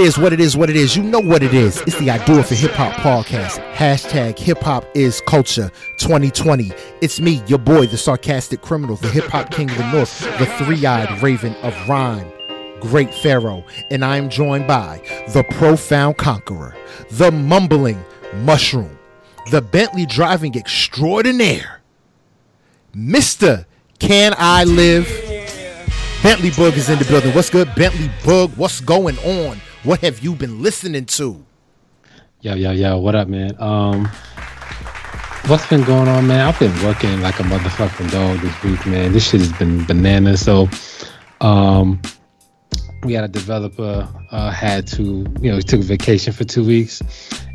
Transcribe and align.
It 0.00 0.06
is, 0.06 0.16
what 0.16 0.32
it 0.32 0.40
is, 0.40 0.56
what 0.56 0.70
it 0.70 0.76
is. 0.76 0.96
You 0.96 1.02
know 1.02 1.20
what 1.20 1.42
it 1.42 1.52
is. 1.52 1.82
It's 1.82 1.98
the 1.98 2.10
I 2.10 2.24
Do 2.24 2.38
It 2.38 2.46
for 2.46 2.54
Hip 2.54 2.70
Hop 2.70 2.94
podcast. 2.94 3.62
Hashtag 3.74 4.38
Hip 4.38 4.56
Hop 4.60 4.86
is 4.94 5.20
Culture 5.26 5.70
2020. 5.98 6.72
It's 7.02 7.20
me, 7.20 7.42
your 7.46 7.58
boy, 7.58 7.84
the 7.84 7.98
sarcastic 7.98 8.62
criminal, 8.62 8.96
the 8.96 9.08
hip 9.10 9.26
hop 9.26 9.50
king 9.50 9.70
of 9.70 9.76
the 9.76 9.92
north, 9.92 10.20
the 10.38 10.46
three 10.64 10.86
eyed 10.86 11.22
raven 11.22 11.54
of 11.56 11.76
rhyme, 11.86 12.32
Great 12.80 13.14
Pharaoh. 13.14 13.62
And 13.90 14.02
I 14.02 14.16
am 14.16 14.30
joined 14.30 14.66
by 14.66 15.02
the 15.34 15.44
profound 15.50 16.16
conqueror, 16.16 16.74
the 17.10 17.30
mumbling 17.30 18.02
mushroom, 18.36 18.98
the 19.50 19.60
Bentley 19.60 20.06
driving 20.06 20.56
extraordinaire, 20.56 21.82
Mr. 22.94 23.66
Can 23.98 24.32
I 24.38 24.64
Live? 24.64 25.04
Bentley 26.22 26.52
Bug 26.52 26.72
is 26.78 26.88
in 26.88 26.98
the 26.98 27.04
building. 27.04 27.34
What's 27.34 27.50
good, 27.50 27.68
Bentley 27.74 28.10
Bug? 28.24 28.50
What's 28.56 28.80
going 28.80 29.18
on? 29.18 29.60
What 29.82 30.00
have 30.00 30.20
you 30.20 30.34
been 30.34 30.62
listening 30.62 31.06
to? 31.06 31.42
Yo, 32.42 32.54
yo, 32.54 32.70
yo, 32.70 32.98
what 32.98 33.14
up, 33.14 33.28
man? 33.28 33.56
Um, 33.58 34.04
what's 35.46 35.66
been 35.68 35.84
going 35.84 36.06
on, 36.06 36.26
man? 36.26 36.46
I've 36.46 36.58
been 36.58 36.84
working 36.84 37.22
like 37.22 37.40
a 37.40 37.44
motherfucking 37.44 38.10
dog 38.10 38.40
this 38.40 38.62
week, 38.62 38.84
man. 38.84 39.12
This 39.14 39.30
shit 39.30 39.40
has 39.40 39.52
been 39.54 39.86
bananas. 39.86 40.44
So, 40.44 40.68
um, 41.40 41.98
we 43.04 43.14
had 43.14 43.24
a 43.24 43.28
developer 43.28 44.06
uh, 44.30 44.50
had 44.50 44.86
to, 44.88 45.02
you 45.40 45.50
know, 45.50 45.56
he 45.56 45.62
took 45.62 45.80
vacation 45.80 46.34
for 46.34 46.44
two 46.44 46.62
weeks, 46.62 47.00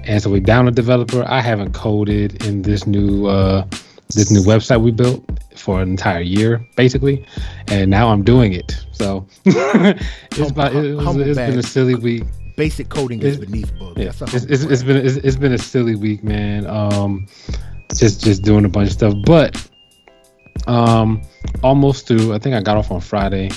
and 0.04 0.20
so 0.20 0.32
we 0.32 0.40
down 0.40 0.68
a 0.68 0.72
developer. 0.72 1.24
I 1.28 1.42
haven't 1.42 1.74
coded 1.74 2.44
in 2.44 2.64
this 2.64 2.88
new 2.88 3.28
uh, 3.28 3.68
this 4.10 4.32
new 4.32 4.42
website 4.42 4.82
we 4.82 4.92
built 4.92 5.24
for 5.56 5.82
an 5.82 5.90
entire 5.90 6.22
year, 6.22 6.66
basically, 6.76 7.26
and 7.68 7.90
now 7.90 8.10
I'm 8.10 8.24
doing 8.24 8.54
it. 8.54 8.86
So 8.92 9.26
it's, 9.46 10.52
about, 10.52 10.76
it 10.76 10.96
was, 10.96 11.18
it's 11.18 11.38
been 11.38 11.60
a 11.60 11.64
silly 11.64 11.96
week. 11.96 12.24
Basic 12.56 12.88
coding 12.88 13.22
is 13.22 13.38
beneath 13.38 13.78
book. 13.78 13.98
Yeah, 13.98 14.12
it's, 14.22 14.46
it's, 14.46 14.64
it's 14.64 14.84
been 14.84 14.98
it's, 14.98 15.18
it's 15.18 15.36
been 15.36 15.54
a 15.54 15.58
silly 15.58 15.96
week, 15.96 16.24
man. 16.24 16.66
Um, 16.68 17.28
just 17.94 18.24
just 18.24 18.44
doing 18.44 18.64
a 18.64 18.70
bunch 18.70 18.88
of 18.88 18.94
stuff, 18.94 19.14
but 19.26 19.70
um, 20.68 21.22
almost 21.64 22.08
through. 22.08 22.34
I 22.34 22.40
think 22.40 22.56
I 22.56 22.62
got 22.62 22.78
off 22.78 22.92
on 22.92 23.02
Friday. 23.02 23.50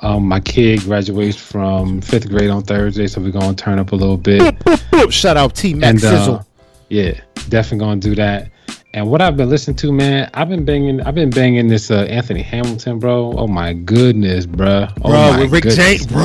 Um, 0.00 0.26
my 0.26 0.40
kid 0.40 0.80
graduates 0.80 1.36
from 1.36 2.00
fifth 2.00 2.28
grade 2.28 2.50
on 2.50 2.62
Thursday, 2.62 3.06
so 3.06 3.20
we're 3.20 3.30
gonna 3.30 3.54
turn 3.54 3.78
up 3.78 3.92
a 3.92 3.96
little 3.96 4.16
bit. 4.16 4.56
Shout 5.10 5.36
out 5.36 5.54
T 5.54 5.74
Mac 5.74 5.98
Sizzle. 5.98 6.36
Uh, 6.36 6.42
yeah, 6.88 7.20
definitely 7.48 7.78
gonna 7.78 8.00
do 8.00 8.14
that. 8.16 8.50
And 8.92 9.08
what 9.08 9.22
I've 9.22 9.36
been 9.36 9.48
listening 9.48 9.76
to, 9.76 9.92
man, 9.92 10.28
I've 10.34 10.48
been 10.48 10.64
banging, 10.64 11.00
I've 11.02 11.14
been 11.14 11.30
banging 11.30 11.68
this 11.68 11.92
uh, 11.92 12.06
Anthony 12.10 12.42
Hamilton, 12.42 12.98
bro. 12.98 13.32
Oh 13.36 13.46
my 13.46 13.72
goodness, 13.72 14.46
bro. 14.46 14.88
Oh 15.02 15.10
bro, 15.10 15.40
with 15.40 15.52
Rick 15.52 15.64
James, 15.74 16.06
bro. 16.06 16.16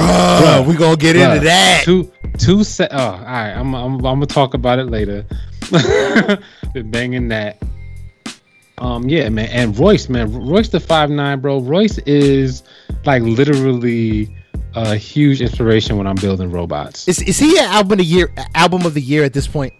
bro. 0.42 0.66
We 0.68 0.76
gonna 0.76 0.98
get 0.98 1.16
bro. 1.16 1.34
into 1.34 1.46
that. 1.46 1.84
Two, 1.86 2.12
two 2.40 2.64
set. 2.64 2.92
Oh, 2.92 2.98
all 2.98 3.20
right. 3.20 3.52
I'm, 3.52 3.76
I'm, 3.76 3.94
I'm 3.94 4.02
gonna 4.02 4.26
talk 4.26 4.56
about 4.56 4.80
it 4.80 4.86
later. 4.86 5.24
been 6.74 6.90
banging 6.90 7.28
that. 7.28 7.62
Um, 8.80 9.08
yeah, 9.08 9.30
man. 9.30 9.48
And 9.50 9.78
Royce, 9.78 10.10
man, 10.10 10.34
Royce 10.34 10.70
the 10.70 10.80
five 10.80 11.12
nine, 11.12 11.42
bro. 11.42 11.60
Royce 11.60 12.00
is 12.00 12.64
like 13.06 13.22
literally 13.22 14.36
a 14.76 14.96
huge 14.96 15.42
inspiration 15.42 15.98
when 15.98 16.08
I'm 16.08 16.16
building 16.16 16.52
robots. 16.52 17.08
Is 17.08 17.22
is 17.22 17.40
he 17.40 17.58
an 17.58 17.66
album 17.66 17.94
of 17.94 17.98
the 18.00 18.06
year? 18.06 18.34
Album 18.54 18.86
of 18.86 18.94
the 18.94 19.02
year 19.02 19.24
at 19.24 19.34
this 19.34 19.48
point? 19.48 19.74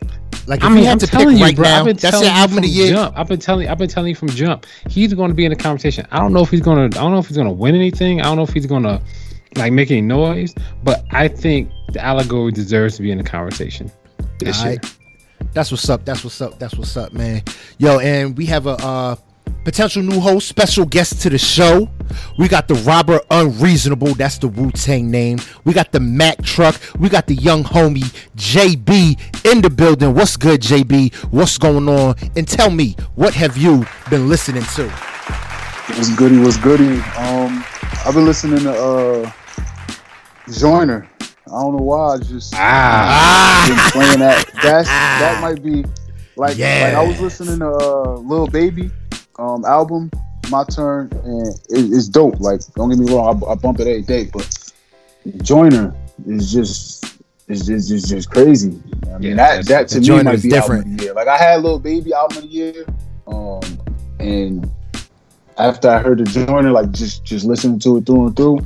Like 0.48 0.64
I 0.64 0.70
mean, 0.70 0.80
you 0.80 0.84
have 0.86 0.94
I'm 0.94 1.00
to 1.00 1.08
pick 1.08 1.22
you, 1.22 1.42
right 1.42 1.56
bro, 1.56 1.64
now, 1.64 1.84
that's 1.94 2.22
your 2.22 2.30
album 2.30 2.58
of 2.58 2.64
the 2.64 2.70
year. 2.70 2.90
Jump. 2.90 3.18
I've 3.18 3.28
been 3.28 3.40
telling, 3.40 3.68
I've 3.68 3.80
been 3.80 3.90
telling 3.90 4.10
you 4.10 4.16
from 4.16 4.30
jump. 4.30 4.68
He's 4.88 5.14
going 5.14 5.30
to 5.30 5.34
be 5.36 5.44
in 5.44 5.50
the 5.50 5.56
conversation. 5.56 6.08
I 6.12 6.20
don't 6.20 6.34
know 6.34 6.42
if 6.42 6.52
he's 6.52 6.62
going 6.62 6.92
to, 6.92 7.00
I 7.00 7.02
don't 7.02 7.12
know 7.12 7.18
if 7.18 7.28
he's 7.28 7.38
going 7.38 7.48
to 7.48 7.54
win 7.54 7.74
anything. 7.74 8.22
I 8.22 8.26
don't 8.26 8.38
know 8.38 8.44
if 8.44 8.54
he's 8.54 8.68
going 8.68 8.84
to 8.84 9.02
like 9.56 9.74
make 9.74 9.90
any 9.90 10.02
noise. 10.02 10.54
But 10.84 11.04
I 11.12 11.30
think 11.30 11.72
the 11.94 12.04
allegory 12.04 12.52
deserves 12.52 12.96
to 12.98 13.02
be 13.02 13.10
in 13.10 13.18
the 13.18 13.24
conversation 13.24 13.92
this 14.40 14.60
All 14.60 14.70
year. 14.70 14.80
Right. 14.84 14.98
That's 15.54 15.72
what's 15.72 15.90
up. 15.90 16.06
That's 16.06 16.24
what's 16.24 16.40
up. 16.42 16.60
That's 16.60 16.76
what's 16.76 16.96
up, 16.96 17.12
man. 17.12 17.42
Yo, 17.80 18.00
and 18.00 18.38
we 18.38 18.46
have 18.46 18.68
a 18.68 18.72
uh 18.72 19.16
potential 19.66 20.04
new 20.04 20.20
host, 20.20 20.48
special 20.48 20.86
guest 20.86 21.22
to 21.24 21.30
the 21.30 21.40
show. 21.40 21.90
We 22.38 22.48
got 22.48 22.68
the 22.68 22.76
Robert 22.76 23.24
Unreasonable, 23.32 24.14
that's 24.14 24.38
the 24.38 24.48
Wu 24.48 24.72
Tang 24.72 25.10
name. 25.10 25.40
We 25.66 25.74
got 25.74 25.92
the 25.92 26.00
Mac 26.00 26.42
Truck. 26.44 26.80
We 27.00 27.10
got 27.10 27.26
the 27.26 27.34
young 27.34 27.64
homie 27.64 28.06
JB 28.38 29.20
in 29.52 29.62
the 29.62 29.70
building. 29.70 30.14
What's 30.14 30.38
good, 30.38 30.62
JB? 30.62 31.16
What's 31.34 31.58
going 31.58 31.90
on? 31.90 32.16
And 32.38 32.48
tell 32.48 32.70
me, 32.70 32.96
what 33.16 33.34
have 33.34 33.58
you 33.58 33.86
been 34.10 34.30
listening 34.30 34.64
to? 34.76 34.88
What's 34.88 36.16
goody? 36.16 36.38
What's 36.38 36.58
goody? 36.58 37.00
Um, 37.18 37.66
I've 38.06 38.14
been 38.14 38.26
listening 38.26 38.60
to 38.60 38.72
uh, 38.72 39.32
Joyner. 40.52 41.10
I 41.20 41.50
don't 41.50 41.78
know 41.78 41.84
why. 41.84 42.14
I 42.14 42.18
just 42.20 42.54
ah. 42.56 43.66
been 43.68 43.92
playing 43.92 44.20
that. 44.20 44.46
That's 44.62 44.88
that 44.88 45.42
might 45.44 45.64
be 45.64 45.86
like 46.38 46.58
yeah. 46.58 46.86
like 46.86 46.94
I 46.94 47.08
was 47.08 47.20
listening 47.20 47.60
to 47.60 47.70
uh, 47.70 48.18
Lil 48.18 48.48
Baby 48.48 48.92
um, 49.40 49.66
album, 49.66 50.12
My 50.50 50.64
Turn, 50.64 51.10
and 51.24 51.48
it, 51.48 51.94
it's 51.94 52.08
dope. 52.08 52.40
Like, 52.40 52.62
don't 52.76 52.90
get 52.90 53.00
me 53.00 53.12
wrong, 53.12 53.44
I, 53.44 53.52
I, 53.52 53.56
bump 53.56 53.80
it 53.80 53.88
every 53.88 54.02
day, 54.02 54.30
but 54.32 54.72
Joyner 55.42 55.96
is 56.28 56.52
just 56.52 57.20
is 57.48 57.68
just, 57.68 57.90
just 57.90 58.10
just 58.10 58.30
crazy. 58.30 58.80
I 59.14 59.18
mean, 59.18 59.38
yeah, 59.38 59.62
that 59.62 59.66
that 59.68 59.88
to 59.90 60.00
me 60.00 60.24
might 60.24 60.42
be 60.42 60.50
different. 60.50 60.86
album 60.86 60.94
of 60.94 60.98
the 60.98 61.04
year. 61.04 61.14
Like, 61.14 61.28
I 61.28 61.38
had 61.38 61.60
a 61.60 61.62
Lil 61.62 61.80
Baby 61.80 62.14
album 62.14 62.38
of 62.38 62.44
the 62.44 62.50
year, 62.50 62.86
um, 63.28 63.62
and 64.20 64.70
after 65.58 65.90
I 65.90 66.00
heard 66.00 66.20
the 66.20 66.26
Joyner, 66.26 66.72
like 66.72 66.92
just 66.92 67.24
just 67.24 67.46
listening 67.46 67.80
to 67.80 67.98
it 67.98 68.06
through 68.06 68.28
and 68.28 68.36
through, 68.36 68.66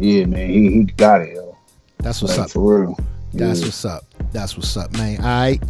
yeah, 0.00 0.24
man, 0.24 0.48
he, 0.48 0.70
he 0.70 0.84
got 0.84 1.22
it, 1.22 1.34
yo. 1.34 1.56
That's 1.98 2.20
what's 2.22 2.36
like, 2.36 2.46
up 2.46 2.50
for 2.50 2.80
real. 2.80 2.98
That's 3.32 3.60
yeah. 3.60 3.66
what's 3.66 3.84
up. 3.84 4.04
That's 4.32 4.56
what's 4.56 4.76
up, 4.76 4.92
man. 4.92 5.18
All 5.20 5.26
right. 5.26 5.62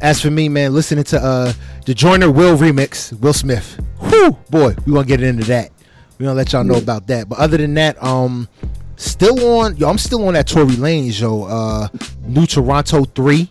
As 0.00 0.20
for 0.20 0.30
me, 0.30 0.48
man, 0.48 0.74
listening 0.74 1.04
to 1.04 1.22
uh 1.22 1.52
the 1.86 1.94
Joyner 1.94 2.30
Will 2.30 2.56
remix, 2.56 3.18
Will 3.20 3.32
Smith. 3.32 3.80
Whew, 4.00 4.32
boy, 4.50 4.74
we 4.86 4.92
gonna 4.92 5.06
get 5.06 5.22
into 5.22 5.44
that. 5.44 5.70
We 6.18 6.24
gonna 6.24 6.36
let 6.36 6.52
y'all 6.52 6.64
know 6.64 6.74
about 6.76 7.06
that. 7.06 7.28
But 7.28 7.38
other 7.38 7.56
than 7.56 7.74
that, 7.74 8.02
um, 8.02 8.48
still 8.96 9.58
on 9.58 9.76
yo, 9.76 9.88
I'm 9.88 9.98
still 9.98 10.26
on 10.28 10.34
that 10.34 10.46
Tory 10.46 10.66
Lanez, 10.72 11.20
yo. 11.20 11.44
Uh 11.44 11.88
New 12.22 12.46
Toronto 12.46 13.04
3. 13.04 13.50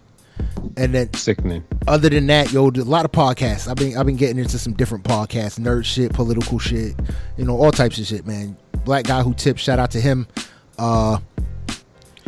And 0.77 0.93
then 0.93 1.11
sickening. 1.13 1.65
Other 1.87 2.09
than 2.09 2.27
that, 2.27 2.51
yo, 2.51 2.69
a 2.69 2.71
lot 2.71 3.03
of 3.03 3.11
podcasts. 3.11 3.67
I've 3.67 3.75
been 3.75 3.97
I've 3.97 4.05
been 4.05 4.15
getting 4.15 4.37
into 4.37 4.59
some 4.59 4.73
different 4.73 5.03
podcasts, 5.03 5.59
nerd 5.59 5.83
shit, 5.83 6.13
political 6.13 6.59
shit, 6.59 6.95
you 7.37 7.45
know, 7.45 7.57
all 7.57 7.71
types 7.71 7.97
of 7.97 8.05
shit, 8.05 8.27
man. 8.27 8.55
Black 8.85 9.05
guy 9.05 9.23
who 9.23 9.33
tips, 9.33 9.61
shout 9.63 9.79
out 9.79 9.91
to 9.91 9.99
him. 9.99 10.27
Uh 10.77 11.17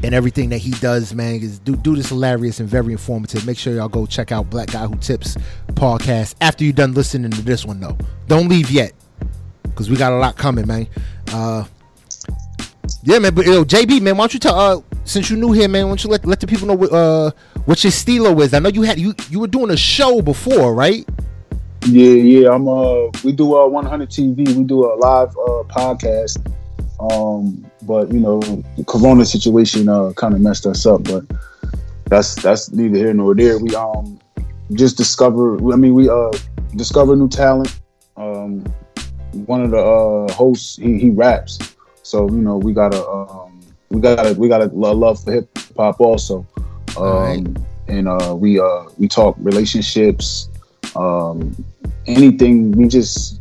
and 0.03 0.15
everything 0.15 0.49
that 0.49 0.57
he 0.57 0.71
does, 0.71 1.13
man. 1.13 1.35
Is 1.35 1.59
do 1.59 1.75
dude 1.75 1.99
is 1.99 2.09
hilarious 2.09 2.59
and 2.59 2.67
very 2.67 2.91
informative. 2.91 3.45
Make 3.45 3.57
sure 3.57 3.73
y'all 3.73 3.89
go 3.89 4.05
check 4.05 4.31
out 4.31 4.49
Black 4.49 4.71
Guy 4.71 4.85
Who 4.85 4.95
Tips 4.97 5.37
podcast 5.73 6.35
after 6.41 6.63
you're 6.63 6.73
done 6.73 6.93
listening 6.93 7.31
to 7.31 7.41
this 7.41 7.65
one, 7.65 7.79
though. 7.79 7.97
Don't 8.27 8.47
leave 8.47 8.69
yet, 8.71 8.93
because 9.63 9.89
we 9.89 9.97
got 9.97 10.11
a 10.11 10.17
lot 10.17 10.37
coming, 10.37 10.67
man. 10.67 10.87
Uh, 11.31 11.65
yeah, 13.03 13.19
man. 13.19 13.33
But 13.33 13.45
yo, 13.45 13.63
JB, 13.63 14.01
man, 14.01 14.17
why 14.17 14.23
don't 14.23 14.33
you 14.33 14.39
tell? 14.39 14.55
Uh, 14.55 14.81
since 15.03 15.29
you 15.29 15.37
new 15.37 15.51
here, 15.51 15.67
man, 15.67 15.85
why 15.85 15.91
don't 15.91 16.03
you 16.03 16.09
let 16.09 16.25
let 16.25 16.39
the 16.39 16.47
people 16.47 16.67
know 16.67 16.75
what 16.75 16.91
uh 16.91 17.31
what 17.65 17.83
your 17.83 17.91
stilo 17.91 18.39
is? 18.41 18.53
I 18.53 18.59
know 18.59 18.69
you 18.69 18.83
had 18.83 18.99
you 18.99 19.13
you 19.29 19.39
were 19.39 19.47
doing 19.47 19.71
a 19.71 19.77
show 19.77 20.21
before, 20.21 20.73
right? 20.73 21.07
Yeah, 21.87 22.13
yeah. 22.13 22.49
I'm 22.51 22.67
uh 22.67 23.09
we 23.23 23.31
do 23.31 23.55
uh 23.55 23.67
100 23.67 24.09
TV. 24.09 24.55
We 24.55 24.63
do 24.63 24.85
a 24.85 24.93
live 24.95 25.29
uh 25.29 25.63
podcast 25.69 26.45
um, 27.01 27.65
but 27.83 28.11
you 28.11 28.19
know, 28.19 28.39
the 28.39 28.83
Corona 28.87 29.25
situation 29.25 29.89
uh, 29.89 30.11
kind 30.13 30.33
of 30.33 30.41
messed 30.41 30.65
us 30.65 30.85
up. 30.85 31.03
But 31.03 31.25
that's 32.05 32.35
that's 32.35 32.71
neither 32.71 32.97
here 32.97 33.13
nor 33.13 33.33
there. 33.33 33.57
We 33.57 33.73
um 33.75 34.19
just 34.73 34.97
discover. 34.97 35.55
I 35.73 35.75
mean, 35.77 35.93
we 35.93 36.09
uh 36.09 36.31
discover 36.75 37.15
new 37.15 37.27
talent. 37.27 37.79
Um, 38.17 38.63
one 39.45 39.63
of 39.63 39.71
the 39.71 39.77
uh, 39.77 40.31
hosts 40.33 40.75
he, 40.75 40.99
he 40.99 41.09
raps, 41.09 41.57
so 42.03 42.29
you 42.29 42.41
know 42.41 42.57
we 42.57 42.73
gotta 42.73 43.03
um, 43.07 43.61
we 43.89 43.99
gotta 43.99 44.33
we 44.33 44.47
gotta 44.47 44.65
love 44.65 45.23
for 45.23 45.31
hip 45.31 45.57
hop 45.75 45.99
also. 45.99 46.45
Um, 46.97 47.03
right. 47.03 47.47
And 47.87 48.07
uh, 48.07 48.35
we 48.37 48.59
uh, 48.59 48.83
we 48.97 49.07
talk 49.07 49.35
relationships, 49.39 50.49
um, 50.95 51.65
anything. 52.05 52.71
We 52.71 52.87
just 52.87 53.40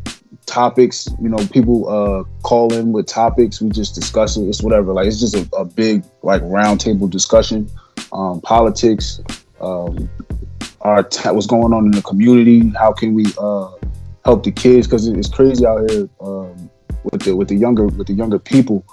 topics. 0.50 1.08
You 1.23 1.29
know, 1.29 1.38
people 1.52 1.88
uh, 1.88 2.25
call 2.43 2.73
in 2.75 2.93
with 2.93 3.06
topics. 3.06 3.62
We 3.62 3.70
just 3.70 3.94
discuss 3.94 4.37
it. 4.37 4.43
It's 4.43 4.62
whatever. 4.62 4.93
Like 4.93 5.06
it's 5.06 5.20
just 5.20 5.35
a, 5.35 5.49
a 5.56 5.64
big 5.64 6.05
like 6.23 6.43
roundtable 6.43 7.08
discussion. 7.08 7.70
Um, 8.12 8.41
politics, 8.41 9.20
um, 9.61 10.11
our 10.81 11.05
t- 11.05 11.31
what's 11.31 11.47
going 11.47 11.73
on 11.73 11.87
in 11.87 11.93
the 11.93 12.02
community. 12.02 12.70
How 12.70 12.93
can 12.93 13.14
we 13.14 13.26
uh, 13.38 13.70
help 14.25 14.43
the 14.43 14.50
kids? 14.50 14.87
Because 14.87 15.06
it's 15.06 15.29
crazy 15.29 15.64
out 15.64 15.88
here 15.88 16.08
um, 16.20 16.70
with 17.05 17.23
the 17.23 17.37
with 17.37 17.49
the 17.49 17.56
younger 17.56 17.87
with 17.87 18.08
the 18.08 18.14
younger 18.14 18.38
people. 18.38 18.85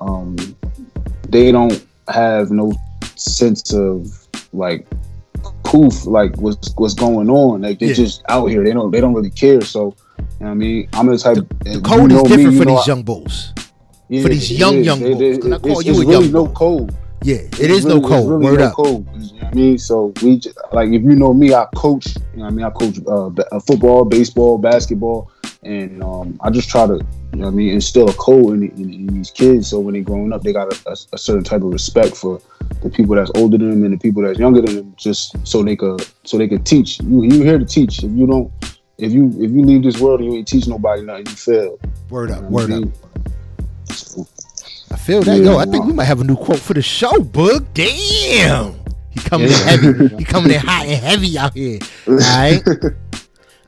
Um, 0.00 0.36
they 1.28 1.52
don't 1.52 1.86
have 2.08 2.50
no 2.50 2.72
sense 3.16 3.72
of 3.72 4.26
like 4.52 4.86
poof 5.64 6.06
like 6.06 6.34
what's 6.36 6.74
what's 6.76 6.94
going 6.94 7.28
on. 7.28 7.60
Like 7.60 7.78
they're 7.78 7.90
yeah. 7.90 7.94
just 7.94 8.22
out 8.30 8.46
here. 8.46 8.64
They 8.64 8.72
don't 8.72 8.90
they 8.90 9.00
don't 9.00 9.14
really 9.14 9.30
care. 9.30 9.60
So 9.60 9.94
you 10.18 10.24
know 10.40 10.50
I 10.50 10.54
mean, 10.54 10.88
I'm 10.92 11.06
the 11.06 11.18
type. 11.18 11.36
The, 11.36 11.44
the 11.64 11.80
code 11.80 12.12
is 12.12 12.22
different 12.22 12.52
me, 12.52 12.58
for 12.58 12.64
these 12.66 12.86
young 12.86 13.02
bulls. 13.02 13.52
Yeah, 14.08 14.22
for 14.22 14.28
these 14.28 14.52
young 14.52 14.84
young 14.84 15.00
bulls. 15.00 15.46
I 15.46 15.58
call 15.58 15.80
it's, 15.80 15.86
you 15.86 15.92
it's 15.92 16.00
a 16.00 16.06
really 16.06 16.12
young 16.12 16.32
no 16.32 16.44
bull. 16.46 16.54
code. 16.54 16.96
Yeah, 17.22 17.36
it 17.36 17.70
is 17.70 17.84
really, 17.86 18.00
no 18.00 18.06
code. 18.06 18.28
Really 18.28 18.44
Word 18.44 18.58
no 18.60 18.66
up. 18.66 18.74
Code, 18.74 19.06
you 19.14 19.20
know 19.20 19.38
what 19.38 19.44
I 19.44 19.54
mean, 19.54 19.78
so 19.78 20.12
we 20.22 20.36
just, 20.38 20.58
like 20.72 20.90
if 20.90 21.02
you 21.02 21.16
know 21.16 21.32
me, 21.32 21.54
I 21.54 21.66
coach. 21.74 22.08
You 22.16 22.22
know, 22.34 22.44
what 22.44 22.46
I 22.46 22.50
mean, 22.50 22.66
I 22.66 22.70
coach 22.70 22.98
uh, 23.06 23.28
uh, 23.28 23.60
football, 23.60 24.04
baseball, 24.04 24.58
basketball, 24.58 25.30
and 25.62 26.02
um, 26.02 26.38
I 26.42 26.50
just 26.50 26.68
try 26.68 26.86
to, 26.86 26.96
you 26.96 27.00
know, 27.32 27.46
what 27.46 27.46
I 27.46 27.50
mean, 27.50 27.72
instill 27.72 28.10
a 28.10 28.12
code 28.12 28.54
in, 28.54 28.64
in, 28.72 28.92
in 28.92 29.06
these 29.06 29.30
kids. 29.30 29.68
So 29.70 29.80
when 29.80 29.94
they're 29.94 30.02
growing 30.02 30.34
up, 30.34 30.42
they 30.42 30.52
got 30.52 30.70
a, 30.70 30.90
a, 30.90 30.96
a 31.14 31.18
certain 31.18 31.44
type 31.44 31.62
of 31.62 31.72
respect 31.72 32.14
for 32.14 32.42
the 32.82 32.90
people 32.90 33.14
that's 33.14 33.30
older 33.36 33.56
than 33.56 33.70
them 33.70 33.84
and 33.84 33.94
the 33.94 33.98
people 33.98 34.22
that's 34.22 34.38
younger 34.38 34.60
than 34.60 34.76
them, 34.76 34.94
just 34.98 35.34
so 35.46 35.62
they 35.62 35.76
could 35.76 36.06
so 36.24 36.36
they 36.36 36.48
could 36.48 36.66
teach. 36.66 37.00
You 37.00 37.24
you 37.24 37.42
here 37.42 37.58
to 37.58 37.64
teach. 37.64 38.04
If 38.04 38.10
you 38.10 38.26
don't, 38.26 38.52
if 38.98 39.12
you 39.12 39.28
if 39.38 39.50
you 39.50 39.62
leave 39.64 39.82
this 39.82 39.98
world 40.00 40.20
and 40.20 40.32
you 40.32 40.38
ain't 40.38 40.48
teach 40.48 40.66
nobody 40.66 41.02
nothing, 41.02 41.26
you 41.26 41.32
fail. 41.32 41.78
Word 42.10 42.30
You 42.30 42.36
up. 42.36 42.42
know 42.42 42.48
Word 42.50 42.70
I 42.70 42.74
up. 42.76 42.80
mean? 42.82 42.92
I 44.90 44.96
feel 44.96 45.22
that. 45.22 45.36
Yeah, 45.38 45.44
Yo, 45.52 45.58
I 45.58 45.64
think 45.66 45.84
we 45.86 45.92
might 45.92 46.04
have 46.04 46.20
a 46.20 46.24
new 46.24 46.36
quote 46.36 46.58
for 46.60 46.74
the 46.74 46.82
show, 46.82 47.12
Boog. 47.12 47.66
Damn. 47.74 48.74
He 49.10 49.20
coming 49.20 49.48
in 49.48 49.52
heavy. 49.52 50.08
He 50.18 50.24
coming 50.24 50.52
in 50.52 50.60
hot 50.60 50.86
and 50.86 51.02
heavy 51.02 51.38
out 51.38 51.54
here. 51.54 51.78
All 52.08 52.14
right. 52.16 52.62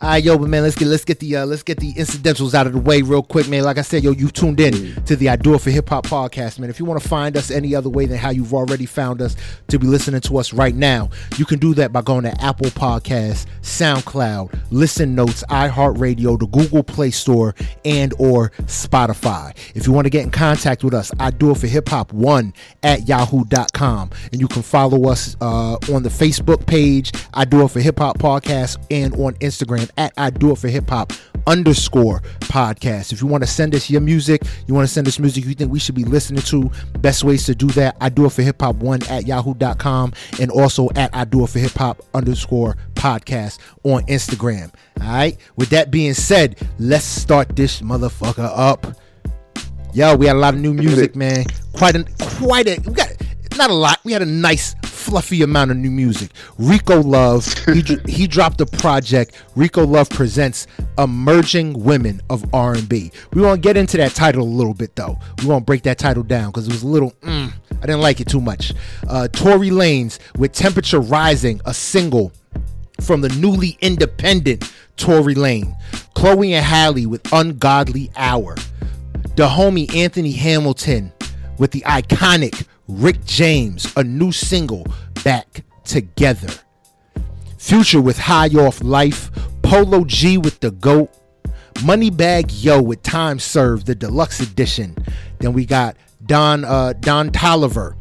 All 0.02 0.10
right, 0.10 0.22
yo, 0.22 0.36
but 0.36 0.50
man, 0.50 0.62
let's 0.62 0.76
get 0.76 0.88
let's 0.88 1.06
get 1.06 1.20
the 1.20 1.36
uh, 1.36 1.46
let's 1.46 1.62
get 1.62 1.80
the 1.80 1.90
incidentals 1.92 2.54
out 2.54 2.66
of 2.66 2.74
the 2.74 2.78
way 2.78 3.00
real 3.00 3.22
quick, 3.22 3.48
man. 3.48 3.64
Like 3.64 3.78
I 3.78 3.82
said, 3.82 4.04
yo, 4.04 4.10
you 4.10 4.28
tuned 4.28 4.60
in 4.60 4.94
to 5.06 5.16
the 5.16 5.30
I 5.30 5.36
Do 5.36 5.54
It 5.54 5.62
for 5.62 5.70
Hip 5.70 5.88
Hop 5.88 6.04
podcast, 6.04 6.58
man. 6.58 6.68
If 6.68 6.78
you 6.78 6.84
want 6.84 7.00
to 7.00 7.08
find 7.08 7.34
us 7.34 7.50
any 7.50 7.74
other 7.74 7.88
way 7.88 8.04
than 8.04 8.18
how 8.18 8.28
you've 8.28 8.52
already 8.52 8.84
found 8.84 9.22
us 9.22 9.36
to 9.68 9.78
be 9.78 9.86
listening 9.86 10.20
to 10.20 10.36
us 10.36 10.52
right 10.52 10.74
now, 10.74 11.08
you 11.38 11.46
can 11.46 11.58
do 11.58 11.72
that 11.74 11.94
by 11.94 12.02
going 12.02 12.24
to 12.24 12.40
Apple 12.42 12.66
Podcasts, 12.66 13.46
SoundCloud, 13.62 14.58
Listen 14.70 15.14
Notes, 15.14 15.42
iHeartRadio, 15.48 16.38
the 16.38 16.46
Google 16.46 16.82
Play 16.82 17.10
Store, 17.10 17.54
and 17.86 18.12
or 18.18 18.50
Spotify. 18.64 19.56
If 19.74 19.86
you 19.86 19.94
want 19.94 20.04
to 20.04 20.10
get 20.10 20.24
in 20.24 20.30
contact 20.30 20.84
with 20.84 20.92
us, 20.92 21.10
I 21.18 21.30
do 21.30 21.52
it 21.52 21.56
for 21.56 21.68
hip 21.68 21.88
hop 21.88 22.12
one 22.12 22.52
at 22.82 23.08
yahoo.com. 23.08 24.10
And 24.30 24.42
you 24.42 24.48
can 24.48 24.60
follow 24.60 25.08
us 25.08 25.38
uh, 25.40 25.76
on 25.90 26.02
the 26.02 26.10
Facebook 26.10 26.66
page, 26.66 27.12
I 27.32 27.46
do 27.46 27.64
it 27.64 27.70
for 27.70 27.80
hip 27.80 27.98
hop 27.98 28.18
podcast, 28.18 28.76
and 28.90 29.14
on 29.14 29.32
Instagram 29.36 29.85
at 29.96 30.12
I 30.16 30.30
do 30.30 30.52
it 30.52 30.58
for 30.58 30.68
hip 30.68 30.88
hop 30.88 31.12
underscore 31.46 32.20
podcast. 32.40 33.12
If 33.12 33.20
you 33.20 33.26
want 33.26 33.42
to 33.42 33.46
send 33.46 33.74
us 33.74 33.88
your 33.88 34.00
music, 34.00 34.42
you 34.66 34.74
want 34.74 34.86
to 34.86 34.92
send 34.92 35.06
us 35.06 35.18
music 35.18 35.44
you 35.44 35.54
think 35.54 35.70
we 35.70 35.78
should 35.78 35.94
be 35.94 36.04
listening 36.04 36.42
to, 36.42 36.70
best 36.98 37.24
ways 37.24 37.44
to 37.46 37.54
do 37.54 37.66
that, 37.68 37.96
I 38.00 38.08
do 38.08 38.26
it 38.26 38.32
for 38.32 38.42
hip 38.42 38.60
hop 38.60 38.76
one 38.76 39.02
at 39.08 39.26
yahoo.com 39.26 40.12
and 40.40 40.50
also 40.50 40.88
at 40.96 41.14
I 41.14 41.24
do 41.24 41.44
it 41.44 41.50
for 41.50 41.58
hip 41.58 41.72
hop 41.72 42.02
underscore 42.14 42.76
podcast 42.94 43.58
on 43.84 44.02
Instagram. 44.06 44.72
All 45.00 45.06
right. 45.08 45.36
With 45.56 45.70
that 45.70 45.90
being 45.90 46.14
said, 46.14 46.56
let's 46.78 47.04
start 47.04 47.54
this 47.54 47.80
motherfucker 47.80 48.50
up. 48.54 48.86
Yo, 49.94 50.14
we 50.14 50.26
had 50.26 50.36
a 50.36 50.38
lot 50.38 50.52
of 50.52 50.60
new 50.60 50.74
music, 50.74 51.16
man. 51.16 51.44
Quite 51.72 51.96
a 51.96 52.04
quite 52.38 52.68
a 52.68 52.78
we 52.86 52.92
got 52.92 53.05
not 53.56 53.70
a 53.70 53.74
lot. 53.74 54.00
We 54.04 54.12
had 54.12 54.22
a 54.22 54.26
nice 54.26 54.74
fluffy 54.82 55.42
amount 55.42 55.70
of 55.70 55.76
new 55.76 55.90
music. 55.90 56.30
Rico 56.58 57.00
Love, 57.00 57.46
he 57.66 57.82
he 58.08 58.26
dropped 58.26 58.60
a 58.60 58.66
project. 58.66 59.40
Rico 59.54 59.86
Love 59.86 60.10
presents 60.10 60.66
Emerging 60.98 61.82
Women 61.84 62.20
of 62.28 62.44
R&B. 62.52 63.12
We 63.32 63.42
want 63.42 63.62
to 63.62 63.66
get 63.68 63.76
into 63.76 63.96
that 63.98 64.12
title 64.14 64.42
a 64.42 64.44
little 64.44 64.74
bit 64.74 64.96
though. 64.96 65.18
We 65.40 65.46
want 65.46 65.62
to 65.62 65.64
break 65.64 65.82
that 65.84 65.98
title 65.98 66.22
down 66.22 66.50
because 66.50 66.66
it 66.66 66.72
was 66.72 66.82
a 66.82 66.88
little 66.88 67.12
mm, 67.22 67.52
I 67.70 67.86
didn't 67.86 68.00
like 68.00 68.20
it 68.20 68.28
too 68.28 68.40
much. 68.40 68.72
Uh 69.08 69.28
Tory 69.28 69.70
Lanez 69.70 70.18
with 70.36 70.52
Temperature 70.52 71.00
Rising, 71.00 71.60
a 71.64 71.74
single 71.74 72.32
from 73.00 73.20
the 73.20 73.28
newly 73.30 73.76
independent 73.80 74.72
Tory 74.96 75.34
Lane. 75.34 75.76
Chloe 76.14 76.54
and 76.54 76.64
Halle 76.64 77.06
with 77.06 77.30
Ungodly 77.32 78.10
Hour. 78.16 78.56
The 79.36 79.46
homie 79.48 79.94
Anthony 79.94 80.32
Hamilton 80.32 81.12
with 81.58 81.70
the 81.70 81.82
iconic 81.82 82.66
Rick 82.88 83.24
James, 83.24 83.92
a 83.96 84.04
new 84.04 84.32
single, 84.32 84.86
Back 85.24 85.64
Together. 85.84 86.52
Future 87.58 88.00
with 88.00 88.18
High 88.18 88.48
Off 88.48 88.82
Life. 88.82 89.30
Polo 89.62 90.04
G 90.04 90.38
with 90.38 90.60
The 90.60 90.70
GOAT. 90.70 91.10
Moneybag 91.76 92.62
Yo 92.62 92.80
with 92.80 93.02
Time 93.02 93.38
Served, 93.38 93.86
the 93.86 93.94
deluxe 93.94 94.40
edition. 94.40 94.96
Then 95.40 95.52
we 95.52 95.66
got 95.66 95.96
Don 96.24 96.64
uh, 96.64 96.94
Don 96.94 97.30
Toliver 97.30 97.96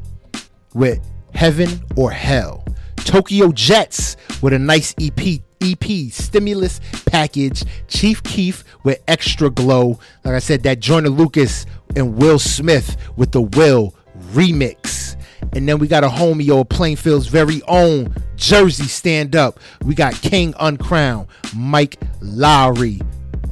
with 0.74 1.00
Heaven 1.34 1.82
or 1.96 2.12
Hell. 2.12 2.64
Tokyo 2.98 3.48
Jetz 3.50 4.16
with 4.42 4.54
a 4.54 4.60
nice 4.60 4.94
EP 5.00 5.42
EP 5.62 6.12
stimulus 6.12 6.80
package. 7.06 7.64
Chief 7.88 8.22
Keef 8.24 8.64
with 8.84 9.02
Extra 9.08 9.50
Glow. 9.50 10.00
Like 10.24 10.36
I 10.36 10.40
said, 10.40 10.64
that 10.64 10.80
Joyner 10.80 11.10
Lucas 11.10 11.66
and 11.96 12.16
Will 12.16 12.40
Smith 12.40 12.96
with 13.18 13.32
the 13.32 13.42
Will 13.42 13.96
remix. 14.34 15.16
And 15.54 15.68
then 15.70 15.80
we 15.80 15.88
got 15.88 16.04
a 16.04 16.08
homie, 16.08 16.46
yo, 16.46 16.64
Plainfield's 16.64 17.28
very 17.28 17.62
own 17.68 18.14
Jersey 18.36 18.84
stand 18.86 19.36
up. 19.36 19.60
We 19.84 19.96
got 19.96 20.14
King 20.16 20.54
Uncrowned, 20.60 21.28
Mike 21.56 21.98
Lowry, 22.22 23.00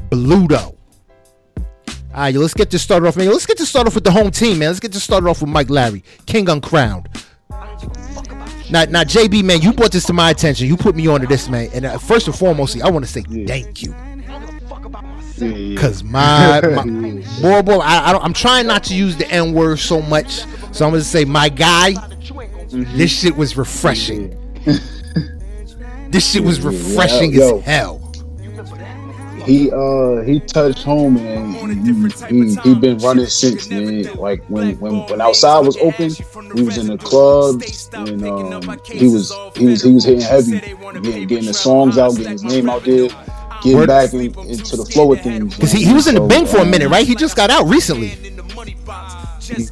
Bluto. 0.09 0.75
All 2.13 2.19
right, 2.21 2.33
yo, 2.33 2.41
let's 2.41 2.53
get 2.53 2.69
this 2.69 2.81
started 2.81 3.07
off, 3.07 3.15
man. 3.17 3.27
Let's 3.29 3.45
get 3.45 3.57
this 3.57 3.69
started 3.69 3.87
off 3.87 3.95
with 3.95 4.03
the 4.03 4.11
home 4.11 4.31
team, 4.31 4.59
man. 4.59 4.67
Let's 4.69 4.79
get 4.79 4.91
this 4.91 5.03
started 5.03 5.27
off 5.27 5.41
with 5.41 5.49
Mike 5.49 5.69
Larry, 5.69 6.03
King 6.25 6.49
Uncrowned. 6.49 7.07
Now, 8.69 8.85
now, 8.85 9.03
JB, 9.03 9.43
man, 9.43 9.61
you 9.61 9.71
brought 9.73 9.91
this 9.91 10.05
to 10.05 10.13
my 10.13 10.29
attention. 10.29 10.67
You 10.67 10.77
put 10.77 10.95
me 10.95 11.07
onto 11.07 11.27
this, 11.27 11.47
man. 11.49 11.69
And 11.73 11.85
uh, 11.85 11.97
first 11.97 12.27
and 12.27 12.35
foremost, 12.35 12.79
I 12.81 12.89
want 12.89 13.05
to 13.05 13.11
say 13.11 13.23
Yeah. 13.29 13.45
thank 13.45 13.81
you. 13.83 13.93
Cause 15.77 16.03
my, 16.03 16.61
my 16.61 16.83
boy, 17.41 17.61
boy, 17.61 17.79
I, 17.79 18.09
I 18.09 18.11
don't, 18.13 18.23
I'm 18.23 18.33
trying 18.33 18.67
not 18.67 18.83
to 18.85 18.95
use 18.95 19.15
the 19.17 19.29
N 19.29 19.53
word 19.53 19.79
so 19.79 20.01
much, 20.01 20.45
so 20.73 20.85
I'm 20.85 20.91
gonna 20.91 21.01
say 21.01 21.25
my 21.25 21.49
guy. 21.49 21.93
This 22.69 23.11
shit 23.11 23.35
was 23.35 23.55
refreshing. 23.57 24.37
This 26.09 26.31
shit 26.31 26.43
was 26.43 26.59
Yeah, 26.59 26.69
yeah, 26.69 26.77
refreshing 26.77 27.33
yo. 27.33 27.57
as 27.57 27.65
hell. 27.65 28.11
he 29.47 29.71
uh 29.71 30.21
he 30.21 30.39
touched 30.39 30.83
home 30.83 31.17
and 31.17 31.55
he, 31.83 31.93
he, 32.29 32.55
he 32.61 32.75
been 32.75 32.97
running 32.99 33.25
since 33.25 33.67
man 33.69 34.03
like 34.17 34.43
when 34.47 34.79
when 34.79 34.93
when 35.07 35.19
outside 35.21 35.59
was 35.65 35.75
open 35.77 36.11
he 36.55 36.61
was 36.61 36.77
in 36.77 36.85
the 36.87 36.97
clubs 36.99 37.89
and 37.93 38.23
um 38.23 38.61
he 38.85 39.07
was 39.07 39.33
he 39.55 39.65
was 39.65 39.81
he 39.81 39.91
was 39.91 40.03
hitting 40.05 40.21
heavy 40.21 40.59
getting, 40.59 41.27
getting 41.27 41.45
the 41.45 41.53
songs 41.53 41.97
out 41.97 42.15
getting 42.15 42.31
his 42.33 42.43
name 42.43 42.69
out 42.69 42.83
there 42.83 43.09
getting 43.63 43.85
back 43.85 44.13
in, 44.13 44.21
into 44.49 44.77
the 44.77 44.85
flow 44.85 45.13
of 45.13 45.21
things 45.21 45.55
Cause 45.57 45.71
he, 45.71 45.85
he 45.85 45.93
was 45.93 46.07
in 46.07 46.15
the 46.15 46.21
So, 46.21 46.27
Bing 46.27 46.45
for 46.45 46.57
a 46.57 46.61
um, 46.61 46.71
minute, 46.71 46.89
right? 46.89 47.07
He 47.07 47.15
just 47.15 47.35
got 47.35 47.49
out 47.49 47.65
recently. 47.67 48.32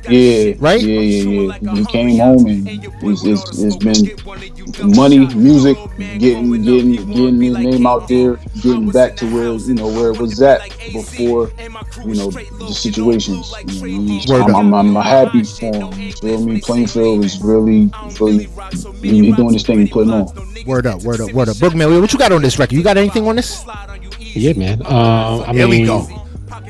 Yeah 0.09 0.53
Right? 0.59 0.81
yeah 0.81 0.99
yeah 0.99 1.53
yeah 1.59 1.73
he 1.75 1.85
came 1.85 2.17
home 2.19 2.45
and 2.47 2.67
it's, 2.67 3.23
it's, 3.25 3.59
it's 3.59 3.75
been 3.77 4.95
money 4.95 5.19
music 5.35 5.77
getting 6.19 6.51
getting 6.63 6.91
getting 6.93 7.41
his 7.41 7.57
name 7.57 7.85
out 7.87 8.07
there 8.07 8.35
getting 8.61 8.89
back 8.91 9.15
to 9.17 9.25
where 9.33 9.53
you 9.53 9.73
know 9.73 9.87
where 9.87 10.11
it 10.11 10.17
was 10.19 10.41
at 10.41 10.61
before 10.93 11.51
you 12.05 12.15
know 12.15 12.29
the 12.31 12.71
situations 12.73 13.51
you 13.81 13.97
know, 13.99 14.13
he's- 14.13 14.27
Word 14.29 14.43
I'm, 14.43 14.73
I'm, 14.73 14.95
I'm 14.97 15.03
happy 15.03 15.43
for 15.43 15.73
him 15.75 15.99
you 15.99 16.11
feel 16.13 16.45
me 16.45 16.61
Plainfield 16.61 17.25
is 17.25 17.41
really 17.41 17.89
really 18.19 18.47
he, 19.01 19.25
he 19.25 19.31
doing 19.31 19.53
this 19.53 19.63
thing 19.63 19.79
and 19.81 19.91
putting 19.91 20.13
on 20.13 20.27
Word 20.65 20.85
up, 20.85 21.01
word 21.01 21.19
up, 21.21 21.31
word 21.33 21.49
up. 21.49 21.57
Bookman, 21.59 21.99
what 21.99 22.13
you 22.13 22.19
got 22.19 22.31
on 22.31 22.43
this 22.43 22.59
record? 22.59 22.75
You 22.75 22.83
got 22.83 22.95
anything 22.95 23.27
on 23.27 23.35
this? 23.35 23.65
Yeah, 24.19 24.53
man. 24.53 24.85
Um, 24.85 25.41
I 25.47 25.53
Here 25.53 25.67
we 25.67 25.85
go. 25.85 26.20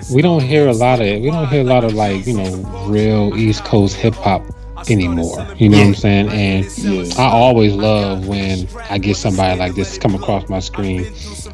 We 0.09 0.21
don't 0.21 0.41
hear 0.41 0.67
a 0.67 0.73
lot 0.73 1.01
of 1.01 1.21
we 1.21 1.29
don't 1.29 1.47
hear 1.47 1.61
a 1.61 1.65
lot 1.65 1.83
of 1.83 1.93
like 1.93 2.25
you 2.25 2.33
know 2.33 2.85
real 2.87 3.37
East 3.37 3.63
Coast 3.65 3.95
hip 3.95 4.15
hop 4.15 4.43
anymore. 4.89 5.47
You 5.57 5.69
know 5.69 5.77
what 5.77 5.87
I'm 5.87 5.95
saying? 5.95 6.29
And 6.29 6.65
Yeah. 6.77 7.21
I 7.21 7.29
always 7.31 7.73
love 7.73 8.27
when 8.27 8.67
I 8.89 8.97
get 8.97 9.17
somebody 9.17 9.59
like 9.59 9.75
this 9.75 9.97
come 9.97 10.15
across 10.15 10.49
my 10.49 10.59
screen. 10.59 11.13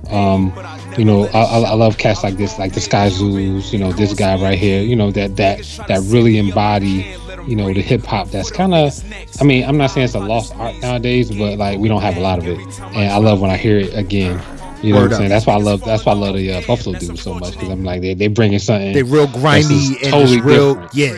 Um, 0.10 0.54
you 0.98 1.06
know, 1.06 1.26
I, 1.34 1.64
I, 1.64 1.74
love 1.74 1.98
cats 1.98 2.24
like 2.24 2.38
this, 2.38 2.58
like 2.58 2.74
the 2.74 2.80
Skyzoos. 2.80 3.74
You 3.74 3.80
know, 3.80 3.92
this 3.92 4.14
guy 4.14 4.42
right 4.42 4.58
here. 4.58 4.82
You 4.82 4.96
know 4.96 5.12
that 5.12 5.36
that 5.38 5.60
that 5.88 6.02
really 6.06 6.38
embody. 6.38 7.16
You 7.46 7.56
know 7.56 7.74
the 7.74 7.82
hip 7.82 8.04
hop. 8.04 8.30
That's 8.30 8.52
kind 8.52 8.74
of. 8.74 9.04
I 9.40 9.44
mean, 9.44 9.64
I'm 9.64 9.78
not 9.78 9.92
saying 9.92 10.06
it's 10.06 10.16
a 10.16 10.20
lost 10.20 10.54
art 10.56 10.76
nowadays, 10.80 11.30
but 11.30 11.58
like 11.58 11.80
we 11.80 11.88
don't 11.88 12.02
have 12.02 12.18
a 12.18 12.20
lot 12.20 12.40
of 12.40 12.48
it, 12.48 12.60
and 12.60 13.12
I 13.12 13.18
love 13.18 13.40
when 13.40 13.50
I 13.50 13.58
hear 13.58 13.78
it 13.78 13.96
again. 13.96 14.42
You 14.84 14.94
know 14.94 15.00
Word 15.00 15.04
what 15.04 15.06
I'm 15.06 15.12
up. 15.14 15.18
saying? 15.18 15.30
That's 15.30 15.46
why 15.48 15.54
I 15.54 15.58
love. 15.58 15.84
That's 15.84 16.06
why 16.06 16.12
I 16.12 16.16
love 16.16 16.36
the 16.36 16.52
uh, 16.54 16.62
Buffalo 16.68 16.98
dudes 17.00 17.22
so 17.24 17.34
much 17.34 17.54
because 17.54 17.70
I'm 17.70 17.84
like 17.84 18.02
they 18.02 18.14
they 18.14 18.28
bringing 18.28 18.60
something. 18.60 18.94
They 18.94 19.04
real 19.04 19.28
grimy 19.28 19.88
and 20.04 20.12
totally 20.12 20.38
it's 20.38 20.46
real, 20.46 20.76
different. 20.76 20.94
yeah. 20.94 21.14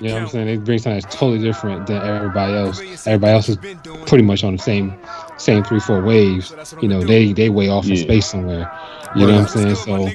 You 0.00 0.08
know 0.08 0.14
what 0.14 0.22
I'm 0.22 0.28
saying? 0.28 0.46
They 0.46 0.56
bring 0.56 0.78
something 0.78 1.00
that's 1.00 1.14
totally 1.14 1.38
different 1.40 1.86
than 1.86 2.02
everybody 2.02 2.54
else. 2.54 3.06
Everybody 3.06 3.32
else 3.32 3.48
is 3.48 3.56
pretty 4.06 4.22
much 4.22 4.44
on 4.44 4.56
the 4.56 4.62
same 4.62 4.96
same 5.38 5.64
three 5.64 5.80
four 5.80 6.00
waves. 6.00 6.52
You 6.80 6.88
know, 6.88 7.02
they 7.02 7.32
they 7.32 7.48
way 7.48 7.68
off 7.68 7.86
in 7.86 7.94
Yeah. 7.96 8.02
space 8.04 8.26
somewhere. 8.26 8.70
You 9.16 9.26
know 9.26 9.40
what 9.40 9.54
I'm 9.56 9.74
saying? 9.74 9.74
So 9.76 10.06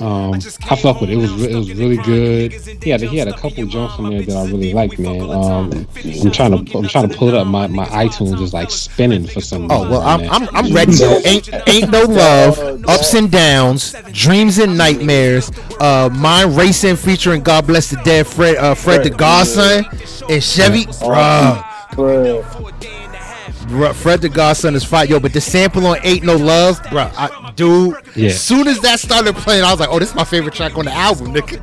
Um, 0.00 0.34
I 0.34 0.76
fuck 0.76 1.02
with 1.02 1.10
it. 1.10 1.14
It 1.14 1.16
was 1.16 1.42
it 1.42 1.54
was 1.54 1.74
really 1.74 1.98
good. 1.98 2.52
He 2.82 2.88
had 2.88 3.02
a, 3.02 3.06
he 3.06 3.18
had 3.18 3.28
a 3.28 3.36
couple 3.36 3.66
jumps 3.66 3.98
in 3.98 4.08
there 4.08 4.22
that 4.22 4.34
I 4.34 4.44
really 4.46 4.72
liked, 4.72 4.98
man. 4.98 5.20
Um, 5.30 5.86
I'm 6.22 6.30
trying 6.30 6.64
to 6.64 6.78
I'm 6.78 6.88
trying 6.88 7.08
to 7.10 7.16
pull 7.16 7.28
it 7.28 7.34
up. 7.34 7.46
My 7.46 7.66
my 7.66 7.84
iTunes 7.86 8.40
is 8.40 8.54
like 8.54 8.70
spinning 8.70 9.26
for 9.26 9.42
some. 9.42 9.68
Reason. 9.68 9.76
Oh 9.76 9.90
well, 9.90 10.00
I'm. 10.00 10.22
I'm, 10.30 10.48
I'm 10.54 10.72
ready. 10.72 10.92
ain't 11.02 11.50
ain't 11.68 11.90
no 11.90 12.04
love, 12.04 12.58
ups 12.88 13.12
and 13.12 13.30
downs, 13.30 13.94
dreams 14.12 14.58
and 14.58 14.78
nightmares. 14.78 15.50
Uh, 15.80 16.08
mind 16.12 16.56
racing 16.56 16.96
featuring 16.96 17.42
God 17.42 17.66
bless 17.66 17.90
the 17.90 17.96
dead 18.02 18.26
Fred 18.26 18.56
uh, 18.56 18.74
Fred 18.74 19.04
the 19.04 19.10
Godson 19.10 19.84
and 20.30 20.42
Chevy. 20.42 20.84
Bruh, 20.84 21.94
Fred. 21.94 22.69
Bruh, 23.70 23.94
Fred 23.94 24.20
the 24.20 24.28
Godson 24.28 24.74
is 24.74 24.84
fire. 24.84 25.06
Yo, 25.06 25.20
but 25.20 25.32
the 25.32 25.40
sample 25.40 25.86
on 25.86 25.98
Ain't 26.02 26.24
No 26.24 26.36
Love, 26.36 26.80
bro, 26.90 27.10
I, 27.16 27.52
dude. 27.56 27.94
Yeah. 28.16 28.26
As 28.28 28.40
soon 28.40 28.68
as 28.68 28.80
that 28.80 29.00
started 29.00 29.34
playing, 29.36 29.64
I 29.64 29.70
was 29.70 29.80
like, 29.80 29.88
oh, 29.90 29.98
this 29.98 30.10
is 30.10 30.14
my 30.14 30.24
favorite 30.24 30.54
track 30.54 30.76
on 30.76 30.84
the 30.84 30.92
album, 30.92 31.28
nigga. 31.32 31.60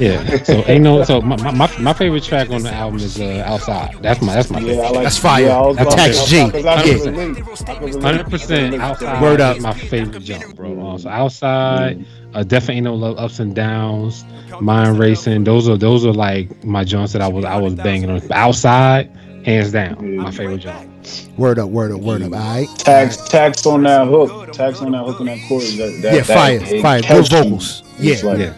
Yeah. 0.00 0.42
So 0.44 0.64
ain't 0.66 0.82
no. 0.82 1.04
So 1.04 1.20
my, 1.20 1.36
my, 1.52 1.78
my 1.78 1.92
favorite 1.92 2.22
track 2.24 2.48
on 2.50 2.62
the 2.62 2.72
album 2.72 3.00
is 3.00 3.20
uh, 3.20 3.42
outside. 3.46 3.96
That's 4.02 4.22
my 4.22 4.34
that's 4.34 4.50
my 4.50 4.58
Yeah, 4.60 4.66
favorite. 4.68 4.84
I 4.86 4.90
like 4.90 5.02
That's 5.04 5.18
fire. 5.18 5.44
Yeah, 5.44 5.60
I 5.60 5.72
That's 5.74 5.94
Tax 5.94 6.24
G. 6.26 6.40
I 6.40 6.50
can 6.50 6.62
Yeah. 6.64 7.10
relate. 7.10 7.44
I 7.66 7.74
can 7.74 7.84
relate. 7.84 8.02
Hundred 8.02 8.30
percent 8.30 8.74
outside. 8.80 9.20
Word 9.20 9.40
up. 9.42 9.60
my 9.60 9.74
favorite 9.74 10.22
jump, 10.22 10.56
bro. 10.56 10.80
Uh, 10.94 10.98
so 10.98 11.08
outside, 11.10 12.06
uh, 12.32 12.42
definitely 12.42 12.76
ain't 12.76 12.84
no 12.84 12.94
love 12.94 13.18
ups 13.18 13.40
and 13.40 13.54
downs. 13.54 14.24
Mind 14.58 14.98
racing. 14.98 15.44
Those 15.44 15.68
are 15.68 15.76
those 15.76 16.06
are 16.06 16.12
like 16.12 16.64
my 16.64 16.82
jumps 16.84 17.12
that 17.12 17.20
I 17.20 17.28
was 17.28 17.44
I 17.44 17.58
was 17.58 17.74
banging 17.74 18.10
on. 18.10 18.22
Outside, 18.32 19.10
hands 19.44 19.70
down, 19.72 20.16
my 20.16 20.30
favorite 20.30 20.58
jump. 20.58 20.89
Word 21.36 21.58
up, 21.58 21.70
word 21.70 21.92
up, 21.92 22.00
word 22.00 22.22
up. 22.22 22.32
All 22.32 22.38
right. 22.38 22.68
Tax, 22.78 23.16
tax 23.28 23.64
on 23.66 23.82
that 23.84 24.06
hook. 24.06 24.52
Tax 24.52 24.80
on 24.80 24.92
that 24.92 25.04
hook 25.04 25.20
and 25.20 25.28
that 25.28 25.38
chorus. 25.48 25.76
That, 25.76 25.98
that, 26.02 26.14
Yeah, 26.14 26.22
fire, 26.22 26.58
that, 26.58 26.82
fire. 26.82 27.00
Good 27.02 27.30
you. 27.30 27.38
vocals. 27.42 27.82
Yeah. 27.98 28.16
like- 28.24 28.38
Yeah. 28.38 28.54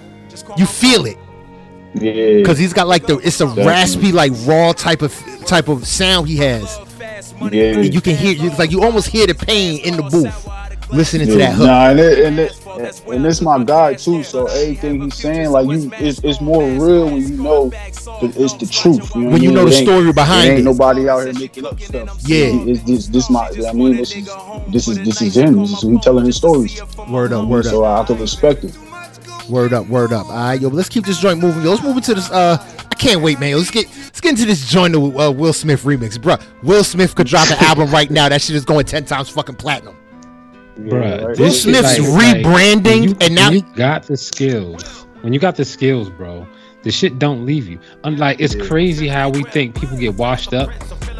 You 0.57 0.67
feel 0.67 1.07
it. 1.07 1.19
yeah. 1.95 2.39
because 2.39 2.59
he's 2.59 2.73
got 2.73 2.89
like 2.89 3.07
the 3.07 3.19
it's 3.19 3.41
a 3.41 3.45
Definitely. 3.45 3.67
raspy 3.67 4.13
like 4.13 4.33
raw 4.45 4.73
type 4.73 5.03
of 5.03 5.15
type 5.47 5.69
of 5.69 5.87
sound 5.87 6.27
he 6.27 6.37
has 6.39 6.79
yeah. 7.53 7.81
you 7.81 8.01
can 8.01 8.17
hear 8.17 8.35
it's 8.39 8.59
like 8.59 8.71
you 8.71 8.83
almost 8.83 9.09
hear 9.09 9.27
the 9.27 9.35
pain 9.35 9.79
in 9.85 9.97
the 9.97 10.03
booth 10.03 10.49
listening 10.91 11.27
to 11.27 11.35
that 11.37 11.53
hook 11.55 11.67
Nah, 11.67 11.91
and 11.91 12.01
it, 12.01 12.19
and, 12.25 12.39
it, 12.39 12.53
and 12.79 13.26
it's 13.26 13.41
my 13.41 13.62
guy 13.64 13.95
too. 13.95 14.23
So 14.23 14.47
everything 14.47 15.00
he's 15.02 15.14
saying, 15.14 15.50
like 15.50 15.67
you, 15.67 15.91
it's, 15.95 16.21
it's 16.25 16.41
more 16.41 16.62
real 16.64 17.07
when 17.07 17.17
you 17.29 17.37
know 17.43 17.69
that 17.71 18.33
it's 18.37 18.55
the 18.55 18.67
truth. 18.67 19.14
You 19.14 19.23
know 19.23 19.31
When 19.31 19.43
you 19.43 19.50
I 19.50 19.55
know 19.55 19.64
mean? 19.64 19.71
the 19.71 19.76
It 19.79 19.85
story 19.85 20.12
behind 20.12 20.49
it. 20.49 20.50
ain't 20.52 20.61
it. 20.61 20.64
nobody 20.64 21.09
out 21.09 21.25
here 21.25 21.33
making 21.35 21.67
up 21.67 21.81
stuff. 21.81 22.19
Yeah. 22.23 22.47
it's 22.67 22.83
this 22.83 23.07
this 23.09 23.31
my. 23.31 23.49
I 23.69 23.73
mean, 23.73 23.97
this 23.97 24.14
is 24.17 24.26
this 24.71 24.88
is 24.88 24.99
this 25.05 25.23
is 25.23 25.37
him. 25.37 25.59
This 25.61 25.71
is 25.73 25.83
who 25.83 25.93
he 25.93 25.99
telling 25.99 26.25
his 26.26 26.37
stories. 26.37 26.81
word 27.09 27.33
up 27.33 27.47
word 27.49 27.67
up. 27.67 27.71
so 27.73 27.85
up 27.85 28.05
I 28.05 28.07
can 28.07 28.19
respect 28.21 28.64
it. 28.64 28.76
word 29.49 29.73
up 29.73 29.87
word 29.88 30.12
up 30.12 30.26
all 30.26 30.33
right 30.35 30.61
yo 30.61 30.69
let's 30.69 30.88
keep 30.88 31.05
this 31.05 31.19
joint 31.19 31.41
moving 31.41 31.62
yo 31.62 31.71
let's 31.71 31.83
move 31.83 31.97
into 31.97 32.14
this 32.14 32.31
uh 32.31 32.57
I 32.91 32.95
can't 32.95 33.21
wait, 33.23 33.41
man. 33.41 33.57
Let's 33.57 33.71
get 33.73 33.88
let's 33.88 34.21
get 34.21 34.31
into 34.31 34.45
this 34.45 34.69
joint 34.69 34.95
of 34.95 35.02
uh, 35.19 35.33
Will 35.33 35.52
Smith 35.52 35.83
remix, 35.83 36.21
bro. 36.21 36.37
Will 36.62 36.85
Smith 36.85 37.14
could 37.17 37.26
drop 37.26 37.50
an 37.50 37.57
album 37.64 37.91
right 37.91 38.09
now. 38.11 38.29
That 38.29 38.41
shit 38.43 38.55
is 38.55 38.64
going 38.64 38.85
ten 38.87 39.05
times 39.05 39.29
fucking 39.29 39.57
platinum. 39.57 39.97
Bruh, 40.79 41.00
right. 41.00 41.21
Will 41.29 41.35
this 41.37 41.55
is 41.55 41.62
Smith's 41.62 41.99
like- 41.99 42.09
like, 42.09 42.37
rebranding, 42.45 42.85
when 42.85 43.02
you- 43.05 43.17
and 43.21 43.35
now 43.35 43.49
when 43.49 43.59
you 43.59 43.64
got 43.76 44.05
the 44.05 44.17
skills. 44.17 45.07
When 45.23 45.33
you 45.33 45.38
got 45.38 45.55
the 45.57 45.64
skills, 45.64 46.11
bro, 46.11 46.47
the 46.83 46.91
shit 46.91 47.19
don't 47.21 47.47
leave 47.47 47.69
you. 47.69 47.79
Unlike 48.05 48.41
it's 48.41 48.55
crazy 48.57 49.07
how 49.07 49.29
we 49.29 49.45
think 49.45 49.79
people 49.79 49.97
get 49.97 50.14
washed 50.17 50.52
up, 50.52 50.71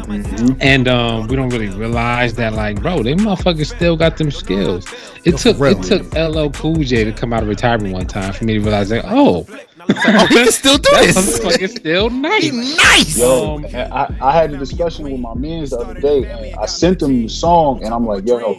Mhm. 0.07 0.57
and 0.59 0.87
um, 0.89 1.27
we 1.27 1.37
don't 1.37 1.47
really 1.49 1.69
realize 1.69 2.33
that, 2.33 2.53
like, 2.53 2.81
bro, 2.81 3.01
they 3.03 3.13
motherfuckers 3.13 3.73
still 3.73 3.95
got 3.95 4.17
them 4.17 4.29
skills. 4.31 4.85
It 5.23 5.37
took 5.37 5.57
real. 5.59 5.79
it 5.79 5.83
took 5.83 6.13
LL 6.17 6.49
Cool 6.49 6.75
J 6.83 7.05
to 7.05 7.13
come 7.13 7.31
out 7.31 7.43
of 7.43 7.47
retirement 7.47 7.93
one 7.93 8.07
time 8.07 8.33
for 8.33 8.43
me 8.43 8.55
to 8.55 8.59
realize 8.59 8.89
that, 8.89 9.05
oh, 9.07 9.45
oh, 9.49 9.85
he 10.27 10.35
can 10.35 10.51
still 10.51 10.77
do 10.77 10.89
that 10.91 11.03
this. 11.13 11.39
motherfucker's 11.39 11.75
still 11.75 12.09
nice. 12.09 12.51
nice. 12.51 13.17
Yo, 13.17 13.55
Um, 13.55 13.65
I, 13.73 14.13
I 14.19 14.31
had 14.33 14.53
a 14.53 14.57
discussion 14.57 15.05
with 15.05 15.19
my 15.21 15.33
mans 15.35 15.69
the 15.69 15.77
other 15.77 15.93
day, 15.97 16.25
and 16.25 16.55
I 16.59 16.65
sent 16.65 17.01
him 17.01 17.21
the 17.21 17.29
song, 17.29 17.81
and 17.85 17.93
I'm 17.93 18.05
like, 18.05 18.27
yo, 18.27 18.57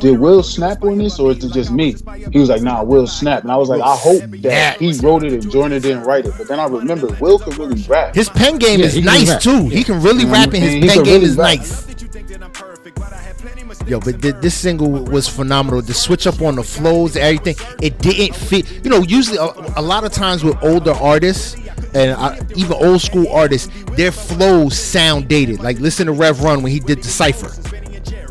did 0.00 0.18
Will 0.18 0.42
snap 0.42 0.82
on 0.84 0.98
this, 0.98 1.18
or 1.18 1.32
is 1.32 1.42
it 1.44 1.52
just 1.52 1.70
me? 1.70 1.94
He 2.32 2.38
was 2.38 2.48
like, 2.48 2.62
nah, 2.62 2.82
Will 2.82 3.06
snap, 3.06 3.42
and 3.42 3.50
I 3.52 3.56
was 3.56 3.68
like, 3.68 3.80
I 3.82 3.96
hope 3.96 4.22
that 4.42 4.78
he 4.78 4.92
wrote 5.00 5.24
it 5.24 5.32
and 5.32 5.50
Jordan 5.50 5.80
didn't 5.80 6.04
write 6.04 6.26
it. 6.26 6.34
But 6.36 6.48
then 6.48 6.60
I 6.60 6.66
remember 6.66 7.08
Will 7.20 7.38
could 7.38 7.56
really 7.58 7.82
rap. 7.84 8.14
His 8.14 8.28
pen 8.28 8.58
game 8.58 8.80
Yeah, 8.80 8.86
is 8.86 9.00
nice 9.02 9.42
too. 9.42 9.68
He 9.68 9.82
can 9.84 10.00
really 10.02 10.24
Mhm. 10.24 10.32
rap, 10.32 10.54
and 10.54 10.62
his 10.62 10.72
He 10.74 10.80
pen 10.88 11.02
game 11.02 11.14
really 11.14 11.24
is 11.26 11.36
rap. 11.36 11.58
nice. 11.58 11.86
Yo, 13.86 14.00
but 14.00 14.20
th- 14.20 14.34
this 14.40 14.54
single 14.54 14.90
was 14.90 15.28
phenomenal. 15.28 15.80
The 15.80 15.94
switch 15.94 16.26
up 16.26 16.40
on 16.42 16.56
the 16.56 16.62
flows, 16.62 17.16
everything, 17.16 17.54
it 17.80 17.98
didn't 18.00 18.34
fit. 18.34 18.84
You 18.84 18.90
know, 18.90 19.02
usually 19.02 19.38
a, 19.38 19.44
a 19.76 19.82
lot 19.82 20.02
of 20.04 20.12
times 20.12 20.42
with 20.42 20.56
older 20.62 20.92
artists 20.92 21.54
and 21.94 22.10
uh, 22.12 22.36
even 22.56 22.72
old 22.72 23.00
school 23.00 23.28
artists, 23.30 23.68
their 23.96 24.10
flows 24.10 24.76
sound 24.78 25.28
dated. 25.28 25.60
Like 25.60 25.78
listen 25.78 26.06
to 26.06 26.12
Rev 26.12 26.42
Run 26.42 26.62
when 26.62 26.72
he 26.72 26.80
did 26.80 27.02
the 27.02 27.08
cipher. 27.08 27.50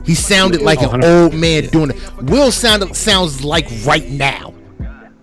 He 0.05 0.15
sounded 0.15 0.61
like 0.61 0.81
an 0.81 0.89
100%. 1.01 1.03
old 1.23 1.33
man 1.33 1.67
doing 1.67 1.91
it. 1.91 2.17
Will 2.23 2.51
sounded 2.51 2.95
sounds 2.95 3.43
like 3.43 3.67
right 3.85 4.07
now. 4.09 4.53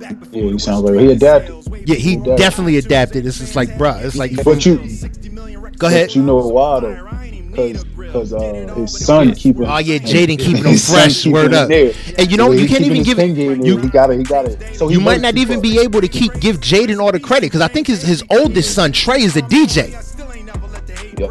Yeah, 0.01 0.11
he 0.33 0.59
sounds 0.59 0.83
like 0.83 0.99
he 0.99 1.13
adapted. 1.13 1.55
Yeah, 1.89 1.95
he 1.97 2.15
Adapted. 2.15 2.37
definitely 2.39 2.77
adapted. 2.79 3.27
It's 3.27 3.39
just 3.39 3.55
like, 3.57 3.71
bruh, 3.71 4.05
it's 4.05 4.17
like. 4.17 4.33
But 4.45 4.65
you, 4.67 4.77
go 5.79 5.87
ahead. 5.87 6.09
but 6.09 6.17
you 6.17 6.23
know 6.23 6.37
why 6.37 6.81
though? 6.81 7.09
Because 7.51 7.85
because 7.85 8.33
uh, 8.33 8.75
his 8.77 9.05
son 9.07 9.35
keeping. 9.35 9.65
Oh 9.67 9.79
yeah, 9.79 9.99
Jaden 9.99 10.39
keeping 10.39 10.63
them 10.63 10.73
his 10.73 10.85
son 10.85 11.03
fresh. 11.03 11.27
Word 11.27 11.53
up. 11.55 11.69
there. 11.69 11.93
And 12.19 12.31
you 12.31 12.37
know 12.37 12.51
Yeah, 12.51 12.63
you 12.63 12.69
can't 12.69 12.83
even 12.85 13.03
give 13.03 13.19
it. 13.19 13.35
game 13.35 13.59
there. 13.59 13.67
you. 13.67 13.77
He 13.79 13.89
got 13.89 14.11
it. 14.11 14.19
He 14.19 14.25
got 14.25 14.47
it. 14.47 14.75
So 14.75 14.89
he 14.89 14.95
You 14.95 15.01
might 15.01 15.21
not 15.21 15.37
even 15.37 15.57
far. 15.57 15.63
be 15.63 15.79
able 15.81 16.01
to 16.01 16.09
keep 16.09 16.33
give 16.41 16.61
Jaden 16.61 16.99
all 17.01 17.13
the 17.13 17.21
credit 17.21 17.47
because 17.47 17.61
I 17.61 17.69
think 17.69 17.87
his 17.87 18.03
his 18.03 18.25
oldest 18.31 18.75
son 18.75 18.91
Trey 18.93 19.23
is 19.23 19.37
a 19.37 19.43
DJ. 19.43 19.93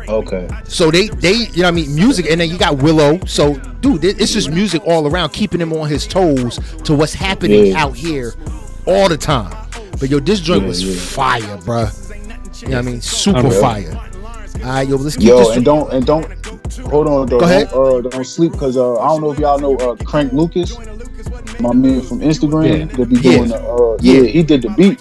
Yeah, 0.06 0.14
okay. 0.14 0.48
So 0.66 0.92
they 0.92 1.08
they 1.08 1.34
you 1.34 1.58
know 1.58 1.64
what 1.64 1.68
I 1.68 1.72
mean 1.72 1.96
music 1.96 2.28
and 2.30 2.40
then 2.42 2.50
you 2.50 2.58
got 2.58 2.78
Willow. 2.82 3.20
So 3.26 3.56
dude, 3.82 4.04
it's 4.04 4.34
just 4.34 4.50
music 4.52 4.82
all 4.86 5.08
around, 5.08 5.30
keeping 5.32 5.60
him 5.62 5.74
on 5.74 5.88
his 5.90 6.06
toes 6.08 6.60
to 6.84 6.94
what's 6.94 7.14
happening 7.14 7.68
Yeah. 7.68 7.84
out 7.84 7.96
here 7.96 8.34
all 8.86 9.10
the 9.10 9.18
time. 9.18 9.56
But 10.00 10.10
yo, 10.10 10.20
this 10.20 10.40
joint 10.40 10.62
Yeah, 10.64 10.68
was 10.68 10.84
yeah. 10.84 10.96
fire, 11.00 11.58
bro. 11.58 11.88
You 12.62 12.68
know 12.70 12.78
what 12.78 12.78
I 12.78 12.82
mean? 12.82 13.02
Super 13.02 13.40
Unreal. 13.40 13.62
fire. 13.62 14.00
All 14.64 14.68
right, 14.68 14.88
yo, 14.88 14.96
let's 14.98 15.16
keep 15.16 15.28
Yo, 15.28 15.40
this. 15.40 15.56
and 15.58 15.66
don't 15.66 15.92
and 15.94 16.06
don't 16.06 16.26
hold 16.86 17.08
on 17.08 17.26
though. 17.28 17.40
Go 17.40 17.46
ahead. 17.46 17.70
Don't, 17.72 18.06
uh, 18.06 18.10
don't 18.10 18.24
sleep 18.26 18.52
because 18.52 18.78
uh, 18.78 19.00
I 19.00 19.08
don't 19.08 19.22
know 19.22 19.32
if 19.32 19.40
y'all 19.40 19.58
know 19.60 19.76
uh, 19.78 19.96
Crank 20.04 20.34
Lucas, 20.34 20.78
my 21.60 21.74
man 21.74 22.02
from 22.02 22.20
Instagram. 22.20 22.80
Yeah. 22.92 22.98
That 22.98 23.10
be 23.10 23.16
Yeah. 23.16 23.38
doing 23.38 23.50
the 23.50 23.58
uh, 23.58 23.98
Yeah. 24.02 24.22
yeah. 24.22 24.28
he 24.30 24.44
did 24.44 24.62
the 24.62 24.70
beat. 24.70 25.00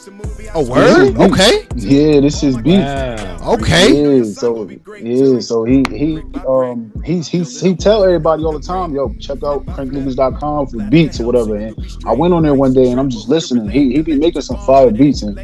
Oh, 0.54 0.68
word? 0.68 1.16
Okay, 1.16 1.66
Yeah, 1.76 2.20
this 2.20 2.42
is 2.42 2.56
beat. 2.58 2.78
Wow. 2.78 3.54
okay. 3.54 4.18
Yeah, 4.18 4.24
so 4.24 4.68
yeah, 4.68 5.40
so 5.40 5.64
he 5.64 5.84
he 5.90 6.20
um 6.46 6.92
he's 7.04 7.28
he's 7.28 7.60
he 7.60 7.74
tell 7.74 8.04
everybody 8.04 8.44
all 8.44 8.52
the 8.52 8.60
time, 8.60 8.94
yo, 8.94 9.12
check 9.14 9.42
out 9.42 9.64
cranklucas.com 9.66 10.66
for 10.66 10.82
beats 10.90 11.20
or 11.20 11.26
whatever. 11.26 11.56
And 11.56 11.76
I 12.06 12.12
went 12.12 12.34
on 12.34 12.42
there 12.42 12.54
one 12.54 12.72
day 12.72 12.90
and 12.90 13.00
I'm 13.00 13.10
just 13.10 13.28
listening. 13.28 13.68
He 13.68 13.92
he 13.94 14.02
be 14.02 14.18
making 14.18 14.42
some 14.42 14.58
fire 14.66 14.90
beats 14.90 15.22
and 15.22 15.38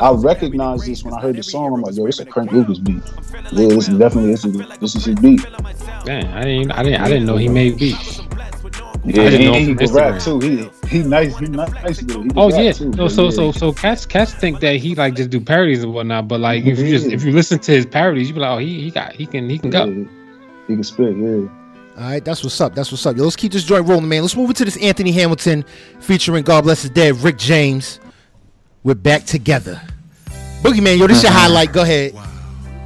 I 0.00 0.10
recognized 0.12 0.86
this 0.86 1.04
when 1.04 1.14
I 1.14 1.20
heard 1.20 1.36
the 1.36 1.42
song. 1.42 1.72
I'm 1.72 1.82
like, 1.82 1.96
yo, 1.96 2.06
it's 2.06 2.18
a 2.18 2.26
Crank 2.26 2.52
Lucas 2.52 2.78
beat. 2.78 3.02
Yeah, 3.52 3.68
this 3.68 3.88
is 3.88 3.98
definitely 3.98 4.32
this 4.32 4.44
is 4.44 4.78
this 4.80 4.94
is 4.96 5.04
his 5.04 5.14
beat. 5.16 5.44
Man, 6.06 6.26
I 6.26 6.42
didn't 6.42 6.72
I 6.72 6.82
didn't 6.82 7.00
I 7.00 7.08
didn't 7.08 7.26
know 7.26 7.36
he 7.36 7.48
made 7.48 7.78
beats. 7.78 8.20
Yeah, 9.06 9.22
I 9.22 9.30
didn't 9.30 9.40
he, 9.40 9.46
know 9.46 9.52
he 9.58 9.66
from 9.66 9.76
can 9.76 9.94
rap 9.94 10.20
too. 10.20 10.40
He 10.40 10.70
he 10.88 11.02
nice. 11.02 11.36
He 11.38 11.46
nice 11.46 12.02
with. 12.02 12.08
He 12.08 12.30
Oh 12.36 12.48
yeah. 12.48 12.72
too, 12.72 12.88
No, 12.90 13.08
so 13.08 13.24
yeah. 13.24 13.30
so 13.30 13.52
so 13.52 13.72
cats 13.72 14.06
cats 14.06 14.32
think 14.32 14.60
that 14.60 14.76
he 14.76 14.94
like 14.94 15.14
just 15.14 15.28
do 15.30 15.40
parodies 15.40 15.82
and 15.82 15.92
whatnot, 15.92 16.26
but 16.28 16.40
like 16.40 16.64
if 16.64 16.78
you 16.78 16.88
just 16.88 17.06
if 17.06 17.22
you 17.22 17.32
listen 17.32 17.58
to 17.60 17.72
his 17.72 17.84
parodies, 17.84 18.28
you 18.28 18.34
be 18.34 18.40
like, 18.40 18.50
oh 18.50 18.58
he 18.58 18.80
he 18.80 18.90
got 18.90 19.12
he 19.12 19.26
can 19.26 19.48
he 19.50 19.58
can 19.58 19.72
Yeah, 19.72 19.86
go. 19.86 20.08
he 20.68 20.74
can 20.74 20.84
spit. 20.84 21.16
Yeah. 21.16 21.48
All 21.96 22.02
right, 22.02 22.24
that's 22.24 22.42
what's 22.42 22.60
up. 22.60 22.74
That's 22.74 22.90
what's 22.90 23.04
up. 23.06 23.16
Yo, 23.16 23.22
let's 23.24 23.36
keep 23.36 23.52
this 23.52 23.62
joint 23.62 23.86
rolling, 23.86 24.08
man. 24.08 24.22
Let's 24.22 24.34
move 24.36 24.50
into 24.50 24.64
this 24.64 24.76
Anthony 24.78 25.12
Hamilton 25.12 25.64
featuring 26.00 26.42
God 26.42 26.62
Bless 26.64 26.82
His 26.82 26.90
Dead, 26.90 27.14
Rick 27.18 27.38
James. 27.38 28.00
We're 28.82 28.94
back 28.94 29.24
together. 29.24 29.80
Boogeyman, 30.62 30.98
yo, 30.98 31.06
this 31.06 31.22
your 31.22 31.30
uh-huh. 31.30 31.40
highlight. 31.40 31.72
Go 31.72 31.82
ahead. 31.82 32.14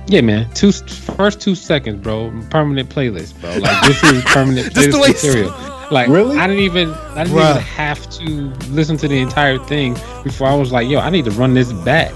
Yeah, 0.08 0.20
man. 0.22 0.50
Two 0.52 0.72
first 0.72 1.40
two 1.40 1.54
seconds, 1.54 2.02
bro. 2.02 2.30
Permanent 2.50 2.90
playlist, 2.90 3.40
bro. 3.40 3.56
Like 3.58 3.86
this 3.86 4.02
is 4.02 4.22
permanent 4.26 4.74
Just 4.74 4.90
the 4.90 4.96
playlist 4.98 5.24
material. 5.24 5.77
Like 5.90 6.08
Really? 6.08 6.36
I 6.38 6.46
didn't 6.46 6.62
even 6.62 6.90
I 6.90 7.24
didn't 7.24 7.38
Bruh. 7.38 7.50
even 7.50 7.62
have 7.62 8.10
to 8.10 8.24
listen 8.70 8.96
to 8.98 9.08
the 9.08 9.18
entire 9.18 9.58
thing 9.58 9.94
before 10.22 10.46
I 10.48 10.54
was 10.54 10.70
like, 10.72 10.88
yo, 10.88 10.98
I 11.00 11.10
need 11.10 11.24
to 11.24 11.30
run 11.32 11.54
this 11.54 11.72
back. 11.72 12.12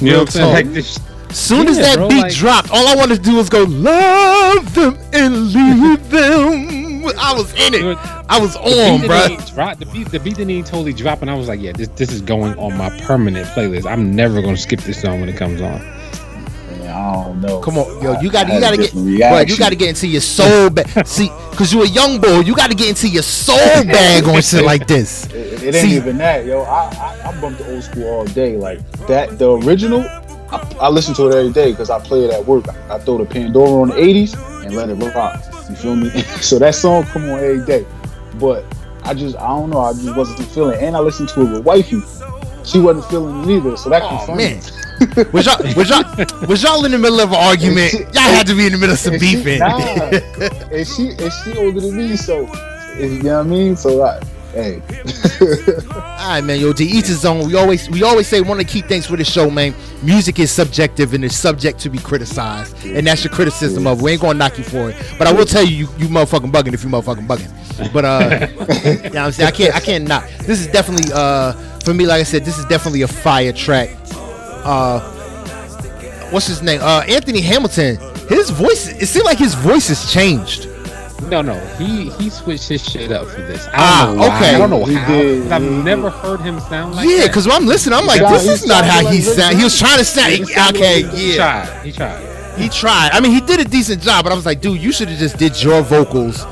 You 0.00 0.06
Real 0.06 0.12
know 0.12 0.18
what 0.20 0.28
I'm 0.28 0.32
saying? 0.32 0.54
Like 0.54 0.66
this 0.74 1.00
Soon 1.30 1.68
as 1.68 1.76
that 1.76 1.96
bro, 1.96 2.08
beat 2.08 2.22
like- 2.22 2.32
dropped, 2.34 2.70
all 2.70 2.86
I 2.88 2.94
wanted 2.96 3.16
to 3.16 3.22
do 3.22 3.36
was 3.36 3.50
go 3.50 3.64
love 3.64 4.74
them 4.74 4.96
and 5.12 5.52
leave 5.52 6.08
them. 6.10 6.78
I 7.18 7.32
was 7.34 7.52
in 7.54 7.74
it. 7.74 7.98
I 8.30 8.38
was 8.38 8.54
on, 8.56 9.06
bro. 9.06 9.36
drop, 9.54 9.78
the 9.78 9.86
beat 9.86 10.10
the 10.10 10.20
beat 10.20 10.36
didn't 10.36 10.50
even 10.50 10.64
totally 10.64 10.92
drop 10.92 11.20
and 11.22 11.30
I 11.30 11.34
was 11.34 11.48
like, 11.48 11.60
yeah, 11.60 11.72
this 11.72 11.88
this 11.88 12.12
is 12.12 12.20
going 12.22 12.56
on 12.58 12.76
my 12.76 12.90
permanent 13.00 13.46
playlist. 13.48 13.90
I'm 13.90 14.14
never 14.14 14.40
gonna 14.42 14.56
skip 14.56 14.80
this 14.80 15.00
song 15.00 15.20
when 15.20 15.28
it 15.28 15.36
comes 15.36 15.60
on. 15.60 15.80
Yeah, 17.08 17.20
I 17.20 17.24
don't 17.24 17.40
know. 17.40 17.60
Come 17.60 17.78
on, 17.78 18.02
yo, 18.02 18.20
you 18.20 18.30
got 18.30 18.48
you 18.52 18.60
got 18.60 18.70
to 18.70 18.76
get, 18.76 18.92
bro, 18.92 19.40
you 19.40 19.56
got 19.56 19.70
to 19.70 19.76
get 19.76 19.88
into 19.90 20.06
your 20.06 20.20
soul 20.20 20.70
bag. 20.70 21.06
See, 21.06 21.28
cause 21.56 21.72
you 21.72 21.82
a 21.82 21.86
young 21.86 22.20
boy, 22.20 22.40
you 22.40 22.54
got 22.54 22.70
to 22.70 22.76
get 22.76 22.88
into 22.88 23.08
your 23.08 23.22
soul 23.22 23.56
bag 23.84 24.24
on 24.24 24.40
shit 24.42 24.64
like 24.64 24.86
this. 24.86 25.26
It, 25.26 25.62
it 25.62 25.74
ain't 25.74 25.88
See- 25.88 25.96
even 25.96 26.18
that, 26.18 26.44
yo. 26.46 26.62
I, 26.62 26.84
I 27.24 27.28
I 27.30 27.40
bump 27.40 27.58
the 27.58 27.72
old 27.72 27.82
school 27.84 28.08
all 28.08 28.24
day. 28.26 28.56
Like 28.56 28.80
that, 29.06 29.38
the 29.38 29.52
original. 29.58 30.00
I, 30.50 30.76
I 30.80 30.88
listen 30.88 31.14
to 31.16 31.28
it 31.28 31.34
every 31.34 31.52
day 31.52 31.72
because 31.72 31.90
I 31.90 31.98
play 32.00 32.24
it 32.24 32.30
at 32.32 32.44
work. 32.46 32.66
I, 32.68 32.94
I 32.94 32.98
throw 32.98 33.18
the 33.18 33.26
Pandora 33.26 33.82
on 33.82 33.88
the 33.88 33.94
'80s 33.96 34.64
and 34.64 34.74
let 34.74 34.88
it 34.88 34.94
rock. 35.14 35.42
You 35.68 35.76
feel 35.76 35.96
me? 35.96 36.08
so 36.40 36.58
that 36.58 36.74
song 36.74 37.04
come 37.04 37.24
on 37.24 37.38
every 37.38 37.64
day. 37.66 37.84
But 38.38 38.64
I 39.04 39.12
just 39.14 39.36
I 39.36 39.48
don't 39.48 39.70
know. 39.70 39.80
I 39.80 39.92
just 39.92 40.16
wasn't 40.16 40.48
feeling. 40.50 40.78
it. 40.78 40.82
And 40.84 40.96
I 40.96 41.00
listened 41.00 41.28
to 41.30 41.42
it 41.42 41.50
with 41.52 41.64
wifey. 41.64 42.00
She 42.64 42.78
wasn't 42.78 43.04
feeling 43.06 43.42
it 43.44 43.56
either. 43.56 43.76
So 43.76 43.88
that 43.90 44.02
Oh 44.02 44.08
confirmed 44.08 44.38
man, 44.38 44.56
it. 44.58 44.72
was 45.32 45.46
y'all 45.46 45.74
was 45.76 45.88
y'all 45.90 46.46
was 46.48 46.62
y'all 46.62 46.84
in 46.84 46.92
the 46.92 46.98
middle 46.98 47.20
of 47.20 47.30
an 47.30 47.36
argument? 47.38 47.90
she- 47.92 47.98
Y'all 47.98 48.32
had 48.34 48.46
to 48.46 48.54
be 48.54 48.66
in 48.66 48.72
the 48.72 48.78
middle 48.78 48.92
of 48.94 48.98
some 48.98 49.14
And 49.14 49.22
she- 49.22 49.36
beefing. 49.36 49.58
Nah, 49.60 49.76
and 50.72 50.86
she 50.86 51.10
and 51.10 51.32
she 51.32 51.56
older 51.58 51.80
than 51.80 51.96
me, 51.96 52.16
so 52.16 52.40
you 52.98 53.22
know 53.22 53.38
what 53.38 53.46
I 53.46 53.48
mean. 53.48 53.76
So 53.76 54.02
I, 54.02 54.20
hey, 54.52 54.82
All 55.94 56.28
right, 56.34 56.40
man. 56.42 56.58
Yo, 56.60 56.72
to 56.72 56.84
each 56.84 57.06
his 57.06 57.24
own. 57.24 57.46
We 57.46 57.54
always 57.56 57.88
we 57.90 58.02
always 58.02 58.26
say 58.26 58.40
one 58.40 58.58
of 58.60 58.66
the 58.66 58.72
key 58.72 58.80
things 58.82 59.06
for 59.06 59.16
the 59.16 59.24
show, 59.24 59.50
man. 59.50 59.74
Music 60.02 60.38
is 60.38 60.50
subjective 60.50 61.14
and 61.14 61.24
it's 61.24 61.36
subject 61.36 61.78
to 61.80 61.90
be 61.90 61.98
criticized, 61.98 62.84
and 62.84 63.06
that's 63.06 63.22
your 63.24 63.32
criticism 63.32 63.86
of. 63.86 64.00
it. 64.00 64.02
We 64.02 64.12
ain't 64.12 64.20
gonna 64.20 64.34
knock 64.38 64.58
you 64.58 64.64
for 64.64 64.90
it, 64.90 64.96
but 65.18 65.26
I 65.28 65.32
will 65.32 65.44
tell 65.46 65.64
you, 65.64 65.76
you, 65.76 65.88
you 65.98 66.08
motherfucking 66.08 66.50
bugging 66.50 66.72
if 66.74 66.82
you 66.82 66.90
motherfucking 66.90 67.26
bugging. 67.26 67.92
But 67.92 68.04
uh, 68.04 68.48
you 68.82 68.96
know 68.96 69.08
what 69.10 69.16
I'm 69.16 69.32
saying 69.32 69.46
I 69.48 69.50
can't 69.52 69.76
I 69.76 69.80
can't 69.80 70.08
knock. 70.08 70.28
This 70.40 70.60
is 70.60 70.66
definitely 70.68 71.12
uh 71.14 71.52
for 71.84 71.94
me, 71.94 72.06
like 72.06 72.20
I 72.20 72.24
said, 72.24 72.44
this 72.44 72.58
is 72.58 72.64
definitely 72.66 73.02
a 73.02 73.08
fire 73.08 73.52
track. 73.52 73.90
Uh, 74.68 75.00
what's 76.30 76.46
his 76.46 76.62
name? 76.62 76.80
Uh, 76.82 77.02
Anthony 77.08 77.40
Hamilton. 77.40 77.96
His 78.28 78.50
voice. 78.50 78.88
It 78.88 79.06
seemed 79.06 79.24
like 79.24 79.38
his 79.38 79.54
voice 79.54 79.88
has 79.88 80.12
changed. 80.12 80.68
No, 81.30 81.40
no, 81.42 81.58
he 81.76 82.10
he 82.10 82.28
switched 82.28 82.68
his 82.68 82.84
shit 82.84 83.10
up 83.10 83.26
for 83.28 83.40
this. 83.40 83.66
I 83.68 83.70
don't 83.70 83.78
ah, 83.80 84.14
know 84.14 84.36
okay. 84.36 84.54
I 84.54 84.58
don't 84.58 84.70
know 84.70 84.84
how. 84.84 85.08
Did, 85.08 85.52
I've 85.52 85.62
he 85.62 85.70
never 85.70 86.10
heard 86.10 86.40
him 86.40 86.60
sound 86.60 86.96
like 86.96 87.08
yeah, 87.08 87.18
that. 87.18 87.26
because 87.28 87.46
when 87.46 87.56
I'm 87.56 87.66
listening, 87.66 87.98
I'm 87.98 88.06
like, 88.06 88.20
this 88.20 88.46
is 88.46 88.66
not 88.66 88.84
how 88.84 89.00
he 89.00 89.16
Rick 89.16 89.24
sound. 89.24 89.56
He 89.56 89.64
was 89.64 89.78
trying 89.78 89.98
to 89.98 90.04
sound. 90.04 90.32
Okay, 90.76 91.02
like 91.02 91.14
he 91.14 91.34
tried. 91.36 91.84
He 91.84 91.92
tried. 91.92 92.58
He 92.58 92.68
tried. 92.68 93.10
I 93.12 93.20
mean, 93.20 93.32
he 93.32 93.40
did 93.40 93.60
a 93.60 93.64
decent 93.64 94.02
job, 94.02 94.24
but 94.24 94.32
I 94.32 94.36
was 94.36 94.46
like, 94.46 94.60
dude, 94.60 94.80
you 94.80 94.92
should 94.92 95.08
have 95.08 95.18
just 95.18 95.38
did 95.38 95.62
your 95.62 95.80
vocals 95.82 96.44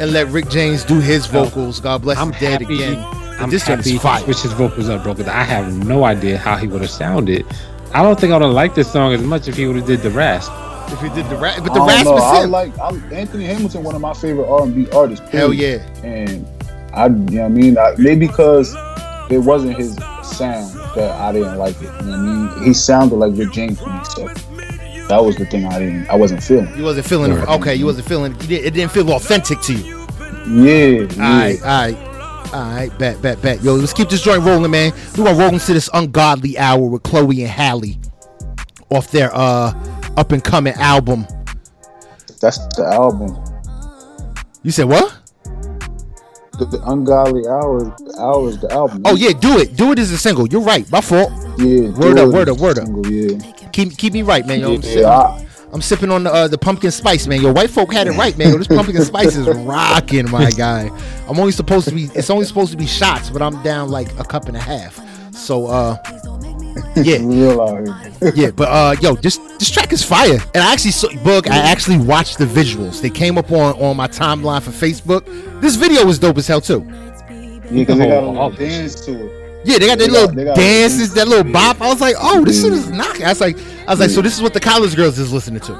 and 0.00 0.12
let 0.12 0.28
Rick 0.28 0.48
James 0.48 0.84
do 0.84 1.00
his 1.00 1.26
vocals. 1.26 1.80
God 1.80 2.02
bless 2.02 2.18
I'm 2.18 2.32
his 2.32 2.40
dead 2.40 2.62
happy. 2.62 2.74
again. 2.74 3.23
I'm 3.38 3.46
But 3.46 3.50
this 3.50 3.66
joint 3.66 3.78
happy 3.78 3.90
is 3.90 3.92
he 3.94 3.98
fire. 3.98 4.20
switched 4.22 4.42
his 4.42 4.52
vocals 4.52 4.88
up, 4.88 5.02
bro. 5.02 5.14
Because 5.14 5.28
I 5.32 5.42
have 5.42 5.72
no 5.86 6.04
idea 6.04 6.38
how 6.38 6.56
he 6.56 6.66
would 6.66 6.80
have 6.82 6.90
sounded. 6.90 7.44
I 7.92 8.02
don't 8.02 8.18
think 8.18 8.32
I 8.32 8.36
would 8.36 8.44
have 8.44 8.54
liked 8.54 8.74
this 8.74 8.90
song 8.92 9.12
as 9.12 9.22
much 9.22 9.48
if 9.48 9.56
he 9.56 9.66
would 9.66 9.76
have 9.76 9.86
did 9.86 10.00
the 10.00 10.10
rasp. 10.10 10.50
If 10.88 11.00
he 11.00 11.08
did 11.10 11.28
the 11.30 11.36
rap, 11.36 11.56
but 11.58 11.64
the 11.72 11.74
don't 11.80 11.88
rasp 11.88 12.04
know. 12.06 12.16
is 12.16 12.22
I 12.22 12.44
like 12.44 12.78
I, 12.78 12.90
Anthony 13.12 13.44
Hamilton, 13.46 13.82
one 13.84 13.94
of 13.94 14.00
my 14.00 14.12
favorite 14.12 14.46
R 14.48 14.62
and 14.64 14.74
B 14.74 14.90
artists. 14.90 15.26
Hell 15.30 15.50
period. 15.50 15.82
yeah. 15.96 16.02
And 16.06 16.46
I, 16.92 17.06
you 17.06 17.12
know 17.12 17.40
what 17.42 17.46
I 17.46 17.48
mean, 17.48 17.78
I, 17.78 17.94
maybe 17.98 18.26
because 18.26 18.74
it 19.30 19.38
wasn't 19.38 19.76
his 19.76 19.96
sound 20.22 20.74
that 20.94 21.10
I 21.20 21.32
didn't 21.32 21.56
like 21.56 21.76
it. 21.76 21.82
You 21.84 21.88
know 21.88 21.94
what 21.94 22.08
I 22.10 22.56
mean? 22.56 22.64
He 22.64 22.74
sounded 22.74 23.16
like 23.16 23.32
Rick 23.34 23.52
James 23.52 23.78
to 23.80 23.86
me, 23.88 24.00
so 24.04 24.28
that 25.08 25.24
was 25.24 25.36
the 25.36 25.46
thing 25.46 25.64
I 25.66 25.78
didn't, 25.78 26.08
I 26.10 26.16
wasn't 26.16 26.42
feeling. 26.42 26.76
You 26.76 26.84
wasn't 26.84 27.06
feeling 27.06 27.32
it. 27.32 27.36
Right. 27.36 27.60
Okay, 27.60 27.74
you 27.74 27.86
wasn't 27.86 28.06
feeling 28.06 28.34
it. 28.34 28.50
It 28.50 28.74
didn't 28.74 28.92
feel 28.92 29.10
authentic 29.12 29.60
to 29.62 29.72
you. 29.72 30.06
Yeah, 30.46 31.00
All 31.00 31.16
yeah. 31.16 31.38
right, 31.38 31.62
all 31.62 31.66
right. 31.66 32.13
All 32.54 32.60
right, 32.70 32.96
bet, 33.00 33.20
bet, 33.20 33.42
bet. 33.42 33.64
Yo, 33.64 33.74
let's 33.74 33.92
keep 33.92 34.08
this 34.08 34.22
joint 34.22 34.44
rolling, 34.44 34.70
man. 34.70 34.92
We're 35.18 35.24
gonna 35.24 35.36
roll 35.36 35.52
into 35.52 35.72
this 35.74 35.90
ungodly 35.92 36.56
hour 36.56 36.78
with 36.88 37.02
Chloe 37.02 37.42
and 37.42 37.50
Halle 37.50 37.98
off 38.90 39.10
their 39.10 39.34
uh 39.34 39.72
up 40.16 40.30
and 40.30 40.42
coming 40.42 40.72
album. 40.74 41.26
That's 42.40 42.58
the 42.76 42.84
album. 42.86 43.42
You 44.62 44.70
said 44.70 44.84
what? 44.84 45.18
The, 46.58 46.66
the 46.66 46.80
Ungodly 46.88 47.42
Hours, 47.48 47.90
Hours, 48.20 48.58
the 48.58 48.70
album. 48.70 49.02
Oh 49.04 49.16
yeah, 49.16 49.32
do 49.32 49.58
it. 49.58 49.76
Do 49.76 49.90
it 49.90 49.98
as 49.98 50.12
a 50.12 50.18
single. 50.18 50.46
You're 50.46 50.60
right. 50.60 50.88
My 50.92 51.00
fault. 51.00 51.32
yeah. 51.58 51.88
Word 51.90 52.14
do 52.14 52.28
up, 52.28 52.32
word 52.32 52.48
up, 52.48 52.58
word 52.58 52.78
up. 52.78 52.86
single, 52.86 53.04
Yeah, 53.10 53.70
Keep 53.72 53.98
keep 53.98 54.12
me 54.12 54.22
right, 54.22 54.46
man. 54.46 54.60
Yo, 54.60 54.74
I'm, 54.74 54.82
sipping, 54.82 55.02
yeah. 55.02 55.44
I, 55.74 55.76
I'm 55.76 55.82
sipping 55.82 56.10
on 56.10 56.24
the 56.24 56.32
uh, 56.32 56.48
the 56.48 56.58
pumpkin 56.58 56.90
spice, 56.90 57.26
man. 57.26 57.42
Yo, 57.42 57.52
white 57.52 57.70
folk 57.70 57.92
had 57.92 58.06
it 58.06 58.12
right, 58.12 58.36
man. 58.38 58.50
Yo, 58.52 58.58
this 58.58 58.68
pumpkin 58.68 59.04
spice 59.04 59.36
is 59.36 59.48
rocking, 59.48 60.30
my 60.30 60.50
guy. 60.50 60.88
I'm 61.28 61.38
only 61.38 61.52
supposed 61.52 61.88
to 61.88 61.94
be. 61.94 62.04
It's 62.14 62.30
only 62.30 62.44
supposed 62.44 62.72
to 62.72 62.78
be 62.78 62.86
shots, 62.86 63.30
but 63.30 63.42
I'm 63.42 63.62
down 63.62 63.90
like 63.90 64.08
a 64.18 64.24
cup 64.24 64.46
and 64.46 64.56
a 64.56 64.60
half. 64.60 65.00
So 65.34 65.66
uh, 65.66 65.96
yeah. 66.96 67.18
real 67.20 67.84
yeah, 68.34 68.50
but 68.50 68.68
uh, 68.68 68.96
yo, 69.00 69.14
this 69.16 69.38
this 69.58 69.70
track 69.70 69.92
is 69.92 70.04
fire, 70.04 70.38
and 70.54 70.62
I 70.62 70.72
actually 70.72 70.92
saw 70.92 71.08
Bug. 71.22 71.48
I 71.48 71.56
actually 71.56 71.98
watched 71.98 72.38
the 72.38 72.46
visuals. 72.46 73.00
They 73.00 73.10
came 73.10 73.38
up 73.38 73.50
on 73.52 73.74
on 73.80 73.96
my 73.96 74.08
timeline 74.08 74.62
for 74.62 74.70
Facebook. 74.70 75.24
This 75.60 75.76
video 75.76 76.04
was 76.04 76.18
dope 76.18 76.38
as 76.38 76.46
hell 76.46 76.60
too. 76.60 76.84
Yeah, 76.88 77.58
because 77.70 77.98
they 77.98 78.06
got 78.06 78.22
a 78.22 78.26
Oh, 78.26 78.30
little 78.30 78.50
dance 78.50 79.04
to 79.06 79.26
it. 79.26 79.43
Yeah, 79.64 79.78
they 79.78 79.86
got 79.86 79.98
their 79.98 80.06
They 80.08 80.12
little 80.12 80.26
got- 80.28 80.36
they 80.36 80.44
got- 80.44 80.56
dances, 80.56 81.14
that 81.14 81.26
little 81.28 81.50
bop. 81.52 81.80
I 81.80 81.88
was 81.88 82.00
like, 82.00 82.16
oh, 82.18 82.44
this 82.44 82.62
shit 82.62 82.72
is 82.72 82.90
knocking. 82.90 83.24
I 83.24 83.30
was 83.30 83.40
like, 83.40 83.56
I 83.86 83.90
was 83.90 84.00
like, 84.00 84.10
so 84.10 84.20
this 84.22 84.34
is 84.36 84.42
what 84.42 84.52
the 84.54 84.60
college 84.60 84.94
girls 84.96 85.18
is 85.18 85.32
listening 85.32 85.60
to. 85.62 85.72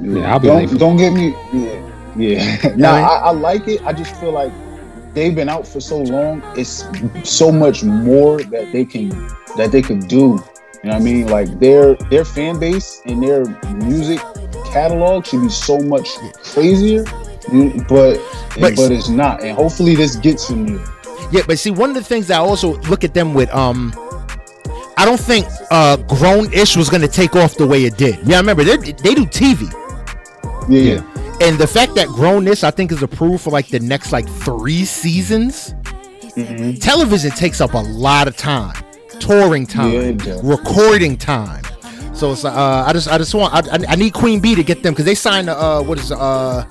Yeah, 0.00 0.32
I'll 0.32 0.38
be 0.40 0.48
don't, 0.48 0.66
late 0.66 0.78
don't 0.78 0.96
get 0.96 1.12
me. 1.12 1.34
Yeah, 1.52 1.82
yeah. 2.16 2.58
Yeah, 2.66 2.74
nah. 2.76 2.92
I, 2.94 3.16
I 3.16 3.30
like 3.30 3.68
it. 3.68 3.84
I 3.86 3.92
just 3.92 4.14
feel 4.16 4.32
like 4.32 4.50
they've 5.14 5.34
been 5.34 5.48
out 5.50 5.66
for 5.66 5.80
so 5.80 5.98
long. 5.98 6.42
It's 6.56 6.84
so 7.24 7.52
much 7.52 7.84
more 7.84 8.38
that 8.42 8.72
they 8.72 8.84
can 8.84 9.10
that 9.56 9.70
they 9.70 9.82
could 9.82 10.08
do. 10.08 10.16
You 10.16 10.90
know 10.90 10.92
what 10.92 10.94
I 10.94 10.98
mean? 11.00 11.26
Like 11.28 11.58
their 11.60 11.94
their 12.10 12.24
fan 12.24 12.58
base 12.58 13.02
and 13.06 13.22
their 13.22 13.44
music 13.74 14.18
catalog 14.72 15.26
should 15.26 15.42
be 15.42 15.48
so 15.50 15.78
much 15.78 16.08
crazier. 16.42 17.04
But 17.04 18.18
But- 18.58 18.76
but, 18.76 18.90
it's 18.92 19.08
not. 19.08 19.42
And 19.42 19.54
hopefully 19.56 19.94
this 19.94 20.16
gets 20.16 20.48
them 20.48 20.66
there. 20.66 20.84
Yeah, 21.32 21.42
but 21.46 21.58
see, 21.58 21.70
one 21.70 21.90
of 21.90 21.96
the 21.96 22.02
things 22.04 22.28
that 22.28 22.36
I 22.36 22.40
also 22.42 22.74
look 22.82 23.04
at 23.04 23.14
them 23.14 23.34
with, 23.34 23.52
um, 23.54 23.92
I 24.96 25.04
don't 25.04 25.20
think 25.20 25.46
uh, 25.70 25.96
grown 25.96 26.52
ish 26.52 26.76
was 26.76 26.88
gonna 26.88 27.08
take 27.08 27.36
off 27.36 27.56
the 27.56 27.66
way 27.66 27.84
it 27.84 27.96
did. 27.96 28.18
Yeah, 28.26 28.36
I 28.36 28.40
remember 28.40 28.64
they 28.64 28.76
they 28.76 29.14
do 29.14 29.26
TV, 29.26 29.70
Yeah. 30.68 30.94
Yeah. 30.94 31.46
and 31.46 31.58
the 31.58 31.66
fact 31.66 31.94
that 31.96 32.08
grown 32.08 32.46
ish 32.48 32.64
I 32.64 32.70
think 32.70 32.92
is 32.92 33.02
approved 33.02 33.42
for 33.44 33.50
like 33.50 33.68
the 33.68 33.80
next 33.80 34.12
like 34.12 34.28
three 34.28 34.84
seasons. 34.84 35.74
Mhm. 36.36 36.80
Television 36.80 37.30
takes 37.30 37.60
up 37.60 37.74
a 37.74 37.78
lot 37.78 38.28
of 38.28 38.36
time, 38.36 38.74
touring 39.20 39.66
time, 39.66 40.18
Yeah, 40.24 40.38
recording 40.42 41.16
time. 41.16 41.62
So 42.14 42.32
it's 42.32 42.44
uh, 42.46 42.84
I 42.86 42.92
just 42.94 43.08
I 43.08 43.18
just 43.18 43.34
want 43.34 43.52
I, 43.54 43.92
I, 43.92 43.94
need 43.96 44.14
Queen 44.14 44.40
Bee 44.40 44.54
to 44.54 44.62
get 44.62 44.82
them 44.82 44.94
because 44.94 45.04
they 45.04 45.14
signed 45.14 45.48
the 45.48 45.58
uh 45.58 45.82
what 45.82 45.98
is 45.98 46.10
uh 46.12 46.64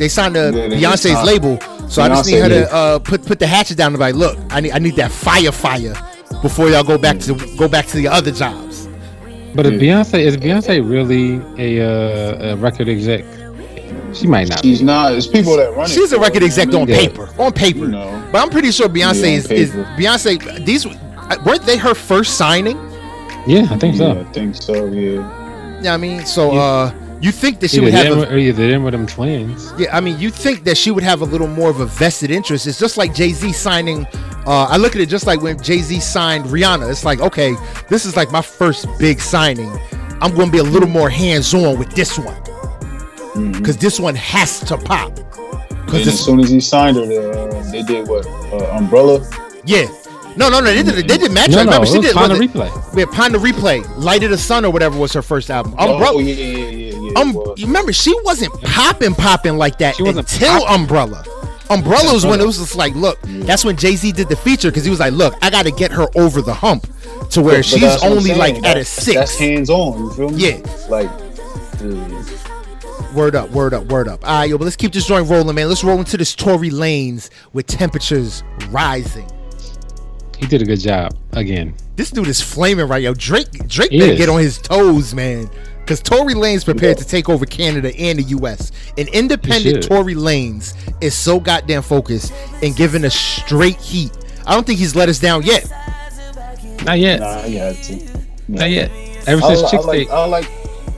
they 0.00 0.08
signed 0.08 0.34
the 0.34 0.50
Yeah, 0.52 0.90
Beyonce's 0.90 1.02
signed- 1.12 1.26
label. 1.26 1.60
So 1.88 2.02
I 2.02 2.08
just 2.08 2.26
need 2.30 2.38
her 2.40 2.48
did. 2.48 2.68
to 2.68 2.74
uh 2.74 2.98
put 3.00 3.24
put 3.24 3.38
the 3.38 3.46
hatchet 3.46 3.76
down 3.76 3.88
and 3.92 3.96
be 3.96 4.00
like, 4.00 4.14
look, 4.14 4.36
I 4.50 4.60
need 4.60 4.72
I 4.72 4.78
need 4.78 4.96
that 4.96 5.12
fire 5.12 5.52
fire 5.52 5.94
before 6.42 6.68
y'all 6.70 6.84
go 6.84 6.96
back 6.98 7.18
to 7.20 7.34
go 7.56 7.68
back 7.68 7.86
to 7.88 7.96
the 7.96 8.08
other 8.08 8.30
jobs. 8.32 8.88
But 9.54 9.66
is 9.66 9.72
Beyonce 9.82 10.18
is 10.20 10.36
Beyonce 10.36 10.74
really 10.88 11.26
a, 11.58 11.84
uh, 11.84 12.52
a 12.54 12.56
record 12.56 12.88
exec? 12.88 13.24
She 14.14 14.26
might 14.26 14.48
not. 14.48 14.62
She's 14.62 14.78
be. 14.80 14.84
not. 14.84 15.14
It's 15.14 15.26
people 15.26 15.56
that 15.56 15.72
run 15.76 15.86
it. 15.86 15.90
She's 15.90 16.12
a 16.12 16.18
record 16.20 16.42
exec 16.44 16.66
you 16.66 16.72
know 16.72 16.80
on 16.82 16.88
what 16.88 16.96
I 16.96 17.00
mean? 17.00 17.10
paper, 17.10 17.28
on 17.42 17.52
paper. 17.52 17.78
You 17.80 17.88
know. 17.88 18.28
But 18.32 18.42
I'm 18.42 18.50
pretty 18.50 18.70
sure 18.70 18.88
Beyonce 18.88 19.22
Yeah, 19.22 19.38
is, 19.38 19.50
is. 19.50 19.70
Beyonce. 19.98 20.64
These 20.64 20.86
uh, 20.86 21.36
weren't 21.44 21.62
they 21.66 21.76
her 21.76 21.94
first 21.94 22.36
signing? 22.38 22.76
Yeah, 23.46 23.66
I 23.70 23.76
think 23.78 23.96
Yeah, 23.96 24.14
so. 24.14 24.20
I 24.20 24.24
think 24.32 24.54
so. 24.56 24.86
Yeah. 24.86 25.80
Yeah, 25.82 25.94
I 25.94 25.96
mean, 25.96 26.24
so 26.26 26.52
Yeah. 26.52 26.60
uh, 26.60 26.92
you 27.20 27.32
think 27.32 27.60
that 27.60 27.70
she 27.70 27.76
Either 27.78 27.84
would 27.86 27.94
have? 27.94 28.08
them, 28.16 28.18
A, 28.30 28.34
or 28.34 28.38
either 28.38 28.68
them 28.68 28.86
or 28.86 28.90
them 28.90 29.06
twins. 29.06 29.72
yeah, 29.78 29.94
I 29.96 30.00
mean, 30.00 30.18
you 30.18 30.30
think 30.30 30.64
that 30.64 30.76
she 30.78 30.90
would 30.90 31.02
have 31.04 31.20
a 31.20 31.24
little 31.24 31.46
more 31.48 31.68
of 31.70 31.80
a 31.80 31.86
vested 31.86 32.30
interest. 32.30 32.66
It's 32.66 32.78
just 32.78 32.96
like 32.96 33.14
Jay 33.14 33.30
Z 33.32 33.52
signing. 33.52 34.06
Uh, 34.46 34.66
I 34.70 34.76
look 34.78 34.94
at 34.94 35.00
it 35.02 35.08
just 35.10 35.26
like 35.26 35.42
when 35.42 35.62
Jay 35.62 35.78
Z 35.78 36.00
signed 36.00 36.44
Rihanna. 36.46 36.90
It's 36.90 37.04
like, 37.04 37.20
okay, 37.20 37.54
this 37.88 38.06
is 38.06 38.16
like 38.16 38.30
my 38.32 38.40
first 38.42 38.86
big 38.98 39.20
signing. 39.20 39.70
I'm 40.22 40.34
going 40.34 40.46
to 40.46 40.52
be 40.52 40.58
a 40.58 40.62
little 40.62 40.88
more 40.88 41.10
hands 41.10 41.52
on 41.54 41.78
with 41.78 41.90
this 41.92 42.18
one 42.18 42.36
because 43.52 43.76
this 43.76 43.98
one 44.00 44.14
has 44.16 44.60
to 44.60 44.76
pop. 44.76 45.14
Because 45.86 46.06
as 46.06 46.24
soon 46.24 46.40
as 46.40 46.50
he 46.50 46.60
signed 46.60 46.96
her, 46.96 47.06
they, 47.06 47.18
uh, 47.18 47.62
they 47.72 47.82
did 47.82 48.08
what? 48.08 48.26
Uh, 48.26 48.76
Umbrella. 48.76 49.28
yeah. 49.64 49.86
No, 50.36 50.48
no, 50.48 50.60
no. 50.60 50.72
They 50.72 50.84
did. 50.84 51.08
They 51.08 51.18
did 51.18 51.32
match. 51.32 51.50
No, 51.50 51.56
no, 51.64 51.64
Remember, 51.64 51.86
she 51.86 51.94
it 51.94 51.98
was 51.98 52.06
did. 52.06 52.14
Find 52.14 52.30
the 52.32 52.40
it- 52.40 52.50
replay. 52.52 52.96
Yeah, 52.96 53.04
Pon 53.06 53.32
de 53.32 53.38
Replay, 53.38 53.96
Light 53.96 54.22
of 54.22 54.30
the 54.30 54.38
Sun 54.38 54.64
or 54.64 54.70
whatever 54.70 54.96
was 54.96 55.12
her 55.12 55.22
first 55.22 55.50
album. 55.50 55.72
Umbrella. 55.76 56.12
Oh 56.14 56.18
yeah, 56.20 56.32
yeah, 56.34 56.44
yeah, 56.56 56.68
yeah. 56.68 56.89
yeah, 56.89 56.89
um, 57.16 57.36
it 57.36 57.58
you 57.58 57.66
remember 57.66 57.92
she 57.92 58.14
wasn't 58.24 58.52
popping, 58.62 59.14
popping 59.14 59.56
like 59.56 59.78
that 59.78 59.96
She 59.96 60.02
wasn't 60.02 60.32
until 60.32 60.60
popping. 60.60 60.80
Umbrella. 60.82 61.24
Umbrella 61.70 62.12
was 62.12 62.26
when 62.26 62.40
it 62.40 62.46
was 62.46 62.58
just 62.58 62.74
like, 62.74 62.94
look, 62.96 63.18
that's 63.22 63.64
when 63.64 63.76
Jay 63.76 63.94
Z 63.94 64.10
did 64.12 64.28
the 64.28 64.34
feature 64.36 64.70
because 64.70 64.84
he 64.84 64.90
was 64.90 64.98
like, 65.00 65.12
look, 65.12 65.34
I 65.40 65.50
got 65.50 65.66
to 65.66 65.70
get 65.70 65.92
her 65.92 66.06
over 66.16 66.42
the 66.42 66.52
hump 66.54 66.86
to 67.30 67.40
where 67.42 67.58
But 67.58 67.64
she's 67.64 67.80
that's 67.80 68.02
what 68.02 68.10
I'm 68.10 68.18
only 68.18 68.30
saying. 68.30 68.38
like 68.38 68.64
at 68.64 68.76
a 68.76 68.84
six. 68.84 69.14
That's 69.14 69.38
hands 69.38 69.70
on. 69.70 69.98
You 70.00 70.12
feel 70.14 70.30
me? 70.30 70.48
Yeah. 70.48 70.86
Like. 70.88 71.08
yeah. 71.80 72.24
Word 73.14 73.34
up, 73.34 73.50
word 73.50 73.74
up, 73.74 73.84
word 73.86 74.06
up. 74.08 74.24
All 74.24 74.38
right, 74.38 74.48
yo, 74.50 74.56
but 74.58 74.64
let's 74.64 74.76
keep 74.76 74.92
this 74.92 75.06
joint 75.06 75.28
rolling, 75.28 75.54
man. 75.56 75.68
Let's 75.68 75.82
roll 75.82 75.98
into 75.98 76.16
this 76.16 76.34
Tory 76.34 76.70
Lanez 76.70 77.28
with 77.52 77.66
temperatures 77.66 78.44
rising. 78.68 79.28
He 80.38 80.46
did 80.46 80.62
a 80.62 80.64
good 80.64 80.80
job 80.80 81.16
again. 81.32 81.74
This 81.96 82.10
dude 82.10 82.28
is 82.28 82.40
flaming 82.40 82.86
right, 82.88 83.02
yo. 83.02 83.12
Drake, 83.14 83.50
Drake 83.66 83.90
He 83.90 83.98
better 83.98 84.12
is. 84.12 84.18
get 84.18 84.28
on 84.28 84.40
his 84.40 84.58
toes, 84.58 85.12
man. 85.12 85.50
Because 85.80 86.00
Tory 86.00 86.34
Lanez 86.34 86.64
prepared 86.64 86.98
to 86.98 87.04
take 87.06 87.28
over 87.28 87.44
Canada 87.46 87.94
and 87.98 88.18
the 88.18 88.22
U.S. 88.24 88.70
An 88.98 89.08
independent. 89.08 89.82
Tory 89.84 90.14
Lanez 90.14 90.74
is 91.00 91.14
so 91.14 91.40
goddamn 91.40 91.82
focused 91.82 92.32
and 92.62 92.74
giving 92.76 93.04
us 93.04 93.14
straight 93.14 93.76
heat. 93.76 94.12
I 94.46 94.54
don't 94.54 94.66
think 94.66 94.78
he's 94.78 94.94
let 94.94 95.08
us 95.08 95.18
down 95.18 95.42
yet. 95.42 95.68
Not 96.84 96.98
yet. 96.98 97.20
Nah, 97.20 97.42
he 97.42 97.56
had 97.56 97.76
to. 97.76 98.08
Not 98.48 98.70
yet. 98.70 98.90
Ever 99.26 99.42
I, 99.44 99.54
since 99.54 99.60
li- 99.60 99.66
I 99.66 99.70
Chick 99.70 99.84
like, 99.86 99.96
State. 100.06 100.10
I 100.10 100.24
like, 100.26 100.50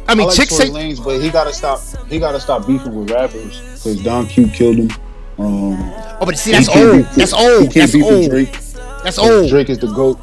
I 0.09 0.15
mean, 0.15 0.25
I 0.25 0.29
like 0.29 0.37
chicks 0.37 0.57
Tory 0.57 0.69
say 0.69 0.75
Lanez, 0.75 1.05
but 1.05 1.21
he 1.21 1.31
gotta 1.31 1.53
stop. 1.53 1.81
He 2.09 2.19
gotta 2.19 2.39
stop 2.41 2.67
beefing 2.67 2.95
with 2.95 3.11
rappers 3.11 3.59
because 3.61 4.03
Don 4.03 4.27
Q 4.27 4.47
killed 4.49 4.77
him. 4.77 4.91
Um, 5.39 5.79
Oh, 6.21 6.25
but 6.25 6.39
see, 6.39 6.53
that's 6.53 6.69
old. 6.69 6.99
beef- 6.99 7.11
That's 7.17 7.33
old. 7.33 7.73
can't 7.73 7.91
That's 7.91 7.95
old. 7.97 8.31
Drake. 8.31 8.53
That's 9.03 9.19
old. 9.19 9.49
Drake 9.49 9.71
is 9.71 9.79
the 9.79 9.89
goat. 9.93 10.21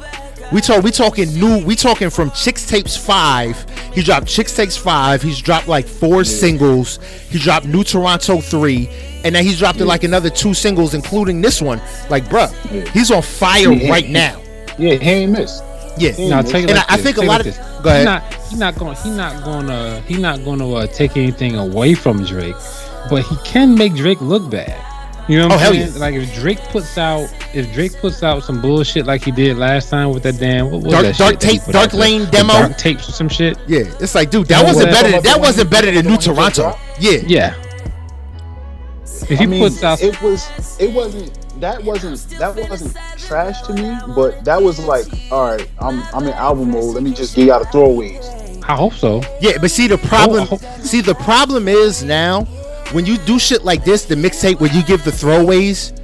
We 0.52 0.60
talk. 0.60 0.82
We 0.82 0.90
talking 0.90 1.32
new. 1.38 1.64
We 1.64 1.76
talking 1.76 2.10
from 2.10 2.30
Chicks 2.32 2.66
Tapes 2.66 2.96
Five. 2.96 3.64
He 3.94 4.02
dropped 4.02 4.26
Chicks 4.26 4.54
Tapes 4.54 4.76
Five. 4.76 5.22
He's 5.22 5.40
dropped 5.40 5.68
like 5.68 5.86
four 5.86 6.24
singles. 6.24 6.98
He 7.28 7.38
dropped 7.38 7.66
New 7.66 7.84
Toronto 7.84 8.40
Three, 8.40 8.88
and 9.24 9.32
then 9.34 9.44
he's 9.44 9.58
dropped 9.60 9.78
like 9.80 10.02
another 10.02 10.28
two 10.28 10.52
singles, 10.52 10.92
including 10.94 11.40
this 11.40 11.62
one. 11.62 11.80
Like, 12.08 12.24
bruh, 12.24 12.52
Yeah. 12.72 12.90
he's 12.90 13.12
on 13.12 13.22
fire 13.22 13.70
Yeah. 13.72 13.90
right 13.90 14.08
now. 14.08 14.40
Yeah, 14.76 14.94
he 14.94 15.10
ain't 15.10 15.32
missed. 15.32 15.62
Yeah. 15.98 16.12
Yeah. 16.16 16.28
No, 16.30 16.36
I'll 16.38 16.42
tell 16.44 16.60
you 16.60 16.66
And 16.68 16.76
like 16.78 16.90
I- 16.90 16.94
I 16.94 16.96
think 16.96 17.16
a 17.18 17.20
lot 17.20 17.28
like 17.28 17.40
of- 17.40 17.44
this. 17.46 17.58
go 17.82 17.90
ahead. 17.90 17.98
He's 17.98 18.04
not, 18.06 18.34
he's 18.50 18.58
not 18.58 18.74
going. 18.76 18.96
He's 18.96 19.16
not 19.16 19.44
going 19.44 19.66
to. 19.68 20.02
He's 20.08 20.18
not 20.18 20.44
going 20.44 20.58
to 20.58 20.74
uh, 20.74 20.86
take 20.88 21.16
anything 21.16 21.54
away 21.56 21.94
from 21.94 22.24
Drake, 22.24 22.56
but 23.08 23.22
he 23.24 23.36
can 23.44 23.76
make 23.76 23.94
Drake 23.94 24.20
look 24.20 24.50
bad. 24.50 24.74
You 25.30 25.38
know 25.38 25.44
what 25.46 25.52
Oh, 25.52 25.54
I'm 25.54 25.60
hell 25.60 25.72
saying? 25.72 25.92
yeah. 25.92 25.98
Like 25.98 26.14
if 26.16 26.34
Drake 26.34 26.58
puts 26.70 26.98
out, 26.98 27.32
if 27.54 27.72
Drake 27.72 27.92
puts 28.00 28.22
out 28.24 28.42
some 28.42 28.60
bullshit 28.60 29.06
like 29.06 29.22
he 29.22 29.30
did 29.30 29.56
last 29.58 29.88
time 29.88 30.10
with 30.10 30.24
that 30.24 30.38
damn 30.38 30.70
what 30.72 30.82
was 30.82 30.92
Dark- 30.92 31.04
that 31.06 31.16
Dark 31.18 31.30
shit 31.34 31.40
Tape- 31.40 31.62
put 31.62 31.72
Dark 31.72 31.84
out 31.86 31.90
there? 31.92 32.00
Lane 32.00 32.20
The 32.22 32.30
demo? 32.32 32.52
dark 32.52 32.76
tapes 32.78 33.08
or 33.08 33.12
some 33.12 33.28
shit. 33.28 33.56
Yeah. 33.68 33.84
It's 34.00 34.14
like, 34.16 34.30
dude, 34.30 34.48
that 34.48 34.56
You 34.58 34.62
know 34.64 34.68
wasn't 34.74 34.90
better. 34.90 35.08
About 35.10 35.22
That 35.22 35.32
one 35.38 35.42
wasn't 35.42 35.70
better 35.70 35.86
than 35.92 36.04
New 36.04 36.10
one 36.10 36.20
you 36.20 36.26
just 36.26 36.26
Toronto. 36.56 36.78
Yeah. 36.98 37.18
Yeah. 37.26 37.54
If 39.04 39.38
he 39.38 39.44
I 39.44 39.46
mean, 39.46 39.62
puts 39.62 39.84
out, 39.84 40.02
it 40.02 40.20
was 40.20 40.48
it 40.80 40.92
wasn't 40.92 41.30
that 41.60 41.84
wasn't 41.84 42.18
that 42.38 42.56
wasn't 42.68 42.96
trash 43.18 43.62
to 43.62 43.72
me, 43.74 43.96
but 44.16 44.44
that 44.44 44.60
was 44.60 44.78
like, 44.80 45.06
all 45.30 45.46
right, 45.56 45.68
I'm 45.78 46.02
I'm 46.12 46.24
in 46.26 46.32
album 46.32 46.72
mode. 46.72 46.94
Let 46.94 47.02
me 47.04 47.12
just 47.12 47.36
get 47.36 47.50
out 47.50 47.60
of 47.60 47.68
throwaways. 47.68 48.64
I 48.68 48.74
hope 48.74 48.94
so. 48.94 49.22
Yeah, 49.40 49.58
but 49.60 49.70
see 49.70 49.86
the 49.86 49.98
problem. 49.98 50.48
Oh, 50.50 50.56
See 50.82 51.00
the 51.02 51.14
problem 51.14 51.68
is 51.68 52.02
now 52.02 52.46
when 52.92 53.06
you 53.06 53.16
do 53.18 53.38
shit 53.38 53.64
like 53.64 53.84
this, 53.84 54.04
the 54.04 54.14
mixtape 54.14 54.60
where 54.60 54.72
you 54.72 54.82
give 54.82 55.04
the 55.04 55.10
throwaways. 55.10 55.96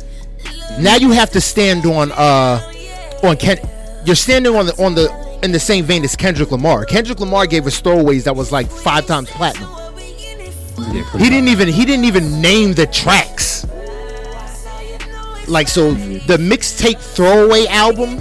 Now 0.81 0.96
you 0.96 1.11
have 1.11 1.31
to 1.31 1.40
stand 1.40 1.87
on 1.87 2.12
uh 2.12 2.61
on 3.22 3.37
Ken. 3.37 3.59
You're 4.05 4.16
standing 4.16 4.55
on 4.55 4.66
the 4.66 4.83
on 4.83 4.94
the 4.94 5.11
in 5.42 5.53
the 5.53 5.61
same 5.61 5.85
vein 5.85 6.05
as 6.05 6.16
Kendrick 6.16 6.51
Lamar. 6.51 6.85
Kendrick 6.85 7.20
Lamar 7.20 7.46
gave 7.46 7.66
us 7.66 7.81
throwaways 7.81 8.25
that 8.25 8.37
was 8.37 8.53
like 8.53 8.70
five 8.70 9.07
times 9.07 9.31
platinum. 9.31 9.70
Yeah, 10.79 11.11
He 11.18 11.31
didn't 11.31 11.49
even 11.49 11.68
he 11.68 11.85
didn't 11.85 12.05
even 12.05 12.40
name 12.40 12.75
the 12.75 12.87
tracks. 12.87 13.66
Like 15.49 15.68
so, 15.68 15.92
the 15.92 16.37
mixtape 16.37 16.99
throwaway 16.99 17.66
album 17.66 18.18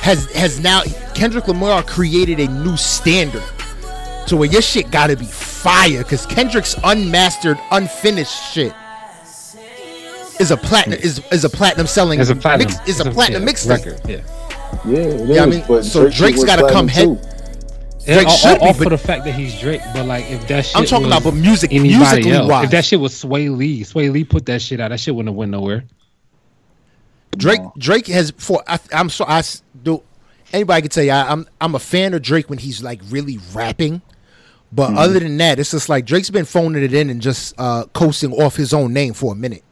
has 0.00 0.30
has 0.32 0.60
now 0.60 0.82
Kendrick 1.14 1.48
Lamar 1.48 1.82
created 1.82 2.40
a 2.40 2.48
new 2.48 2.76
standard. 2.76 3.42
So 4.28 4.36
where 4.36 4.48
your 4.50 4.60
shit 4.62 4.90
gotta 4.90 5.16
be 5.16 5.24
fire, 5.24 6.04
cause 6.04 6.26
Kendrick's 6.26 6.76
unmastered, 6.84 7.58
unfinished 7.70 8.52
shit 8.52 8.74
is 10.38 10.50
a 10.50 10.56
platinum 10.56 10.98
is 11.00 11.20
is 11.32 11.44
a 11.44 11.50
platinum 11.50 11.86
selling 11.86 12.20
As 12.20 12.30
a 12.30 12.36
platinum, 12.36 12.72
mix, 12.72 12.88
is 12.88 13.00
a 13.00 13.06
as 13.08 13.14
platinum 13.14 13.42
yeah, 13.42 13.48
mixtape. 13.48 13.86
record. 13.86 14.00
Yeah. 14.08 14.20
Yeah, 14.86 14.98
it 14.98 15.20
is. 15.20 15.28
Yeah, 15.30 15.42
I 15.42 15.46
mean, 15.46 15.82
so 15.82 16.02
Drake 16.02 16.12
shit 16.12 16.18
Drake's 16.18 16.36
was 16.38 16.44
gotta 16.44 16.62
come 16.70 16.88
platinum, 16.88 17.16
head- 17.18 17.22
too. 18.04 18.04
Drake 18.14 18.26
all, 18.26 18.36
should 18.36 18.48
all, 18.48 18.54
be, 18.56 18.60
all 18.60 18.72
but- 18.74 18.82
for 18.84 18.90
the 18.90 18.98
fact 18.98 19.24
that 19.24 19.34
he's 19.34 19.58
Drake, 19.60 19.80
but 19.94 20.06
like 20.06 20.30
if 20.30 20.46
that 20.48 20.66
shit 20.66 20.76
I'm 20.76 20.84
talking 20.84 21.06
was 21.08 21.12
about 21.18 21.24
but 21.24 21.34
music 21.38 21.72
anybody 21.72 21.96
musically 21.96 22.30
else, 22.32 22.48
wise. 22.50 22.64
if 22.66 22.70
that 22.70 22.84
shit 22.84 23.00
was 23.00 23.12
Swae 23.14 23.54
Lee, 23.56 23.80
Swae 23.82 24.12
Lee 24.12 24.24
put 24.24 24.46
that 24.46 24.60
shit 24.62 24.78
out, 24.80 24.90
that 24.90 25.00
shit 25.00 25.14
wouldn't 25.14 25.30
have 25.32 25.36
went 25.36 25.50
nowhere. 25.50 25.84
Drake 27.36 27.60
No. 27.62 27.72
Drake 27.78 28.06
has 28.08 28.32
for 28.36 28.62
I, 28.66 28.78
I'm 28.92 29.08
so 29.10 29.24
I 29.26 29.42
do 29.82 30.02
anybody 30.52 30.82
can 30.82 30.90
tell 30.90 31.04
you 31.04 31.12
I, 31.12 31.30
I'm 31.32 31.46
I'm 31.60 31.74
a 31.74 31.78
fan 31.78 32.14
of 32.14 32.22
Drake 32.22 32.48
when 32.48 32.58
he's 32.58 32.82
like 32.82 33.00
really 33.10 33.38
rapping, 33.52 34.00
but 34.72 34.88
Mm-hmm. 34.88 34.98
other 34.98 35.18
than 35.20 35.36
that, 35.38 35.58
it's 35.58 35.70
just 35.70 35.88
like 35.88 36.04
Drake's 36.04 36.30
been 36.30 36.44
phoning 36.44 36.82
it 36.82 36.92
in 36.94 37.10
and 37.10 37.20
just 37.22 37.54
uh, 37.58 37.84
coasting 37.94 38.32
off 38.32 38.56
his 38.56 38.72
own 38.74 38.92
name 38.92 39.14
for 39.14 39.32
a 39.32 39.36
minute. 39.36 39.62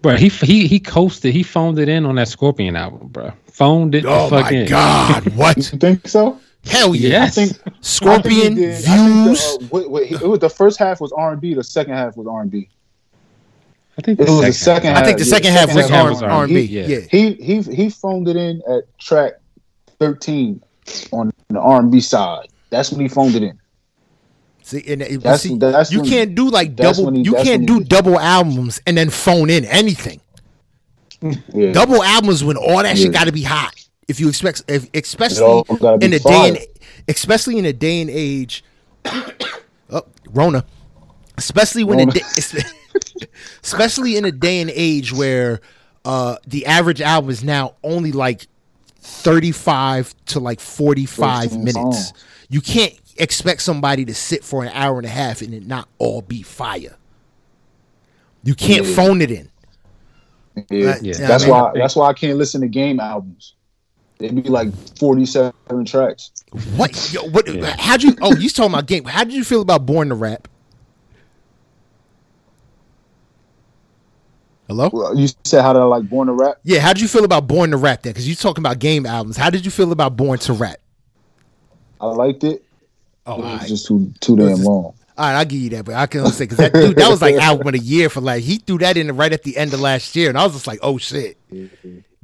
Bro, 0.00 0.16
he 0.16 0.28
he 0.28 0.66
he 0.66 0.80
coasted, 0.80 1.32
he 1.32 1.42
phoned 1.44 1.78
it 1.78 1.88
in 1.88 2.04
on 2.06 2.16
that 2.16 2.26
Scorpion 2.28 2.74
album, 2.74 3.08
bro. 3.08 3.32
Phoned 3.52 3.94
it. 3.94 4.04
Oh 4.06 4.28
the 4.28 4.36
fuck 4.42 4.50
my 4.50 4.58
in. 4.58 4.68
god, 4.68 5.26
what? 5.36 5.56
You 5.56 5.62
think 5.78 6.08
so? 6.08 6.40
Hell 6.64 6.94
yeah! 6.94 7.08
Yes. 7.10 7.38
I 7.38 7.46
think 7.46 7.60
Scorpion 7.82 8.18
I 8.18 8.22
think 8.22 8.58
he 8.58 8.64
did. 8.64 8.74
Think 8.82 9.26
views. 9.26 9.58
the, 9.58 9.64
uh, 9.64 9.68
wait, 9.70 9.90
wait, 9.90 10.12
it 10.12 10.26
was 10.28 10.38
the 10.40 10.50
first 10.50 10.78
half 10.78 11.00
was 11.00 11.12
R 11.12 11.32
and 11.32 11.40
B. 11.40 11.54
The 11.54 11.62
second 11.62 11.94
half 11.94 12.16
was 12.16 12.26
R 12.26 12.40
and 12.42 12.50
B. 12.50 12.68
I 13.98 14.02
think 14.02 14.18
It 14.20 14.28
was 14.28 14.40
the 14.40 14.52
second 14.52 14.96
I 14.96 15.04
think 15.04 15.18
the 15.18 15.24
yeah, 15.24 15.30
second 15.30 15.52
half 15.52 15.66
was 15.66 15.84
second 15.84 15.92
half 15.92 16.08
was 16.10 16.22
R 16.22 16.30
R&B, 16.30 16.60
yeah. 16.62 16.86
Yeah, 16.86 17.00
He 17.10 17.34
he 17.34 17.60
he 17.62 17.90
phoned 17.90 18.26
it 18.26 18.36
in 18.36 18.62
at 18.68 18.84
track 18.98 19.34
thirteen 19.98 20.62
on 21.12 21.30
the 21.50 21.60
R 21.60 21.78
and 21.80 21.92
B 21.92 22.00
side. 22.00 22.48
That's 22.70 22.90
when 22.90 23.00
he 23.02 23.08
phoned 23.08 23.34
it 23.34 23.42
in. 23.42 23.58
See, 24.72 24.92
and 24.92 25.02
it- 25.02 25.38
see, 25.38 25.50
you 25.94 26.00
when- 26.00 26.08
can't 26.10 26.34
do 26.34 26.48
like 26.50 26.74
double. 26.74 27.10
he- 27.12 27.20
you 27.22 27.34
can't 27.34 27.66
do 27.66 27.80
double 27.84 28.18
albums 28.18 28.80
and 28.86 28.96
then 28.96 29.10
phone 29.10 29.50
in 29.50 29.64
anything. 29.66 30.20
Yeah. 31.54 31.70
Double 31.72 32.02
albums 32.02 32.42
when 32.42 32.56
all 32.56 32.82
that 32.82 32.98
shit 32.98 33.12
got 33.12 33.26
to 33.26 33.32
be 33.32 33.42
hot. 33.44 33.72
If 34.08 34.18
you 34.18 34.28
expect, 34.28 34.64
if, 34.66 34.88
especially 34.92 35.44
all 35.44 35.62
gotta 35.62 35.98
be 35.98 36.06
in 36.06 36.12
a 36.14 36.18
day 36.18 36.48
and 36.48 36.58
especially 37.06 37.58
in 37.58 37.64
a 37.64 37.72
day 37.72 38.00
and 38.00 38.10
age, 38.10 38.64
oh, 39.04 40.02
Rona, 40.30 40.64
especially 41.38 41.84
when 41.84 41.98
Rona. 41.98 42.12
a 42.18 42.64
especially 43.62 44.16
in 44.16 44.24
a 44.24 44.32
day 44.32 44.60
and 44.60 44.70
age 44.74 45.12
where 45.12 45.60
uh, 46.04 46.36
the 46.46 46.66
average 46.66 47.00
album 47.00 47.30
is 47.30 47.44
now 47.44 47.76
only 47.84 48.10
like 48.10 48.48
thirty-five 48.98 50.12
to 50.26 50.40
like 50.40 50.58
forty-five 50.60 51.52
minutes. 51.56 51.74
songs. 51.74 52.12
You 52.48 52.60
can't 52.60 52.94
expect 53.18 53.62
somebody 53.62 54.04
to 54.04 54.14
sit 54.14 54.44
for 54.44 54.62
an 54.62 54.70
hour 54.74 54.96
and 54.98 55.06
a 55.06 55.10
half 55.10 55.42
and 55.42 55.52
it 55.54 55.66
not 55.66 55.88
all 55.98 56.22
be 56.22 56.42
fire. 56.42 56.96
You 58.44 58.54
can't 58.54 58.86
Yeah. 58.86 58.94
phone 58.96 59.20
it 59.22 59.30
in. 59.30 59.48
Yeah. 60.70 60.96
Yeah. 61.00 61.14
That's 61.18 61.44
I 61.44 61.46
mean- 61.46 61.54
why 61.56 61.72
that's 61.74 61.96
why 61.96 62.08
I 62.08 62.12
can't 62.12 62.38
listen 62.38 62.60
to 62.62 62.68
game 62.68 63.00
albums. 63.00 63.54
It'd 64.18 64.40
be 64.42 64.48
like 64.48 64.72
forty 64.98 65.26
seven 65.26 65.52
tracks. 65.84 66.30
What? 66.76 67.12
Yo, 67.12 67.22
what? 67.30 67.48
How'd 67.80 68.02
you? 68.02 68.16
Oh, 68.20 68.36
you 68.36 68.48
talking 68.50 68.72
about 68.72 68.86
game? 68.86 69.04
How 69.04 69.24
did 69.24 69.32
you 69.34 69.42
feel 69.44 69.62
about 69.62 69.84
Born 69.86 70.10
to 70.10 70.14
Rap? 70.14 70.46
Hello. 74.68 74.90
Well, 74.92 75.18
You 75.18 75.28
said 75.44 75.62
how 75.62 75.72
did 75.72 75.80
I 75.80 75.84
like 75.84 76.08
Born 76.08 76.28
to 76.28 76.32
Rap? 76.34 76.58
Yeah, 76.62 76.80
how 76.80 76.92
did 76.92 77.02
you 77.02 77.08
feel 77.08 77.24
about 77.24 77.46
Born 77.46 77.70
to 77.72 77.76
Rap 77.76 78.02
then? 78.02 78.12
Because 78.12 78.26
you're 78.28 78.36
talking 78.36 78.62
about 78.62 78.78
game 78.78 79.06
albums. 79.06 79.36
How 79.36 79.50
did 79.50 79.64
you 79.64 79.70
feel 79.70 79.92
about 79.92 80.16
Born 80.16 80.38
to 80.40 80.52
Rap? 80.52 80.78
I 82.00 82.06
liked 82.06 82.44
it. 82.44 82.64
Oh, 83.26 83.34
It 83.34 83.38
was 83.38 83.60
right. 83.60 83.68
just 83.68 83.86
too 83.86 84.12
too 84.20 84.36
damn 84.36 84.48
just- 84.48 84.62
long. 84.64 84.94
All 85.18 85.26
right, 85.28 85.34
I'll 85.38 85.44
give 85.44 85.60
you 85.60 85.68
that, 85.70 85.84
but 85.84 85.94
I 85.94 86.06
can 86.06 86.20
only 86.20 86.32
say 86.32 86.44
because 86.44 86.56
that 86.56 86.72
dude, 86.72 86.96
that 86.96 87.10
was 87.10 87.20
like 87.20 87.34
album 87.36 87.66
of 87.66 87.72
the 87.74 87.78
year 87.78 88.08
for 88.08 88.22
like 88.22 88.42
he 88.42 88.56
threw 88.56 88.78
that 88.78 88.96
in 88.96 89.14
right 89.14 89.30
at 89.32 89.42
the 89.42 89.58
end 89.58 89.74
of 89.74 89.80
last 89.80 90.16
year, 90.16 90.30
and 90.30 90.38
I 90.38 90.44
was 90.44 90.54
just 90.54 90.66
like, 90.66 90.78
oh 90.82 90.96
shit, 90.96 91.36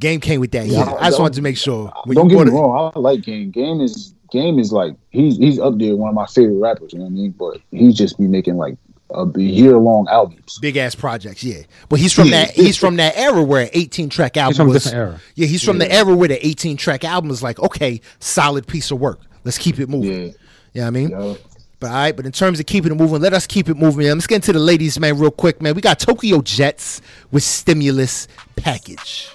game 0.01 0.21
came 0.21 0.41
with 0.41 0.53
that. 0.53 0.67
Yeah, 0.67 0.87
Yeah, 0.87 0.95
I 0.99 1.09
just 1.11 1.21
wanted 1.21 1.35
to 1.35 1.43
make 1.43 1.57
sure. 1.59 1.93
when 2.05 2.15
Don't 2.17 2.31
you 2.31 2.39
get 2.39 2.47
me 2.47 2.53
wrong. 2.53 2.93
I 2.95 2.99
like 2.99 3.21
Game. 3.23 3.51
Game 3.51 3.81
is 3.83 4.15
Game 4.31 4.59
is 4.59 4.73
like 4.73 4.95
he's 5.11 5.37
he's 5.37 5.59
up 5.59 5.79
there 5.79 5.97
one 5.97 6.09
of 6.09 6.15
my 6.15 6.27
favorite 6.27 6.57
rappers. 6.59 6.93
You 6.95 7.01
know 7.01 7.05
what 7.05 7.11
I 7.11 7.15
mean? 7.15 7.31
But 7.33 7.61
he 7.71 7.93
just 7.93 8.19
be 8.19 8.27
making 8.27 8.57
like 8.57 8.77
a 9.11 9.27
year 9.39 9.77
long 9.77 10.07
albums. 10.11 10.59
Big 10.61 10.77
ass 10.79 10.95
projects, 10.95 11.45
yeah. 11.45 11.63
But 11.91 11.99
he's 12.01 12.13
from 12.15 12.31
that. 12.31 12.51
He's 12.53 12.77
from 12.79 12.97
that 12.97 13.17
era 13.17 13.43
where 13.43 13.63
an 13.65 13.71
18 13.75 14.09
track 14.09 14.37
album 14.39 14.57
from 14.57 14.69
a 14.69 14.73
was. 14.73 14.87
era. 14.93 15.21
Yeah, 15.35 15.47
he's 15.47 15.63
from 15.63 15.79
the 15.79 15.91
era 15.93 16.17
where 16.17 16.29
the 16.29 16.45
18 16.47 16.77
track 16.79 17.05
album 17.05 17.29
was 17.29 17.43
like, 17.43 17.59
okay, 17.61 18.01
solid 18.19 18.67
piece 18.67 18.91
of 18.91 18.99
work. 18.99 19.21
Let's 19.45 19.59
keep 19.59 19.79
it 19.79 19.89
moving. 19.89 20.27
Yeah. 20.29 20.33
You 20.73 20.81
know 20.81 20.85
what 20.85 20.87
I 20.87 20.91
mean? 20.91 21.11
Yo. 21.11 21.37
But 21.81 21.91
all 21.91 21.97
right, 21.97 22.17
but 22.17 22.27
in 22.27 22.33
terms 22.33 22.59
of 22.59 22.67
keeping 22.67 22.91
it 22.91 22.97
moving, 22.97 23.21
let 23.21 23.33
us 23.33 23.47
keep 23.47 23.69
it 23.69 23.77
moving. 23.77 24.07
Man. 24.07 24.17
Let's 24.17 24.27
get 24.27 24.37
into 24.37 24.53
the 24.53 24.59
ladies, 24.59 24.99
man, 24.99 25.17
real 25.19 25.31
quick, 25.31 25.63
man. 25.63 25.75
We 25.75 25.81
got 25.81 26.01
Tokyo 26.01 26.39
Jetz 26.39 27.01
with 27.31 27.45
stimulus 27.45 28.27
package. 28.57 29.31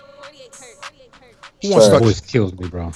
Who 1.61 1.71
wants 1.71 1.87
to 1.87 1.93
Always 1.95 2.19
kills 2.19 2.53
me, 2.53 2.67
bro. 2.67 2.91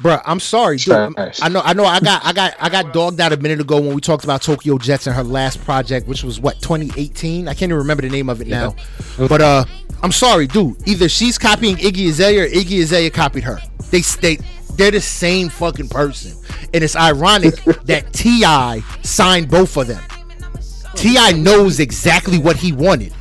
Bruh, 0.00 0.20
I'm 0.24 0.40
sorry, 0.40 0.78
dude. 0.78 0.94
I'm- 0.94 1.14
Trash. 1.14 1.40
I 1.42 1.48
know, 1.48 1.60
I 1.62 1.74
know. 1.74 1.84
I 1.84 2.00
got, 2.00 2.24
I 2.24 2.32
got, 2.32 2.54
I 2.58 2.68
got 2.70 2.92
dogged 2.92 3.20
out 3.20 3.32
a 3.32 3.36
minute 3.36 3.60
ago 3.60 3.78
when 3.80 3.94
we 3.94 4.00
talked 4.00 4.24
about 4.24 4.40
Tokyo 4.42 4.78
Jetz 4.78 5.06
and 5.06 5.14
her 5.14 5.22
last 5.22 5.62
project, 5.64 6.08
which 6.08 6.24
was 6.24 6.40
what 6.40 6.60
2018. 6.62 7.46
I 7.46 7.52
can't 7.52 7.64
even 7.70 7.76
remember 7.76 8.02
the 8.02 8.08
name 8.08 8.28
of 8.30 8.40
it 8.40 8.48
now. 8.48 8.74
But 9.18 9.40
uh, 9.42 9.64
I'm 10.02 10.10
sorry, 10.10 10.46
dude. 10.46 10.76
Either 10.88 11.08
she's 11.08 11.36
copying 11.38 11.76
Iggy 11.76 12.08
Azalea 12.08 12.44
or 12.44 12.48
Iggy 12.48 12.82
Azalea 12.82 13.10
copied 13.10 13.44
her. 13.44 13.60
They, 13.90 14.00
they, 14.00 14.38
they're 14.80 14.90
the 14.90 15.00
same 15.00 15.48
fucking 15.50 15.88
person, 15.88 16.36
and 16.72 16.82
it's 16.82 16.96
ironic 16.96 17.54
that 17.84 18.12
Ti 18.12 18.82
signed 19.06 19.50
both 19.50 19.76
of 19.76 19.86
them. 19.88 20.02
Ti 20.96 21.34
knows 21.34 21.80
exactly 21.80 22.38
what 22.38 22.56
he 22.56 22.72
wanted. 22.72 23.12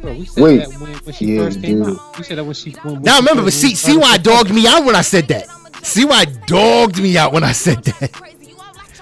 Bro, 0.00 0.18
we 0.18 0.26
said 0.26 0.44
Wait. 0.44 0.56
that 0.58 0.68
when, 0.80 0.92
when 0.92 1.14
she 1.14 1.24
Yeah, 1.24 1.44
first 1.44 1.62
came 1.62 1.82
dude. 1.82 1.98
out. 1.98 2.18
We 2.18 2.24
said 2.24 2.38
that 2.38 2.44
when 2.44 2.54
she. 2.54 2.72
When, 2.82 2.94
when 2.96 3.02
Now 3.02 3.16
remember, 3.18 3.42
but 3.42 3.54
see, 3.54 3.74
see 3.74 3.96
why 3.96 4.10
I 4.12 4.18
dogged 4.18 4.54
me 4.54 4.66
out 4.66 4.84
when 4.84 4.94
I 4.94 5.00
said 5.00 5.26
that. 5.28 5.46
See 5.82 6.04
why 6.04 6.20
I 6.20 6.24
dogged 6.26 7.02
me 7.02 7.16
out 7.16 7.32
when 7.32 7.44
I 7.44 7.52
said 7.52 7.82
that. 7.84 8.20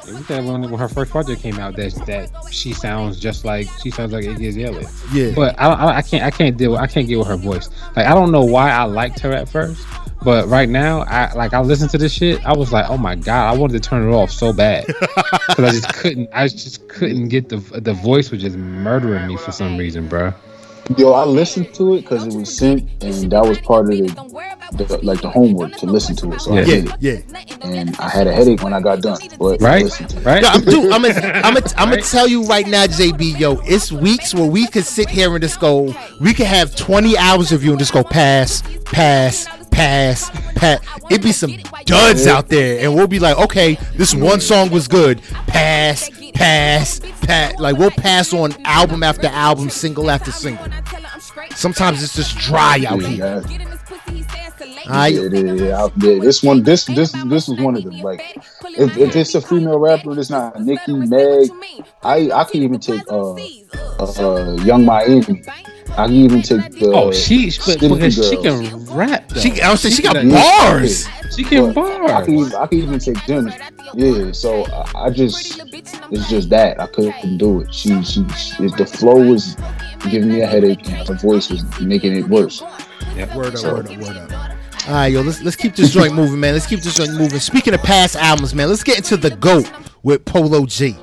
We 0.06 0.20
that 0.24 0.44
when, 0.44 0.60
when 0.62 0.78
her 0.78 0.88
first 0.88 1.10
project 1.10 1.40
came 1.42 1.58
out, 1.58 1.74
that 1.76 1.94
that 2.06 2.30
she 2.52 2.72
sounds 2.72 3.18
just 3.18 3.44
like 3.44 3.66
she 3.82 3.90
sounds 3.90 4.12
like 4.12 4.24
Iggy 4.24 4.48
Azalea. 4.48 4.88
Yeah. 5.12 5.32
But 5.34 5.58
I, 5.58 5.68
I, 5.68 5.96
I 5.98 6.02
can't 6.02 6.22
I 6.22 6.30
can't 6.30 6.56
deal 6.56 6.72
with, 6.72 6.80
I 6.80 6.86
can't 6.86 7.08
get 7.08 7.18
with 7.18 7.28
her 7.28 7.36
voice. 7.36 7.70
Like 7.96 8.06
I 8.06 8.14
don't 8.14 8.30
know 8.30 8.44
why 8.44 8.70
I 8.70 8.84
liked 8.84 9.18
her 9.20 9.32
at 9.32 9.48
first, 9.48 9.84
but 10.24 10.48
right 10.48 10.68
now 10.68 11.02
I 11.02 11.32
like 11.34 11.52
I 11.54 11.60
listened 11.60 11.90
to 11.90 11.98
this 11.98 12.12
shit. 12.12 12.44
I 12.44 12.54
was 12.56 12.72
like, 12.72 12.88
oh 12.88 12.98
my 12.98 13.14
god, 13.14 13.52
I 13.54 13.56
wanted 13.56 13.82
to 13.82 13.88
turn 13.88 14.08
it 14.08 14.12
off 14.12 14.30
so 14.30 14.52
bad 14.52 14.86
because 15.48 15.64
I 15.64 15.70
just 15.70 15.92
couldn't. 15.94 16.28
I 16.32 16.48
just 16.48 16.88
couldn't 16.88 17.28
get 17.28 17.48
the 17.48 17.56
the 17.80 17.92
voice 17.94 18.30
was 18.30 18.40
just 18.42 18.56
murdering 18.56 19.26
me 19.26 19.36
for 19.36 19.52
some 19.52 19.76
reason, 19.76 20.08
bro. 20.08 20.32
Yo, 20.96 21.12
I 21.12 21.24
listened 21.24 21.72
to 21.74 21.94
it 21.94 22.02
because 22.02 22.26
it 22.26 22.32
was 22.32 22.54
sent, 22.54 22.88
and 23.02 23.30
that 23.32 23.46
was 23.46 23.58
part 23.58 23.90
of 23.90 23.98
the, 23.98 24.08
the 24.72 24.98
like 25.02 25.20
the 25.22 25.30
homework 25.30 25.72
to 25.76 25.86
listen 25.86 26.16
to 26.16 26.32
it. 26.32 26.40
So 26.40 26.52
I 26.52 26.58
Yeah. 26.58 26.64
did 26.64 26.84
yeah, 27.00 27.12
it, 27.12 27.24
yeah. 27.30 27.64
and 27.64 27.96
I 28.00 28.08
had 28.08 28.26
a 28.26 28.32
headache 28.32 28.62
when 28.62 28.72
I 28.74 28.80
got 28.80 29.00
done. 29.00 29.18
But 29.38 29.60
Right, 29.62 29.84
listened 29.84 30.10
to 30.10 30.18
it. 30.18 30.24
right. 30.26 30.42
Yo, 30.42 30.48
I'm, 30.48 30.60
dude, 30.64 30.92
I'm 30.92 31.02
gonna, 31.02 31.14
I'm 31.44 31.54
gonna, 31.54 31.66
I'm 31.76 31.84
gonna 31.88 31.96
Right. 31.96 32.04
tell 32.04 32.26
you 32.28 32.44
right 32.44 32.66
now, 32.66 32.86
JB. 32.86 33.38
Yo, 33.38 33.60
it's 33.64 33.92
weeks 33.92 34.34
where 34.34 34.44
we 34.46 34.66
could 34.66 34.84
sit 34.84 35.08
here 35.08 35.32
and 35.32 35.42
just 35.42 35.60
go. 35.60 35.94
We 36.20 36.34
could 36.34 36.46
have 36.46 36.74
20 36.74 37.16
hours 37.16 37.52
of 37.52 37.64
you 37.64 37.70
and 37.70 37.78
just 37.78 37.92
go 37.92 38.02
pass, 38.02 38.62
pass, 38.84 39.46
pass, 39.72 40.30
pass. 40.54 40.80
It'd 41.10 41.22
be 41.22 41.32
some 41.32 41.56
duds 41.84 42.26
out 42.26 42.48
there, 42.48 42.84
and 42.84 42.94
we'll 42.94 43.08
be 43.08 43.18
like, 43.18 43.36
okay, 43.38 43.74
this 43.96 44.14
one 44.14 44.40
song 44.40 44.70
was 44.70 44.86
good. 44.86 45.20
Pass, 45.46 46.10
pass, 46.34 47.00
pass. 47.22 47.58
Like 47.58 47.76
we'll 47.76 47.90
pass 47.90 48.32
on 48.32 48.54
album 48.64 49.02
after 49.02 49.26
album, 49.26 49.70
single 49.70 50.10
after 50.10 50.30
single. 50.30 50.66
Sometimes 51.54 52.02
it's 52.02 52.14
just 52.14 52.36
dry 52.38 52.84
out 52.86 53.02
here. 53.02 53.42
Yeah, 54.84 54.92
I, 54.92 55.06
yeah, 55.08 55.28
yeah, 55.32 55.52
yeah, 55.52 55.84
I- 55.84 55.88
This 56.20 56.42
one, 56.42 56.62
this 56.62 56.84
this 56.84 57.12
this 57.26 57.48
was 57.48 57.58
one 57.60 57.76
of 57.76 57.84
them. 57.84 58.00
Like, 58.00 58.20
if, 58.64 58.96
if 58.96 59.16
it's 59.16 59.34
a 59.34 59.40
female 59.40 59.78
rapper, 59.78 60.18
it's 60.18 60.30
not 60.30 60.60
Nicki, 60.60 60.92
Meg. 60.92 61.50
I 62.02 62.30
I 62.30 62.44
can 62.44 62.62
even 62.62 62.80
take 62.80 63.02
uh, 63.10 63.34
uh 64.00 64.56
Yung 64.64 64.84
Miami. 64.84 65.42
I 65.92 66.06
can 66.06 66.14
even 66.14 66.42
take 66.42 66.72
the. 66.80 66.90
Oh, 66.94 67.12
she 67.12 67.46
but 67.46 67.76
Skinny 67.78 67.94
because 67.94 68.16
she 68.28 68.36
can 68.42 68.86
rap. 68.86 69.28
Though. 69.28 69.40
she, 69.40 69.60
I 69.60 69.70
was 69.70 69.80
saying 69.82 69.94
she 69.94 70.02
got 70.02 70.16
can- 70.16 70.30
bars. 70.30 71.06
She 71.34 71.44
can 71.44 71.72
But 71.72 72.10
I 72.10 72.24
can 72.24 72.34
even, 72.34 72.54
I 72.54 72.66
can 72.66 72.78
even 72.78 72.98
take 72.98 73.24
them. 73.26 73.52
Yeah, 73.94 74.32
so 74.32 74.64
I, 74.66 75.06
I 75.06 75.10
just 75.10 75.60
it's 76.10 76.28
just 76.28 76.48
that 76.50 76.80
I 76.80 76.86
couldn't 76.86 77.38
do 77.38 77.60
it. 77.60 77.72
She 77.74 78.02
she, 78.04 78.26
she 78.30 78.66
the 78.68 78.86
flow 78.86 79.16
was 79.16 79.56
giving 80.10 80.28
me 80.30 80.40
a 80.40 80.46
headache 80.46 80.86
and 80.88 81.06
her 81.08 81.14
voice 81.14 81.50
was 81.50 81.62
making 81.80 82.16
it 82.16 82.28
worse. 82.28 82.62
Word 83.34 83.54
up, 83.56 83.64
word 83.64 83.90
up, 83.90 83.98
word 83.98 84.16
up. 84.32 84.52
All 84.88 84.94
right, 84.94 85.12
yo, 85.12 85.20
let's 85.20 85.40
let's 85.42 85.54
keep 85.54 85.76
this 85.76 85.92
joint 85.92 86.12
moving, 86.12 86.40
man. 86.40 86.54
Let's 86.54 86.66
keep 86.66 86.80
this 86.80 86.96
joint 86.96 87.12
moving. 87.12 87.38
Speaking 87.38 87.72
of 87.72 87.82
past 87.84 88.16
albums, 88.16 88.52
man, 88.52 88.68
let's 88.68 88.82
get 88.82 88.96
into 88.96 89.16
the 89.16 89.30
goat 89.30 89.70
with 90.02 90.24
Polo 90.24 90.66
G. 90.66 90.96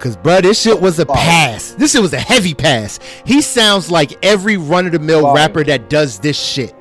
Cause, 0.00 0.16
bro, 0.16 0.40
this 0.40 0.60
shit 0.60 0.80
was 0.80 0.98
a 0.98 1.06
pass. 1.06 1.72
This 1.72 1.92
shit 1.92 2.02
was 2.02 2.12
a 2.12 2.18
heavy 2.18 2.54
pass. 2.54 2.98
He 3.24 3.40
sounds 3.40 3.88
like 3.88 4.18
every 4.24 4.56
run 4.56 4.86
of 4.86 4.92
the 4.92 4.98
mill 4.98 5.32
rapper 5.32 5.62
that 5.64 5.88
does 5.88 6.18
this 6.18 6.36
shit. 6.36 6.74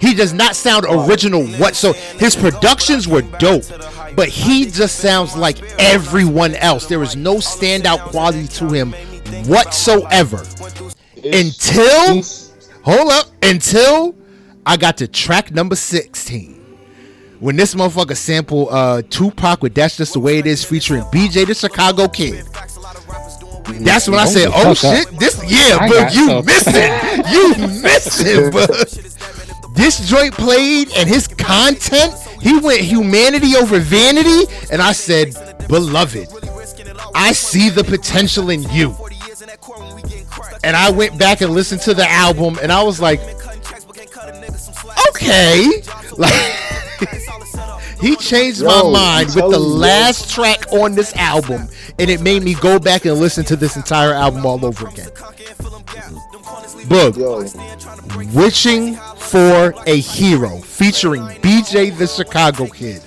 He 0.00 0.14
does 0.14 0.32
not 0.32 0.56
sound 0.56 0.86
original 0.88 1.46
whatsoever. 1.58 1.98
His 2.18 2.34
productions 2.34 3.06
were 3.06 3.22
dope, 3.22 3.64
but 4.14 4.28
he 4.28 4.70
just 4.70 4.96
sounds 4.96 5.36
like 5.36 5.58
everyone 5.78 6.54
else. 6.56 6.86
There 6.86 7.02
is 7.02 7.14
no 7.14 7.36
standout 7.36 8.10
quality 8.10 8.48
to 8.48 8.68
him 8.68 8.92
whatsoever. 9.46 10.44
Until 11.24 12.22
hold 12.82 13.12
up 13.12 13.26
until 13.42 14.14
I 14.66 14.76
got 14.76 14.96
to 14.98 15.06
track 15.06 15.52
number 15.52 15.76
16. 15.76 16.54
When 17.38 17.54
this 17.56 17.74
motherfucker 17.74 18.16
sampled 18.16 18.68
uh 18.70 19.02
Tupac 19.08 19.62
with 19.62 19.74
That's 19.74 19.96
Just 19.96 20.14
the 20.14 20.20
Way 20.20 20.38
It 20.38 20.46
Is 20.46 20.64
featuring 20.64 21.02
BJ 21.04 21.46
the 21.46 21.54
Chicago 21.54 22.08
Kid. 22.08 22.44
That's 23.84 24.08
when 24.08 24.18
I 24.18 24.24
said, 24.26 24.48
oh 24.52 24.70
up. 24.70 24.76
shit, 24.76 25.06
this 25.18 25.42
yeah, 25.44 25.78
I 25.80 25.88
but 25.88 26.14
you 26.14 26.26
so- 26.28 26.42
missing. 26.42 26.92
You 27.32 27.82
missing, 27.82 28.50
but 28.52 28.68
this 29.74 30.08
joint 30.08 30.32
played 30.32 30.88
and 30.96 31.08
his 31.08 31.26
content, 31.26 32.14
he 32.40 32.58
went 32.58 32.80
humanity 32.80 33.56
over 33.56 33.78
vanity, 33.80 34.44
and 34.70 34.80
I 34.80 34.92
said, 34.92 35.34
beloved, 35.68 36.28
I 37.14 37.32
see 37.32 37.68
the 37.68 37.82
potential 37.84 38.50
in 38.50 38.62
you. 38.70 38.96
And 40.62 40.76
I 40.76 40.90
went 40.90 41.18
back 41.18 41.40
and 41.40 41.52
listened 41.52 41.80
to 41.82 41.94
the 41.94 42.08
album, 42.08 42.58
and 42.62 42.70
I 42.72 42.82
was 42.84 43.00
like, 43.00 43.20
okay, 45.16 45.82
like 46.16 46.32
he 48.00 48.16
changed 48.16 48.62
my 48.62 48.82
mind 48.82 49.26
with 49.28 49.34
the 49.34 49.40
telling 49.40 49.52
you, 49.62 49.74
last 49.76 50.30
track 50.34 50.70
on 50.72 50.94
this 50.94 51.14
album, 51.16 51.68
and 51.98 52.10
it 52.10 52.20
made 52.20 52.42
me 52.42 52.54
go 52.54 52.78
back 52.78 53.04
and 53.04 53.14
listen 53.18 53.44
to 53.46 53.56
this 53.56 53.76
entire 53.76 54.12
album 54.12 54.44
all 54.46 54.64
over 54.64 54.88
again. 54.88 55.08
Boog, 56.88 57.16
Yo, 57.16 57.42
Wishing 58.40 58.94
for 59.16 59.74
a 59.86 60.00
Hero, 60.00 60.58
featuring 60.58 61.22
BJ 61.22 61.96
the 61.96 62.06
Chicago 62.06 62.66
Kid. 62.66 63.02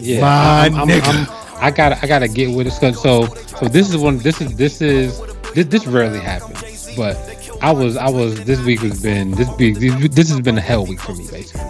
Yeah, 0.00 0.20
My 0.20 0.66
I'm, 0.66 0.74
I'm, 0.76 0.88
nigga. 0.88 1.26
I'm, 1.26 1.62
I 1.64 1.70
gotta, 1.72 1.98
I 2.00 2.06
gotta 2.06 2.28
get 2.28 2.54
with 2.54 2.66
this. 2.66 2.78
'cause 2.78 3.02
So, 3.02 3.26
so 3.26 3.66
this 3.66 3.90
is 3.90 3.96
one. 3.96 4.18
This 4.18 4.40
is, 4.40 4.54
this 4.54 4.80
is, 4.80 5.20
this, 5.54 5.66
this 5.66 5.86
rarely 5.88 6.20
happens. 6.20 6.94
But 6.96 7.16
I 7.60 7.72
was, 7.72 7.96
I 7.96 8.08
was. 8.08 8.44
This 8.44 8.60
week 8.60 8.80
has 8.80 9.02
been 9.02 9.32
this 9.32 9.48
week. 9.56 9.78
This, 10.12 10.30
has 10.30 10.40
been 10.40 10.58
a 10.58 10.60
hell 10.60 10.86
week 10.86 11.00
for 11.00 11.14
me, 11.14 11.26
basically. 11.30 11.60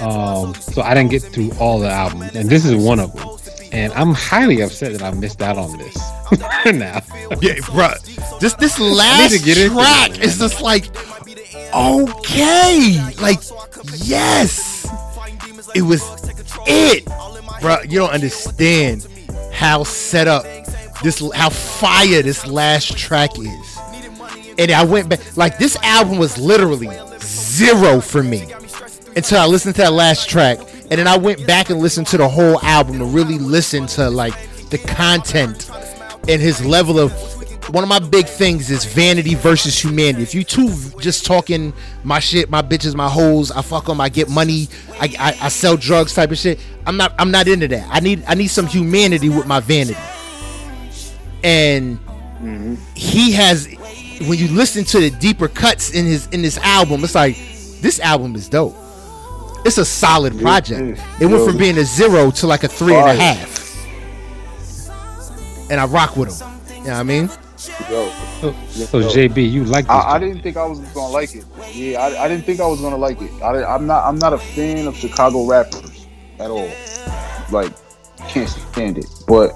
Um, 0.00 0.54
so 0.54 0.82
I 0.82 0.94
didn't 0.94 1.10
get 1.10 1.22
through 1.22 1.52
all 1.58 1.78
the 1.78 1.88
albums, 1.88 2.34
and 2.34 2.48
this 2.48 2.64
is 2.64 2.74
one 2.74 3.00
of 3.00 3.14
them. 3.14 3.28
And 3.72 3.92
I'm 3.94 4.12
highly 4.12 4.60
upset 4.60 4.92
that 4.92 5.02
I 5.02 5.10
missed 5.12 5.40
out 5.40 5.56
on 5.56 5.78
this. 5.78 5.96
now, 6.66 7.00
Yeah, 7.40 7.54
bruh. 7.64 8.38
This 8.40 8.54
this 8.54 8.78
last 8.78 9.44
track 9.44 10.18
is 10.18 10.38
just 10.38 10.60
like 10.60 10.86
okay, 11.74 13.14
like 13.20 13.40
yes, 13.96 14.86
it 15.74 15.82
was 15.82 16.02
it, 16.66 17.04
bro. 17.60 17.80
You 17.82 17.98
don't 17.98 18.12
understand 18.12 19.06
how 19.52 19.84
set 19.84 20.28
up 20.28 20.44
this, 21.02 21.22
how 21.34 21.48
fire 21.50 22.22
this 22.22 22.46
last 22.46 22.96
track 22.96 23.38
is. 23.38 23.71
And 24.62 24.70
I 24.70 24.84
went 24.84 25.08
back, 25.08 25.36
like 25.36 25.58
this 25.58 25.76
album 25.82 26.18
was 26.18 26.38
literally 26.38 26.88
zero 27.18 28.00
for 28.00 28.22
me 28.22 28.46
until 29.16 29.40
I 29.40 29.46
listened 29.46 29.74
to 29.74 29.82
that 29.82 29.92
last 29.92 30.30
track, 30.30 30.58
and 30.60 30.92
then 30.92 31.08
I 31.08 31.16
went 31.16 31.44
back 31.48 31.70
and 31.70 31.80
listened 31.80 32.06
to 32.08 32.16
the 32.16 32.28
whole 32.28 32.60
album 32.62 33.00
to 33.00 33.04
really 33.04 33.38
listen 33.38 33.88
to 33.88 34.08
like 34.08 34.34
the 34.70 34.78
content 34.78 35.68
and 36.28 36.40
his 36.40 36.64
level 36.64 37.00
of. 37.00 37.12
One 37.70 37.84
of 37.84 37.88
my 37.88 38.00
big 38.00 38.26
things 38.26 38.70
is 38.70 38.84
vanity 38.84 39.34
versus 39.34 39.80
humanity. 39.82 40.22
If 40.22 40.34
you 40.34 40.44
two 40.44 40.68
just 41.00 41.24
talking 41.24 41.72
my 42.04 42.18
shit, 42.18 42.50
my 42.50 42.60
bitches, 42.60 42.94
my 42.94 43.08
hoes, 43.08 43.50
I 43.50 43.62
fuck 43.62 43.86
them, 43.86 44.00
I 44.00 44.08
get 44.08 44.28
money, 44.28 44.68
I, 45.00 45.14
I, 45.18 45.46
I 45.46 45.48
sell 45.48 45.76
drugs 45.76 46.12
type 46.14 46.30
of 46.32 46.38
shit. 46.38 46.58
I'm 46.86 46.96
not 46.96 47.14
I'm 47.18 47.30
not 47.30 47.48
into 47.48 47.68
that. 47.68 47.88
I 47.90 48.00
need 48.00 48.24
I 48.28 48.34
need 48.34 48.48
some 48.48 48.66
humanity 48.66 49.28
with 49.28 49.46
my 49.46 49.60
vanity. 49.60 49.98
And 51.42 51.98
mm-hmm. 52.04 52.74
he 52.94 53.32
has 53.32 53.68
when 54.28 54.38
you 54.38 54.48
listen 54.48 54.84
to 54.84 55.00
the 55.00 55.10
deeper 55.10 55.48
cuts 55.48 55.90
in 55.94 56.06
his 56.06 56.26
in 56.28 56.42
this 56.42 56.58
album, 56.58 57.04
it's 57.04 57.14
like 57.14 57.36
this 57.80 58.00
album 58.00 58.34
is 58.34 58.48
dope. 58.48 58.76
It's 59.64 59.78
a 59.78 59.84
solid 59.84 60.38
project. 60.40 61.00
It 61.20 61.26
went 61.26 61.44
from 61.46 61.56
being 61.56 61.78
a 61.78 61.84
zero 61.84 62.30
to 62.32 62.46
like 62.46 62.64
a 62.64 62.68
three 62.68 62.94
and 62.94 63.08
a 63.08 63.14
half. 63.14 63.38
and 63.38 63.48
a 63.48 63.56
Fire. 64.86 64.96
half. 65.56 65.70
And 65.70 65.80
I 65.80 65.86
rock 65.86 66.16
with 66.16 66.40
him. 66.40 66.48
You 66.68 66.74
know 66.74 66.82
what 66.82 66.98
I 66.98 67.02
mean? 67.04 67.30
yo, 67.90 68.10
so, 68.40 68.52
so 68.70 69.00
JB, 69.02 69.50
you 69.50 69.64
like 69.64 69.84
this? 69.84 69.90
I, 69.92 70.14
I 70.14 70.18
didn't 70.18 70.42
think 70.42 70.56
I 70.56 70.66
was 70.66 70.80
gonna 70.80 71.12
like 71.12 71.34
it. 71.34 71.44
Yeah, 71.72 72.00
I, 72.00 72.24
I 72.24 72.28
didn't 72.28 72.44
think 72.44 72.60
I 72.60 72.66
was 72.66 72.80
gonna 72.80 72.96
like 72.96 73.20
it. 73.22 73.30
I, 73.42 73.64
I'm 73.64 73.86
not. 73.86 74.04
I'm 74.04 74.18
not 74.18 74.32
a 74.32 74.38
fan 74.38 74.86
of 74.86 74.96
Chicago 74.96 75.46
rappers 75.46 76.06
at 76.40 76.50
all. 76.50 76.70
Like, 77.50 77.72
can't 78.28 78.48
stand 78.48 78.98
it. 78.98 79.06
But 79.28 79.50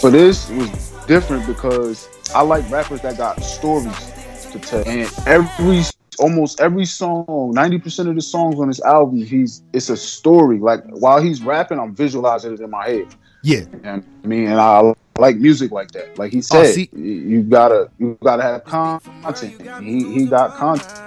for 0.00 0.10
this, 0.10 0.48
it 0.50 0.56
was 0.56 0.92
different 1.06 1.46
because 1.46 2.08
I 2.34 2.42
like 2.42 2.68
rappers 2.70 3.00
that 3.02 3.16
got 3.16 3.42
stories 3.42 4.12
to 4.52 4.58
tell. 4.58 4.86
And 4.86 5.10
every, 5.26 5.82
almost 6.18 6.60
every 6.60 6.84
song, 6.84 7.52
ninety 7.54 7.78
percent 7.78 8.08
of 8.08 8.14
the 8.14 8.22
songs 8.22 8.58
on 8.58 8.68
this 8.68 8.80
album, 8.82 9.22
he's 9.22 9.62
it's 9.72 9.88
a 9.90 9.96
story. 9.96 10.58
Like 10.58 10.84
while 10.86 11.20
he's 11.20 11.42
rapping, 11.42 11.78
I'm 11.78 11.94
visualizing 11.94 12.54
it 12.54 12.60
in 12.60 12.70
my 12.70 12.88
head. 12.88 13.14
Yeah. 13.42 13.60
What 13.60 13.86
I 13.86 14.26
mean, 14.26 14.48
and 14.48 14.60
I 14.60 14.92
like 15.18 15.36
music 15.36 15.70
like 15.70 15.92
that. 15.92 16.18
Like 16.18 16.32
he 16.32 16.38
oh, 16.38 16.64
said, 16.64 16.88
Oh, 16.92 16.98
you- 16.98 17.42
gotta 17.42 17.90
you 17.98 18.18
gotta 18.22 18.42
have 18.42 18.64
content. 18.64 19.82
He 19.82 20.12
he 20.12 20.26
got 20.26 20.56
content. 20.56 21.02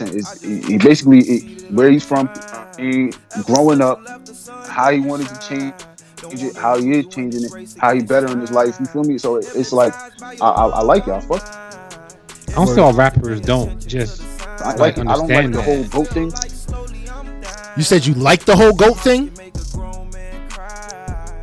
It's, 0.00 0.42
he 0.42 0.78
basically 0.78 1.20
it, 1.20 1.70
where 1.72 1.90
he's 1.90 2.04
from, 2.04 2.30
he 2.78 3.12
growing 3.44 3.80
up, 3.80 4.00
how 4.66 4.90
he 4.90 5.00
wanted 5.00 5.28
to 5.28 5.48
change 5.48 5.74
it, 6.22 6.56
how 6.56 6.78
he 6.80 6.92
is 6.98 7.06
changing 7.06 7.44
it, 7.44 7.52
how 7.78 7.94
he 7.94 8.02
better 8.02 8.26
in 8.28 8.40
his 8.40 8.50
life. 8.50 8.78
You 8.80 8.86
feel 8.86 9.04
me? 9.04 9.18
So 9.18 9.36
it, 9.36 9.46
it's 9.54 9.72
like 9.72 9.94
I, 10.22 10.34
I, 10.48 10.66
I 10.66 10.82
like 10.82 11.06
it. 11.08 11.12
I 11.12 11.20
fuck. 11.20 11.42
I 12.48 12.52
don't 12.54 12.66
see 12.66 12.80
all 12.80 12.92
rappers 12.92 13.40
don't 13.40 13.78
just. 13.86 14.22
I 14.60 14.70
Like, 14.74 14.78
like 14.78 14.98
it. 14.98 15.06
I 15.08 15.14
don't 15.16 15.28
like 15.28 15.46
the 15.52 15.58
that. 15.58 15.64
whole 15.64 15.84
goat 15.84 16.08
thing. 16.08 16.32
You 17.76 17.82
said 17.82 18.04
you 18.06 18.14
like 18.14 18.44
the 18.44 18.56
whole 18.56 18.72
goat 18.72 18.98
thing? 18.98 19.32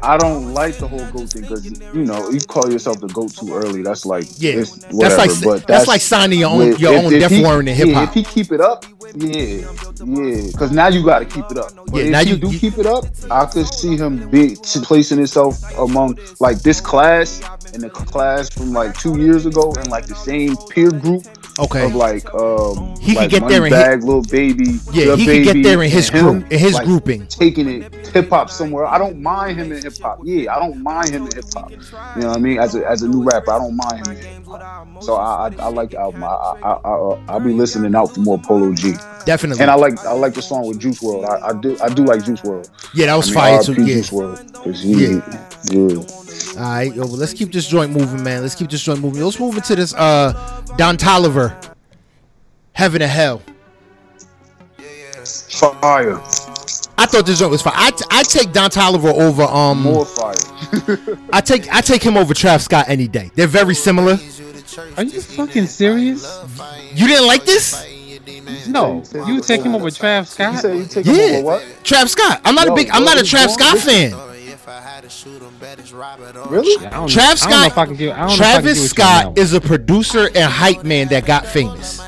I 0.07 0.17
don't 0.17 0.53
like 0.53 0.77
the 0.77 0.87
whole 0.87 1.05
goat 1.11 1.29
thing 1.31 1.41
because 1.41 1.65
you 1.93 2.05
know 2.05 2.29
you 2.29 2.39
call 2.39 2.71
yourself 2.71 3.01
the 3.01 3.07
goat 3.07 3.35
too 3.35 3.53
early. 3.53 3.81
That's 3.83 4.05
like 4.05 4.25
Yeah, 4.37 4.53
it's 4.61 4.71
that's 4.77 5.17
like 5.17 5.31
but 5.43 5.55
that's, 5.57 5.65
that's, 5.65 5.87
like 5.87 6.01
signing 6.01 6.39
your 6.39 6.49
own 6.51 6.59
with- 6.69 6.79
your 6.79 6.93
if- 6.93 7.03
own 7.05 7.13
if 7.13 7.19
death 7.21 7.31
he- 7.31 7.41
warrant 7.43 7.67
in 7.69 7.75
hip 7.75 7.87
Yeah, 7.89 7.93
hop. 7.95 8.07
if 8.09 8.13
he 8.13 8.23
keep 8.23 8.51
it 8.53 8.61
up, 8.61 8.85
yeah, 9.15 9.67
yeah, 10.05 10.47
because 10.51 10.71
now 10.71 10.87
you 10.87 11.03
got 11.03 11.19
to 11.19 11.25
keep 11.25 11.45
it 11.51 11.57
up. 11.57 11.71
But 11.87 11.95
Yeah, 11.95 12.03
if 12.03 12.11
now 12.11 12.19
you- 12.21 12.37
do 12.37 12.49
you- 12.51 12.59
keep 12.59 12.77
it 12.77 12.85
up, 12.85 13.05
I 13.29 13.45
could 13.45 13.67
see 13.67 13.97
him 13.97 14.29
be 14.29 14.55
placing 14.83 15.17
himself 15.17 15.59
among 15.77 16.17
like 16.39 16.61
this 16.61 16.79
class 16.79 17.41
and 17.73 17.83
the 17.83 17.89
class 17.89 18.49
from 18.49 18.71
like 18.71 18.97
two 18.97 19.19
years 19.19 19.45
ago 19.45 19.73
and 19.77 19.89
like 19.89 20.05
the 20.07 20.15
same 20.15 20.55
peer 20.69 20.89
group 20.91 21.23
Okay. 21.59 21.85
of 21.85 21.95
like 21.95 22.31
um 22.35 22.95
He 22.99 23.15
could 23.15 23.29
get 23.31 23.47
there 23.47 23.65
in 23.65 23.73
Moneybagg, 23.73 24.01
little 24.03 24.21
baby 24.21 24.79
Yeah, 24.91 25.15
he 25.15 25.25
could 25.25 25.43
get 25.43 25.63
there 25.63 25.81
in 25.81 25.89
his 25.89 26.09
and 26.09 26.19
group, 26.19 26.51
in 26.51 26.59
his 26.59 26.73
like, 26.73 26.85
grouping. 26.85 27.25
taking 27.27 27.67
it 27.67 27.93
hip 28.07 28.29
hop 28.29 28.49
somewhere. 28.49 28.85
I 28.85 28.97
don't 28.97 29.21
mind 29.21 29.57
him 29.59 29.71
in 29.71 29.81
hip 29.81 29.97
hop. 29.99 30.19
Yeah, 30.23 30.55
I 30.55 30.59
don't 30.59 30.81
mind 30.83 31.09
him 31.09 31.25
in 31.25 31.31
hip 31.35 31.45
hop. 31.55 31.71
You 31.71 31.77
know 32.21 32.27
what 32.29 32.37
I 32.37 32.39
mean? 32.39 32.59
As 32.59 32.75
a 32.75 32.87
as 32.87 33.01
a 33.01 33.07
new 33.07 33.23
rapper, 33.23 33.51
I 33.51 33.57
don't 33.59 33.75
mind 33.75 34.07
him 34.07 34.15
in 34.17 34.23
hip 34.23 34.45
hop. 34.45 35.03
So 35.03 35.15
I 35.15 35.47
I, 35.47 35.55
I 35.59 35.67
like 35.69 35.91
the 35.91 35.99
album. 35.99 36.23
I 36.23 36.27
I, 36.27 36.71
I 36.71 36.73
I 36.91 37.23
I'll 37.29 37.39
be 37.39 37.53
listening 37.53 37.95
out 37.95 38.13
for 38.13 38.19
more 38.21 38.37
Polo 38.39 38.73
G. 38.73 38.93
Definitely. 39.25 39.61
And 39.61 39.71
I 39.71 39.75
like 39.75 39.97
I 40.05 40.13
like 40.13 40.33
the 40.35 40.41
song 40.41 40.67
with 40.67 40.79
Juice 40.79 40.99
WRLD. 41.01 41.27
I, 41.27 41.47
I 41.49 41.53
do 41.59 41.77
I 41.81 41.89
do 41.89 42.05
like 42.05 42.23
Juice 42.23 42.41
WRLD. 42.41 42.69
yeah, 42.93 43.07
that 43.07 43.15
was 43.15 43.27
I 43.35 43.51
mean, 43.51 43.61
fire 43.61 43.63
too. 43.63 43.73
Yeah. 43.83 43.95
Juice 43.95 44.09
WRLD. 44.11 44.75
he- 44.75 44.91
Yeah. 45.15 45.21
yeah. 45.71 46.26
All 46.57 46.63
right, 46.63 46.93
yo, 46.93 47.03
well, 47.05 47.11
let's 47.17 47.33
keep 47.33 47.51
this 47.51 47.67
joint 47.67 47.91
moving, 47.91 48.23
man. 48.23 48.41
Let's 48.41 48.55
keep 48.55 48.69
this 48.69 48.81
joint 48.81 48.99
moving. 48.99 49.21
Let's 49.21 49.39
move 49.39 49.55
into 49.55 49.75
this 49.75 49.93
uh 49.93 50.33
Don 50.77 50.97
Toliver, 50.97 51.55
Heaven 52.73 53.01
and 53.01 53.11
Hell. 53.11 53.41
Fire. 55.81 56.15
I 56.99 57.05
thought 57.05 57.25
this 57.25 57.39
joint 57.39 57.51
was 57.51 57.61
fire. 57.61 57.73
I, 57.75 57.91
t- 57.91 58.05
I 58.09 58.23
take 58.23 58.53
Don 58.53 58.69
Toliver 58.69 59.13
over 59.13 59.43
um 59.43 59.81
More 59.83 60.05
fire. 60.05 60.33
I 61.33 61.41
take 61.41 61.71
I 61.73 61.81
take 61.81 62.01
him 62.01 62.17
over 62.17 62.33
Trav 62.33 62.61
Scott 62.61 62.85
any 62.87 63.07
day. 63.07 63.29
They're 63.35 63.45
very 63.47 63.75
similar. 63.75 64.17
Are 64.95 65.03
you 65.03 65.21
fucking 65.21 65.67
serious? 65.67 66.23
You 66.93 67.07
didn't 67.07 67.27
like 67.27 67.45
this? 67.45 67.85
No, 68.67 69.03
you 69.27 69.41
take 69.41 69.61
him 69.61 69.75
over 69.75 69.87
Trav 69.87 70.19
You 70.21 70.25
Scott. 70.25 70.59
say 70.59 70.77
you 70.77 70.85
take 70.85 71.05
Yeah. 71.05 71.13
him 71.13 71.35
over 71.35 71.45
what? 71.45 71.61
Trav 71.83 72.07
Scott. 72.09 72.41
I'm 72.45 72.55
not 72.55 72.65
a 72.67 72.69
Yo, 72.71 72.75
big 72.75 72.89
I'm 72.91 73.03
not 73.05 73.17
a 73.17 73.21
this 73.21 73.31
Trav 73.33 73.49
Scott 73.49 73.75
this- 73.75 73.85
fan. 73.85 74.13
Really? 76.49 76.85
I 76.85 76.89
don't, 76.89 77.09
Trav 77.09 77.17
I 77.17 77.27
don't 77.27 77.29
know 77.29 77.35
Scott 77.35 77.67
if 77.67 77.77
I 77.77 77.85
can 77.85 77.95
give. 77.95 78.11
I 78.13 78.17
don't 78.17 78.27
know 78.27 78.33
if 78.33 78.37
give 78.37 78.37
Travis 78.39 78.89
Scott 78.89 79.37
is 79.37 79.53
a 79.53 79.61
producer 79.61 80.29
and 80.35 80.51
hype 80.51 80.83
man 80.83 81.07
that 81.07 81.25
got 81.25 81.45
famous. 81.45 82.01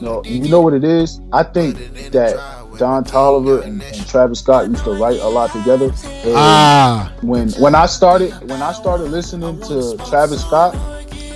No, 0.00 0.22
you 0.24 0.48
know 0.48 0.60
what 0.60 0.74
it 0.74 0.82
is? 0.82 1.20
I 1.32 1.42
think 1.44 1.76
that 2.10 2.34
Don 2.78 3.04
Toliver 3.04 3.62
and, 3.62 3.82
and 3.82 4.08
Travis 4.08 4.40
Scott 4.40 4.68
used 4.68 4.82
to 4.84 4.92
write 4.92 5.20
a 5.20 5.28
lot 5.28 5.52
together. 5.52 5.92
And 6.04 6.34
Ah, 6.34 7.12
when 7.20 7.50
when 7.52 7.74
I 7.74 7.86
started 7.86 8.32
when 8.48 8.62
I 8.62 8.72
started 8.72 9.04
listening 9.10 9.60
to 9.62 9.96
Travis 10.08 10.40
Scott, 10.40 10.74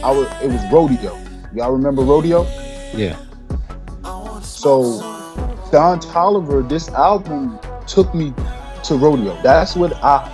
I 0.02 0.10
was 0.10 0.26
it 0.42 0.50
was 0.50 0.72
Rodeo. 0.72 1.16
Y'all 1.54 1.70
remember 1.72 2.02
Rodeo? 2.02 2.44
Yeah. 2.94 3.16
So 4.42 5.00
Don 5.70 6.00
Toliver, 6.00 6.68
this 6.68 6.88
album 6.88 7.58
took 7.86 8.12
me 8.14 8.32
to 8.84 8.96
Rodeo. 8.96 9.40
That's 9.42 9.76
what 9.76 9.92
I 10.02 10.30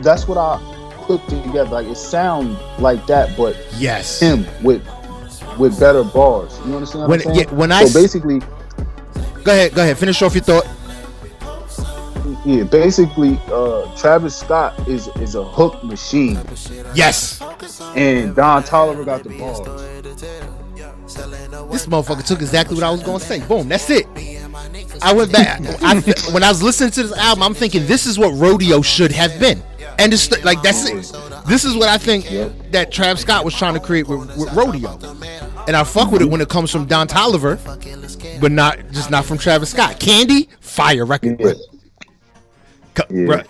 that's 0.00 0.26
what 0.28 0.38
I 0.38 0.58
put 1.06 1.26
together. 1.28 1.64
Like 1.70 1.86
it 1.86 1.96
sound 1.96 2.58
like 2.78 3.06
that, 3.06 3.36
but 3.36 3.56
yes. 3.76 4.20
him 4.20 4.46
with 4.62 4.82
with 5.58 5.78
better 5.78 6.04
bars. 6.04 6.58
You 6.66 6.74
understand 6.76 7.08
what 7.08 7.24
When- 7.24 7.28
I'm 7.28 7.34
yeah, 7.34 7.54
when 7.54 7.72
I 7.72 7.84
so 7.84 8.00
basically 8.00 8.40
Go 9.44 9.50
ahead, 9.50 9.74
go 9.74 9.82
ahead. 9.82 9.98
Finish 9.98 10.22
off 10.22 10.34
your 10.34 10.44
thought. 10.44 10.68
Yeah, 12.44 12.62
basically, 12.64 13.40
uh, 13.52 13.94
Travis 13.96 14.36
Scott 14.36 14.88
is 14.88 15.08
is 15.20 15.34
a 15.34 15.42
hook 15.44 15.82
machine, 15.82 16.40
Yes. 16.94 17.40
and 17.96 18.34
Don 18.36 18.62
Toliver 18.62 19.04
got 19.04 19.24
the 19.24 19.30
balls. 19.30 19.66
This 21.70 21.86
motherfucker 21.86 22.24
took 22.24 22.40
exactly 22.40 22.76
what 22.76 22.84
I 22.84 22.90
was 22.90 23.02
gonna 23.02 23.20
say. 23.20 23.40
Boom, 23.40 23.68
that's 23.68 23.90
it. 23.90 24.06
I 25.02 25.12
went 25.12 25.32
back. 25.32 25.60
I, 25.82 26.00
when 26.32 26.42
I 26.42 26.48
was 26.48 26.62
listening 26.62 26.90
to 26.92 27.02
this 27.04 27.16
album, 27.16 27.42
I'm 27.42 27.54
thinking 27.54 27.86
this 27.86 28.06
is 28.06 28.18
what 28.18 28.32
rodeo 28.34 28.82
should 28.82 29.12
have 29.12 29.38
been, 29.40 29.62
and 29.98 30.12
it's 30.12 30.28
th- 30.28 30.44
like 30.44 30.62
that's 30.62 30.88
it. 30.88 30.94
This 31.46 31.64
is 31.64 31.76
what 31.76 31.88
I 31.88 31.98
think 31.98 32.26
that 32.70 32.90
Trav 32.92 33.18
Scott 33.18 33.44
was 33.44 33.54
trying 33.56 33.74
to 33.74 33.80
create 33.80 34.08
with, 34.08 34.20
with 34.36 34.52
rodeo, 34.52 34.98
and 35.66 35.76
I 35.76 35.84
fuck 35.84 36.10
with 36.12 36.22
it 36.22 36.30
when 36.30 36.40
it 36.40 36.48
comes 36.48 36.70
from 36.70 36.86
Don 36.86 37.08
Toliver, 37.08 37.58
but 38.40 38.52
not 38.52 38.78
just 38.92 39.10
not 39.10 39.24
from 39.24 39.38
Travis 39.38 39.70
Scott. 39.70 39.98
Candy, 39.98 40.48
fire 40.60 41.04
record. 41.04 41.40
Yeah. 41.40 41.52
Co- 42.94 43.04
Yeah. 43.10 43.26
bruh. 43.26 43.46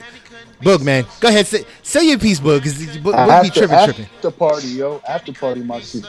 Boog, 0.62 0.84
man, 0.84 1.04
go 1.18 1.26
ahead 1.26 1.44
say 1.46 1.64
say 1.82 2.08
your 2.08 2.18
piece, 2.18 2.38
Boog, 2.38 2.58
because 2.58 2.78
Boog 2.78 3.02
be 3.04 3.32
After, 3.32 3.66
tripping, 3.66 4.06
after 4.06 4.30
party, 4.30 4.68
yo, 4.68 5.02
after 5.08 5.32
party, 5.32 5.60
my 5.62 5.80
shit. 5.80 6.06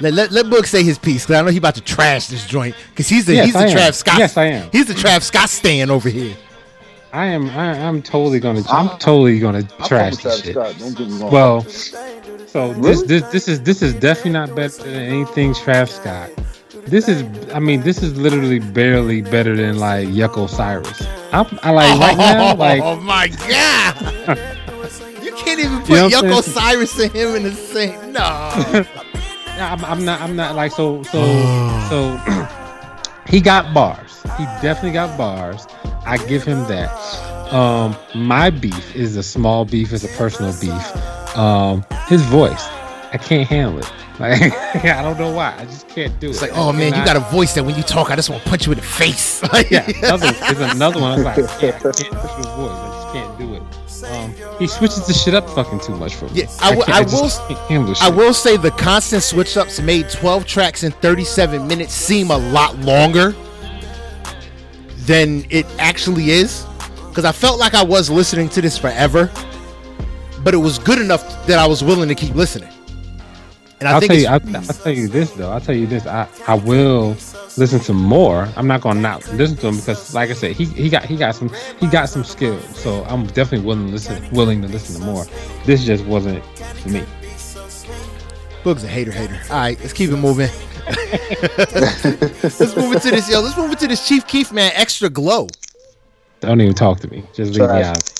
Let, 0.00 0.14
let, 0.14 0.30
let 0.30 0.46
Boog 0.46 0.66
say 0.66 0.82
his 0.84 0.98
piece 0.98 1.24
because 1.26 1.40
I 1.40 1.44
know 1.44 1.50
he 1.50 1.58
about 1.58 1.74
to 1.74 1.80
trash 1.80 2.28
this 2.28 2.46
joint 2.46 2.74
because 2.90 3.08
he's 3.08 3.26
the 3.26 3.34
Yes, 3.34 3.46
he's 3.46 3.54
the 3.54 3.60
I 3.60 3.66
am. 3.66 3.76
Trav 3.76 3.94
Scott. 3.94 4.18
Yes, 4.18 4.36
I 4.36 4.44
am. 4.44 4.70
He's 4.70 4.86
the 4.86 4.94
Trav 4.94 5.22
Scott 5.22 5.48
stand 5.48 5.90
over 5.90 6.08
here. 6.08 6.36
I 7.12 7.26
am. 7.26 7.48
I, 7.50 7.72
I'm 7.72 8.02
totally 8.02 8.38
gonna. 8.38 8.60
I'm, 8.68 8.88
I'm- 8.88 8.98
totally 8.98 9.38
gonna 9.40 9.66
I 9.80 9.86
trash 9.88 10.16
this 10.18 10.42
shit. 10.42 10.52
Scott. 10.54 10.76
Don't 10.78 10.96
get 10.96 11.08
me 11.08 11.18
wrong. 11.18 11.32
Well, 11.32 11.62
so 11.62 12.72
this 12.74 13.02
this 13.02 13.22
this 13.32 13.48
is 13.48 13.62
this 13.62 13.82
is 13.82 13.94
definitely 13.94 14.32
not 14.32 14.54
better 14.54 14.82
than 14.82 14.94
anything 14.94 15.52
Trav 15.54 15.88
Scott. 15.88 16.30
This 16.86 17.08
is. 17.08 17.24
I 17.52 17.58
mean, 17.58 17.80
this 17.80 18.02
is 18.02 18.16
literally 18.18 18.60
barely 18.60 19.22
better 19.22 19.56
than 19.56 19.78
like 19.78 20.08
YK 20.08 20.44
Osiris. 20.44 21.06
I'm, 21.32 21.58
I 21.62 21.70
like 21.70 21.98
right 21.98 22.16
now. 22.16 22.52
Oh 22.52 22.56
like 22.56 22.82
oh 22.82 22.96
my 23.00 23.28
god! 23.28 24.38
you 25.22 25.32
can't 25.32 25.60
even 25.60 25.80
put 25.80 25.88
You 25.90 25.96
know 25.96 26.04
what 26.08 26.24
I'm 26.24 26.30
YK? 26.30 26.38
Osiris 26.38 26.98
and 27.00 27.12
him 27.12 27.34
in 27.36 27.42
the 27.42 27.52
same. 27.52 28.12
No. 28.12 28.84
I'm, 29.60 29.84
I'm 29.84 30.04
not. 30.04 30.20
I'm 30.20 30.36
not 30.36 30.54
like 30.54 30.72
so. 30.72 31.02
So 31.04 31.22
so. 31.88 32.16
he 33.28 33.40
got 33.40 33.72
bars. 33.74 34.22
He 34.36 34.44
definitely 34.62 34.92
got 34.92 35.16
bars. 35.18 35.66
I 36.06 36.18
give 36.26 36.44
him 36.44 36.64
that. 36.68 36.90
Um, 37.52 37.96
my 38.14 38.50
beef 38.50 38.94
is 38.94 39.16
a 39.16 39.22
small 39.22 39.64
beef. 39.64 39.92
It's 39.92 40.04
a 40.04 40.08
personal 40.08 40.52
beef. 40.60 41.36
Um, 41.36 41.84
his 42.08 42.22
voice, 42.22 42.66
I 43.12 43.18
can't 43.22 43.48
handle 43.48 43.78
it. 43.80 43.92
Like 44.18 44.52
I 44.84 45.00
don't 45.00 45.16
know 45.16 45.30
why. 45.30 45.54
I 45.56 45.64
just 45.64 45.88
can't 45.90 46.18
do 46.18 46.30
It's 46.30 46.42
it. 46.42 46.46
It's 46.46 46.52
like, 46.52 46.60
oh 46.60 46.72
man, 46.72 46.92
you 46.92 47.04
got 47.04 47.14
a 47.14 47.20
voice 47.20 47.54
that 47.54 47.64
when 47.64 47.76
you 47.76 47.84
talk, 47.84 48.10
I 48.10 48.16
just 48.16 48.28
want 48.28 48.42
to 48.42 48.48
punch 48.48 48.66
you 48.66 48.72
in 48.72 48.78
the 48.78 48.84
face. 48.84 49.40
yeah, 49.70 49.88
another, 50.02 50.32
there's 50.32 50.74
another 50.74 51.00
one. 51.00 51.12
I 51.12 51.14
was 51.14 51.24
like, 51.24 51.36
can't, 51.60 51.76
I 51.76 51.92
can't 51.92 52.14
voice. 52.14 52.72
I 52.72 53.00
just 53.00 53.12
can't 53.14 53.38
do 53.38 53.44
it. 53.44 53.47
Um, 54.10 54.34
he 54.58 54.66
switches 54.66 55.06
the 55.06 55.12
shit 55.12 55.34
up 55.34 55.48
fucking 55.50 55.80
too 55.80 55.94
much 55.96 56.14
for 56.14 56.26
me. 56.26 56.30
Yeah, 56.42 56.46
I 56.60 56.74
will- 56.74 56.84
I 56.88 57.02
just 57.04 57.40
will- 57.48 57.56
can't 57.56 57.70
handle 57.70 57.90
I 58.00 58.06
shit. 58.06 58.14
will 58.14 58.34
say 58.34 58.56
the 58.56 58.70
constant 58.72 59.22
switch 59.22 59.56
ups 59.56 59.80
made 59.80 60.08
12 60.10 60.46
tracks 60.46 60.82
in 60.82 60.92
37 60.92 61.66
minutes 61.66 61.92
seem 61.94 62.30
a 62.30 62.36
lot 62.38 62.78
longer 62.80 63.34
than 65.06 65.44
it 65.50 65.66
actually 65.78 66.30
is. 66.30 66.64
Because 67.08 67.24
I 67.24 67.32
felt 67.32 67.58
like 67.58 67.74
I 67.74 67.82
was 67.82 68.08
listening 68.10 68.48
to 68.50 68.62
this 68.62 68.78
forever, 68.78 69.30
but 70.44 70.54
it 70.54 70.58
was 70.58 70.78
good 70.78 71.00
enough 71.00 71.46
that 71.46 71.58
I 71.58 71.66
was 71.66 71.82
willing 71.82 72.08
to 72.08 72.14
keep 72.14 72.34
listening. 72.34 72.68
And 73.80 73.88
I 73.88 73.92
I'll 73.92 74.00
think 74.00 74.10
tell 74.10 74.16
it's, 74.36 74.46
you. 74.46 74.54
I'll, 74.54 74.56
I'll 74.56 74.82
tell 74.82 74.92
you 74.92 75.08
this 75.08 75.30
though. 75.32 75.50
I'll 75.50 75.60
tell 75.60 75.74
you 75.74 75.86
this. 75.86 76.06
I, 76.06 76.26
I 76.48 76.54
will 76.54 77.10
listen 77.56 77.78
to 77.80 77.92
more. 77.92 78.48
I'm 78.56 78.66
not 78.66 78.80
gonna 78.80 79.00
not 79.00 79.26
listen 79.34 79.56
to 79.58 79.68
him 79.68 79.76
because, 79.76 80.14
like 80.14 80.30
I 80.30 80.32
said, 80.32 80.52
he, 80.52 80.64
he 80.64 80.88
got 80.88 81.04
he 81.04 81.16
got 81.16 81.36
some 81.36 81.50
he 81.78 81.86
got 81.86 82.08
some 82.08 82.24
skills. 82.24 82.64
So 82.76 83.04
I'm 83.04 83.26
definitely 83.28 83.66
willing 83.66 83.86
to 83.86 83.92
listen 83.92 84.30
willing 84.32 84.62
to 84.62 84.68
listen 84.68 85.00
to 85.00 85.06
more. 85.06 85.26
This 85.64 85.84
just 85.84 86.04
wasn't 86.06 86.44
for 86.82 86.88
me. 86.88 87.04
Boog's 88.64 88.82
a 88.82 88.88
hater, 88.88 89.12
hater. 89.12 89.40
All 89.50 89.58
right, 89.58 89.78
let's 89.78 89.92
keep 89.92 90.10
it 90.10 90.16
moving. 90.16 90.50
let's 90.88 92.76
move 92.76 92.92
into 92.94 93.10
this, 93.10 93.30
yo. 93.30 93.40
Let's 93.40 93.56
move 93.56 93.70
into 93.70 93.86
this 93.86 94.08
Chief 94.08 94.26
Keef 94.26 94.52
man, 94.52 94.72
extra 94.74 95.08
glow. 95.08 95.46
Don't 96.40 96.60
even 96.60 96.74
talk 96.74 96.98
to 97.00 97.08
me. 97.08 97.22
Just 97.32 97.54
leave 97.54 97.70
me 97.70 97.82
out. 97.82 98.12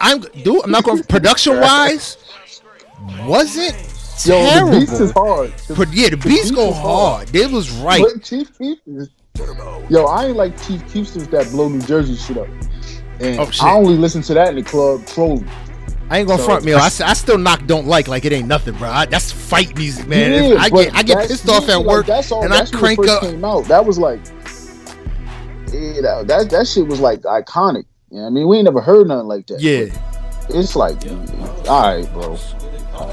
I'm 0.00 0.20
dude. 0.20 0.64
I'm 0.64 0.72
not 0.72 0.82
going 0.82 1.04
production 1.04 1.60
wise. 1.60 2.16
Wasn't 3.20 3.76
Yo, 3.76 3.97
terrible. 4.24 4.70
the 4.72 4.80
beats 4.80 5.00
is 5.00 5.10
hard. 5.12 5.52
The 5.68 5.74
But 5.74 5.92
yeah, 5.92 6.08
the 6.10 6.16
beats 6.16 6.26
beats 6.26 6.50
go 6.50 6.72
hard. 6.72 7.28
hard. 7.28 7.36
It 7.36 7.50
was 7.50 7.70
right. 7.70 8.02
But 8.02 8.22
Chief 8.22 8.56
Keef 8.58 8.78
is. 8.86 9.10
Yo, 9.88 10.04
I 10.06 10.26
ain't 10.26 10.36
like 10.36 10.60
Chief 10.66 10.82
Keef 10.92 11.08
since 11.08 11.26
that 11.28 11.48
blow 11.50 11.68
New 11.68 11.80
Jersey 11.82 12.16
shit 12.16 12.38
up. 12.38 12.48
And 13.20 13.38
Oh, 13.40 13.50
shit. 13.50 13.62
I 13.62 13.74
only 13.74 13.96
listen 13.96 14.22
to 14.22 14.34
that 14.34 14.48
in 14.48 14.56
the 14.56 14.62
club 14.62 15.06
trolling. 15.06 15.48
I 16.10 16.18
ain't 16.18 16.28
gonna 16.28 16.40
So- 16.40 16.46
front 16.46 16.64
me. 16.64 16.72
I 16.74 16.88
still 16.88 17.38
knock 17.38 17.66
don't 17.66 17.86
like 17.86 18.08
like 18.08 18.24
it 18.24 18.32
ain't 18.32 18.48
nothing, 18.48 18.74
bro. 18.74 18.88
I, 18.88 19.04
that's 19.06 19.30
fight 19.30 19.76
music, 19.76 20.06
man. 20.08 20.52
Yeah, 20.52 20.58
I 20.58 20.70
get 20.70 20.94
I 20.94 21.02
get 21.02 21.28
pissed 21.28 21.48
off 21.48 21.68
at 21.68 21.76
like, 21.78 21.86
work 21.86 22.06
that's 22.06 22.32
all, 22.32 22.44
and 22.44 22.52
I 22.52 22.58
that's 22.58 22.72
when 22.72 22.78
it 22.78 22.82
crank 22.82 22.98
first 23.00 23.10
up. 23.12 23.22
Came 23.22 23.44
out. 23.44 23.64
That 23.66 23.84
was 23.84 23.98
like, 23.98 24.20
yeah, 25.72 26.00
that, 26.00 26.24
that 26.28 26.50
that 26.50 26.66
shit 26.66 26.86
was 26.86 27.00
like 27.00 27.20
iconic. 27.22 27.84
You 28.10 28.16
know 28.16 28.22
what 28.22 28.26
I 28.28 28.30
mean, 28.30 28.48
we 28.48 28.56
ain't 28.56 28.64
never 28.64 28.80
heard 28.80 29.06
nothing 29.06 29.28
like 29.28 29.46
that. 29.48 29.60
Yeah, 29.60 29.86
it's 30.48 30.74
like, 30.74 30.96
all 31.68 31.82
right, 31.94 32.10
bro. 32.14 32.38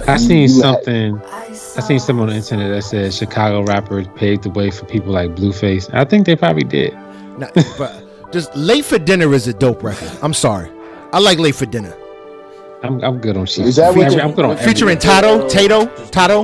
I 0.07 0.17
seen 0.17 0.47
something. 0.49 1.21
I 1.21 1.53
seen 1.53 1.99
something 1.99 2.21
on 2.23 2.29
the 2.29 2.35
internet 2.35 2.69
that 2.69 2.81
said 2.83 3.13
Chicago 3.13 3.63
rappers 3.63 4.07
paved 4.15 4.43
the 4.43 4.49
way 4.49 4.71
for 4.71 4.85
people 4.85 5.11
like 5.11 5.31
Blueface. 5.35 5.93
I 5.93 6.05
think 6.05 6.25
they 6.25 6.35
probably 6.35 6.63
did. 6.63 6.93
Nah, 7.37 7.49
but 7.77 8.31
Just 8.31 8.55
late 8.55 8.85
for 8.85 8.97
dinner 8.97 9.33
is 9.33 9.47
a 9.47 9.53
dope 9.53 9.83
record. 9.83 10.11
I'm 10.21 10.33
sorry, 10.33 10.71
I 11.11 11.19
like 11.19 11.37
late 11.39 11.55
for 11.55 11.65
dinner. 11.65 11.95
I'm, 12.83 13.03
I'm 13.03 13.19
good 13.19 13.35
on 13.37 13.45
shit. 13.45 13.65
Is 13.65 13.77
that 13.77 13.95
what 13.95 14.19
I'm 14.19 14.31
good 14.33 14.45
on 14.45 14.57
Featuring 14.57 14.97
Tato, 14.99 15.47
Tato, 15.47 15.85
Tato. 16.07 16.43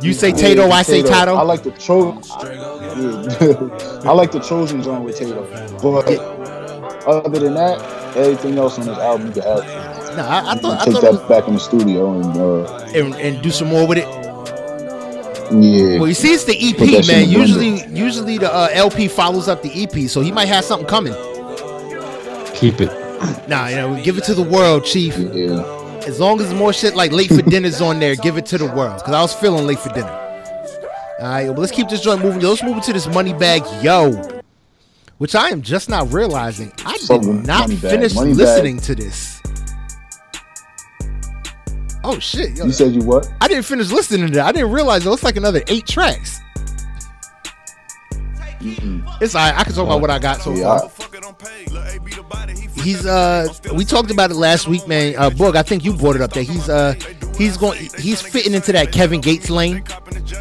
You 0.00 0.12
say 0.12 0.32
Tato, 0.32 0.70
I 0.70 0.82
say 0.82 1.02
Tato. 1.02 1.34
I 1.34 1.42
like 1.42 1.62
the 1.62 1.70
Trojan. 1.72 2.22
I 4.08 4.12
like 4.12 4.32
the 4.32 4.40
Trojan 4.40 4.82
joint 4.82 5.04
with 5.04 5.18
Tato. 5.18 5.42
But 5.82 6.18
other 7.06 7.38
than 7.38 7.54
that, 7.54 7.80
everything 8.16 8.58
else 8.58 8.78
on 8.78 8.86
this 8.86 8.98
album 8.98 9.28
you 9.28 9.32
can 9.34 9.42
have. 10.16 10.16
Nah, 10.16 10.50
I, 10.50 10.50
I 10.50 10.54
You 10.54 10.60
thought 10.60 10.80
I 10.80 10.84
take 10.84 10.94
thought 10.94 11.04
it 11.04 11.10
was, 11.12 11.20
that 11.20 11.28
back 11.28 11.48
in 11.48 11.54
the 11.54 11.60
studio 11.60 12.20
and 12.20 12.36
uh, 12.36 12.84
and, 12.94 13.14
and 13.16 13.42
do 13.42 13.50
some 13.50 13.68
more 13.68 13.86
with 13.86 13.98
it. 13.98 14.08
yeah. 15.52 15.98
Well, 15.98 16.08
you 16.08 16.14
see, 16.14 16.32
it's 16.32 16.44
the 16.44 16.56
EP, 16.56 16.76
Put 16.76 16.86
that 16.90 17.04
shit 17.04 17.14
man. 17.14 17.22
in 17.24 17.28
the 17.32 17.38
Usually, 17.38 17.86
usually 17.98 18.38
the 18.38 18.52
uh, 18.52 18.68
LP 18.72 19.08
follows 19.08 19.48
up 19.48 19.62
the 19.62 19.82
EP, 19.82 20.08
so 20.08 20.20
he 20.20 20.32
might 20.32 20.48
have 20.48 20.64
something 20.64 20.86
coming. 20.88 21.14
Keep 22.54 22.80
it. 22.80 23.48
Nah, 23.48 23.68
you 23.68 23.76
know, 23.76 24.02
give 24.02 24.18
it 24.18 24.24
to 24.24 24.34
the 24.34 24.42
world, 24.42 24.84
Chief. 24.84 25.16
yeah. 25.16 25.78
As 26.06 26.18
long 26.18 26.40
as 26.40 26.52
more 26.54 26.72
shit 26.72 26.96
like 26.96 27.12
Late 27.12 27.28
for 27.28 27.42
Dinner's 27.42 27.80
on 27.80 28.00
there, 28.00 28.16
give 28.16 28.36
it 28.36 28.46
to 28.46 28.58
the 28.58 28.66
world. 28.66 29.00
Cause 29.04 29.14
I 29.14 29.20
was 29.22 29.32
feeling 29.34 29.66
Late 29.66 29.78
for 29.78 29.90
Dinner. 29.90 30.10
All 31.20 31.28
right, 31.28 31.44
well, 31.48 31.54
let's 31.58 31.70
keep 31.70 31.88
this 31.88 32.00
joint 32.00 32.20
moving. 32.22 32.40
Let's 32.40 32.62
move 32.64 32.76
into 32.78 32.92
this 32.92 33.06
Moneybagg, 33.06 33.82
yo. 33.84 34.40
Which 35.18 35.36
I 35.36 35.50
am 35.50 35.62
just 35.62 35.88
not 35.88 36.12
realizing. 36.12 36.72
I 36.84 36.94
did 36.98 37.06
Fucking 37.06 37.42
not 37.44 37.70
finish 37.70 38.14
Moneybagg. 38.14 38.34
listening 38.36 38.78
to 38.80 38.94
this. 38.96 39.31
Oh 42.04 42.18
shit, 42.18 42.56
yo. 42.56 42.64
You 42.66 42.72
said 42.72 42.92
you 42.94 43.02
what? 43.02 43.32
I 43.40 43.48
didn't 43.48 43.64
finish 43.64 43.90
listening 43.90 44.26
to 44.26 44.32
that. 44.34 44.46
I 44.46 44.52
didn't 44.52 44.72
realize 44.72 45.06
it 45.06 45.08
was 45.10 45.22
like 45.22 45.36
another 45.36 45.62
eight 45.68 45.86
tracks. 45.86 46.40
It's 49.20 49.34
all 49.34 49.42
right. 49.44 49.58
I 49.58 49.64
can 49.64 49.72
talk 49.72 49.86
about 49.86 50.00
what 50.00 50.10
I 50.10 50.18
got 50.18 50.40
so 50.40 50.54
Yeah, 50.54 50.78
far. 50.78 51.08
He's 52.82 53.04
uh 53.06 53.48
we 53.74 53.84
talked 53.84 54.10
about 54.10 54.30
it 54.30 54.34
last 54.34 54.68
week, 54.68 54.86
man. 54.86 55.14
Uh 55.16 55.30
Boog, 55.30 55.56
I 55.56 55.62
think 55.62 55.84
you 55.84 55.92
brought 55.94 56.16
it 56.16 56.22
up 56.22 56.32
that 56.32 56.42
he's 56.44 56.68
uh 56.68 56.94
he's 57.36 57.56
going 57.56 57.88
he's 57.98 58.20
fitting 58.20 58.54
into 58.54 58.72
that 58.72 58.92
Kevin 58.92 59.20
Gates 59.20 59.50
lane. 59.50 59.84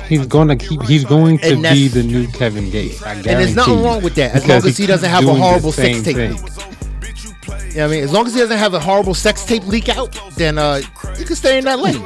He's 0.07 0.25
gonna 0.27 0.55
keep. 0.55 0.81
He's 0.83 1.05
going 1.05 1.37
to 1.39 1.55
be 1.61 1.87
the 1.87 2.03
new 2.03 2.27
Kevin 2.27 2.69
Gates. 2.69 3.01
I 3.01 3.13
And 3.13 3.23
there's 3.23 3.55
nothing 3.55 3.83
wrong 3.83 4.03
with 4.03 4.15
that, 4.15 4.35
as 4.35 4.43
Because 4.43 4.63
long 4.63 4.69
as 4.69 4.77
he 4.77 4.85
doesn't 4.85 5.09
have 5.09 5.23
a 5.23 5.27
keeps 5.27 5.31
doing 5.31 5.39
the 5.41 5.47
horrible 5.47 5.71
sex 5.71 5.95
same 5.95 6.03
tape 6.03 6.15
thing. 6.15 6.80
Leak. 7.71 7.75
You 7.75 7.81
know 7.81 7.87
what 7.87 7.93
I 7.93 7.95
mean? 7.95 8.03
As 8.03 8.11
long 8.11 8.27
as 8.27 8.33
he 8.33 8.39
doesn't 8.39 8.57
have 8.57 8.73
a 8.73 8.79
horrible 8.79 9.13
sex 9.13 9.45
tape 9.45 9.65
leak 9.67 9.89
out, 9.89 10.17
then 10.35 10.57
uh 10.57 10.81
he 11.17 11.23
can 11.25 11.35
stay 11.35 11.57
in 11.57 11.65
that 11.65 11.79
lane. 11.79 12.05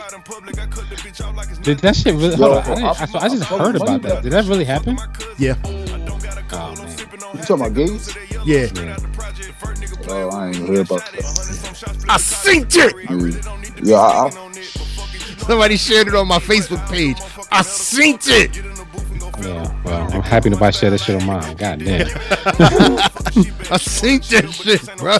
Did 1.63 1.79
that 1.79 1.95
shit 1.95 2.13
really? 2.15 2.35
Yo, 2.35 2.59
hold 2.61 2.77
on, 2.79 2.83
I, 2.83 2.95
didn't- 2.95 3.01
I, 3.01 3.05
so 3.05 3.19
I 3.19 3.29
just 3.29 3.51
I- 3.51 3.55
I- 3.55 3.59
heard 3.59 3.75
about 3.75 4.01
that. 4.03 4.23
Did 4.23 4.31
that 4.31 4.45
really 4.45 4.65
happen? 4.65 4.97
Yeah. 5.37 5.55
Oh 5.65 6.75
man. 6.75 6.97
You 7.33 7.41
talking 7.41 7.55
about 7.55 7.73
Gates? 7.73 8.15
Yeah. 8.45 8.67
Oh, 10.07 10.29
I 10.29 10.47
ain't 10.47 10.55
hear 10.57 10.81
about 10.81 11.01
that. 11.11 12.05
I 12.07 12.17
synced 12.17 12.77
it. 12.77 12.93
Yeah, 13.83 13.95
yeah 13.95 13.97
I, 13.97 14.27
I, 14.27 14.51
Somebody 15.47 15.77
shared 15.77 16.07
it 16.07 16.15
on 16.15 16.27
my 16.27 16.39
Facebook 16.39 16.87
page. 16.89 17.17
I 17.51 17.61
synced 17.61 18.27
it. 18.29 18.55
Yeah. 19.43 19.81
Well, 19.83 20.13
I'm 20.13 20.21
happy 20.21 20.49
nobody 20.49 20.71
shared 20.77 20.93
that 20.93 20.99
shit 21.01 21.15
on 21.21 21.25
mine. 21.27 21.55
God 21.55 21.79
damn. 21.79 22.07
I 22.07 23.77
synced 23.77 24.29
that 24.29 24.51
shit, 24.53 24.97
bro. 24.97 25.17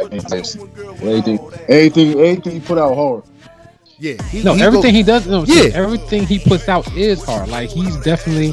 Everything, 0.00 1.38
everything, 1.68 2.10
everything 2.20 2.54
you 2.54 2.60
put 2.60 2.78
out 2.78 2.94
hard. 2.94 3.22
Yeah. 3.98 4.20
He, 4.24 4.42
No, 4.42 4.54
he 4.54 4.62
everything 4.62 4.92
go- 4.92 4.96
he 4.96 5.02
does, 5.04 5.26
no, 5.28 5.44
Yeah. 5.44 5.70
everything 5.74 6.26
he 6.26 6.38
puts 6.40 6.68
out 6.68 6.90
is 6.96 7.22
hard. 7.24 7.48
Like 7.48 7.70
he's 7.70 7.96
definitely 7.98 8.52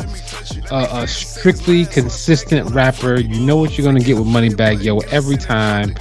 a, 0.70 0.88
a 1.04 1.08
strictly 1.08 1.86
consistent 1.86 2.70
rapper. 2.72 3.20
You 3.20 3.40
know 3.40 3.58
what 3.58 3.78
you're 3.78 3.86
gonna 3.86 4.00
get 4.00 4.18
with 4.18 4.28
Moneybagg 4.28 4.84
Yo 4.84 5.00
every 5.12 5.38
time. 5.38 5.96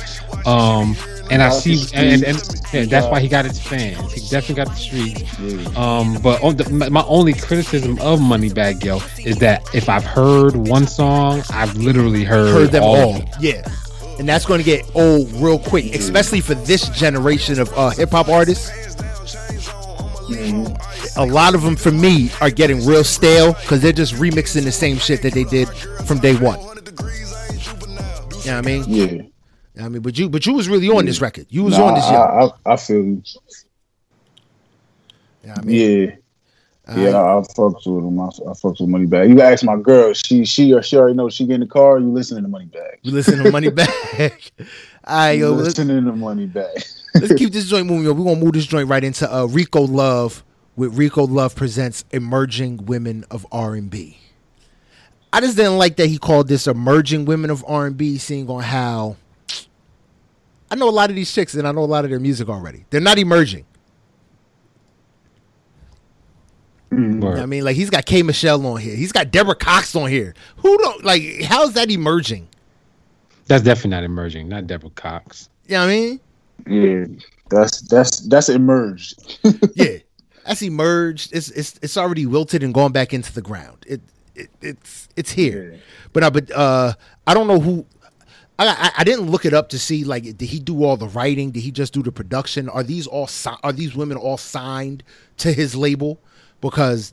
Um, 0.44 0.96
and 1.30 1.42
I 1.42 1.50
see, 1.50 1.84
and, 1.94 2.24
and, 2.24 2.24
and 2.24 2.72
yeah, 2.72 2.84
that's 2.86 3.06
why 3.06 3.20
he 3.20 3.28
got 3.28 3.44
his 3.44 3.60
fans. 3.60 4.12
He 4.12 4.20
definitely 4.30 4.54
got 4.64 4.68
the 4.68 4.76
streets. 4.76 5.76
Um, 5.76 6.18
but 6.22 6.42
on 6.42 6.56
the, 6.56 6.68
my, 6.70 6.88
my 6.88 7.04
only 7.04 7.32
criticism 7.34 7.98
of 8.00 8.18
Moneybagg 8.18 8.82
Yo 8.84 9.00
is 9.26 9.36
that 9.38 9.62
if 9.74 9.88
I've 9.90 10.04
heard 10.04 10.56
one 10.56 10.86
song, 10.86 11.42
I've 11.50 11.74
literally 11.76 12.24
heard, 12.24 12.52
heard 12.52 12.70
them 12.72 12.82
all. 12.82 13.14
all. 13.14 13.24
Yeah. 13.40 13.66
And 14.18 14.28
that's 14.28 14.44
going 14.44 14.58
to 14.58 14.64
get 14.64 14.84
old 14.94 15.30
real 15.32 15.58
quick, 15.58 15.94
especially 15.94 16.40
for 16.40 16.54
this 16.54 16.88
generation 16.88 17.60
of 17.60 17.72
uh, 17.74 17.90
hip 17.90 18.10
hop 18.10 18.28
artists. 18.28 18.70
A 21.16 21.24
lot 21.24 21.54
of 21.54 21.62
them, 21.62 21.76
for 21.76 21.90
me, 21.90 22.30
are 22.40 22.50
getting 22.50 22.84
real 22.84 23.04
stale 23.04 23.54
because 23.54 23.80
they're 23.80 23.92
just 23.92 24.14
remixing 24.14 24.64
the 24.64 24.72
same 24.72 24.98
shit 24.98 25.22
that 25.22 25.32
they 25.34 25.44
did 25.44 25.68
from 26.06 26.18
day 26.18 26.34
one. 26.36 26.58
You 26.60 26.66
know 26.66 26.76
what 28.44 28.48
I 28.48 28.60
mean? 28.62 28.84
Yeah. 28.86 29.22
I 29.84 29.88
mean, 29.88 30.02
but 30.02 30.18
you, 30.18 30.28
but 30.28 30.44
you 30.46 30.54
was 30.54 30.68
really 30.68 30.88
on 30.88 31.04
this 31.06 31.20
record. 31.20 31.46
You 31.50 31.62
was 31.64 31.78
Nah, 31.78 31.86
on 31.86 31.94
this, 31.94 32.04
yo. 32.10 32.16
I, 32.16 32.44
I, 32.44 32.72
I 32.72 32.76
feel 32.76 32.96
you. 32.96 33.22
Know 35.44 35.54
I 35.56 35.60
mean? 35.62 36.00
Yeah. 36.08 36.16
Yeah, 36.96 37.18
I, 37.18 37.38
I 37.38 37.42
fucks 37.42 37.86
with 37.86 38.04
him. 38.04 38.20
I, 38.20 38.24
I 38.24 38.54
fucks 38.54 38.80
with 38.80 38.88
Moneybagg. 38.88 39.28
You 39.28 39.40
ask 39.42 39.62
my 39.64 39.76
girl. 39.76 40.12
She 40.14 40.44
she 40.44 40.72
or 40.72 40.82
she 40.82 40.96
already 40.96 41.14
know 41.14 41.28
she 41.28 41.46
get 41.46 41.54
in 41.54 41.60
the 41.60 41.66
car. 41.66 41.98
You 41.98 42.10
listening 42.10 42.44
to 42.44 42.48
Moneybagg. 42.48 42.98
You 43.02 43.12
listen 43.12 43.42
to 43.42 43.50
Money 43.50 43.70
Back. 43.70 44.52
All 45.04 45.16
right, 45.16 45.32
yo, 45.32 45.52
listening 45.52 46.04
to 46.04 46.12
Moneybagg. 46.12 47.02
let's 47.14 47.34
keep 47.34 47.52
this 47.52 47.66
joint 47.70 47.86
moving. 47.86 48.04
Yo. 48.04 48.12
We're 48.12 48.24
gonna 48.24 48.44
move 48.44 48.52
this 48.52 48.66
joint 48.66 48.88
right 48.88 49.04
into 49.04 49.32
uh, 49.32 49.44
Rico 49.46 49.82
Love 49.82 50.42
with 50.76 50.96
Rico 50.96 51.26
Love 51.26 51.54
presents 51.54 52.04
Emerging 52.10 52.86
Women 52.86 53.24
of 53.30 53.46
R 53.52 53.74
and 53.74 53.90
B. 53.90 54.18
I 55.30 55.40
just 55.42 55.56
didn't 55.56 55.76
like 55.76 55.96
that 55.96 56.06
he 56.06 56.16
called 56.16 56.48
this 56.48 56.66
Emerging 56.66 57.26
Women 57.26 57.50
of 57.50 57.64
R 57.68 57.86
and 57.86 57.96
B, 57.96 58.16
seeing 58.16 58.48
on 58.48 58.62
how 58.62 59.16
I 60.70 60.74
know 60.74 60.88
a 60.88 60.90
lot 60.90 61.10
of 61.10 61.16
these 61.16 61.32
chicks 61.32 61.54
and 61.54 61.66
I 61.66 61.72
know 61.72 61.80
a 61.80 61.84
lot 61.84 62.04
of 62.04 62.10
their 62.10 62.20
music 62.20 62.48
already. 62.48 62.84
They're 62.90 63.00
not 63.00 63.18
emerging. 63.18 63.64
You 66.90 66.98
know 66.98 67.28
what 67.28 67.38
I 67.38 67.46
mean, 67.46 67.64
like 67.64 67.76
he's 67.76 67.90
got 67.90 68.06
K 68.06 68.22
Michelle 68.22 68.64
on 68.66 68.80
here. 68.80 68.96
He's 68.96 69.12
got 69.12 69.30
Deborah 69.30 69.54
Cox 69.54 69.94
on 69.94 70.08
here. 70.08 70.34
Who 70.56 70.78
don't 70.78 71.04
like? 71.04 71.42
How's 71.42 71.74
that 71.74 71.90
emerging? 71.90 72.48
That's 73.46 73.62
definitely 73.62 73.90
not 73.90 74.04
emerging. 74.04 74.48
Not 74.48 74.66
Deborah 74.66 74.90
Cox. 74.90 75.48
You 75.66 75.76
know 75.76 75.84
I 75.84 75.86
mean? 75.88 76.20
yeah, 76.66 77.04
that's 77.50 77.82
that's 77.82 78.20
that's 78.20 78.48
emerged. 78.48 79.38
yeah, 79.74 79.98
that's 80.46 80.62
emerged. 80.62 81.34
It's 81.34 81.50
it's 81.50 81.78
it's 81.82 81.96
already 81.98 82.24
wilted 82.24 82.62
and 82.62 82.72
gone 82.72 82.92
back 82.92 83.12
into 83.12 83.32
the 83.32 83.42
ground. 83.42 83.84
It, 83.86 84.00
it 84.34 84.50
it's 84.62 85.08
it's 85.14 85.30
here. 85.30 85.72
Yeah. 85.72 85.78
But 86.14 86.24
I 86.24 86.30
but 86.30 86.50
uh 86.52 86.94
I 87.26 87.34
don't 87.34 87.48
know 87.48 87.60
who. 87.60 87.86
I, 88.58 88.66
I 88.66 88.90
I 88.98 89.04
didn't 89.04 89.30
look 89.30 89.44
it 89.44 89.52
up 89.52 89.68
to 89.70 89.78
see 89.78 90.04
like 90.04 90.22
did 90.22 90.40
he 90.40 90.58
do 90.58 90.84
all 90.84 90.96
the 90.96 91.08
writing? 91.08 91.50
Did 91.50 91.60
he 91.60 91.70
just 91.70 91.92
do 91.92 92.02
the 92.02 92.12
production? 92.12 92.68
Are 92.70 92.82
these 92.82 93.06
all 93.06 93.26
si- 93.26 93.50
are 93.62 93.72
these 93.72 93.94
women 93.94 94.16
all 94.16 94.38
signed 94.38 95.04
to 95.38 95.52
his 95.52 95.76
label? 95.76 96.20
Because 96.60 97.12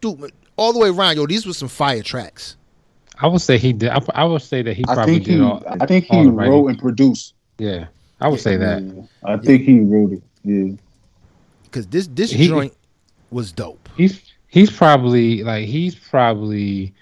dude, 0.00 0.32
all 0.56 0.72
the 0.72 0.78
way 0.78 0.88
around, 0.88 1.16
yo, 1.16 1.26
these 1.26 1.46
were 1.46 1.52
some 1.52 1.68
fire 1.68 2.02
tracks. 2.02 2.56
I 3.18 3.26
would 3.28 3.40
say 3.40 3.56
he 3.58 3.72
did. 3.72 3.90
I, 3.90 4.00
I 4.14 4.24
would 4.24 4.42
say 4.42 4.62
that 4.62 4.74
he 4.76 4.84
I 4.88 4.94
probably 4.94 5.14
think 5.14 5.24
did 5.26 5.34
he 5.36 5.40
all. 5.40 5.62
I 5.66 5.86
think 5.86 6.04
he 6.06 6.22
the 6.24 6.30
writing. 6.30 6.52
wrote 6.52 6.66
and 6.68 6.78
produced. 6.78 7.34
Yeah, 7.58 7.86
I 8.20 8.28
would 8.28 8.40
say 8.40 8.56
that. 8.56 8.82
Yeah, 8.82 9.02
I 9.24 9.36
think 9.38 9.62
he 9.62 9.80
wrote 9.80 10.12
it. 10.12 10.22
Yeah. 10.44 10.74
Because 11.64 11.86
this 11.86 12.06
this 12.08 12.30
He- 12.30 12.48
joint 12.48 12.74
was 13.30 13.52
dope. 13.52 13.88
He's 13.96 14.20
he's 14.48 14.70
probably 14.70 15.42
like 15.42 15.66
he's 15.66 15.94
probably 15.94 16.92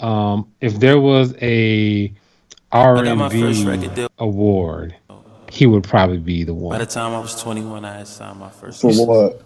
um 0.00 0.50
if 0.60 0.78
there 0.78 1.00
was 1.00 1.34
a 1.40 2.12
R 2.70 3.02
got 3.04 3.16
my 3.16 3.28
and 3.30 3.32
first 3.40 3.94
B 3.96 4.06
award, 4.18 4.94
he 5.50 5.66
would 5.66 5.84
probably 5.84 6.18
be 6.18 6.44
the 6.44 6.54
one. 6.54 6.74
By 6.78 6.84
the 6.84 6.90
time 6.90 7.12
I 7.14 7.18
was 7.18 7.40
21, 7.42 7.84
I 7.84 7.98
had 7.98 8.08
signed 8.08 8.38
my 8.38 8.50
first. 8.50 8.80
For 8.80 8.92
what? 8.92 9.42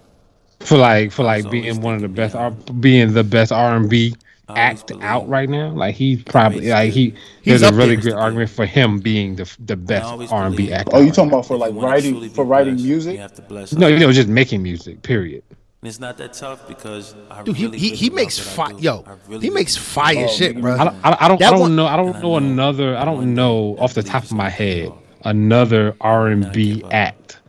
For 0.60 0.78
like 0.78 1.12
for 1.12 1.22
like 1.22 1.50
being 1.50 1.80
one 1.80 1.94
of 1.94 2.00
the 2.00 2.08
best 2.08 2.34
R, 2.34 2.50
being 2.50 3.12
the 3.12 3.24
best 3.24 3.52
R 3.52 3.76
and 3.76 3.88
B 3.88 4.14
act 4.48 4.86
believe 4.88 5.02
out 5.02 5.28
right 5.28 5.48
now. 5.48 5.70
Like 5.70 5.94
he's 5.94 6.22
probably 6.22 6.68
like 6.68 6.92
he. 6.92 7.14
He's 7.42 7.60
There's 7.60 7.62
a 7.62 7.74
really 7.74 7.96
there. 7.96 8.02
great 8.12 8.14
argument 8.14 8.50
for 8.50 8.66
him 8.66 8.98
being 9.00 9.36
the 9.36 9.56
the 9.60 9.76
best 9.76 10.32
R 10.32 10.46
and 10.46 10.56
B 10.56 10.72
act. 10.72 10.90
Oh, 10.92 11.00
you 11.00 11.08
out 11.08 11.14
talking 11.14 11.30
about 11.30 11.46
for 11.46 11.56
like 11.56 11.74
writing 11.74 12.28
for 12.30 12.44
writing 12.44 12.74
blessed, 12.74 12.86
music? 12.86 13.12
You 13.14 13.20
have 13.20 13.34
to 13.34 13.42
bless. 13.42 13.72
now. 13.72 13.80
No, 13.80 13.88
you 13.88 13.98
know, 13.98 14.12
just 14.12 14.28
making 14.28 14.62
music. 14.62 15.02
Period. 15.02 15.42
And 15.82 15.88
it's 15.90 16.00
not 16.00 16.16
that 16.18 16.32
tough 16.32 16.66
because 16.66 17.14
I 17.30 17.42
Dude, 17.42 17.54
he 17.56 17.66
really, 17.66 17.78
he, 17.78 17.86
really 17.88 17.96
he 17.98 18.10
makes 18.10 18.38
fire. 18.38 18.72
Yo, 18.78 19.04
really, 19.28 19.46
he 19.46 19.50
makes 19.50 19.76
fire 19.76 20.24
Oh, 20.24 20.32
shit, 20.32 20.58
bro. 20.60 20.74
I 20.74 20.84
don't, 20.84 20.96
I, 21.04 21.16
I 21.20 21.28
don't, 21.28 21.38
That 21.38 21.48
I 21.48 21.50
don't 21.50 21.60
one- 21.60 21.76
know. 21.76 21.86
I 21.86 21.96
don't 21.96 22.06
And 22.08 22.16
I 22.16 22.20
know 22.22 22.28
know 22.30 22.36
another. 22.38 22.96
I 22.96 23.04
don't 23.04 23.34
know 23.34 23.76
off 23.78 23.94
the 23.94 24.02
top 24.02 24.24
of 24.24 24.32
my 24.32 24.48
head 24.48 24.90
another 25.24 25.94
R 26.00 26.28
and 26.28 26.50
B 26.52 26.82
act 26.90 27.40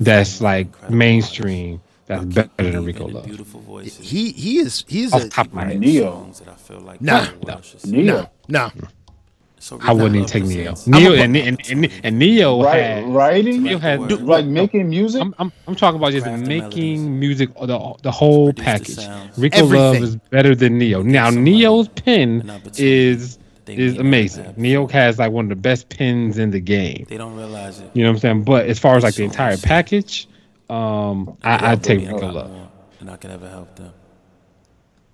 that's 0.00 0.40
like 0.40 0.66
incredible 0.66 0.96
mainstream 0.96 1.80
that's 2.06 2.24
better 2.24 2.70
than 2.70 2.84
Rico 2.84 3.06
Love. 3.08 3.24
Beautiful 3.24 3.60
voices. 3.60 4.08
He 4.08 4.32
he 4.32 4.58
is 4.58 4.84
he's 4.88 5.12
Off 5.12 5.24
a 5.24 5.28
top 5.28 5.46
of 5.46 5.54
my 5.54 5.64
head, 5.66 5.80
Ne-Yo. 5.80 6.30
that 6.38 6.48
I 6.48 6.54
feel 6.54 6.80
like 6.80 7.00
Nah. 7.00 7.18
everyone 7.22 7.50
else 7.50 7.70
should 7.80 7.86
Ne-Yo. 7.90 8.16
sing. 8.22 8.28
no 8.48 8.70
no. 8.76 8.88
So 9.58 9.78
I 9.82 9.94
wouldn't 9.94 10.16
even 10.16 10.26
take 10.28 10.44
Ne-Yo. 10.44 10.74
Ne-Yo 10.86 11.12
a- 11.14 11.20
and, 11.22 11.34
and, 11.34 11.58
and, 11.70 11.90
and 12.02 12.18
Ne-Yo 12.18 12.62
Right, 12.62 12.82
had. 12.82 13.04
writing, 13.08 13.62
Ne-Yo 13.62 13.78
had. 13.78 14.00
Like 14.00 14.08
dude, 14.10 14.20
like 14.22 14.44
no, 14.44 14.50
making 14.50 14.90
music. 14.90 15.22
I'm, 15.22 15.34
I'm, 15.38 15.50
I'm 15.66 15.74
talking 15.74 15.98
about 15.98 16.12
just 16.12 16.24
Craft 16.26 16.42
the 16.44 16.48
making 16.60 17.18
music, 17.18 17.48
the, 17.54 17.94
the 18.02 18.10
whole 18.10 18.52
Produce 18.52 18.58
the 18.58 18.62
package. 18.64 18.94
sounds. 18.96 19.38
Rico 19.38 19.64
Love 19.64 19.96
is 19.96 20.16
better 20.16 20.54
than 20.54 20.76
Ne-Yo. 20.76 21.00
Now, 21.00 21.30
Ne-Yo's 21.30 21.88
pen 21.88 22.60
is 22.76 23.38
is 23.66 23.96
amazing. 23.96 24.44
Nav- 24.44 24.58
New 24.58 24.68
York 24.68 24.90
has 24.90 25.18
like 25.18 25.32
one 25.32 25.46
of 25.46 25.48
the 25.48 25.56
best 25.56 25.88
pins 25.88 26.36
in 26.36 26.50
the 26.50 26.60
game. 26.60 27.06
They 27.08 27.16
don't 27.16 27.34
realize 27.34 27.80
it. 27.80 27.90
You 27.94 28.02
know 28.02 28.10
what 28.10 28.16
I'm 28.16 28.20
saying? 28.20 28.44
But 28.44 28.66
as 28.66 28.78
far 28.78 28.96
as 28.98 29.02
like 29.02 29.14
the 29.14 29.24
entire 29.24 29.52
much. 29.52 29.62
package, 29.62 30.28
um, 30.70 31.36
I, 31.42 31.72
I'd 31.72 31.82
take 31.84 31.98
bring 32.00 32.08
me 32.08 32.14
Rico 32.14 32.32
Love. 32.32 32.50
more 32.50 32.68
than 32.98 33.08
I 33.08 33.16
can 33.16 33.30
ever 33.30 33.48
help 33.48 33.76
them. 33.76 33.92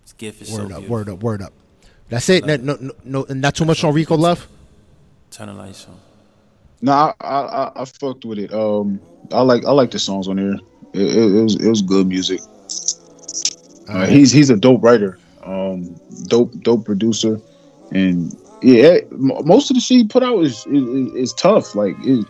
This 0.03 0.12
gift 0.14 0.42
is 0.42 0.51
Word 0.51 0.57
so 0.57 0.62
up, 0.62 0.68
beautiful. 0.68 0.88
word 0.92 1.09
up, 1.09 1.22
word 1.22 1.42
up. 1.42 1.53
That's 2.09 2.28
it. 2.28 2.44
No, 2.44 2.57
no, 2.57 2.76
no, 2.80 2.92
no, 3.05 3.26
not 3.34 3.55
too 3.55 3.64
much 3.64 3.84
on 3.84 3.94
Rico 3.94 4.16
Love. 4.16 4.48
Turn 5.30 5.46
the 5.48 5.55
lights 5.55 5.86
on. 5.88 5.96
Nah, 6.82 7.12
I, 7.20 7.26
I 7.26 7.64
I- 7.66 7.82
I 7.82 7.84
fucked 7.84 8.24
with 8.24 8.38
it. 8.38 8.53
Um, 8.53 9.01
I 9.32 9.42
like 9.42 9.64
I 9.64 9.70
like 9.72 9.90
the 9.90 9.98
songs 9.98 10.26
on 10.28 10.36
there. 10.36 10.55
It, 10.92 11.16
it, 11.16 11.34
it 11.36 11.42
was 11.42 11.55
it 11.57 11.68
was 11.68 11.82
good 11.82 12.07
music. 12.09 12.40
Uh, 13.88 14.07
he's 14.07 14.32
he's 14.32 14.51
a 14.51 14.57
dope 14.57 14.82
writer, 14.82 15.18
um, 15.44 15.94
dope 16.26 16.53
dope 16.62 16.84
producer, 16.84 17.40
and 17.92 18.34
yeah, 18.62 18.98
most 19.11 19.70
of 19.70 19.74
the 19.74 19.80
shit 19.80 19.98
he 19.98 20.05
put 20.05 20.22
out 20.22 20.40
is 20.40 20.66
is, 20.66 21.12
is 21.14 21.32
tough. 21.34 21.74
Like 21.74 21.94
it, 22.01 22.24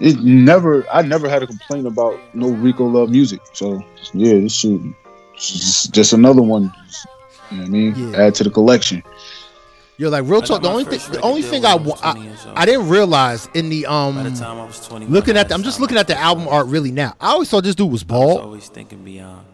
it 0.00 0.18
never 0.20 0.86
I 0.92 1.02
never 1.02 1.28
had 1.28 1.42
a 1.42 1.46
complaint 1.46 1.86
about 1.86 2.18
no 2.34 2.50
Rico 2.50 2.84
Love 2.86 3.10
music. 3.10 3.40
So 3.52 3.82
yeah, 4.12 4.34
this 4.34 4.54
shit 4.54 4.80
just, 5.36 5.92
just 5.92 6.12
another 6.12 6.42
one. 6.42 6.72
You 7.50 7.58
know 7.58 7.62
what 7.62 7.66
I 7.66 7.70
mean? 7.70 7.94
Yeah. 8.12 8.18
Add 8.26 8.34
to 8.36 8.44
the 8.44 8.50
collection. 8.50 9.02
You're 9.98 10.10
like 10.10 10.24
real 10.26 10.42
talk. 10.42 10.60
The 10.62 10.68
only 10.68 10.84
thing, 10.84 11.00
the 11.10 11.20
only 11.22 11.40
thing 11.42 11.64
I, 11.64 11.70
I 11.70 11.74
was 11.76 11.86
wa- 12.02 12.12
20 12.12 12.20
I, 12.20 12.24
years 12.24 12.46
old. 12.46 12.58
I 12.58 12.66
didn't 12.66 12.88
realize 12.90 13.48
in 13.54 13.68
the 13.70 13.86
um 13.86 14.16
By 14.16 14.24
the 14.24 14.36
time 14.36 14.58
I 14.58 14.64
was 14.66 14.86
21, 14.86 15.12
looking 15.12 15.36
at 15.38 15.48
the, 15.48 15.54
I'm 15.54 15.62
just 15.62 15.80
looking 15.80 15.96
at 15.96 16.06
the 16.06 16.18
album 16.18 16.48
art 16.48 16.66
really 16.66 16.90
now. 16.92 17.14
I 17.20 17.28
always 17.30 17.48
thought 17.48 17.64
this 17.64 17.74
dude 17.74 17.90
was 17.90 18.02
I 18.02 18.04
was 18.04 18.04
bald. 18.04 18.40
always 18.40 18.68
thinking 18.68 19.02
beyond. 19.04 19.46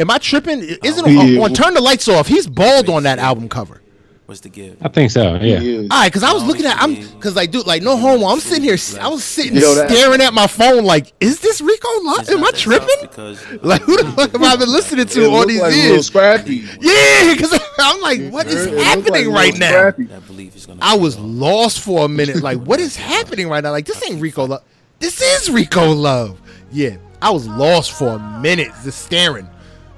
Am 0.00 0.10
I 0.10 0.18
tripping? 0.18 0.60
Isn't 0.82 1.06
Yeah. 1.06 1.40
on, 1.40 1.50
on 1.50 1.54
Turn 1.54 1.74
the 1.74 1.80
Lights 1.80 2.08
Off? 2.08 2.26
He's 2.26 2.46
bald 2.48 2.88
on 2.88 3.02
that 3.04 3.18
album 3.18 3.48
cover. 3.48 3.80
What's 4.28 4.40
the 4.42 4.50
gift? 4.50 4.76
I 4.82 4.88
think 4.88 5.10
so. 5.10 5.36
Yeah. 5.36 5.58
Yeah. 5.58 5.78
All 5.90 6.00
right, 6.00 6.08
because 6.12 6.22
I 6.22 6.34
was 6.34 6.44
looking 6.44 6.66
at 6.66 6.76
I'm 6.78 6.94
because 6.96 7.34
like 7.34 7.50
dude 7.50 7.66
like 7.66 7.80
no 7.82 7.96
homo. 7.96 8.26
I'm 8.26 8.40
sitting 8.40 8.62
here. 8.62 8.76
I 9.00 9.08
was 9.08 9.24
sitting 9.24 9.54
Yo, 9.56 9.74
that- 9.74 9.88
staring 9.90 10.20
at 10.20 10.34
my 10.34 10.46
phone 10.46 10.84
like, 10.84 11.14
is 11.18 11.40
this 11.40 11.62
Rico? 11.62 11.88
Love? 12.02 12.28
Am 12.28 12.36
I 12.36 12.40
not 12.40 12.52
that 12.52 12.52
tough 12.52 12.60
tripping? 12.60 12.96
Because 13.00 13.52
Like 13.62 13.80
who 13.80 13.96
the 13.96 14.04
fuck 14.12 14.32
have 14.32 14.42
I 14.42 14.56
been 14.56 14.68
listening 14.70 15.06
to 15.06 15.22
It 15.22 15.30
all 15.30 15.46
these 15.46 15.62
like 15.62 15.72
Lil 15.72 15.92
years? 15.94 16.06
Scrappy. 16.08 16.56
Yeah, 16.78 17.32
because 17.32 17.58
I'm 17.78 18.02
like, 18.02 18.30
what 18.30 18.46
is 18.48 18.66
It 18.66 18.74
looked 18.74 18.76
like 18.76 18.84
happening 18.86 19.24
Lil 19.28 19.32
right 19.32 19.58
now? 19.58 19.68
Scrappy. 19.70 20.04
that 20.04 20.26
belief 20.26 20.54
is 20.56 20.66
gonna. 20.66 20.80
I 20.82 20.94
was 20.98 21.16
off. 21.16 21.22
lost 21.24 21.80
for 21.80 22.04
a 22.04 22.08
minute. 22.08 22.42
Like, 22.42 22.58
what 22.58 22.80
is 22.80 22.96
happening 23.14 23.48
right 23.48 23.64
now? 23.64 23.70
Like, 23.70 23.86
this 23.86 24.06
ain't 24.10 24.20
Rico 24.20 24.46
Love. 24.46 24.62
This 24.98 25.22
is 25.22 25.48
Rico 25.50 25.90
Love. 25.92 26.38
Yeah, 26.70 26.98
I 27.22 27.30
was 27.30 27.46
lost 27.48 27.92
for 27.92 28.08
a 28.08 28.40
minute, 28.40 28.72
just 28.84 29.06
staring. 29.06 29.48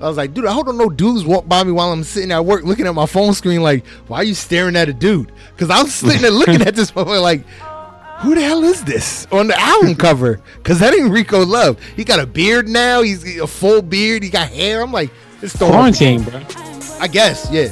I 0.00 0.08
was 0.08 0.16
like, 0.16 0.32
dude, 0.32 0.46
I 0.46 0.52
hope 0.52 0.66
no 0.68 0.88
dudes 0.88 1.24
walk 1.24 1.46
by 1.46 1.62
me 1.62 1.72
while 1.72 1.92
I'm 1.92 2.02
sitting 2.04 2.32
at 2.32 2.44
work 2.44 2.64
looking 2.64 2.86
at 2.86 2.94
my 2.94 3.06
phone 3.06 3.34
screen. 3.34 3.62
Like, 3.62 3.86
why 4.06 4.18
are 4.18 4.24
you 4.24 4.34
staring 4.34 4.74
at 4.76 4.88
a 4.88 4.92
dude? 4.94 5.30
Because 5.54 5.68
I 5.70 5.82
was 5.82 5.92
sitting 5.94 6.22
there 6.22 6.30
looking 6.30 6.62
at 6.62 6.74
this 6.74 6.90
motherfucker 6.92 7.20
like, 7.22 7.44
who 8.22 8.34
the 8.34 8.40
hell 8.42 8.62
is 8.64 8.82
this 8.84 9.26
on 9.32 9.46
the 9.48 9.58
album 9.60 9.94
cover? 10.06 10.40
Because 10.58 10.78
that 10.80 10.94
ain't 10.94 11.10
Rico 11.10 11.44
Love. 11.44 11.78
He 11.96 12.04
got 12.04 12.18
a 12.18 12.26
beard 12.26 12.66
now. 12.68 13.02
He's 13.02 13.38
a 13.38 13.46
full 13.46 13.82
beard. 13.82 14.22
He 14.22 14.30
got 14.30 14.48
hair. 14.48 14.82
I'm 14.82 14.92
like, 14.92 15.10
it's 15.42 15.54
throwing- 15.56 15.72
Quarantine, 15.74 16.22
bro. 16.22 16.40
I 16.98 17.06
guess, 17.08 17.48
yeah. 17.50 17.68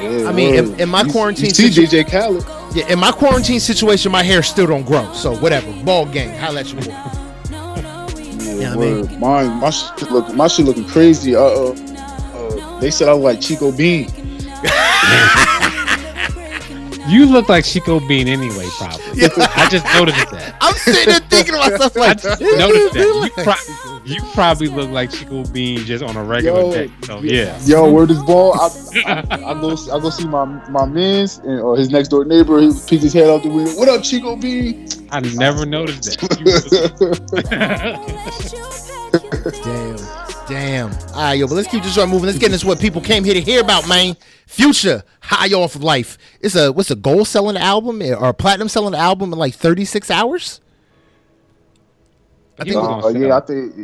Yeah, 0.00 0.28
I 0.28 0.32
mean, 0.32 0.54
in- 0.54 0.80
in 0.80 0.88
my 0.88 1.02
You- 1.02 1.10
quarantine 1.12 1.46
you 1.46 1.54
see 1.54 1.70
situ- 1.70 1.86
DJ 1.86 2.04
Khaled. 2.08 2.44
Yeah, 2.76 2.86
in 2.92 2.98
my 2.98 3.10
quarantine 3.10 3.58
situation, 3.60 4.12
my 4.12 4.22
hair 4.22 4.42
still 4.42 4.66
don't 4.66 4.84
grow. 4.86 5.10
So 5.14 5.34
whatever. 5.38 5.70
Ball 5.84 6.04
game. 6.06 6.30
Holla 6.38 6.60
at 6.60 6.72
you. 6.72 6.80
boy. 6.80 6.94
Yeah, 8.60 8.72
I 8.72 8.76
word. 8.76 9.10
mean- 9.10 9.20
Mine, 9.20 9.60
my 9.60 9.70
shit 9.70 10.10
look, 10.10 10.34
my 10.34 10.48
shit 10.48 10.66
looking 10.66 10.84
crazy. 10.86 11.34
Uh, 11.34 11.40
uh, 11.42 11.70
uh, 11.72 12.80
they 12.80 12.90
said 12.90 13.08
I 13.08 13.14
was 13.14 13.24
like 13.24 13.40
Chico 13.40 13.70
Bean. 13.72 14.08
You 17.08 17.26
look 17.26 17.48
like 17.48 17.64
Chico 17.64 18.00
Bean 18.00 18.28
anyway, 18.28 18.66
probably. 18.76 19.24
I 19.24 19.68
just 19.70 19.84
noticed 19.96 20.30
that. 20.30 20.56
I'm 20.60 20.74
sitting 20.74 21.06
there 21.06 21.20
thinking 21.20 21.54
to 21.54 21.58
myself 21.60 21.96
I 21.96 22.00
like, 22.00 22.20
just 22.22 22.40
noticed 22.40 22.94
that. 22.94 23.08
You, 23.38 23.44
pro- 23.44 24.04
you 24.04 24.22
probably 24.32 24.68
look 24.68 24.90
like 24.90 25.10
Chico 25.10 25.44
Bean 25.44 25.78
just 25.80 26.02
on 26.04 26.16
a 26.16 26.24
regular 26.24 26.60
Yo, 26.60 26.72
day. 26.72 26.90
So 27.04 27.20
yeah. 27.20 27.58
Yo, 27.64 27.90
where 27.90 28.06
this 28.06 28.22
ball? 28.22 28.54
I, 28.54 28.68
I, 29.06 29.20
I 29.30 29.54
go, 29.54 29.70
I 29.72 30.00
go 30.00 30.10
see 30.10 30.26
my 30.26 30.44
my 30.68 30.86
man's 30.86 31.38
and 31.38 31.60
or 31.60 31.76
his 31.76 31.90
next 31.90 32.08
door 32.08 32.24
neighbor. 32.24 32.60
He 32.60 32.68
peeks 32.86 33.02
his 33.02 33.12
head 33.12 33.28
out 33.28 33.42
the 33.42 33.48
window. 33.48 33.72
What 33.72 33.88
up, 33.88 34.02
Chico 34.02 34.36
Bean? 34.36 34.88
I 35.10 35.20
never 35.20 35.64
noticed 35.66 36.20
that. 36.20 36.38
Damn. 39.64 40.27
Damn. 40.48 40.90
All 41.10 41.14
right, 41.16 41.34
yo, 41.34 41.46
but 41.46 41.54
let's 41.54 41.68
keep 41.68 41.82
this 41.82 41.94
joint 41.94 42.10
moving. 42.10 42.26
Let's 42.26 42.38
get 42.38 42.52
into 42.52 42.66
what 42.66 42.80
people 42.80 43.00
came 43.02 43.22
here 43.22 43.34
to 43.34 43.40
hear 43.40 43.60
about, 43.60 43.86
man. 43.88 44.16
Future, 44.46 45.02
high 45.20 45.52
off 45.52 45.74
of 45.74 45.82
life. 45.82 46.16
It's 46.40 46.54
a 46.56 46.72
what's 46.72 46.90
a 46.90 46.96
gold 46.96 47.28
selling 47.28 47.56
album 47.58 48.00
or 48.02 48.28
a 48.28 48.34
platinum 48.34 48.68
selling 48.68 48.94
album 48.94 49.32
in 49.32 49.38
like 49.38 49.54
36 49.54 50.10
hours? 50.10 50.60
I 52.58 52.64
think. 52.64 52.74
Yeah. 52.74 52.80
Uh, 52.80 53.08
yeah, 53.10 53.36
I 53.36 53.40
think. 53.40 53.74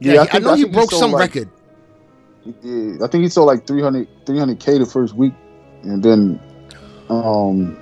Yeah, 0.00 0.12
yeah, 0.14 0.20
I, 0.22 0.26
think- 0.26 0.44
know 0.44 0.54
he 0.54 0.62
think 0.64 0.74
broke 0.74 0.90
sold 0.90 1.00
some 1.00 1.12
like- 1.12 1.34
record. 1.34 1.48
Yeah, 2.62 3.04
I 3.04 3.06
think 3.06 3.22
he 3.22 3.28
sold 3.28 3.46
like 3.46 3.66
300 3.68 4.26
300k 4.26 4.80
the 4.80 4.86
first 4.86 5.14
week, 5.14 5.32
and 5.84 6.02
then 6.02 6.40
um, 7.08 7.78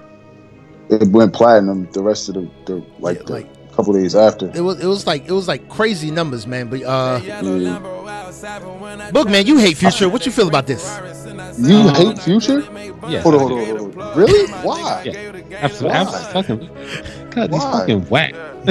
it 0.90 1.08
went 1.08 1.32
platinum 1.32 1.90
the 1.92 2.02
rest 2.02 2.28
of 2.28 2.34
the, 2.34 2.50
the 2.66 2.84
like 2.98 3.16
Yeah, 3.18 3.22
the 3.24 3.32
like- 3.32 3.72
couple 3.72 3.94
days 3.94 4.14
after. 4.14 4.50
It 4.54 4.60
was 4.60 4.78
it 4.80 4.86
was 4.86 5.06
like 5.06 5.24
it 5.26 5.32
was 5.32 5.48
like 5.48 5.68
crazy 5.70 6.10
numbers, 6.10 6.46
man. 6.46 6.68
But 6.68 6.82
uh, 6.82 7.20
Yeah. 7.24 7.99
Book, 9.12 9.28
man, 9.28 9.46
you 9.46 9.58
hate 9.58 9.76
Future. 9.76 10.08
What 10.08 10.24
you 10.24 10.32
feel 10.32 10.48
about 10.48 10.66
this? 10.66 10.82
You 11.58 11.76
Um, 11.76 11.94
hate 11.94 12.18
Future? 12.20 12.60
yeah. 13.08 13.20
Hold 13.20 13.34
on, 13.34 13.40
hold 13.40 13.52
on, 13.52 13.66
hold 13.78 13.98
on. 13.98 14.18
Really? 14.18 14.50
Why? 14.62 15.02
Yeah. 15.04 15.58
Absolutely. 15.60 15.88
Why? 15.88 15.96
absolutely 15.96 16.32
fucking. 16.32 17.30
Cause 17.30 17.48
he's 17.50 17.62
fucking 17.62 18.00
whack. 18.08 18.32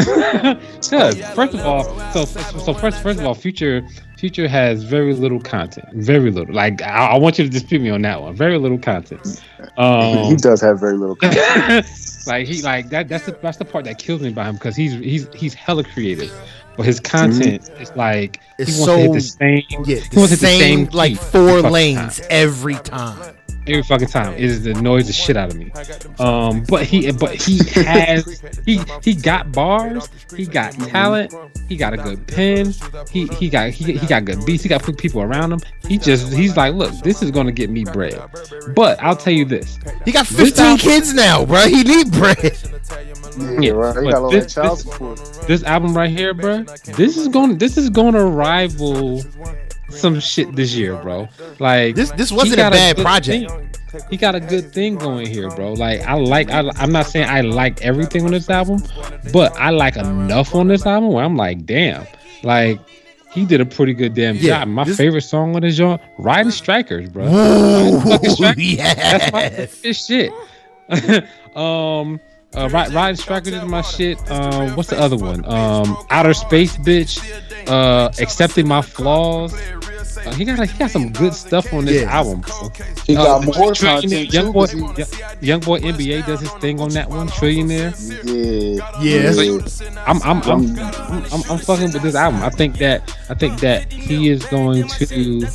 Cause 0.89 1.21
first 1.35 1.53
of 1.53 1.59
all, 1.65 1.83
so 2.11 2.25
so 2.25 2.73
first 2.73 3.01
first 3.03 3.19
of 3.19 3.25
all, 3.25 3.35
Future 3.35 3.83
Future 4.17 4.47
has 4.47 4.83
very 4.83 5.13
little 5.13 5.39
content. 5.39 5.87
Very 5.93 6.31
little. 6.31 6.53
Like 6.53 6.81
I, 6.81 7.11
I 7.11 7.17
want 7.17 7.37
you 7.37 7.45
to 7.45 7.49
dispute 7.49 7.81
me 7.81 7.89
on 7.91 8.01
that 8.01 8.21
one. 8.21 8.35
Very 8.35 8.57
little 8.57 8.79
content. 8.79 9.21
he 9.57 9.81
Um, 9.81 10.35
does 10.37 10.61
have 10.61 10.79
very 10.79 10.97
little. 10.97 11.15
content. 11.15 11.85
like 12.27 12.47
he 12.47 12.61
like 12.63 12.89
that 12.89 13.07
that's 13.07 13.25
the 13.27 13.31
that's 13.41 13.57
the 13.57 13.65
part 13.65 13.85
that 13.85 13.97
kills 13.99 14.21
me 14.21 14.29
about 14.29 14.47
him 14.47 14.55
because 14.55 14.75
he's 14.75 14.93
he's 14.93 15.27
he's 15.35 15.53
hella 15.53 15.83
creative. 15.83 16.31
But 16.79 16.85
his 16.85 17.01
content 17.01 17.69
is 17.81 17.93
like 17.97 18.39
It's 18.57 18.77
he 18.77 18.79
wants 18.79 18.85
to 18.85 18.97
hit 19.01 19.13
the 19.13 19.19
same 19.19 19.83
Yeah, 19.83 19.95
he 19.97 19.99
wants 19.99 20.09
to 20.09 20.19
hit 20.19 20.29
the 20.29 20.35
same, 20.37 20.59
same 20.85 20.89
like 20.93 21.17
four 21.17 21.59
lanes 21.61 22.19
time. 22.21 22.27
every 22.29 22.75
time. 22.75 23.35
every 23.67 23.83
fucking 23.83 24.07
time. 24.07 24.33
It 24.35 24.45
is 24.45 24.63
the 24.63 24.73
noise 24.75 25.07
the 25.07 25.11
shit 25.13 25.35
out 25.35 25.51
of 25.51 25.57
me. 25.57 25.71
Um, 26.19 26.63
but 26.69 26.85
he 26.85 27.11
but 27.11 27.35
he 27.35 27.57
has 27.83 28.41
he 28.65 28.79
he 29.03 29.13
got 29.13 29.51
bars. 29.51 30.07
He 30.33 30.45
got 30.45 30.71
talent. 30.71 31.33
He 31.67 31.75
got 31.75 31.93
a 31.93 31.97
good 31.97 32.25
pen. 32.27 32.73
He 33.11 33.27
he 33.27 33.49
got 33.49 33.71
he, 33.71 33.97
he 33.97 34.07
got 34.07 34.23
good 34.23 34.45
beats. 34.45 34.63
He 34.63 34.69
got 34.69 34.81
people 34.97 35.21
around 35.21 35.51
him. 35.51 35.59
He 35.85 35.97
just 35.97 36.31
he's 36.31 36.55
like, 36.55 36.75
look, 36.75 36.93
this 37.03 37.21
is 37.21 37.29
gonna 37.29 37.51
get 37.51 37.69
me 37.69 37.83
bread. 37.83 38.17
But 38.73 39.03
I'll 39.03 39.17
tell 39.17 39.33
you 39.33 39.43
this. 39.43 39.77
He 40.05 40.13
got 40.13 40.27
15 40.27 40.77
kids 40.77 41.13
now, 41.13 41.45
bro. 41.45 41.67
He 41.67 41.83
need 41.83 42.09
bread. 42.13 42.57
Yeah, 43.37 43.59
Yeah, 43.59 43.71
right. 43.73 43.95
He 43.97 44.03
but 44.05 44.11
got 44.11 44.21
all 44.23 44.31
this- 44.31 44.53
that 44.53 44.61
child 44.63 44.77
this- 44.77 44.83
support. 44.85 45.19
This 45.49 45.63
album 45.63 45.97
right 45.97 46.11
here, 46.11 46.35
bro. 46.35 46.61
This 46.95 47.17
is 47.17 47.27
going 47.27 47.57
this 47.57 47.75
is 47.75 47.89
going 47.89 48.13
to 48.13 48.23
rival 48.23 49.23
some 49.89 50.19
shit 50.19 50.55
this 50.55 50.75
year, 50.75 50.95
bro. 51.01 51.27
Like 51.57 51.95
This 51.95 52.11
this 52.11 52.31
wasn't 52.31 52.59
a 52.61 52.69
bad 52.69 52.97
good 52.97 53.01
project. 53.03 53.49
thing. 53.49 53.69
He 54.11 54.17
got 54.17 54.35
a 54.35 54.39
good 54.39 54.71
thing 54.71 54.95
going 54.97 55.25
here, 55.25 55.49
bro. 55.49 55.73
Like 55.73 56.01
I 56.01 56.13
like, 56.13 56.51
I, 56.51 56.69
I'm 56.75 56.91
not 56.91 57.07
saying 57.07 57.27
I 57.27 57.41
like 57.41 57.81
everything 57.81 58.25
on 58.25 58.31
this 58.31 58.47
album, 58.47 58.83
but 59.33 59.51
I 59.59 59.71
like 59.71 59.97
enough 59.97 60.53
on 60.53 60.67
this 60.67 60.85
album 60.85 61.09
where 61.13 61.25
I'm 61.25 61.35
like, 61.35 61.65
damn, 61.65 62.05
like 62.43 62.79
he 63.33 63.43
did 63.43 63.59
a 63.59 63.65
pretty 63.65 63.95
good 63.95 64.13
damn 64.13 64.35
Yeah, 64.35 64.59
job. 64.59 64.67
My 64.67 64.83
this- 64.83 64.97
favorite 64.97 65.21
song 65.21 65.55
on 65.55 65.63
this 65.63 65.75
joint, 65.77 65.99
"Riding 66.19 66.51
Strikers," 66.51 67.09
bro. 67.09 67.25
Ooh, 67.25 67.99
Fucking 68.01 68.29
Strikers. 68.29 68.77
That's 68.77 69.83
my 69.83 69.91
shit. 69.93 70.31
um, 71.57 72.19
uh, 72.53 73.13
Strikers 73.15 73.53
is 73.53 73.63
my 73.65 73.81
shit. 73.81 74.17
Um, 74.31 74.75
what's 74.75 74.89
the 74.89 74.99
other 74.99 75.17
one? 75.17 75.45
Um, 75.45 75.97
Outer 76.09 76.33
Space, 76.33 76.77
bitch. 76.77 77.19
Uh, 77.67 78.11
accepting 78.19 78.67
my 78.67 78.81
flaws. 78.81 79.53
Uh, 80.25 80.31
he 80.33 80.45
got 80.45 80.67
he 80.69 80.77
got 80.77 80.91
some 80.91 81.11
good 81.11 81.33
stuff 81.33 81.71
on 81.73 81.85
this 81.85 82.01
Yeah. 82.01 82.11
album. 82.17 82.41
Bro. 82.41 82.71
He 83.05 83.15
Uh, 83.15 83.23
got 83.23 83.45
more 83.45 83.73
content 83.73 84.33
Young 84.33 84.47
too. 84.47 84.53
boy, 84.53 84.67
'cause 84.67 84.73
Young- 84.75 85.15
Young 85.41 85.59
boy 85.61 85.79
NBA 85.79 86.21
does 86.25 86.39
his 86.41 86.51
thing 86.53 86.79
on 86.81 86.89
that 86.89 87.09
one. 87.09 87.27
Trillionaire. 87.29 87.93
Yeah. 88.23 89.01
Yeah. 89.01 89.31
yeah. 89.31 90.01
I'm 90.05 90.21
I'm 90.23 90.41
I'm, 90.43 90.77
I'm 90.79 91.23
I'm 91.31 91.43
I'm 91.51 91.57
fucking 91.59 91.91
with 91.93 92.01
this 92.01 92.15
album. 92.15 92.41
I 92.43 92.49
think 92.49 92.77
that 92.79 93.15
I 93.29 93.33
think 93.33 93.59
that 93.61 93.91
he 93.91 94.29
is 94.29 94.43
going 94.45 94.87
to. 94.87 95.47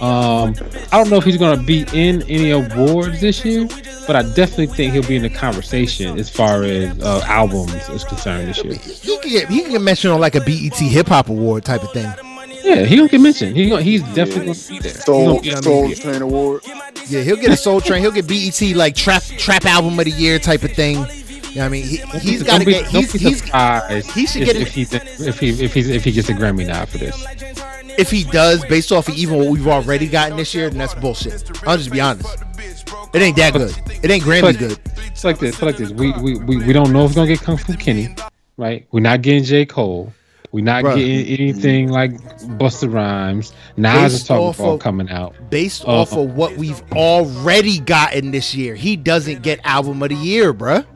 Um, 0.00 0.54
I 0.92 0.96
don't 0.98 1.10
know 1.10 1.16
if 1.16 1.24
he's 1.24 1.36
going 1.38 1.58
to 1.58 1.64
be 1.64 1.84
in 1.92 2.22
any 2.28 2.50
awards 2.52 3.20
this 3.20 3.44
year, 3.44 3.66
but 4.06 4.14
I 4.14 4.22
definitely 4.22 4.68
think 4.68 4.92
he'll 4.92 5.02
be 5.02 5.16
in 5.16 5.22
the 5.22 5.28
conversation 5.28 6.16
as 6.20 6.30
far 6.30 6.62
as 6.62 6.96
uh, 7.00 7.20
albums 7.26 7.72
is 7.88 8.04
concerned 8.04 8.48
this 8.48 8.62
year. 8.62 8.74
He 8.74 9.18
can 9.18 9.30
get 9.30 9.48
he 9.50 9.62
can 9.62 9.70
get 9.72 9.80
mentioned 9.80 10.12
on 10.14 10.20
like 10.20 10.36
a 10.36 10.40
BET 10.40 10.76
hip 10.78 11.08
hop 11.08 11.28
award 11.28 11.64
type 11.64 11.82
of 11.82 11.92
thing. 11.92 12.08
Yeah, 12.64 12.84
he 12.84 12.96
gonna 12.96 13.08
get 13.08 13.20
mentioned. 13.20 13.56
He 13.56 13.68
gonna, 13.68 13.82
he's 13.82 14.02
definitely 14.14 14.46
gonna 14.54 14.68
be 14.68 14.78
there. 14.80 14.92
Soul, 14.94 15.26
gonna 15.26 15.40
be 15.42 15.50
Soul 15.62 15.92
Train 15.94 16.22
Award. 16.22 16.62
Yeah, 17.08 17.22
he'll 17.22 17.36
get 17.36 17.50
a 17.50 17.56
Soul 17.56 17.80
Train. 17.80 18.02
He'll 18.02 18.10
get 18.12 18.26
BET 18.26 18.60
like 18.76 18.94
trap 18.94 19.22
trap 19.22 19.64
album 19.64 19.98
of 19.98 20.04
the 20.04 20.10
year 20.10 20.38
type 20.38 20.62
of 20.62 20.72
thing. 20.72 20.96
You 20.96 21.02
know 21.02 21.62
what 21.62 21.66
I 21.66 21.68
mean, 21.70 21.84
he, 21.84 21.96
he's 22.18 22.42
got 22.42 22.58
to 22.60 22.64
Don't 22.64 22.72
get. 22.74 22.92
don't 22.92 23.02
He's, 23.02 23.12
be 23.14 23.18
he's 23.20 23.38
surprised 23.42 24.10
he 24.12 24.26
should 24.26 24.42
if, 24.42 24.46
get 24.48 24.56
it- 24.56 24.62
if 24.62 24.74
he 24.74 24.82
if 24.82 25.38
he 25.38 25.64
if 25.64 25.74
he 25.74 25.80
if 25.94 26.04
he 26.04 26.12
gets 26.12 26.28
a 26.28 26.34
Grammy 26.34 26.66
now 26.66 26.84
for 26.84 26.98
this. 26.98 27.24
if 27.98 28.10
he 28.10 28.24
does, 28.24 28.64
based 28.66 28.92
off 28.92 29.08
of 29.08 29.14
even 29.14 29.38
what 29.38 29.48
we've 29.48 29.66
already 29.66 30.06
gotten 30.08 30.36
this 30.36 30.54
year, 30.54 30.68
then 30.68 30.78
that's 30.78 30.94
bullshit. 30.94 31.50
I'll 31.66 31.78
just 31.78 31.90
be 31.90 32.00
honest. 32.00 32.28
It 33.14 33.22
ain't 33.22 33.36
that 33.36 33.54
good. 33.54 33.74
It 34.02 34.10
ain't 34.10 34.22
Grammy 34.24 34.42
But- 34.42 34.58
good. 34.58 34.78
It's 35.06 35.24
like 35.24 35.38
this. 35.40 35.54
It's 35.54 35.62
like 35.62 35.76
this. 35.78 35.90
We, 35.90 36.12
we 36.12 36.38
we 36.38 36.56
we 36.58 36.72
don't 36.72 36.92
know 36.92 37.04
if 37.06 37.12
we're 37.12 37.16
gonna 37.16 37.28
get 37.28 37.40
Kung 37.40 37.56
Fu 37.56 37.72
Kenny, 37.74 38.14
right? 38.56 38.86
We're 38.92 39.00
not 39.00 39.22
getting 39.22 39.42
J 39.42 39.64
Cole. 39.66 40.12
We're 40.50 40.64
not 40.64 40.82
Bruh. 40.82 40.96
getting 40.96 41.26
anything 41.26 41.90
like 41.90 42.12
Busta 42.58 42.90
Rhymes. 42.92 43.52
Nas 43.76 43.94
Based 43.94 44.14
is 44.14 44.24
talking 44.24 44.44
off 44.46 44.58
about 44.58 44.68
of- 44.74 44.80
coming 44.80 45.10
out. 45.10 45.34
Based 45.50 45.84
Uh, 45.84 45.88
off 46.00 46.12
of 46.12 46.34
what 46.34 46.56
we've 46.56 46.82
already 46.92 47.78
gotten 47.80 48.30
this 48.30 48.54
year, 48.54 48.74
he 48.74 48.96
doesn't 48.96 49.42
get 49.42 49.60
album 49.64 50.02
of 50.02 50.08
the 50.08 50.14
year, 50.14 50.54
bruh. 50.54 50.86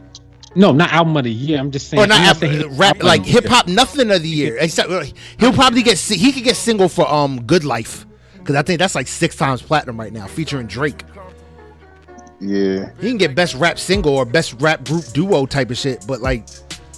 No, 0.55 0.73
not 0.73 0.93
album 0.93 1.17
of 1.17 1.25
the 1.25 1.31
year. 1.31 1.59
I'm 1.59 1.71
just 1.71 1.89
saying. 1.89 2.03
Or 2.03 2.07
not, 2.07 2.21
I'm 2.21 2.27
album, 2.29 2.51
saying 2.51 2.77
rap 2.79 3.03
like 3.03 3.21
of 3.21 3.27
the 3.27 3.33
year. 3.33 3.41
hip 3.43 3.51
hop, 3.51 3.69
nothing 3.69 4.11
of 4.11 4.23
the 4.23 4.29
year. 4.29 4.57
Except 4.59 4.91
uh, 4.91 5.05
he'll 5.39 5.53
probably 5.53 5.83
get 5.83 5.99
he 5.99 6.33
could 6.33 6.45
get 6.45 6.57
single 6.57 6.89
for 6.89 7.11
um 7.11 7.43
Good 7.45 7.65
Life 7.65 8.07
because 8.39 8.57
I 8.57 8.63
think 8.63 8.79
that's 8.79 8.95
like 8.95 9.07
six 9.07 9.37
times 9.37 9.61
platinum 9.63 9.99
right 10.01 10.13
now, 10.13 10.27
featuring 10.27 10.67
Drake. 10.67 11.05
Yeah. 12.41 12.91
He 13.01 13.09
can 13.09 13.19
get 13.19 13.35
best 13.35 13.55
rap 13.55 13.79
single 13.79 14.15
or 14.17 14.25
best 14.25 14.55
rap 14.61 14.85
group 14.85 15.05
duo 15.13 15.47
type 15.47 15.71
of 15.71 15.79
shit. 15.79 16.05
But 16.07 16.21
like, 16.21 16.49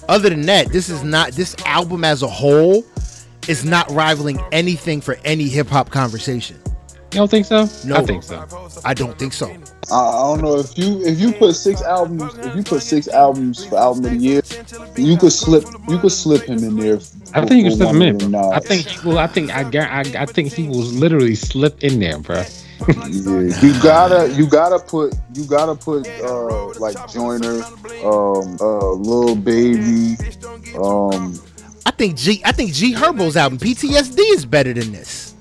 other 0.07 0.29
than 0.29 0.41
that, 0.43 0.67
this 0.71 0.89
is 0.89 1.03
not 1.03 1.31
this 1.31 1.55
album 1.65 2.03
as 2.03 2.21
a 2.21 2.27
whole 2.27 2.83
is 3.47 3.63
not 3.65 3.89
rivaling 3.91 4.39
anything 4.51 5.01
for 5.01 5.17
any 5.23 5.47
hip 5.47 5.67
hop 5.67 5.89
conversation. 5.89 6.57
You 7.15 7.21
don't 7.21 7.31
think 7.31 7.45
so? 7.45 7.69
No. 7.85 7.95
I 7.95 8.03
think 8.03 8.23
so. 8.23 8.45
I 8.83 8.93
don't 8.93 9.17
think 9.17 9.31
so. 9.31 9.47
I, 9.89 9.95
I 9.95 10.35
don't 10.35 10.41
know 10.41 10.59
if 10.59 10.77
you 10.77 11.01
if 11.05 11.17
you 11.17 11.31
put 11.31 11.55
six 11.55 11.81
albums 11.81 12.23
if 12.39 12.55
you 12.55 12.63
put 12.63 12.81
six 12.81 13.07
albums 13.07 13.63
for 13.63 13.77
album 13.77 14.03
of 14.03 14.11
the 14.11 14.17
year, 14.17 14.41
you 14.97 15.15
could 15.15 15.31
slip 15.31 15.63
you 15.87 15.97
could 15.97 16.11
slip 16.11 16.43
him 16.43 16.63
in 16.63 16.75
there. 16.75 16.97
I 17.33 17.45
think 17.45 17.63
you 17.63 17.69
could 17.69 17.77
slip 17.77 17.89
him 17.95 18.01
in. 18.01 18.21
of 18.21 18.31
Bro. 18.31 18.51
I 18.51 18.59
think 18.59 18.85
he 18.87 19.07
will. 19.07 19.17
I 19.17 19.27
think 19.27 19.49
I, 19.49 19.61
I 19.61 20.01
I 20.23 20.25
think 20.25 20.51
he 20.51 20.67
will 20.67 20.83
literally 20.83 21.35
slip 21.35 21.83
in 21.83 21.99
there, 21.99 22.19
bro. 22.19 22.43
Yeah, 22.87 23.61
you 23.61 23.81
gotta 23.81 24.31
you 24.33 24.47
gotta 24.47 24.79
put 24.79 25.13
you 25.33 25.45
gotta 25.45 25.75
put 25.75 26.07
uh 26.07 26.67
like 26.79 26.95
Joyner, 27.11 27.63
um 28.03 28.57
uh 28.59 28.91
Lil 28.91 29.35
Baby, 29.35 30.17
um 30.81 31.39
I 31.85 31.91
think 31.91 32.17
G 32.17 32.41
I 32.43 32.51
think 32.51 32.73
G 32.73 32.93
Herbo's 32.93 33.37
album 33.37 33.57
PTSD 33.59 34.17
is 34.33 34.45
better 34.45 34.73
than 34.73 34.91
this. 34.91 35.33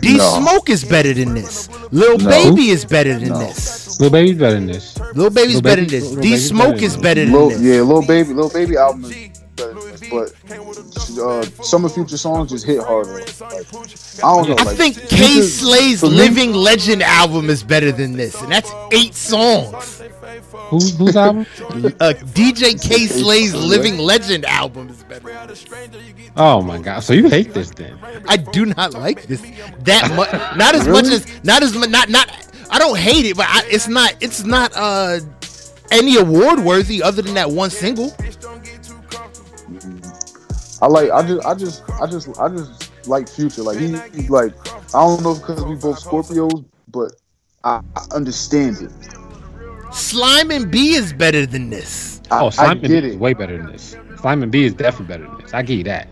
D 0.00 0.16
No. 0.16 0.38
Smoke 0.40 0.70
is 0.70 0.84
better 0.84 1.12
than 1.14 1.34
this. 1.34 1.68
Lil 1.92 2.18
No. 2.18 2.28
Baby 2.28 2.68
is 2.70 2.84
better 2.84 3.18
than 3.18 3.30
No. 3.30 3.38
this. 3.38 3.98
Lil 4.00 4.10
Baby's 4.10 4.38
better 4.38 4.54
than 4.54 4.66
this. 4.66 4.98
Lil 5.14 5.30
Baby's 5.30 5.54
Lil 5.54 5.62
better 5.62 5.80
than 5.82 5.90
this. 5.90 6.10
Lil 6.12 6.22
D 6.22 6.36
Smoke 6.36 6.82
is 6.82 6.96
better 6.96 7.24
than 7.24 7.32
Lil, 7.32 7.48
this. 7.50 7.60
yeah, 7.62 7.80
Lil 7.82 8.02
Baby, 8.06 8.32
Lil 8.34 8.50
Baby 8.50 8.76
album 8.76 9.04
is 9.04 9.10
better 9.56 9.72
than 9.74 9.90
this, 9.90 9.93
but 10.10 10.34
uh, 11.20 11.42
some 11.62 11.84
of 11.84 11.92
Future 11.94 12.16
songs 12.16 12.50
just 12.50 12.64
hit 12.64 12.82
harder. 12.82 13.12
Like, 13.14 13.28
I 13.40 13.62
don't 14.20 14.48
know. 14.48 14.56
I 14.58 14.64
like, 14.64 14.76
think 14.76 14.96
Kay 15.08 15.40
Slay's 15.42 16.00
for 16.00 16.10
me- 16.10 16.16
Living 16.16 16.52
Legend 16.52 17.02
album 17.02 17.50
is 17.50 17.62
better 17.62 17.92
than 17.92 18.12
this, 18.12 18.40
and 18.42 18.50
that's 18.50 18.70
eight 18.92 19.14
songs. 19.14 20.00
Who, 20.68 20.78
whose 20.78 21.16
album? 21.16 21.46
Uh, 21.60 22.14
DJ 22.34 22.80
Kay 22.80 23.06
Slay's 23.06 23.54
Living 23.54 23.98
Legend 23.98 24.44
album 24.44 24.88
is 24.88 25.02
better. 25.04 25.30
Oh 26.36 26.62
my 26.62 26.78
god! 26.78 27.00
So 27.00 27.12
you 27.12 27.28
hate 27.28 27.52
this 27.54 27.70
then? 27.70 27.98
I 28.26 28.36
do 28.36 28.66
not 28.66 28.94
like 28.94 29.26
this 29.26 29.40
that 29.80 30.10
much. 30.16 30.32
Not 30.56 30.74
as 30.74 30.88
much 30.88 31.06
as 31.06 31.44
not 31.44 31.62
as 31.62 31.74
mu- 31.76 31.86
not 31.86 32.08
not. 32.08 32.30
I 32.70 32.78
don't 32.78 32.98
hate 32.98 33.26
it, 33.26 33.36
but 33.36 33.46
I, 33.48 33.62
it's 33.66 33.86
not 33.88 34.16
it's 34.20 34.42
not 34.44 34.72
uh 34.74 35.20
any 35.92 36.16
award 36.16 36.60
worthy 36.60 37.02
other 37.02 37.22
than 37.22 37.34
that 37.34 37.50
one 37.50 37.70
single. 37.70 38.12
I 40.84 40.86
like. 40.86 41.10
I 41.10 41.22
just. 41.26 41.46
I 41.46 41.54
just. 41.54 41.82
I 42.02 42.06
just. 42.06 42.28
I 42.38 42.48
just 42.50 43.08
like 43.08 43.26
Future. 43.28 43.62
Like 43.62 43.78
he. 43.78 43.96
He's 44.14 44.28
like. 44.28 44.52
I 44.94 45.00
don't 45.00 45.22
know 45.22 45.34
because 45.34 45.64
we 45.64 45.76
both 45.76 45.98
Scorpios, 46.04 46.64
but 46.88 47.12
I, 47.64 47.80
I 47.96 48.04
understand 48.14 48.76
it. 48.82 49.94
Slime 49.94 50.50
and 50.50 50.70
B 50.70 50.92
is 50.94 51.12
better 51.14 51.46
than 51.46 51.70
this. 51.70 52.20
I, 52.30 52.40
Oh, 52.40 52.46
I 52.48 52.50
Simon 52.50 52.80
get 52.82 52.88
B 53.02 53.08
is 53.08 53.14
it. 53.14 53.18
way 53.18 53.32
better 53.32 53.56
than 53.56 53.72
this. 53.72 53.96
Slime 54.20 54.42
and 54.42 54.52
B 54.52 54.64
is 54.64 54.74
definitely 54.74 55.06
better 55.06 55.24
than 55.26 55.38
this. 55.40 55.54
I 55.54 55.62
give 55.62 55.78
you 55.78 55.84
that. 55.84 56.08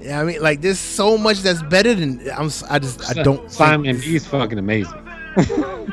Yeah, 0.00 0.20
I 0.20 0.24
mean, 0.24 0.42
like 0.42 0.60
there's 0.60 0.78
so 0.80 1.16
much 1.16 1.38
that's 1.40 1.62
better 1.62 1.94
than 1.94 2.20
I'm. 2.36 2.50
I 2.68 2.78
just 2.78 3.08
I 3.08 3.22
don't. 3.22 3.50
think 3.50 3.86
and 3.86 3.98
this- 3.98 4.04
B 4.04 4.16
is 4.16 4.26
fucking 4.26 4.58
amazing. 4.58 4.92
You 5.38 5.56
know 5.56 5.86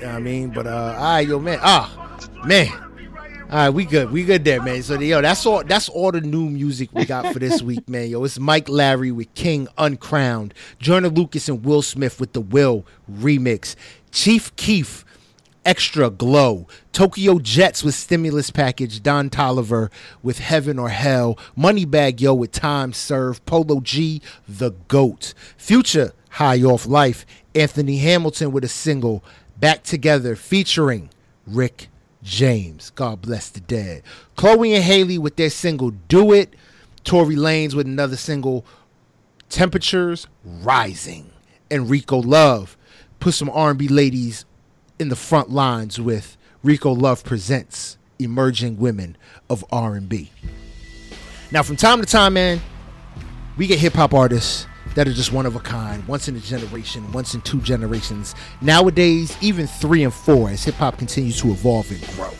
what 0.00 0.04
I 0.04 0.20
mean, 0.20 0.50
but 0.50 0.66
uh, 0.66 0.94
all 0.98 1.02
right, 1.14 1.26
yo, 1.26 1.38
man, 1.38 1.58
ah, 1.62 2.18
man, 2.44 2.68
all 3.52 3.58
right, 3.58 3.68
we 3.68 3.84
good, 3.84 4.10
we 4.10 4.24
good 4.24 4.44
there, 4.44 4.62
man. 4.62 4.82
So 4.82 4.98
yo, 4.98 5.20
that's 5.20 5.44
all. 5.44 5.62
That's 5.62 5.90
all 5.90 6.10
the 6.10 6.22
new 6.22 6.48
music 6.48 6.88
we 6.94 7.04
got 7.04 7.34
for 7.34 7.38
this 7.38 7.60
week, 7.60 7.86
man. 7.86 8.08
Yo, 8.08 8.24
it's 8.24 8.38
Mike 8.38 8.66
Larry 8.66 9.12
with 9.12 9.34
King 9.34 9.68
Uncrowned, 9.76 10.54
Joyner 10.78 11.10
Lucas 11.10 11.50
and 11.50 11.62
Will 11.62 11.82
Smith 11.82 12.18
with 12.18 12.32
the 12.32 12.40
Will 12.40 12.86
remix, 13.10 13.76
Chief 14.10 14.56
Keef. 14.56 15.04
Extra 15.64 16.10
Glow, 16.10 16.66
Tokyo 16.90 17.38
Jetz 17.38 17.84
with 17.84 17.94
Stimulus 17.94 18.50
Package, 18.50 19.00
Don 19.00 19.30
Toliver 19.30 19.92
with 20.20 20.40
Heaven 20.40 20.76
or 20.76 20.88
Hell, 20.88 21.38
Moneybagg 21.56 22.20
Yo 22.20 22.34
with 22.34 22.50
Time 22.50 22.92
Served, 22.92 23.46
Polo 23.46 23.78
G, 23.78 24.20
The 24.48 24.72
Goat, 24.88 25.34
Future 25.56 26.14
High 26.30 26.60
Off 26.62 26.84
Life, 26.84 27.24
Anthony 27.54 27.98
Hamilton 27.98 28.50
with 28.50 28.64
a 28.64 28.68
single, 28.68 29.22
Back 29.56 29.84
Together 29.84 30.34
featuring 30.34 31.10
Rick 31.46 31.86
James. 32.22 32.90
God 32.90 33.20
bless 33.20 33.48
the 33.48 33.60
dead. 33.60 34.02
Chloe 34.36 34.74
and 34.74 34.84
Halle 34.84 35.18
with 35.18 35.36
their 35.36 35.50
single 35.50 35.90
Do 35.90 36.32
It, 36.32 36.54
Tory 37.04 37.36
Lanez 37.36 37.74
with 37.74 37.86
another 37.86 38.16
single, 38.16 38.64
Temperatures 39.48 40.26
Rising. 40.44 41.30
And 41.70 41.90
Rico 41.90 42.18
Love 42.18 42.76
put 43.20 43.34
some 43.34 43.50
R&B 43.50 43.88
ladies 43.88 44.44
in 44.98 45.08
the 45.08 45.16
front 45.16 45.50
lines 45.50 46.00
with 46.00 46.36
Rico 46.62 46.92
Love 46.92 47.24
presents 47.24 47.98
Emerging 48.18 48.78
Women 48.78 49.16
of 49.50 49.64
R&B. 49.72 50.30
Now, 51.50 51.62
from 51.62 51.76
time 51.76 52.00
to 52.00 52.06
time, 52.06 52.34
man, 52.34 52.60
we 53.56 53.66
get 53.66 53.78
hip 53.78 53.94
hop 53.94 54.14
artists 54.14 54.66
that 54.94 55.08
are 55.08 55.12
just 55.12 55.32
one 55.32 55.46
of 55.46 55.56
a 55.56 55.60
kind, 55.60 56.06
once 56.06 56.28
in 56.28 56.36
a 56.36 56.40
generation, 56.40 57.10
once 57.12 57.34
in 57.34 57.40
two 57.40 57.60
generations. 57.60 58.34
Nowadays, 58.60 59.36
even 59.40 59.66
three 59.66 60.04
and 60.04 60.12
four, 60.12 60.50
as 60.50 60.64
hip 60.64 60.74
hop 60.76 60.98
continues 60.98 61.40
to 61.40 61.48
evolve 61.48 61.90
and 61.90 62.06
grow. 62.16 62.30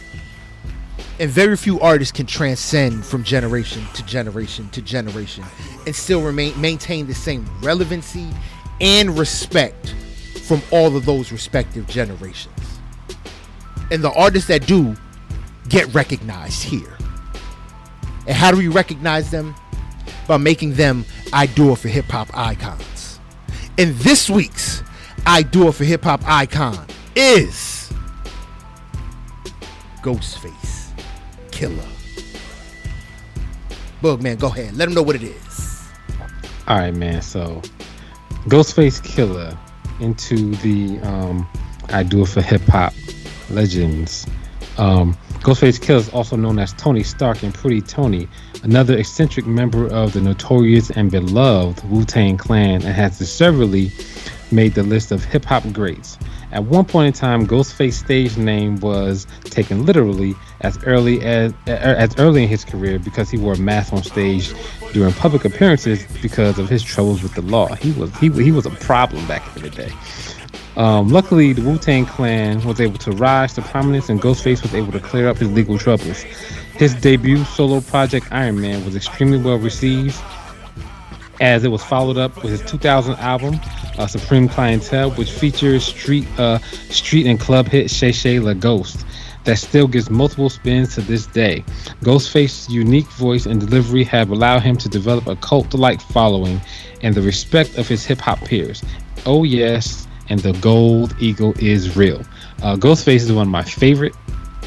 And 1.19 1.31
very 1.31 1.57
few 1.57 1.79
artists 1.81 2.13
can 2.13 2.27
transcend 2.27 3.05
from 3.05 3.23
generation 3.23 3.85
to 3.95 4.05
generation 4.05 4.69
to 4.71 4.83
generation 4.83 5.45
and 5.87 5.95
still 5.95 6.23
remain 6.23 6.59
maintain 6.61 7.07
the 7.07 7.15
same 7.15 7.49
relevancy 7.61 8.29
and 8.81 9.17
respect 9.19 9.95
from 10.45 10.63
all 10.71 10.97
of 10.97 11.05
those 11.05 11.31
respective 11.31 11.87
generations. 11.87 12.81
And 13.91 14.03
the 14.03 14.13
artists 14.13 14.49
that 14.49 14.67
do 14.67 14.97
get 15.69 15.93
recognized 15.95 16.63
here. 16.65 16.97
And 18.27 18.37
how 18.37 18.51
do 18.51 18.57
we 18.57 18.69
recognize 18.69 19.31
them? 19.31 19.55
By 20.33 20.39
making 20.39 20.73
them 20.77 21.05
I 21.31 21.45
Do 21.45 21.73
It 21.73 21.77
for 21.81 21.89
Hip 21.89 22.07
Hop 22.07 22.31
icons. 22.33 23.21
And 23.77 23.95
this 23.97 24.31
week's 24.31 24.83
I 25.27 25.43
Do 25.43 25.69
It 25.69 25.73
for 25.73 25.85
Hip 25.85 26.05
Hop 26.05 26.23
icon 26.25 26.87
is 27.15 27.93
Ghostface 30.01 30.89
Killah. 31.51 31.87
Boogman, 34.01 34.41
go 34.41 34.47
ahead. 34.47 34.75
Let 34.75 34.87
them 34.87 34.95
know 34.95 35.03
what 35.03 35.17
it 35.17 35.23
is. 35.23 35.83
All 36.67 36.79
right, 36.79 36.95
man. 36.95 37.21
So, 37.21 37.61
Ghostface 38.47 39.03
Killah 39.03 39.59
into 40.01 40.55
the 40.63 40.99
um, 41.01 41.47
I 41.91 42.05
do 42.05 42.23
it 42.23 42.29
for 42.29 42.41
hip 42.41 42.63
hop 42.63 42.95
legends. 43.51 44.27
Um, 44.79 45.15
Ghostface 45.41 45.79
Killah 45.79 45.99
is 45.99 46.09
also 46.09 46.37
known 46.37 46.59
as 46.59 46.73
Tony 46.73 47.03
Stark 47.03 47.43
and 47.43 47.53
Pretty 47.53 47.83
Tony, 47.83 48.29
another 48.63 48.97
eccentric 48.97 49.47
member 49.47 49.87
of 49.87 50.13
the 50.13 50.21
notorious 50.21 50.91
and 50.91 51.11
beloved 51.11 51.83
Wu 51.91 52.05
Tang 52.05 52.37
Clan, 52.37 52.83
and 52.83 52.85
has 52.85 53.19
deservedly 53.19 53.91
made 54.51 54.75
the 54.75 54.83
list 54.83 55.13
of 55.13 55.25
hip 55.25 55.45
hop 55.45 55.65
greats. 55.73 56.19
At 56.53 56.65
one 56.65 56.85
point 56.85 57.07
in 57.07 57.13
time, 57.19 57.47
Ghostface's 57.47 57.97
stage 57.97 58.37
name 58.37 58.77
was 58.81 59.27
taken 59.45 59.87
literally 59.87 60.35
as 60.61 60.83
early 60.85 61.23
as 61.23 61.55
as 61.67 62.15
early 62.19 62.43
in 62.43 62.49
his 62.49 62.65
career 62.65 62.99
because 62.99 63.31
he 63.31 63.39
wore 63.39 63.55
a 63.55 63.59
mask 63.59 63.93
on 63.95 64.03
stage 64.03 64.53
during 64.93 65.15
public 65.15 65.47
appearances 65.47 66.05
because 66.21 66.59
of 66.59 66.69
his 66.69 66.83
troubles 66.83 67.23
with 67.23 67.35
the 67.35 67.43
law. 67.43 67.75
He 67.75 67.93
was 67.93 68.15
he, 68.19 68.29
he 68.31 68.53
was 68.53 68.67
a 68.67 68.71
problem 68.71 69.27
back 69.27 69.57
in 69.57 69.63
the 69.63 69.71
day. 69.71 69.93
Um, 70.77 71.09
luckily, 71.09 71.53
the 71.53 71.63
Wu 71.63 71.79
Tang 71.79 72.07
Clan 72.07 72.63
was 72.65 72.81
able 72.81 72.99
to 72.99 73.13
rise 73.13 73.55
to 73.55 73.63
prominence, 73.63 74.09
and 74.09 74.21
Ghostface 74.21 74.63
was 74.63 74.75
able 74.75 74.93
to 74.93 75.01
clear 75.01 75.29
up 75.29 75.39
his 75.39 75.51
legal 75.51 75.79
troubles. 75.79 76.25
His 76.75 76.95
debut 76.95 77.45
solo 77.45 77.81
project, 77.81 78.27
Iron 78.31 78.61
Man, 78.61 78.85
was 78.85 78.97
extremely 78.97 79.39
well 79.39 79.59
received, 79.59 80.21
as 81.41 81.65
it 81.65 81.69
was 81.69 81.83
followed 81.83 82.19
up 82.19 82.43
with 82.43 82.53
his 82.53 82.63
2000 82.71 83.15
album 83.17 83.61
uh, 83.99 84.07
Supreme 84.07 84.49
Clientele, 84.49 85.11
which 85.13 85.31
features 85.31 85.85
street 85.85 86.27
uh, 86.39 86.59
street 86.91 87.27
and 87.27 87.39
club 87.39 87.69
hit 87.69 87.87
Cherchez 87.91 88.41
LaGhost 88.41 89.05
that 89.45 89.59
still 89.59 89.89
gets 89.89 90.09
multiple 90.09 90.49
spins 90.49 90.95
to 90.95 91.01
this 91.01 91.27
day. 91.27 91.65
Ghostface's 92.03 92.69
unique 92.69 93.11
voice 93.13 93.47
and 93.47 93.61
delivery 93.61 94.05
have 94.05 94.31
allowed 94.31 94.63
him 94.63 94.77
to 94.77 94.89
develop 94.89 95.27
a 95.27 95.37
cult-like 95.37 96.01
following 96.01 96.61
and 97.03 97.15
the 97.15 97.23
respect 97.23 97.77
of 97.77 97.89
his 97.89 98.05
hip-hop 98.05 98.39
peers. 98.41 98.85
Oh 99.27 99.43
yes, 99.45 100.07
and 100.29 100.41
the 100.41 100.53
gold 100.55 101.15
eagle 101.21 101.55
is 101.59 101.97
real. 101.97 102.23
Uh, 102.63 102.77
Ghostface 102.77 103.17
is 103.17 103.33
one 103.33 103.49
of 103.49 103.53
my 103.53 103.63
favorite, 103.65 104.15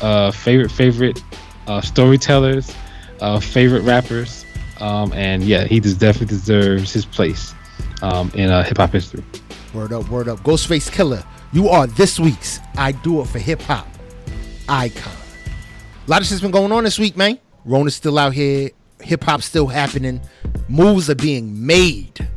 uh, 0.02 0.32
favorite, 0.32 0.72
favorite 0.72 1.22
uh, 1.68 1.82
storytellers, 1.82 2.74
uh, 3.22 3.40
favorite 3.40 3.82
rappers, 3.82 4.46
um, 4.80 5.12
and 5.14 5.44
yeah, 5.44 5.66
he 5.66 5.80
just 5.80 6.00
definitely 6.00 6.28
deserves 6.36 6.92
his 6.92 7.06
place 7.06 7.54
um, 8.02 8.32
in 8.36 8.50
uh, 8.50 8.64
hip 8.64 8.78
hop 8.78 8.92
history. 8.92 9.24
Word 9.74 9.94
up, 9.94 10.10
word 10.10 10.28
up. 10.28 10.40
Ghostface 10.40 10.90
Killah, 10.90 11.26
you 11.52 11.68
are 11.70 11.88
this 11.88 12.20
week's 12.20 12.60
I 12.78 12.92
Do 12.94 13.22
It 13.22 13.28
for 13.28 13.40
Hip 13.40 13.62
Hop 13.64 13.88
icon. 14.70 15.14
A 16.08 16.10
lot 16.12 16.22
of 16.22 16.28
shit's 16.28 16.42
been 16.42 16.52
going 16.52 16.72
on 16.72 16.84
this 16.84 16.98
week, 17.00 17.18
man. 17.18 17.40
Rona's 17.66 17.96
still 17.96 18.18
out 18.20 18.34
here. 18.34 18.70
Hip 19.02 19.24
hop's 19.24 19.46
still 19.46 19.68
happening. 19.68 20.22
Moves 20.70 21.10
are 21.10 21.16
being 21.16 21.66
made. 21.66 22.28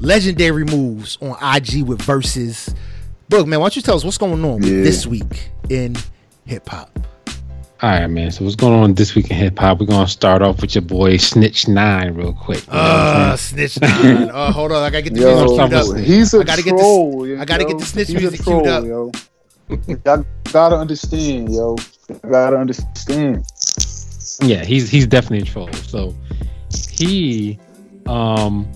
Legendary 0.00 0.64
moves 0.64 1.18
on 1.20 1.36
IG 1.42 1.82
with 1.84 2.00
verses. 2.02 2.74
Book, 3.28 3.46
man, 3.46 3.60
why 3.60 3.64
don't 3.64 3.76
you 3.76 3.82
tell 3.82 3.96
us 3.96 4.04
what's 4.04 4.18
going 4.18 4.44
on 4.44 4.62
Yeah. 4.62 4.82
this 4.82 5.06
week 5.06 5.50
in 5.68 5.94
hip 6.46 6.68
hop? 6.68 6.98
All 7.82 7.88
right, 7.88 8.06
man. 8.08 8.30
So 8.30 8.44
what's 8.44 8.56
going 8.56 8.74
on 8.74 8.92
this 8.94 9.14
week 9.14 9.30
in 9.30 9.36
hip 9.36 9.58
hop? 9.58 9.80
We're 9.80 9.86
gonna 9.86 10.06
start 10.06 10.42
off 10.42 10.60
with 10.60 10.74
your 10.74 10.82
boy 10.82 11.16
Snitch 11.16 11.66
Nine 11.66 12.12
real 12.14 12.34
quick. 12.34 12.66
You 12.66 12.72
know 12.74 12.78
Uh, 12.78 13.36
snitch 13.36 13.80
nine. 13.80 14.28
Uh, 14.28 14.52
hold 14.58 14.72
on, 14.72 14.82
I 14.82 14.90
gotta 14.90 15.02
get 15.02 15.14
the 15.14 15.20
Yo, 15.20 15.46
music 15.46 15.56
queued 15.58 15.72
up. 15.72 15.96
he's 16.04 16.34
a 16.34 16.38
I 16.40 16.44
gotta 16.44 16.62
get 16.62 16.72
this- 16.72 16.80
troll. 16.82 17.40
I 17.40 17.44
gotta 17.46 17.64
get 17.64 17.78
the 17.78 17.86
snitch 17.86 18.08
He's 18.08 18.16
a 18.16 18.20
music 18.20 18.42
queued 18.42 18.66
up. 18.66 18.84
Yo. 18.84 19.10
Y'all 20.04 20.26
gotta 20.52 20.76
understand, 20.76 21.52
yo. 21.54 21.76
Y'all 22.10 22.18
gotta 22.30 22.56
understand. 22.58 23.44
yeah, 24.42 24.62
he's 24.62 24.90
he's 24.90 25.06
definitely 25.06 25.48
a 25.48 25.50
troll. 25.50 25.72
So 25.72 26.14
he 26.98 27.58
um 28.06 28.70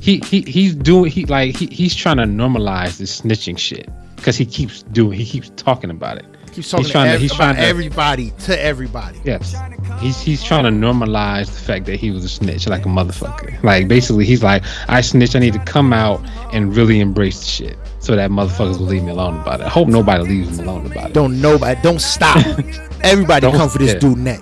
he 0.00 0.18
he 0.26 0.40
he's 0.42 0.74
doing 0.74 1.08
he 1.10 1.24
like 1.26 1.54
he, 1.56 1.66
he's 1.66 1.94
trying 1.94 2.16
to 2.16 2.24
normalize 2.24 2.98
this 2.98 3.20
snitching 3.20 3.56
shit 3.58 3.88
because 4.16 4.36
he 4.36 4.44
keeps 4.44 4.82
doing 4.82 5.16
he 5.18 5.24
keeps 5.24 5.50
talking 5.54 5.90
about 5.90 6.18
it. 6.18 6.26
Keep 6.54 6.64
talking 6.66 6.84
He's 6.84 6.92
trying 6.92 7.06
to- 7.06 7.12
to, 7.14 7.18
he's 7.18 7.32
about 7.32 7.36
trying 7.44 7.56
to- 7.56 7.62
everybody 7.62 8.30
to 8.44 8.62
everybody. 8.64 9.18
Yes. 9.24 9.54
He's 10.00 10.20
he's 10.20 10.42
trying 10.42 10.64
to 10.64 10.70
normalize 10.70 11.46
the 11.46 11.60
fact 11.60 11.86
that 11.86 11.96
he 11.96 12.10
was 12.10 12.24
a 12.24 12.28
snitch 12.28 12.66
like 12.68 12.84
a 12.86 12.88
motherfucker. 12.88 13.60
Like 13.62 13.88
basically 13.88 14.24
he's 14.24 14.42
like, 14.42 14.62
I 14.88 15.00
snitch, 15.00 15.34
I 15.34 15.40
need 15.40 15.52
to 15.54 15.58
come 15.64 15.92
out 15.92 16.20
and 16.52 16.76
really 16.76 17.00
embrace 17.00 17.40
the 17.40 17.46
shit. 17.46 17.78
So 18.00 18.14
that 18.16 18.30
motherfuckers 18.30 18.78
will 18.78 18.86
leave 18.86 19.02
me 19.02 19.10
alone 19.10 19.40
about 19.40 19.60
it. 19.60 19.64
I 19.66 19.68
hope 19.68 19.88
nobody 19.88 20.24
leaves 20.24 20.58
him 20.58 20.68
alone 20.68 20.86
about 20.86 21.10
it. 21.10 21.12
Don't 21.14 21.40
nobody, 21.40 21.80
don't 21.82 22.00
stop. 22.00 22.36
Everybody 23.02 23.40
Don't- 23.40 23.56
come 23.56 23.68
for 23.68 23.78
this 23.78 23.94
yeah. 23.94 23.98
dude 23.98 24.18
neck. 24.18 24.40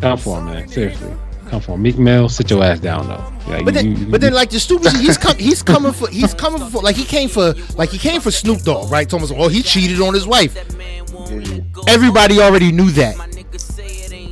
come 0.00 0.18
for 0.18 0.38
him, 0.38 0.46
man. 0.46 0.68
Seriously. 0.68 1.12
Come 1.48 1.60
for. 1.60 1.78
Meek 1.78 1.98
Mill, 1.98 2.28
sit 2.28 2.50
your 2.50 2.62
ass 2.62 2.78
down 2.80 3.08
though. 3.08 3.24
Like, 3.52 3.64
But 3.64 3.74
then, 3.74 3.86
you- 3.86 3.96
you- 3.96 4.06
but 4.06 4.20
then, 4.20 4.32
like 4.34 4.50
the 4.50 4.60
stupid, 4.60 4.92
he's 4.92 5.16
he's 5.38 5.62
coming 5.62 5.92
for, 5.92 6.08
he's 6.10 6.34
coming 6.34 6.62
for, 6.70 6.82
like 6.82 6.96
he 6.96 7.04
came 7.04 7.28
for, 7.28 7.54
like 7.76 7.88
he 7.90 7.98
came 7.98 8.20
for 8.20 8.30
Snoop 8.30 8.60
Dogg, 8.62 8.90
right? 8.90 9.08
Thomas, 9.08 9.32
oh, 9.34 9.48
he 9.48 9.62
cheated 9.62 10.00
on 10.00 10.12
his 10.14 10.26
wife. 10.26 10.54
Everybody 11.86 12.40
already 12.40 12.72
knew 12.72 12.90
that. 12.92 13.14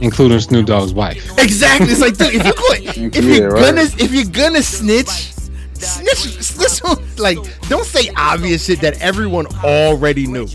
including 0.03 0.41
Snoop 0.41 0.67
Dogg's 0.67 0.93
wife. 0.93 1.17
Exactly. 1.39 1.89
It's 1.91 2.01
like, 2.03 2.19
dude, 2.19 2.35
if 2.35 2.45
you 2.47 2.53
could, 2.53 2.81
if 3.17 3.25
Yeah, 3.25 3.35
you're 3.35 3.51
right. 3.51 3.65
gonna, 3.75 3.81
if 3.99 4.13
you're 4.13 4.25
gonna 4.31 4.63
snitch, 4.63 5.09
snitch, 5.75 6.43
snitch. 6.43 6.85
on- 6.85 7.03
Like, 7.17 7.39
don't 7.69 7.87
say 7.87 8.11
obvious 8.15 8.67
shit 8.67 8.81
that 8.83 9.01
everyone 9.01 9.47
already 9.65 10.27
knew. 10.27 10.47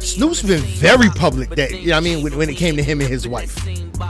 Snoop's 0.00 0.42
been 0.42 0.60
very 0.60 1.08
public 1.10 1.50
that 1.50 1.70
you 1.72 1.88
know 1.88 1.92
what 1.92 1.96
I 1.98 2.00
mean 2.00 2.22
when, 2.24 2.36
when 2.36 2.48
it 2.48 2.56
came 2.56 2.76
to 2.76 2.82
him 2.82 3.00
and 3.00 3.08
his 3.08 3.28
wife. 3.28 3.56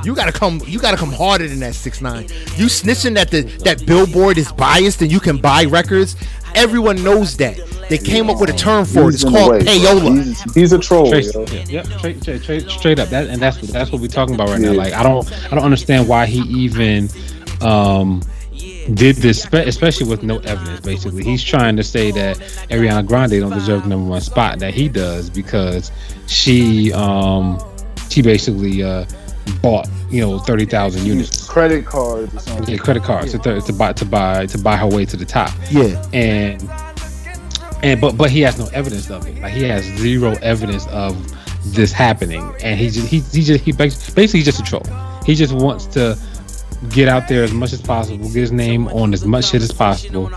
You 0.04 0.14
gotta 0.14 0.32
come 0.32 0.60
you 0.66 0.78
gotta 0.78 0.96
come 0.96 1.12
harder 1.12 1.48
than 1.48 1.60
that 1.60 1.74
six 1.74 2.00
nine. 2.00 2.24
You 2.56 2.66
snitching 2.66 3.14
that 3.14 3.30
the 3.30 3.42
that 3.64 3.84
billboard 3.86 4.38
is 4.38 4.50
biased 4.52 5.02
and 5.02 5.10
you 5.10 5.20
can 5.20 5.36
buy 5.38 5.64
records. 5.64 6.16
Everyone 6.54 7.02
knows 7.02 7.36
that. 7.38 7.56
They 7.88 7.98
came 7.98 8.30
up 8.30 8.40
with 8.40 8.50
a 8.50 8.52
term 8.56 8.84
for 8.84 9.08
it. 9.10 9.14
It's 9.14 9.22
He's 9.22 9.24
in 9.24 9.32
the 9.32 9.38
called 9.38 9.50
way, 9.52 9.60
payola. 9.60 10.24
He's, 10.24 10.54
he's 10.54 10.72
a 10.72 10.78
troll, 10.78 11.06
Straight, 11.06 11.34
yo. 11.34 11.44
yeah, 11.68 11.82
straight, 11.98 12.22
straight, 12.22 12.42
straight, 12.42 12.70
straight 12.70 12.98
up. 13.00 13.08
That 13.08 13.26
and 13.26 13.42
that's 13.42 13.60
what 13.60 13.70
that's 13.70 13.90
what 13.90 14.00
we're 14.00 14.06
talking 14.08 14.34
about 14.36 14.48
right 14.48 14.60
now. 14.60 14.72
Like 14.72 14.92
I 14.92 15.02
don't 15.02 15.30
I 15.46 15.56
don't 15.56 15.64
understand 15.64 16.06
why 16.08 16.26
he 16.26 16.40
even 16.42 17.08
um 17.60 18.22
did 18.94 19.16
this, 19.16 19.46
especially 19.52 20.08
with 20.08 20.22
no 20.22 20.38
evidence. 20.38 20.80
Basically, 20.80 21.22
he's 21.24 21.42
trying 21.42 21.76
to 21.76 21.82
say 21.82 22.10
that 22.12 22.36
Ariana 22.70 23.06
Grande 23.06 23.32
don't 23.40 23.52
deserve 23.52 23.82
the 23.82 23.88
number 23.88 24.08
one 24.10 24.20
spot 24.20 24.58
that 24.60 24.74
he 24.74 24.88
does 24.88 25.28
because 25.30 25.90
she 26.26 26.92
um 26.92 27.58
she 28.08 28.22
basically 28.22 28.82
uh 28.82 29.04
bought 29.62 29.88
you 30.10 30.20
know 30.20 30.38
thirty 30.38 30.64
thousand 30.64 31.04
units. 31.06 31.46
Credit 31.48 31.84
cards 31.84 32.34
or 32.34 32.38
something. 32.40 32.74
Yeah, 32.74 32.78
credit 32.80 33.02
cards 33.02 33.32
to, 33.32 33.38
th- 33.38 33.64
to 33.64 33.72
buy 33.72 33.92
to 33.94 34.04
buy 34.04 34.46
to 34.46 34.58
buy 34.58 34.76
her 34.76 34.86
way 34.86 35.04
to 35.06 35.16
the 35.16 35.24
top 35.24 35.52
Yeah. 35.70 36.02
and 36.12 36.62
and 37.82 38.00
but 38.00 38.16
but 38.16 38.30
he 38.30 38.40
has 38.42 38.58
no 38.58 38.66
evidence 38.72 39.10
of 39.10 39.26
it. 39.26 39.40
Like 39.40 39.52
he 39.52 39.64
has 39.64 39.84
zero 39.84 40.36
evidence 40.42 40.86
of 40.88 41.16
this 41.74 41.92
happening, 41.92 42.42
and 42.62 42.78
he 42.78 42.88
just 42.90 43.06
he 43.08 43.20
he 43.20 43.42
just 43.42 43.64
he 43.64 43.72
bas- 43.72 44.10
basically 44.10 44.40
he's 44.40 44.46
just 44.46 44.60
a 44.60 44.62
troll. 44.64 44.84
He 45.24 45.34
just 45.34 45.52
wants 45.52 45.86
to 45.86 46.18
get 46.88 47.08
out 47.08 47.28
there 47.28 47.44
as 47.44 47.52
much 47.52 47.72
as 47.72 47.80
possible, 47.82 48.24
get 48.24 48.34
his 48.40 48.52
name 48.52 48.88
on 48.88 49.12
as 49.12 49.24
much 49.24 49.50
shit 49.50 49.62
as 49.62 49.70
possible, 49.72 50.30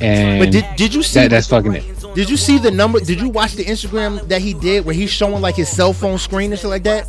and 0.00 0.40
But 0.40 0.50
did 0.50 0.64
did 0.76 0.94
you 0.94 1.02
see 1.02 1.20
that, 1.20 1.30
that's 1.30 1.46
fucking 1.46 1.74
it. 1.74 1.84
did 2.14 2.30
you 2.30 2.36
see 2.36 2.58
the 2.58 2.70
number 2.70 3.00
did 3.00 3.20
you 3.20 3.28
watch 3.28 3.52
the 3.54 3.64
Instagram 3.64 4.26
that 4.28 4.40
he 4.40 4.54
did 4.54 4.84
where 4.84 4.94
he's 4.94 5.10
showing 5.10 5.40
like 5.42 5.56
his 5.56 5.68
cell 5.68 5.92
phone 5.92 6.18
screen 6.18 6.50
and 6.52 6.60
shit 6.60 6.70
like 6.70 6.84
that? 6.84 7.06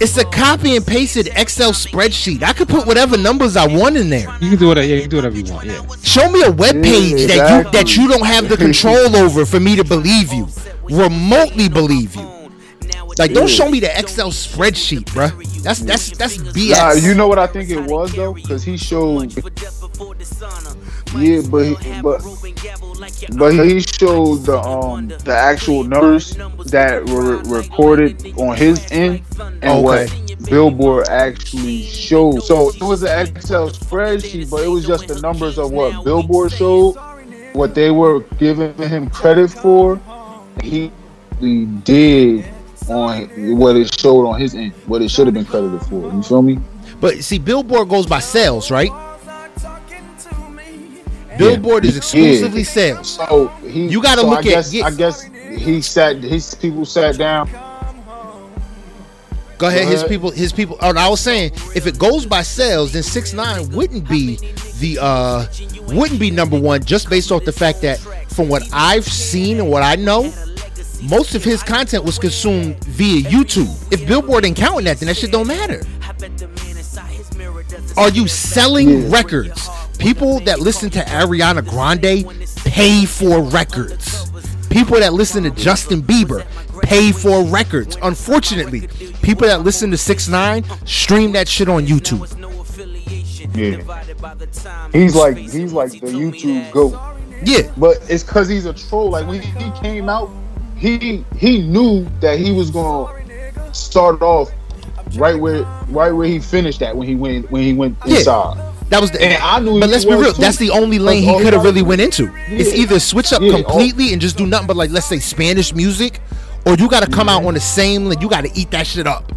It's 0.00 0.16
a 0.18 0.24
copy 0.26 0.76
and 0.76 0.86
pasted 0.86 1.28
Excel 1.36 1.72
spreadsheet. 1.72 2.42
I 2.42 2.52
could 2.52 2.68
put 2.68 2.86
whatever 2.86 3.16
numbers 3.16 3.56
I 3.56 3.66
want 3.66 3.96
in 3.96 4.08
there. 4.10 4.28
You 4.40 4.50
can 4.50 4.58
do 4.58 4.68
whatever. 4.68 4.86
Yeah, 4.86 4.96
you 4.96 5.00
can 5.02 5.10
do 5.10 5.16
whatever 5.16 5.36
you 5.36 5.52
want. 5.52 5.66
Yeah. 5.66 5.82
Show 6.02 6.30
me 6.30 6.42
a 6.44 6.50
web 6.50 6.76
Yeah, 6.76 6.82
page 6.82 7.26
that 7.28 7.64
you 7.64 7.70
that 7.72 7.96
you 7.96 8.06
don't 8.08 8.24
have 8.26 8.48
the 8.48 8.56
control 8.56 9.16
over 9.16 9.44
for 9.46 9.58
me 9.58 9.76
to 9.76 9.84
believe 9.84 10.32
you, 10.32 10.46
remotely 10.84 11.68
believe 11.68 12.14
you. 12.14 12.39
Like, 13.20 13.34
don't 13.34 13.50
show 13.50 13.68
me 13.70 13.80
the 13.80 13.98
Excel 13.98 14.30
spreadsheet, 14.30 15.04
bruh. 15.04 15.30
That's 15.62 15.80
that's 15.80 16.16
that's 16.16 16.38
BS. 16.38 16.70
Nah, 16.70 16.92
you 16.92 17.14
know 17.14 17.28
what 17.28 17.38
I 17.38 17.46
think 17.46 17.68
it 17.68 17.82
was 17.82 18.14
though, 18.14 18.32
because 18.32 18.64
he 18.64 18.78
showed. 18.78 19.36
Yeah, 21.18 21.42
but 21.50 21.66
he, 21.66 22.00
but 22.00 22.22
but 23.36 23.52
he 23.52 23.80
showed 23.80 24.36
the 24.46 24.58
um 24.58 25.08
the 25.08 25.34
actual 25.36 25.84
numbers 25.84 26.34
that 26.70 27.04
were 27.10 27.42
recorded 27.42 28.32
on 28.38 28.56
his 28.56 28.90
end 28.90 29.22
and 29.60 29.84
what 29.84 30.10
Billboard 30.48 31.08
actually 31.08 31.82
showed. 31.82 32.42
So 32.42 32.70
it 32.70 32.80
was 32.80 33.02
an 33.02 33.26
Excel 33.36 33.68
spreadsheet, 33.68 34.48
but 34.48 34.64
it 34.64 34.68
was 34.68 34.86
just 34.86 35.08
the 35.08 35.20
numbers 35.20 35.58
of 35.58 35.72
what 35.72 36.04
Billboard 36.04 36.52
showed, 36.52 36.96
what 37.52 37.74
they 37.74 37.90
were 37.90 38.20
giving 38.38 38.72
him 38.78 39.10
credit 39.10 39.50
for. 39.50 40.00
He 40.62 40.90
he 41.38 41.66
did 41.66 42.46
on 42.90 43.56
what 43.56 43.76
it 43.76 43.98
showed 43.98 44.26
on 44.26 44.40
his 44.40 44.54
end, 44.54 44.72
what 44.86 45.00
it 45.02 45.10
should 45.10 45.26
have 45.26 45.34
been 45.34 45.44
credited 45.44 45.80
for. 45.82 46.12
You 46.12 46.22
feel 46.22 46.42
me? 46.42 46.58
But 47.00 47.22
see, 47.24 47.38
Billboard 47.38 47.88
goes 47.88 48.06
by 48.06 48.18
sales, 48.20 48.70
right? 48.70 48.90
Billboard 51.38 51.84
is 51.86 51.96
exclusively 51.96 52.64
sales. 52.64 53.08
So 53.16 53.48
he, 53.66 53.86
You 53.88 54.02
gotta 54.02 54.20
so 54.22 54.28
look 54.28 54.38
I 54.38 54.40
at- 54.40 54.44
guess, 54.44 54.74
yeah. 54.74 54.86
I 54.86 54.90
guess 54.90 55.22
he 55.22 55.80
sat. 55.80 56.16
His 56.22 56.54
people 56.54 56.84
sat 56.84 57.16
down. 57.16 57.48
Go 59.56 59.68
ahead, 59.68 59.82
his 59.88 59.88
Go 59.88 59.96
ahead. 59.96 60.08
people, 60.08 60.30
his 60.30 60.52
people. 60.52 60.78
Oh, 60.80 60.94
I 60.96 61.08
was 61.08 61.20
saying, 61.20 61.52
if 61.74 61.86
it 61.86 61.98
goes 61.98 62.24
by 62.26 62.42
sales, 62.42 62.92
then 62.92 63.02
six 63.02 63.32
nine 63.34 63.70
wouldn't 63.70 64.08
be 64.08 64.36
the 64.80 64.98
uh 65.00 65.46
wouldn't 65.88 66.18
be 66.20 66.30
number 66.30 66.58
one 66.58 66.82
just 66.82 67.08
based 67.10 67.30
off 67.30 67.44
the 67.44 67.52
fact 67.52 67.82
that 67.82 67.98
from 68.28 68.48
what 68.48 68.62
I've 68.72 69.04
seen 69.04 69.58
and 69.60 69.68
what 69.70 69.82
I 69.82 69.96
know, 69.96 70.32
most 71.02 71.34
of 71.34 71.42
his 71.44 71.62
content 71.62 72.04
was 72.04 72.18
consumed 72.18 72.82
via 72.84 73.22
YouTube. 73.22 73.70
If 73.92 74.06
Billboard 74.06 74.44
ain't 74.44 74.56
counting 74.56 74.84
that, 74.84 74.98
then 74.98 75.06
that 75.08 75.16
shit 75.16 75.32
don't 75.32 75.46
matter. 75.46 75.82
Are 77.96 78.10
you 78.10 78.28
selling 78.28 79.02
Yeah. 79.02 79.08
records? 79.16 79.68
People 79.98 80.40
that 80.40 80.60
listen 80.60 80.90
to 80.90 81.00
Ariana 81.00 81.66
Grande 81.66 82.24
pay 82.64 83.04
for 83.04 83.42
records. 83.42 84.30
People 84.70 85.00
that 85.00 85.12
listen 85.12 85.42
to 85.44 85.50
Justin 85.50 86.02
Bieber 86.02 86.44
pay 86.82 87.12
for 87.12 87.42
records. 87.44 87.96
Unfortunately, 88.02 88.88
people 89.22 89.46
that 89.46 89.62
listen 89.62 89.90
to 89.90 89.96
6 89.96 90.28
9 90.28 90.64
stream 90.84 91.32
that 91.32 91.48
shit 91.48 91.68
on 91.68 91.86
YouTube. 91.86 92.26
Yeah. 93.54 93.80
He's 94.92 95.14
like 95.14 95.36
he's 95.36 95.72
like 95.72 95.90
the 95.92 96.06
YouTube 96.06 96.70
goat. 96.70 96.94
Yeah. 97.44 97.62
But 97.76 97.98
it's 98.08 98.22
cause 98.22 98.48
he's 98.48 98.66
a 98.66 98.72
troll. 98.72 99.10
Like 99.10 99.26
when 99.26 99.40
he 99.42 99.70
came 99.80 100.08
out, 100.08 100.30
he 100.80 101.24
he 101.36 101.62
knew 101.62 102.06
that 102.20 102.38
he 102.38 102.52
was 102.52 102.70
gonna 102.70 103.12
start 103.72 104.22
off 104.22 104.50
right 105.16 105.38
where 105.38 105.62
right 105.88 106.10
where 106.10 106.26
he 106.26 106.38
finished 106.40 106.80
at 106.82 106.96
when 106.96 107.06
he 107.06 107.14
went 107.14 107.50
when 107.50 107.62
he 107.62 107.74
went 107.74 107.96
Yeah. 108.06 108.18
inside. 108.18 108.66
That 108.88 109.00
was 109.00 109.12
the. 109.12 109.22
And 109.22 109.40
I 109.40 109.60
knew 109.60 109.78
but 109.78 109.88
let's 109.90 110.04
be 110.04 110.14
real. 110.14 110.32
too. 110.32 110.40
That's 110.40 110.56
the 110.56 110.70
only 110.70 110.98
lane 110.98 111.22
he 111.22 111.32
he 111.32 111.44
could 111.44 111.52
have 111.52 111.62
really 111.62 111.82
went 111.82 112.00
into. 112.00 112.28
It's 112.48 112.74
either 112.74 112.98
switch 112.98 113.32
up 113.32 113.40
Yeah, 113.40 113.52
oh. 113.52 113.62
completely 113.62 114.12
and 114.12 114.20
just 114.20 114.36
do 114.36 114.46
nothing 114.46 114.66
but 114.66 114.76
like 114.76 114.90
let's 114.90 115.06
say 115.06 115.18
Spanish 115.20 115.72
music, 115.74 116.20
or 116.66 116.74
you 116.74 116.88
got 116.88 117.04
to 117.04 117.10
come 117.10 117.28
out 117.28 117.44
on 117.44 117.54
the 117.54 117.60
same. 117.60 118.06
Like 118.06 118.20
you 118.20 118.28
got 118.28 118.44
to 118.44 118.50
eat 118.58 118.70
that 118.72 118.86
shit 118.86 119.06
up. 119.06 119.30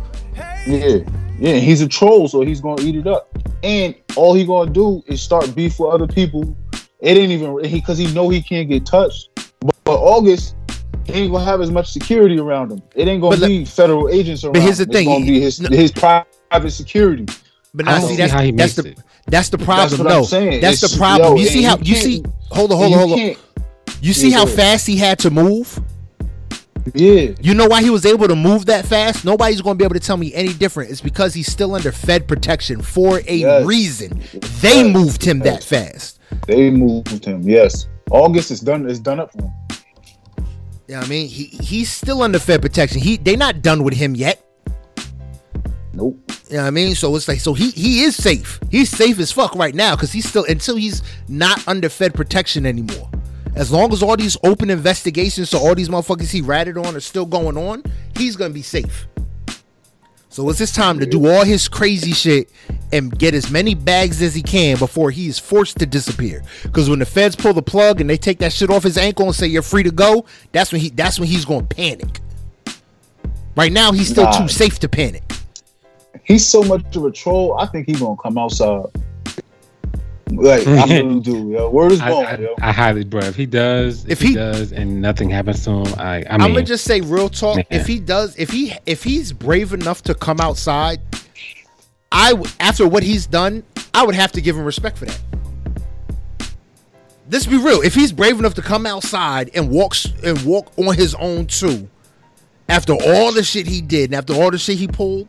Yeah, 0.65 0.99
yeah. 1.37 1.55
He's 1.57 1.81
a 1.81 1.87
troll, 1.87 2.27
so 2.27 2.41
he's 2.41 2.61
gonna 2.61 2.81
eat 2.81 2.95
it 2.95 3.05
up. 3.05 3.29
And 3.61 3.93
all 4.15 4.33
he 4.33 4.45
gonna 4.45 4.71
do 4.71 5.03
is 5.07 5.21
start 5.21 5.53
beef 5.53 5.79
with 5.79 5.91
other 5.93 6.07
people. 6.07 6.55
It 6.99 7.17
ain't 7.17 7.31
even 7.31 7.63
he 7.65 7.79
because 7.79 7.97
he 7.99 8.11
know 8.13 8.29
he 8.29 8.41
can't 8.41 8.67
get 8.69 8.85
touched. 8.87 9.29
But, 9.59 9.75
but 9.83 9.97
August, 9.97 10.55
he 11.05 11.13
ain't 11.13 11.31
gonna 11.31 11.43
have 11.45 11.61
as 11.61 11.71
much 11.71 11.91
security 11.91 12.39
around 12.39 12.71
him. 12.71 12.81
It 12.95 13.07
ain't 13.07 13.21
gonna 13.21 13.37
But 13.37 13.47
be 13.47 13.65
federal 13.65 14.09
agents 14.09 14.43
around. 14.43 14.53
But 14.53 14.61
here's 14.63 14.77
the 14.77 14.83
him. 14.85 14.91
thing, 14.91 15.09
It's 15.09 15.17
gonna 15.19 15.25
be 15.25 15.39
his 15.41 15.61
no- 15.61 15.69
his 15.69 15.91
private 15.91 16.71
security. 16.71 17.25
But 17.73 17.87
I 17.87 17.91
now 17.93 17.99
don't 17.99 18.07
see 18.09 18.15
see 18.15 18.21
that's 18.21 18.33
how 18.33 18.41
he 18.41 18.51
that's 18.51 18.77
makes 18.77 18.87
the 18.87 18.91
it. 19.01 19.05
that's 19.27 19.49
the 19.49 19.57
problem. 19.57 19.99
what 20.03 20.09
no, 20.09 20.19
I'm 20.19 20.25
saying. 20.25 20.61
that's 20.61 20.77
It's- 20.83 20.91
the 20.91 20.97
problem. 20.97 21.35
yo, 21.37 21.41
you 21.43 21.47
see 21.49 21.63
how 21.63 21.77
you 21.77 21.83
you 21.85 21.95
see. 21.95 22.23
Hold 22.51 22.71
on, 22.71 22.77
hold 22.77 22.93
on, 22.93 22.99
hold 23.09 23.19
on. 23.19 23.35
You 24.01 24.13
see 24.13 24.29
Yeah, 24.31 24.37
how 24.37 24.45
fast 24.45 24.85
he 24.85 24.97
had 24.97 25.17
to 25.19 25.29
move. 25.31 25.79
Yeah, 26.93 27.29
You 27.41 27.53
know 27.53 27.65
why 27.67 27.81
he 27.81 27.89
was 27.89 28.05
able 28.05 28.27
to 28.27 28.35
move 28.35 28.65
that 28.65 28.85
fast? 28.85 29.23
Nobody's 29.23 29.61
going 29.61 29.75
to 29.75 29.77
be 29.77 29.85
able 29.85 29.93
to 29.93 30.01
tell 30.01 30.17
me 30.17 30.33
any 30.33 30.51
different. 30.51 30.91
It's 30.91 30.99
because 30.99 31.33
he's 31.33 31.49
still 31.49 31.73
under 31.75 31.93
Fed 31.93 32.27
protection 32.27 32.81
for 32.81 33.21
a 33.25 33.35
Yes. 33.37 33.65
reason. 33.65 34.19
They 34.61 34.83
Yes. 34.83 34.93
moved 34.93 35.23
him 35.23 35.39
that 35.39 35.63
fast. 35.63 36.19
they 36.45 36.69
moved 36.69 37.23
him. 37.23 37.41
Yes, 37.47 37.87
August 38.11 38.51
is 38.51 38.59
done. 38.59 38.89
Is 38.89 38.99
done 38.99 39.21
up 39.21 39.31
for 39.31 39.43
him. 39.43 39.51
You 40.87 40.95
know 40.95 40.99
what 40.99 41.07
I 41.07 41.09
mean? 41.09 41.27
He 41.29 41.45
he's 41.45 41.89
still 41.89 42.21
under 42.21 42.39
Fed 42.39 42.61
protection. 42.61 42.99
He 42.99 43.17
they're 43.17 43.37
not 43.37 43.61
done 43.61 43.83
with 43.83 43.93
him 43.93 44.15
yet. 44.15 44.43
Nope. 45.93 46.19
You 46.49 46.57
know 46.57 46.63
what 46.63 46.67
I 46.67 46.71
mean? 46.71 46.95
So 46.95 47.15
it's 47.15 47.27
like 47.27 47.39
so 47.39 47.53
he 47.53 47.71
he 47.71 48.03
is 48.03 48.15
safe. 48.15 48.59
He's 48.69 48.89
safe 48.89 49.19
as 49.19 49.31
fuck 49.31 49.55
right 49.55 49.73
now 49.73 49.95
because 49.95 50.11
he's 50.11 50.27
still 50.27 50.45
until 50.45 50.75
he's 50.75 51.01
not 51.29 51.65
under 51.67 51.87
Fed 51.87 52.13
protection 52.13 52.65
anymore. 52.65 53.09
As 53.55 53.71
long 53.71 53.93
as 53.93 54.01
all 54.03 54.17
these 54.17 54.35
open 54.43 54.69
investigations, 54.69 55.51
so 55.51 55.59
all 55.59 55.75
these 55.75 55.89
motherfuckers 55.89 56.31
he 56.31 56.41
ratted 56.41 56.77
on 56.77 56.95
are 56.95 56.99
still 56.99 57.25
going 57.25 57.57
on, 57.57 57.83
he's 58.17 58.35
gonna 58.35 58.53
be 58.53 58.63
safe. 58.63 59.07
So 60.33 60.49
it's 60.49 60.57
his 60.57 60.71
time 60.71 60.99
to 60.99 61.05
do 61.05 61.27
all 61.27 61.43
his 61.45 61.67
crazy 61.67 62.11
shit 62.11 62.49
and 62.91 63.15
get 63.15 63.35
as 63.35 63.51
many 63.51 63.75
bags 63.75 64.19
as 64.19 64.33
he 64.33 64.41
can 64.41 64.79
before 64.79 65.11
he 65.11 65.27
is 65.27 65.37
forced 65.37 65.77
to 65.77 65.85
disappear. 65.85 66.41
Because 66.63 66.89
when 66.89 66.97
the 66.97 67.05
feds 67.05 67.35
pull 67.35 67.53
the 67.53 67.61
plug 67.61 68.01
and 68.01 68.09
they 68.09 68.17
take 68.17 68.39
that 68.39 68.51
shit 68.51 68.71
off 68.71 68.81
his 68.81 68.97
ankle 68.97 69.27
and 69.27 69.35
say 69.35 69.45
you're 69.45 69.61
free 69.61 69.83
to 69.83 69.91
go, 69.91 70.25
that's 70.51 70.71
when 70.71 70.81
he 70.81 70.89
that's 70.89 71.19
when 71.19 71.29
he's 71.29 71.45
gonna 71.45 71.67
panic. 71.67 72.19
Right 73.55 73.71
now, 73.71 73.91
he's 73.91 74.09
still 74.09 74.23
Nah. 74.23 74.39
too 74.39 74.47
safe 74.47 74.79
to 74.79 74.89
panic. 74.89 75.21
He's 76.23 76.43
so 76.43 76.63
much 76.63 76.95
of 76.95 77.05
a 77.05 77.11
troll. 77.11 77.55
I 77.59 77.67
think 77.67 77.85
he's 77.85 77.99
gonna 77.99 78.17
come 78.17 78.39
outside. 78.39 78.85
Like 80.35 80.65
I 80.67 80.85
really 81.01 81.19
do. 81.19 81.49
Yo, 81.51 81.69
word 81.69 81.91
is 81.91 82.01
I. 82.01 82.09
I, 82.11 82.37
yo. 82.37 82.55
I 82.61 82.71
highly, 82.71 83.03
bro. 83.03 83.21
If 83.21 83.35
he 83.35 83.45
does, 83.45 84.05
if, 84.05 84.11
If 84.13 84.21
he, 84.21 84.27
he- 84.29 84.33
does, 84.35 84.71
and 84.71 85.01
nothing 85.01 85.29
happens 85.29 85.63
to 85.65 85.71
him, 85.71 85.93
I, 85.97 86.15
I 86.17 86.17
mean, 86.17 86.41
I'm 86.41 86.53
gonna 86.53 86.63
just 86.63 86.85
say 86.85 87.01
real 87.01 87.29
talk. 87.29 87.57
Man. 87.57 87.65
If 87.69 87.87
he 87.87 87.99
does, 87.99 88.35
if 88.37 88.49
he 88.49 88.73
if 88.85 89.03
he's 89.03 89.31
brave 89.33 89.73
enough 89.73 90.01
to 90.03 90.13
come 90.15 90.39
outside, 90.39 91.01
I 92.11 92.31
w- 92.31 92.49
after 92.59 92.87
what 92.87 93.03
he's 93.03 93.25
done, 93.25 93.63
I 93.93 94.05
would 94.05 94.15
have 94.15 94.31
to 94.33 94.41
give 94.41 94.55
him 94.57 94.65
respect 94.65 94.97
for 94.97 95.05
that. 95.05 95.19
Let's 97.29 97.45
be 97.47 97.57
real. 97.57 97.81
If 97.81 97.95
he's 97.95 98.11
brave 98.11 98.37
enough 98.37 98.53
to 98.55 98.61
come 98.61 98.85
outside 98.85 99.49
and 99.55 99.69
walks 99.69 100.05
and 100.23 100.39
walk 100.43 100.71
on 100.77 100.93
his 100.95 101.15
own 101.15 101.47
too, 101.47 101.89
after 102.69 102.93
all 102.93 103.31
the 103.31 103.43
shit 103.43 103.65
he 103.65 103.81
did 103.81 104.11
and 104.11 104.15
after 104.15 104.33
all 104.33 104.51
the 104.51 104.57
shit 104.57 104.77
he 104.77 104.87
pulled, 104.87 105.27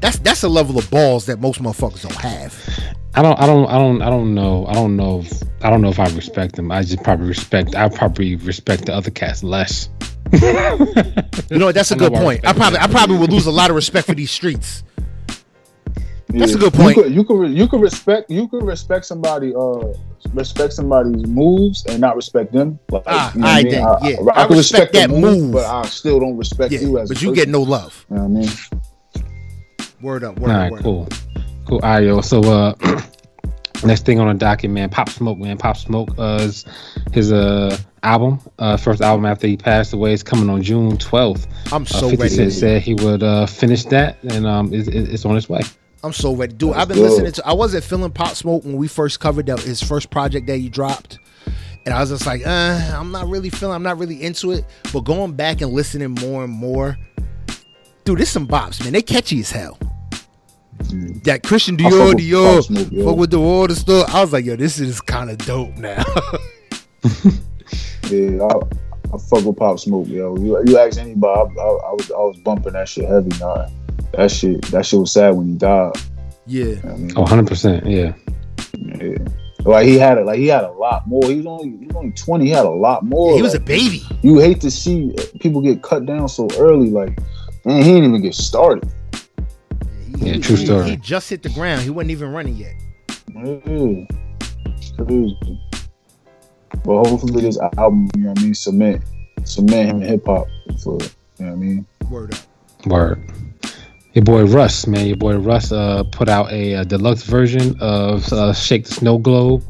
that's 0.00 0.18
that's 0.18 0.42
a 0.42 0.48
level 0.48 0.76
of 0.78 0.90
balls 0.90 1.26
that 1.26 1.40
most 1.40 1.62
motherfuckers 1.62 2.02
don't 2.02 2.14
have. 2.16 2.85
I 3.16 3.22
don't, 3.22 3.38
I 3.40 3.46
don't, 3.46 3.66
I 3.70 3.78
don't, 3.78 4.02
I 4.02 4.10
don't 4.10 4.34
know. 4.34 4.66
I 4.66 4.74
don't 4.74 4.94
know. 4.96 5.20
If, 5.20 5.42
I 5.62 5.70
don't 5.70 5.80
know 5.80 5.88
if 5.88 5.98
I 5.98 6.04
respect 6.10 6.58
him. 6.58 6.70
I 6.70 6.82
just 6.82 7.02
probably 7.02 7.26
respect. 7.28 7.74
I 7.74 7.88
probably 7.88 8.36
respect 8.36 8.84
the 8.86 8.94
other 8.94 9.10
cats 9.10 9.42
less. 9.42 9.88
You 11.48 11.58
know? 11.58 11.70
That's 11.72 11.92
a 11.92 11.94
I 11.94 11.98
know 11.98 12.08
good 12.10 12.14
I 12.18 12.20
point. 12.20 12.40
I 12.44 12.50
respect 12.50 12.58
probably 12.58 12.78
I 12.80 12.86
probably 12.88 13.18
would 13.18 13.32
lose 13.32 13.46
a 13.46 13.50
lot 13.50 13.70
of 13.70 13.76
respect 13.76 14.06
for 14.08 14.14
these 14.14 14.30
streets. 14.30 14.82
That's 16.28 16.54
a 16.54 16.58
good 16.58 16.74
point. 16.74 16.96
You 16.96 17.02
could, 17.04 17.12
you 17.14 17.24
could 17.24 17.50
you 17.56 17.68
could 17.68 17.80
respect 17.80 18.30
you 18.30 18.48
could 18.48 18.64
respect 18.64 19.06
somebody 19.06 19.54
uh 19.54 19.92
respect 20.34 20.72
somebody's 20.72 21.24
moves 21.26 21.86
and 21.86 22.00
not 22.00 22.16
respect 22.16 22.52
them. 22.52 22.78
Like, 22.90 23.04
Ah, 23.06 23.32
you 23.34 23.40
know 23.40 23.46
what 23.46 23.54
I 23.54 23.60
aight 23.60 23.64
mean? 23.64 23.72
then, 23.72 23.84
I, 23.84 23.98
yeah. 24.02 24.16
I, 24.34 24.42
I 24.42 24.46
can 24.48 24.56
respect 24.56 24.92
respect, 24.92 24.92
that 24.94 25.10
move, 25.10 25.22
move. 25.22 25.52
but 25.52 25.64
I 25.64 25.82
still 25.86 26.18
don't 26.18 26.36
respect 26.36 26.72
Yeah, 26.72 26.80
you 26.80 26.98
as. 26.98 27.08
but 27.08 27.18
a 27.18 27.20
you 27.20 27.28
person. 27.30 27.34
get 27.44 27.48
no 27.48 27.62
love. 27.62 28.04
You 28.10 28.16
know 28.16 28.24
what 28.24 28.28
I 28.28 28.40
mean? 28.40 28.50
Word 30.02 30.24
up, 30.24 30.38
word 30.40 30.50
All 30.50 30.56
up, 30.56 30.72
right, 30.72 30.82
word 30.84 31.06
up. 31.12 31.12
Cool, 31.66 31.78
cool. 31.80 31.86
All 31.88 31.94
right, 31.96 32.04
yo. 32.04 32.20
So, 32.20 32.40
uh, 32.42 32.74
next 33.84 34.04
thing 34.06 34.18
on 34.20 34.28
the 34.28 34.34
docket, 34.34 34.70
man. 34.70 34.88
Pop 34.90 35.08
Smoke, 35.08 35.38
man. 35.38 35.58
Pop 35.58 35.76
Smoke, 35.76 36.10
uh, 36.18 36.38
is 36.42 36.64
his 37.12 37.32
uh 37.32 37.76
album, 38.02 38.40
uh, 38.58 38.76
first 38.76 39.02
album 39.02 39.26
after 39.26 39.46
he 39.46 39.56
passed 39.56 39.92
away, 39.92 40.12
is 40.12 40.22
coming 40.22 40.48
on 40.48 40.62
June 40.62 40.96
twelfth. 40.98 41.46
I'm 41.72 41.82
Uh, 41.82 41.86
so 41.86 42.08
50 42.10 42.16
ready. 42.22 42.34
Cent 42.34 42.52
said 42.52 42.82
he 42.82 42.94
would 42.94 43.22
uh 43.22 43.46
finish 43.46 43.84
that, 43.86 44.18
and 44.24 44.46
um, 44.46 44.72
it's, 44.72 44.88
it's 44.88 45.24
on 45.24 45.36
its 45.36 45.48
way. 45.48 45.60
I'm 46.04 46.12
so 46.12 46.34
ready, 46.36 46.52
dude. 46.54 46.70
Let's 46.70 46.82
I've 46.82 46.88
been 46.88 46.98
go. 46.98 47.02
listening 47.04 47.32
to. 47.32 47.46
I 47.46 47.52
wasn't 47.52 47.82
feeling 47.84 48.10
Pop 48.12 48.34
Smoke 48.36 48.64
when 48.64 48.76
we 48.76 48.86
first 48.88 49.18
covered 49.20 49.46
that 49.46 49.60
his 49.60 49.82
first 49.82 50.10
project 50.10 50.46
that 50.46 50.56
he 50.58 50.68
dropped, 50.68 51.18
and 51.84 51.92
I 51.94 52.00
was 52.00 52.10
just 52.10 52.26
like, 52.26 52.46
uh, 52.46 52.80
I'm 52.94 53.10
not 53.10 53.28
really 53.28 53.50
feeling. 53.50 53.74
I'm 53.74 53.82
not 53.82 53.98
really 53.98 54.22
into 54.22 54.52
it. 54.52 54.64
But 54.92 55.00
going 55.00 55.32
back 55.32 55.62
and 55.62 55.72
listening 55.72 56.12
more 56.12 56.44
and 56.44 56.52
more, 56.52 56.96
dude, 58.04 58.18
there's 58.18 58.28
some 58.28 58.46
bops, 58.46 58.82
man. 58.84 58.92
They 58.92 59.02
catchy 59.02 59.40
as 59.40 59.50
hell. 59.50 59.78
That 61.24 61.42
Christian 61.42 61.76
I 61.80 61.84
fuck 61.84 61.92
Dior, 61.92 62.08
with 62.14 62.18
Dior, 62.24 62.62
Smoke, 62.64 62.88
yo. 62.92 63.04
fuck 63.06 63.16
with 63.16 63.30
the 63.30 63.40
water 63.40 63.74
stuff. 63.74 64.14
I 64.14 64.20
was 64.20 64.32
like, 64.32 64.44
yo, 64.44 64.56
this 64.56 64.78
is 64.78 65.00
kind 65.00 65.30
of 65.30 65.38
dope 65.38 65.76
now. 65.76 66.04
Yeah, 68.08 68.44
I, 68.44 68.54
I 69.12 69.18
fuck 69.18 69.44
with 69.44 69.56
Pop 69.56 69.80
Smoke, 69.80 70.06
yo. 70.06 70.36
You, 70.36 70.62
you 70.66 70.78
ask 70.78 70.98
anybody, 71.00 71.58
I, 71.58 71.62
I, 71.62 71.66
I 71.66 71.92
was 71.92 72.10
I 72.12 72.18
was 72.18 72.38
bumping 72.44 72.74
that 72.74 72.88
shit 72.88 73.08
heavy. 73.08 73.30
Nah, 73.40 73.68
that 74.12 74.30
shit 74.30 74.62
that 74.66 74.86
shit 74.86 75.00
was 75.00 75.12
sad 75.12 75.34
when 75.34 75.48
he 75.48 75.54
died. 75.54 75.92
yeah, 76.46 76.64
You 76.64 76.74
know 76.84 76.92
I 76.92 76.96
mean? 76.96 77.12
Oh, 77.16 77.22
100 77.22 77.46
percent. 77.48 77.86
Yeah. 77.86 78.12
Yeah. 78.78 79.16
Like 79.64 79.86
he 79.88 79.98
had 79.98 80.18
it, 80.18 80.26
like 80.26 80.38
he 80.38 80.46
had 80.46 80.62
a 80.62 80.70
lot 80.70 81.08
more. 81.08 81.24
He 81.28 81.34
was 81.38 81.46
only 81.46 81.70
he 81.78 81.86
was 81.86 81.96
only 81.96 82.12
twenty. 82.12 82.44
He 82.44 82.50
had 82.52 82.66
a 82.66 82.70
lot 82.70 83.02
more. 83.04 83.34
he 83.34 83.42
was 83.42 83.54
a 83.54 83.60
baby. 83.60 84.02
you 84.22 84.38
hate 84.38 84.60
to 84.60 84.70
see 84.70 85.12
people 85.40 85.60
get 85.60 85.82
cut 85.82 86.06
down 86.06 86.28
so 86.28 86.46
early. 86.56 86.90
Like, 86.90 87.18
man, 87.64 87.82
he 87.82 87.90
didn't 87.94 88.04
even 88.10 88.22
get 88.22 88.34
started. 88.36 88.88
He- 90.18 90.30
Yeah, 90.30 90.38
true 90.38 90.56
story. 90.56 90.90
He 90.90 90.96
just 90.96 91.28
hit 91.30 91.42
the 91.42 91.48
ground. 91.50 91.82
He 91.82 91.90
wasn't 91.90 92.10
even 92.12 92.30
running 92.32 92.56
yet. 92.56 92.74
Yeah. 93.34 94.06
Crazy. 94.96 95.38
But 96.84 97.04
hopefully 97.04 97.42
this 97.42 97.58
album, 97.76 98.08
you 98.16 98.22
know 98.22 98.28
what 98.30 98.38
I 98.38 98.42
mean, 98.42 98.54
cement 98.54 99.02
cement 99.44 99.90
him 99.90 100.02
in 100.02 100.08
hip 100.08 100.26
hop 100.26 100.46
for 100.82 100.98
you 101.02 101.08
know 101.40 101.46
what 101.46 101.52
I 101.52 101.54
mean. 101.54 101.86
Word 102.10 102.34
up. 102.34 102.40
Word. 102.86 103.22
Your 104.14 104.24
boy 104.24 104.44
Russ, 104.46 104.86
man. 104.86 105.06
Your 105.06 105.16
boy 105.16 105.36
Russ 105.36 105.72
uh, 105.72 106.02
put 106.10 106.28
out 106.28 106.50
a, 106.52 106.76
uh 106.76 106.84
deluxe 106.84 107.22
version 107.24 107.76
of 107.80 108.32
uh, 108.32 108.52
"Shake 108.54 108.84
the 108.86 108.92
Snow 108.94 109.18
Globe." 109.18 109.62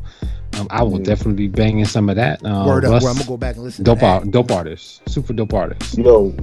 Um, 0.59 0.67
I 0.71 0.83
will 0.83 0.99
Yeah. 0.99 1.05
definitely 1.05 1.35
be 1.35 1.49
banging 1.49 1.85
some 1.85 2.09
of 2.09 2.17
that. 2.17 2.45
Um, 2.45 2.67
Word 2.67 2.85
up. 2.85 2.93
Russ, 2.93 3.03
Word, 3.05 3.11
I'm 3.11 3.17
gonna 3.17 3.29
go 3.29 3.37
back 3.37 3.57
and 3.57 3.65
listen. 3.65 3.85
dope 3.85 3.99
to 3.99 4.05
that. 4.05 4.23
art, 4.23 4.31
dope 4.31 4.51
artist, 4.51 5.09
super 5.09 5.33
dope 5.33 5.53
artist. 5.55 5.99
Yo, 5.99 6.35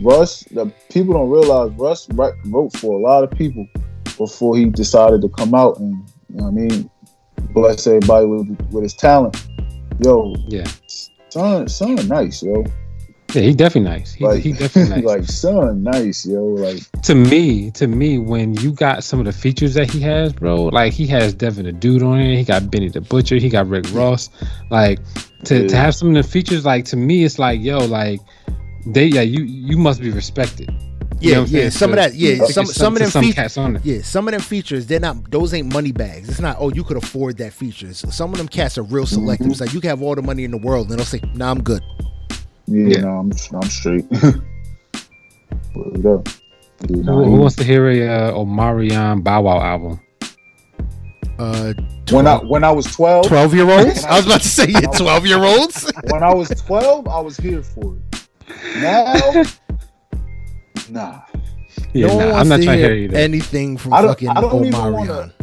Russ, 0.00 0.40
the 0.50 0.66
people 0.90 1.14
don't 1.14 1.30
realize 1.30 1.70
Russ 1.78 2.08
write, 2.10 2.34
wrote 2.46 2.76
for 2.76 2.94
a 2.98 3.00
lot 3.00 3.22
of 3.24 3.30
people 3.30 3.66
before 4.18 4.56
he 4.56 4.66
decided 4.66 5.22
to 5.22 5.28
come 5.28 5.54
out 5.54 5.78
and 5.78 5.94
you 6.32 6.38
know 6.40 6.44
what 6.44 6.48
I 6.48 6.50
mean, 6.52 6.90
bless 7.52 7.86
everybody 7.86 8.26
with 8.26 8.48
with 8.70 8.82
his 8.82 8.94
talent. 8.94 9.36
Yo, 10.00 10.34
Yeah, 10.48 10.64
son, 11.28 11.68
son, 11.68 11.94
nice, 12.08 12.42
yo. 12.42 12.64
Yeah, 13.34 13.42
he 13.42 13.52
definitely 13.54 13.90
nice. 13.90 14.12
He, 14.14 14.24
Like, 14.24 14.42
he 14.42 14.52
definitely 14.62 14.96
nice. 15.02 15.04
like 15.04 15.24
son, 15.24 15.82
nice, 15.82 16.24
yo. 16.26 16.44
Like, 16.44 16.78
to 17.02 17.14
me, 17.14 17.70
to 17.72 17.86
me, 17.86 18.18
when 18.18 18.54
you 18.54 18.72
got 18.72 19.04
some 19.04 19.18
of 19.18 19.26
the 19.26 19.32
features 19.32 19.74
that 19.74 19.90
he 19.90 20.00
has, 20.00 20.32
bro, 20.32 20.64
like 20.66 20.92
he 20.92 21.06
has 21.08 21.34
Devin 21.34 21.64
the 21.66 21.72
Dude 21.72 22.02
on 22.02 22.20
it, 22.20 22.36
he 22.36 22.44
got 22.44 22.70
Benny 22.70 22.88
the 22.88 23.00
Butcher, 23.00 23.36
he 23.36 23.48
got 23.48 23.66
Rick 23.68 23.86
Ross. 23.92 24.30
Like 24.70 25.00
to, 25.44 25.68
to 25.68 25.76
have 25.76 25.94
some 25.94 26.08
of 26.08 26.14
the 26.14 26.22
features, 26.28 26.64
like 26.64 26.84
to 26.86 26.96
me, 26.96 27.24
it's 27.24 27.38
like, 27.38 27.60
yo, 27.60 27.78
like 27.78 28.20
they 28.86 29.06
yeah, 29.06 29.22
you 29.22 29.42
you 29.44 29.76
must 29.78 30.00
be 30.00 30.10
respected. 30.10 30.70
You 31.20 31.30
Yeah, 31.30 31.34
know 31.36 31.40
yeah. 31.44 31.46
saying? 31.60 31.70
Some 31.70 31.90
of 31.90 31.96
that, 31.96 32.14
yeah. 32.14 32.36
to 32.46 32.52
Some 32.52 32.64
get 32.66 32.74
some 32.74 32.92
of 32.94 32.98
them 33.00 33.10
some 33.10 33.22
features. 33.22 33.34
cats 33.36 33.56
on 33.58 33.76
it. 33.76 33.84
Yeah, 33.84 34.02
some 34.02 34.26
of 34.28 34.32
them 34.32 34.40
features, 34.42 34.86
they're 34.86 35.00
not. 35.00 35.30
Those 35.30 35.54
ain't 35.54 35.72
money 35.72 35.92
bags. 35.92 36.28
It's 36.28 36.40
not. 36.40 36.56
Oh, 36.58 36.70
you 36.72 36.84
could 36.84 36.96
afford 36.98 37.38
that 37.38 37.52
features. 37.52 38.04
Some 38.14 38.32
of 38.32 38.38
them 38.38 38.48
cats 38.48 38.76
are 38.78 38.82
real 38.82 39.06
selective. 39.06 39.46
Mhm. 39.46 39.50
It's 39.52 39.60
like 39.60 39.72
you 39.72 39.80
can 39.80 39.90
have 39.90 40.02
all 40.02 40.14
the 40.14 40.22
money 40.22 40.44
in 40.44 40.50
the 40.50 40.58
world, 40.58 40.90
and 40.90 40.98
they'll 40.98 41.06
say, 41.06 41.20
"Nah, 41.34 41.50
I'm 41.50 41.62
good." 41.62 41.82
Yeah, 42.66 42.86
Yeah. 42.88 43.00
no, 43.02 43.08
I'm 43.18 43.32
I'm 43.54 43.68
straight. 43.70 44.04
Word 45.74 46.06
up. 46.06 46.28
Yeah, 46.88 47.02
Who, 47.02 47.24
who 47.24 47.36
wants 47.36 47.56
to 47.56 47.64
hear 47.64 47.88
a 47.88 48.06
uh, 48.08 48.32
Omarion 48.32 49.22
Bow 49.24 49.42
Wow 49.42 49.60
album? 49.62 50.00
Uh, 51.38 51.72
when 52.10 52.26
I 52.26 52.36
when 52.36 52.62
I 52.62 52.70
was 52.70 52.86
twelve, 52.86 53.26
twelve 53.26 53.54
year 53.54 53.68
olds. 53.68 54.04
I 54.04 54.16
was 54.16 54.26
about 54.26 54.42
to 54.42 54.48
say, 54.48 54.66
yeah, 54.68 54.80
twelve 54.82 55.26
year 55.26 55.42
olds. 55.42 55.90
when 56.10 56.22
I 56.22 56.32
was 56.32 56.48
12, 56.48 57.08
I 57.08 57.20
was 57.20 57.36
here 57.36 57.62
for 57.62 57.96
it. 57.96 58.28
Now, 58.78 59.14
nah. 60.90 61.22
Yeah, 61.92 62.06
no 62.08 62.18
nah, 62.30 62.38
I'm 62.38 62.48
not 62.48 62.58
to 62.58 62.64
trying 62.64 62.78
to 62.78 62.84
hear 62.88 62.94
hear 63.08 63.16
anything 63.16 63.76
from 63.76 63.94
I 63.94 64.00
don't- 64.02 64.10
fucking 64.10 64.28
I 64.28 64.40
don't 64.40 64.64
even 64.66 64.78
Omarion. 64.80 64.92
wanna- 65.08 65.34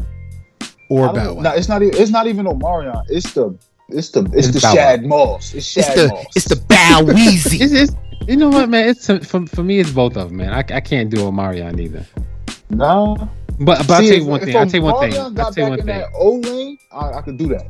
or 0.89 1.09
I 1.09 1.13
Bow 1.13 1.33
Wow? 1.33 1.41
No, 1.41 1.51
it's 1.51 1.67
not. 1.67 1.81
Even, 1.81 1.99
it's 2.01 2.11
not 2.11 2.27
even 2.27 2.45
Omarion. 2.45 3.03
It's 3.09 3.33
the. 3.33 3.57
It's 3.93 4.09
the. 4.09 4.23
It's, 4.33 4.47
It's 4.47 4.55
the 4.55 4.61
Bow 4.61 4.69
Wow. 4.69 4.75
Shad 4.75 5.05
Moss. 5.05 5.53
It's 5.53 5.65
Shad 5.65 5.85
it's 5.87 5.95
the 5.95 6.07
Moss. 6.09 6.25
it's 6.35 6.45
the 6.45 6.55
Bow 6.55 7.01
Weezy. 7.05 7.61
It's, 7.61 7.73
it's, 7.73 7.95
you 8.27 8.37
know 8.37 8.49
what, 8.49 8.69
man? 8.69 8.87
It's 8.89 9.07
for, 9.07 9.45
for 9.47 9.63
me, 9.63 9.79
it's 9.79 9.91
both 9.91 10.15
of 10.17 10.29
them, 10.29 10.37
man. 10.37 10.53
I, 10.53 10.59
I 10.59 10.79
can't 10.81 11.09
do 11.09 11.17
Omarion 11.17 11.79
either. 11.79 12.05
nah. 12.69 13.15
But 13.59 13.85
but 13.87 13.91
I'll 13.91 13.99
See, 14.01 14.09
tell 14.09 14.17
you 14.19 14.25
one 14.25 14.39
thing. 14.39 14.55
I'll 14.55 14.65
tell 14.65 14.79
you 14.79 14.85
one 14.85 14.99
thing. 15.11 15.19
I'll 15.19 15.29
got 15.29 15.53
tell 15.53 15.65
you 15.65 15.69
one 15.71 15.77
thing. 15.79 15.85
that 15.87 16.09
O 16.15 16.35
lane, 16.37 16.77
I, 16.91 17.11
I 17.13 17.21
could 17.21 17.37
do 17.37 17.47
that. 17.49 17.67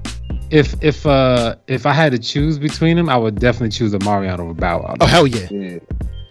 If 0.49 0.73
if 0.83 1.05
uh 1.05 1.55
if 1.67 1.85
I 1.85 1.91
had 1.93 2.11
to 2.13 2.19
choose 2.19 2.57
between 2.59 2.95
them, 2.97 3.09
I 3.09 3.17
would 3.17 3.39
definitely 3.39 3.69
choose 3.69 3.93
Omarion 3.93 4.39
over 4.39 4.53
Bow 4.53 4.79
Wow. 4.81 4.95
Oh 5.01 5.05
hell 5.05 5.27
yeah, 5.27 5.47
Yeah. 5.51 5.79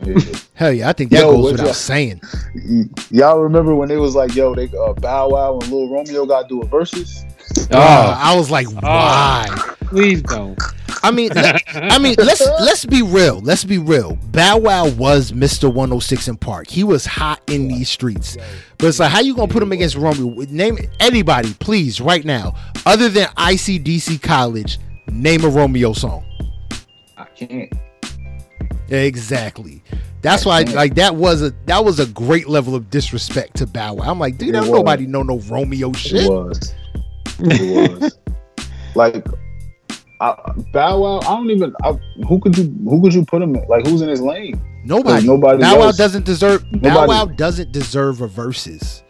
yeah. 0.02 0.22
hell 0.54 0.72
yeah! 0.72 0.88
I 0.88 0.94
think 0.94 1.10
that 1.10 1.20
Yo, 1.20 1.32
goes 1.32 1.42
what's 1.42 1.52
without 1.52 1.64
your- 1.66 1.74
saying. 1.74 2.22
Y- 2.54 2.84
Y'all 3.10 3.38
remember 3.40 3.74
when 3.74 3.90
it 3.90 3.96
was 3.96 4.14
like, 4.14 4.34
"Yo, 4.34 4.54
they 4.54 4.68
uh, 4.78 4.94
Bow 4.94 5.28
Wow 5.30 5.58
and 5.58 5.70
Lil 5.70 5.88
Romeo 5.90 6.24
got 6.24 6.42
to 6.42 6.48
do 6.48 6.62
a 6.62 6.66
versus." 6.66 7.22
Uh, 7.70 7.76
Oh, 7.76 8.14
I 8.18 8.34
was 8.36 8.50
like, 8.50 8.66
why? 8.82 9.46
Please 9.90 10.22
don't. 10.22 10.58
I 11.02 11.10
mean, 11.10 11.30
let- 11.34 11.62
I 11.74 11.98
mean, 11.98 12.14
let's 12.18 12.40
let's 12.60 12.84
be 12.84 13.02
real. 13.02 13.40
Let's 13.40 13.64
be 13.64 13.78
real. 13.78 14.16
Bow 14.30 14.58
Wow 14.58 14.88
was 14.88 15.32
Mr. 15.32 15.72
106 15.72 16.28
& 16.36 16.40
Park. 16.40 16.68
He 16.68 16.84
was 16.84 17.04
hot 17.06 17.40
in 17.48 17.68
these 17.68 17.88
streets. 17.88 18.36
But 18.78 18.86
it's 18.88 19.00
like, 19.00 19.10
how 19.10 19.20
you 19.20 19.34
gonna 19.34 19.52
put 19.52 19.62
him 19.62 19.72
against 19.72 19.96
Romeo? 19.96 20.28
Name 20.48 20.78
anybody, 21.00 21.54
please, 21.54 22.00
right 22.00 22.24
now, 22.24 22.54
other 22.86 23.08
than 23.08 23.26
ICDC 23.36 24.22
College. 24.22 24.78
Name 25.10 25.44
a 25.44 25.48
Romeo 25.48 25.92
song. 25.92 26.24
I 27.16 27.24
can't. 27.36 27.72
Exactly. 28.90 29.82
That's 30.22 30.44
why, 30.44 30.62
like, 30.62 30.94
that 30.96 31.16
was 31.16 31.42
a 31.42 31.52
that 31.66 31.84
was 31.84 31.98
a 31.98 32.06
great 32.06 32.48
level 32.48 32.74
of 32.74 32.90
disrespect 32.90 33.56
to 33.56 33.66
Bow 33.66 33.94
Wow. 33.94 34.04
I'm 34.10 34.18
like, 34.18 34.38
dude, 34.38 34.50
It 34.50 34.52
don't 34.52 34.62
was. 34.68 34.78
nobody 34.78 35.06
know 35.06 35.22
no 35.22 35.38
Romeo 35.40 35.92
shit. 35.92 36.12
It 36.12 36.20
shit. 36.22 36.30
was. 36.30 36.74
It 37.40 38.00
was. 38.02 38.18
like 38.94 39.26
I, 40.20 40.52
Bow 40.72 41.00
Wow. 41.00 41.18
I 41.20 41.36
don't 41.36 41.50
even. 41.50 41.74
I, 41.82 41.92
who 42.28 42.38
could 42.40 42.56
you? 42.58 42.64
Who 42.84 43.00
could 43.02 43.14
you 43.14 43.24
put 43.24 43.40
him? 43.42 43.54
In? 43.56 43.66
Like 43.68 43.86
who's 43.86 44.02
in 44.02 44.08
his 44.08 44.20
lane? 44.20 44.60
Nobody. 44.84 45.26
nobody 45.26 45.60
Bow 45.60 45.78
Wow 45.78 45.92
doesn't 45.92 46.24
deserve. 46.24 46.64
Bow 46.80 47.06
Wow 47.06 47.24
doesn't 47.26 47.72
deserve 47.72 48.20
a 48.20 48.26
verses. 48.26 49.02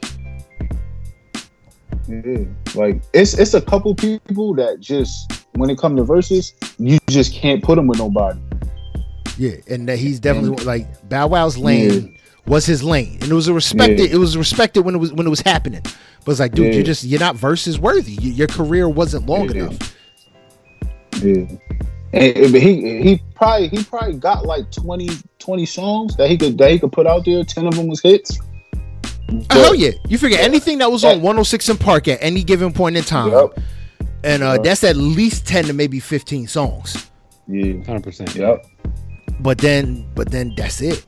Yeah. 2.08 2.44
Like 2.74 3.02
it's 3.12 3.34
it's 3.38 3.54
a 3.54 3.60
couple 3.60 3.94
people 3.94 4.54
that 4.54 4.80
just 4.80 5.44
when 5.54 5.70
it 5.70 5.78
comes 5.78 5.98
to 5.98 6.04
verses, 6.04 6.54
you 6.78 6.98
just 7.08 7.32
can't 7.32 7.62
put 7.62 7.76
them 7.76 7.86
with 7.86 7.98
nobody. 7.98 8.40
Yeah, 9.38 9.56
and 9.68 9.88
that 9.88 9.98
he's 9.98 10.20
definitely 10.20 10.64
like 10.64 11.08
Bow 11.08 11.28
Wow's 11.28 11.56
lane 11.56 12.16
was 12.46 12.66
his 12.66 12.82
lane, 12.82 13.18
and 13.22 13.30
it 13.30 13.34
was 13.34 13.48
a 13.48 13.54
respected. 13.54 14.10
Yeah. 14.10 14.16
It 14.16 14.18
was 14.18 14.36
respected 14.36 14.82
when 14.82 14.94
it 14.94 14.98
was 14.98 15.12
when 15.12 15.26
it 15.26 15.30
was 15.30 15.40
happening. 15.40 15.82
But 16.24 16.32
it's 16.32 16.40
like, 16.40 16.52
dude, 16.52 16.66
Yeah. 16.72 16.78
you 16.78 16.82
just 16.84 17.04
you're 17.04 17.20
not 17.20 17.36
verses 17.36 17.78
worthy. 17.78 18.12
You, 18.12 18.32
your 18.32 18.48
career 18.48 18.88
wasn't 18.88 19.26
long 19.26 19.48
Yeah. 19.50 19.64
enough. 19.64 19.96
Yeah. 21.22 21.46
And, 22.12 22.36
and- 22.36 22.52
but 22.52 22.60
he 22.60 23.02
he 23.02 23.22
probably 23.34 23.68
he 23.68 23.84
probably 23.84 24.14
got 24.14 24.44
like 24.44 24.70
20, 24.72 25.08
20 25.38 25.66
songs 25.66 26.16
that 26.16 26.28
he 26.28 26.36
could 26.36 26.58
that 26.58 26.70
he 26.70 26.78
could 26.78 26.92
put 26.92 27.06
out 27.06 27.24
there. 27.24 27.44
Ten 27.44 27.66
of 27.66 27.74
them 27.74 27.86
was 27.88 28.00
hits. 28.00 28.38
Oh, 29.30 29.44
hell 29.50 29.74
yeah! 29.76 29.90
You 30.08 30.18
figure 30.18 30.38
anything 30.40 30.78
that 30.78 30.90
was 30.90 31.04
on 31.04 31.22
106 31.22 31.70
& 31.74 31.78
Park 31.78 32.08
at 32.08 32.18
any 32.20 32.42
given 32.42 32.72
point 32.72 32.96
in 32.96 33.04
time, 33.04 33.30
Yep. 33.30 33.60
and 34.24 34.42
uh, 34.42 34.52
Yep. 34.54 34.62
that's 34.64 34.82
at 34.82 34.96
least 34.96 35.46
10 35.46 35.66
to 35.66 35.72
maybe 35.72 36.00
15 36.00 36.48
songs. 36.48 37.08
Yeah. 37.46 37.74
Hundred 37.84 38.02
percent. 38.02 38.34
Yep. 38.34 38.66
But 39.38 39.58
then, 39.58 40.04
but 40.16 40.32
then 40.32 40.52
that's 40.56 40.80
it. 40.80 41.06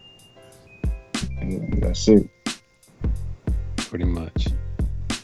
Yeah, 1.43 1.59
That's 1.81 2.07
it. 2.07 2.29
Pretty 3.77 4.05
much. 4.05 4.47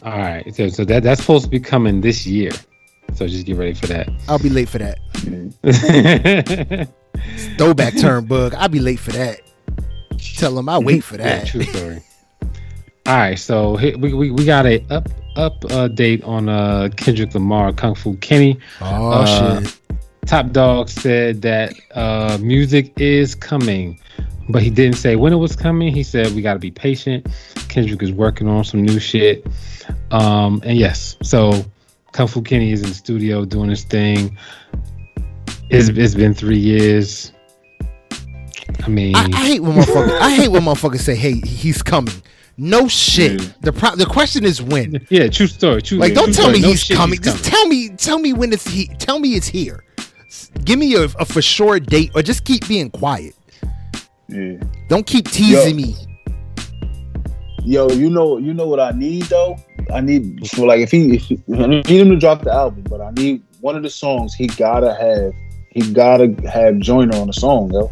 All 0.03 0.17
right. 0.17 0.53
So 0.55 0.67
so 0.69 0.83
that 0.85 1.03
that's 1.03 1.21
supposed 1.21 1.45
to 1.45 1.49
be 1.49 1.59
coming 1.59 2.01
this 2.01 2.27
year. 2.27 2.51
So 3.19 3.27
just 3.27 3.45
get 3.45 3.57
ready 3.57 3.73
for 3.73 3.87
that. 3.87 4.07
I'll 4.29 4.39
be 4.39 4.47
late 4.47 4.69
for 4.69 4.77
that. 4.77 4.97
Yeah. 5.63 6.85
Throwback 7.57 7.97
turn 7.97 8.23
bug. 8.27 8.53
I'll 8.55 8.69
be 8.69 8.79
late 8.79 8.97
for 8.97 9.11
that. 9.11 9.41
Tell 10.37 10.55
them 10.55 10.69
I 10.69 10.77
wait 10.79 11.03
for 11.03 11.17
Yeah, 11.17 11.39
that. 11.39 11.47
true 11.47 11.63
story. 11.63 12.01
All 13.05 13.17
right, 13.17 13.37
so 13.37 13.73
we, 13.97 14.13
we, 14.13 14.31
we 14.31 14.45
got 14.45 14.65
a 14.65 14.81
up 14.89 15.09
up 15.35 15.65
uh, 15.69 15.89
date 15.89 16.23
on 16.23 16.47
uh, 16.47 16.87
Kendrick 16.95 17.33
Lamar 17.33 17.73
Kung 17.73 17.93
Fu 17.93 18.15
Kenny. 18.17 18.57
Oh 18.79 19.09
Uh, 19.11 19.61
shit! 19.63 19.79
Top 20.25 20.51
Dawg 20.51 20.87
said 20.87 21.41
that 21.41 21.73
uh, 21.95 22.37
music 22.39 22.93
is 23.01 23.35
coming, 23.35 23.99
but 24.47 24.63
he 24.63 24.69
didn't 24.69 24.95
say 24.95 25.17
when 25.17 25.33
it 25.33 25.37
was 25.37 25.57
coming. 25.57 25.93
He 25.93 26.03
said 26.03 26.31
we 26.31 26.41
got 26.41 26.53
to 26.53 26.59
be 26.59 26.71
patient. 26.71 27.27
Kendrick 27.67 28.01
is 28.01 28.13
working 28.13 28.47
on 28.47 28.63
some 28.63 28.81
new 28.81 28.97
shit. 28.97 29.45
Um, 30.11 30.61
and 30.63 30.77
yes, 30.77 31.17
so 31.21 31.65
Kung 32.11 32.27
Fu 32.27 32.41
Kenny 32.41 32.71
is 32.71 32.81
in 32.81 32.89
the 32.89 32.95
studio 32.95 33.45
doing 33.45 33.69
his 33.69 33.83
thing. 33.83 34.37
It's, 35.69 35.89
it's 35.89 36.15
been 36.15 36.33
three 36.33 36.57
years. 36.57 37.31
I 38.83 38.87
mean, 38.87 39.15
I, 39.15 39.27
I 39.33 39.45
hate 39.45 39.59
when 39.61 39.73
motherfuckers. 39.73 40.19
I 40.19 40.31
hate 40.31 40.47
when 40.47 40.63
motherfuckers 40.63 40.99
say, 41.01 41.15
"Hey, 41.15 41.39
he's 41.41 41.81
coming." 41.83 42.13
No 42.57 42.87
shit. 42.87 43.41
Yeah. 43.41 43.47
The 43.61 43.73
pro- 43.73 43.95
the 43.95 44.05
question 44.05 44.43
is 44.43 44.61
when. 44.61 45.05
yeah, 45.09 45.27
true 45.27 45.47
story. 45.47 45.81
True. 45.81 45.97
Like, 45.97 46.13
don't 46.13 46.25
true 46.25 46.33
tell 46.33 46.43
story. 46.45 46.57
me 46.57 46.61
No 46.61 46.67
he's 46.69 46.83
shit, 46.83 46.97
coming. 46.97 47.21
Just 47.21 47.43
tell 47.45 47.67
me, 47.67 47.89
tell 47.89 48.19
me 48.19 48.33
when 48.33 48.51
it's 48.51 48.67
he. 48.67 48.87
Tell 48.99 49.19
me 49.19 49.35
it's 49.35 49.47
here. 49.47 49.83
Give 50.63 50.77
me 50.79 50.95
a, 50.95 51.03
a 51.03 51.25
for 51.25 51.41
sure 51.41 51.79
date, 51.79 52.11
or 52.15 52.21
just 52.21 52.45
keep 52.45 52.67
being 52.67 52.89
quiet. 52.89 53.35
Yeah. 54.27 54.57
Don't 54.87 55.05
keep 55.05 55.29
teasing 55.29 55.79
Yo. 55.79 55.87
me. 55.87 55.95
Yo, 57.69 57.87
you 57.91 58.09
know, 58.09 58.39
you 58.39 58.51
know 58.51 58.65
what 58.65 58.79
I 58.79 58.89
need 58.89 59.21
though. 59.25 59.55
I 59.93 60.01
need 60.01 60.49
for 60.49 60.65
like 60.65 60.79
if 60.79 60.89
he, 60.89 61.17
if 61.17 61.21
he, 61.21 61.39
I 61.53 61.67
need 61.67 61.85
him 61.87 62.09
to 62.09 62.15
drop 62.15 62.41
the 62.41 62.51
album, 62.51 62.83
but 62.89 62.99
I 62.99 63.11
need 63.11 63.43
one 63.61 63.75
of 63.75 63.83
the 63.83 63.91
songs. 63.91 64.33
He 64.33 64.47
gotta 64.47 64.95
have, 64.95 65.33
he 65.69 65.93
gotta 65.93 66.33
have 66.51 66.79
Joyner 66.79 67.15
on 67.17 67.27
the 67.27 67.33
song, 67.33 67.71
yo. 67.71 67.91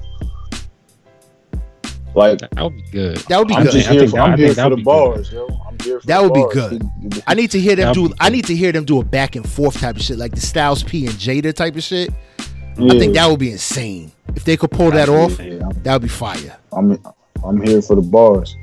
Like 2.16 2.40
That 2.40 2.60
would 2.60 2.76
be 2.76 2.82
good. 2.92 3.18
That 3.18 3.38
would 3.38 3.48
be 3.50 3.54
I'm 3.54 3.66
good. 3.66 3.74
just 3.74 3.88
I 3.88 3.92
here 3.92 4.00
think 4.00 4.12
for, 4.14 4.18
that- 4.18 4.30
I 4.30 4.32
I'm 4.32 4.40
here 4.40 4.56
for 4.56 4.70
the 4.72 4.76
be 4.78 4.82
bars, 4.82 5.32
yo. 5.32 5.46
I'm 5.68 5.78
here 5.84 6.00
for 6.00 6.08
That 6.08 6.24
would 6.24 6.34
be 6.34 6.46
good. 6.52 7.22
I 7.28 7.36
need 7.36 7.52
to 7.52 7.60
hear 7.60 7.76
them 7.76 7.94
That'd 7.94 8.10
do. 8.10 8.16
I 8.20 8.30
need 8.32 8.46
to 8.46 8.56
hear 8.56 8.72
them 8.72 8.84
do 8.84 9.00
a 9.00 9.06
back 9.06 9.36
and 9.36 9.48
forth 9.48 9.80
type 9.80 9.98
of 9.98 10.02
shit, 10.02 10.18
like 10.18 10.34
the 10.34 10.42
Styles 10.42 10.82
P 10.82 11.06
and 11.06 11.14
Jada 11.18 11.54
type 11.54 11.76
of 11.76 11.84
shit. 11.84 12.10
I 12.40 12.98
think 12.98 13.14
that 13.14 13.28
would 13.30 13.40
be 13.40 13.52
insane. 13.52 14.12
If 14.36 14.44
they 14.44 14.58
could 14.58 14.72
pull 14.72 14.90
that 14.90 15.08
off, 15.08 15.40
Yeah, 15.40 15.70
that 15.84 15.94
would 15.94 16.02
be 16.02 16.08
fire. 16.08 16.58
I'm 16.72 17.00
I'm 17.46 17.62
here 17.62 17.84
for 17.84 17.96
the 17.96 18.02
bars. 18.02 18.56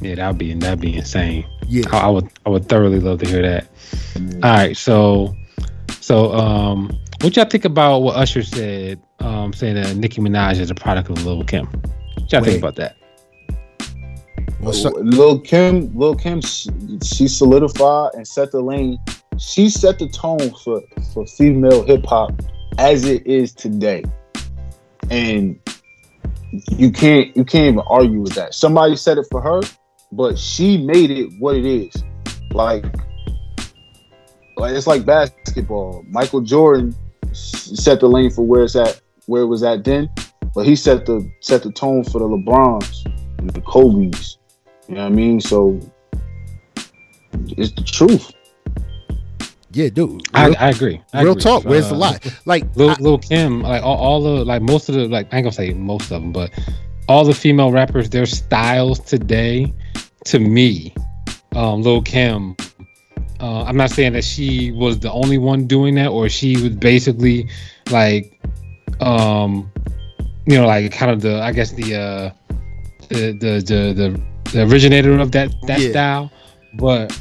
Yeah, 0.00 0.14
that'd 0.14 0.38
be 0.38 0.54
that'd 0.54 0.80
be 0.80 0.96
insane. 0.96 1.46
Yeah. 1.66 1.84
I, 1.92 2.00
I 2.00 2.08
would 2.08 2.28
I 2.46 2.50
would 2.50 2.68
thoroughly 2.68 3.00
love 3.00 3.20
to 3.20 3.28
hear 3.28 3.42
that. 3.42 3.66
Yeah. 4.14 4.34
All 4.42 4.52
right, 4.52 4.76
so 4.76 5.34
so 6.00 6.32
um, 6.32 6.96
what 7.20 7.36
y'all 7.36 7.46
think 7.46 7.64
about 7.64 8.00
what 8.00 8.16
Usher 8.16 8.42
said, 8.42 9.00
um, 9.18 9.52
saying 9.52 9.74
that 9.74 9.96
Nicki 9.96 10.20
Minaj 10.20 10.60
is 10.60 10.70
a 10.70 10.74
product 10.74 11.10
of 11.10 11.24
Lil 11.26 11.44
Kim? 11.44 11.66
What 11.66 12.32
y'all 12.32 12.40
Wait. 12.42 12.50
think 12.50 12.58
about 12.58 12.76
that? 12.76 12.96
Well, 14.60 14.72
so- 14.72 14.90
Lil 14.90 15.40
Kim, 15.40 15.96
Lil 15.96 16.14
Kim, 16.14 16.40
she, 16.40 16.70
she 17.04 17.28
solidified 17.28 18.14
and 18.14 18.26
set 18.26 18.52
the 18.52 18.60
lane. 18.60 18.98
She 19.38 19.68
set 19.68 19.98
the 19.98 20.08
tone 20.08 20.52
for 20.64 20.82
for 21.12 21.26
female 21.26 21.82
hip 21.84 22.04
hop 22.06 22.32
as 22.78 23.04
it 23.04 23.26
is 23.26 23.52
today, 23.52 24.04
and 25.10 25.58
you 26.70 26.90
can't 26.90 27.36
you 27.36 27.44
can't 27.44 27.68
even 27.74 27.80
argue 27.88 28.20
with 28.20 28.34
that. 28.34 28.54
Somebody 28.54 28.96
said 28.96 29.18
it 29.18 29.26
for 29.30 29.40
her, 29.40 29.60
but 30.12 30.38
she 30.38 30.78
made 30.78 31.10
it 31.10 31.30
what 31.38 31.56
it 31.56 31.64
is. 31.66 32.02
Like, 32.52 32.84
like 34.56 34.74
it's 34.74 34.86
like 34.86 35.04
basketball. 35.04 36.04
Michael 36.08 36.40
Jordan 36.40 36.94
set 37.32 38.00
the 38.00 38.08
lane 38.08 38.30
for 38.30 38.42
where 38.46 38.64
it's 38.64 38.76
at, 38.76 39.00
where 39.26 39.42
it 39.42 39.46
was 39.46 39.62
at 39.62 39.84
then, 39.84 40.10
but 40.54 40.66
he 40.66 40.74
set 40.76 41.06
the 41.06 41.30
set 41.40 41.62
the 41.62 41.70
tone 41.72 42.04
for 42.04 42.18
the 42.18 42.26
LeBrons 42.28 43.06
and 43.38 43.50
the 43.50 43.60
Kobe's. 43.60 44.38
You 44.88 44.94
know 44.94 45.02
what 45.02 45.12
I 45.12 45.14
mean? 45.14 45.40
So 45.40 45.78
it's 47.56 47.72
the 47.72 47.82
truth. 47.82 48.32
yeah, 49.72 49.88
dude. 49.90 50.22
I, 50.34 50.46
Real, 50.48 50.56
I 50.58 50.70
agree. 50.70 51.02
I 51.12 51.22
real 51.22 51.32
agree. 51.32 51.42
talk. 51.42 51.64
Where's 51.64 51.88
the 51.88 51.94
Uh, 51.94 51.98
lie? 51.98 52.18
Like, 52.46 52.64
Lil, 52.76 52.90
I- 52.90 52.96
Lil 52.98 53.18
Kim, 53.18 53.60
like 53.62 53.82
all, 53.82 53.96
all 53.98 54.22
the 54.22 54.44
like 54.44 54.62
most 54.62 54.88
of 54.88 54.94
the 54.94 55.06
like 55.06 55.26
I 55.32 55.36
ain't 55.36 55.44
gonna 55.44 55.52
say 55.52 55.72
most 55.74 56.04
of 56.10 56.22
them, 56.22 56.32
but 56.32 56.50
all 57.08 57.24
the 57.24 57.34
female 57.34 57.70
rappers, 57.70 58.08
their 58.10 58.26
styles 58.26 58.98
today, 59.00 59.72
to 60.28 60.38
me, 60.38 60.94
um, 61.54 61.82
Lil 61.82 62.02
Kim. 62.02 62.56
Uh, 63.40 63.62
I'm 63.64 63.76
not 63.76 63.90
saying 63.90 64.12
that 64.14 64.24
she 64.24 64.72
was 64.72 64.98
the 64.98 65.12
only 65.12 65.38
one 65.38 65.66
doing 65.66 65.94
that, 65.94 66.08
or 66.08 66.28
she 66.28 66.56
was 66.60 66.70
basically 66.70 67.48
like, 67.90 68.38
um, 69.00 69.70
you 70.46 70.58
know, 70.58 70.66
like 70.66 70.90
kind 70.92 71.10
of 71.12 71.20
the 71.20 71.40
I 71.40 71.52
guess 71.52 71.72
the 71.72 71.94
uh, 71.94 72.30
the 73.08 73.32
the 73.32 73.52
the 73.64 73.92
the, 73.94 74.52
the 74.52 74.62
originator 74.62 75.18
of 75.18 75.32
that 75.32 75.54
that 75.66 75.80
Yeah. 75.80 75.90
style, 75.90 76.32
but. 76.78 77.16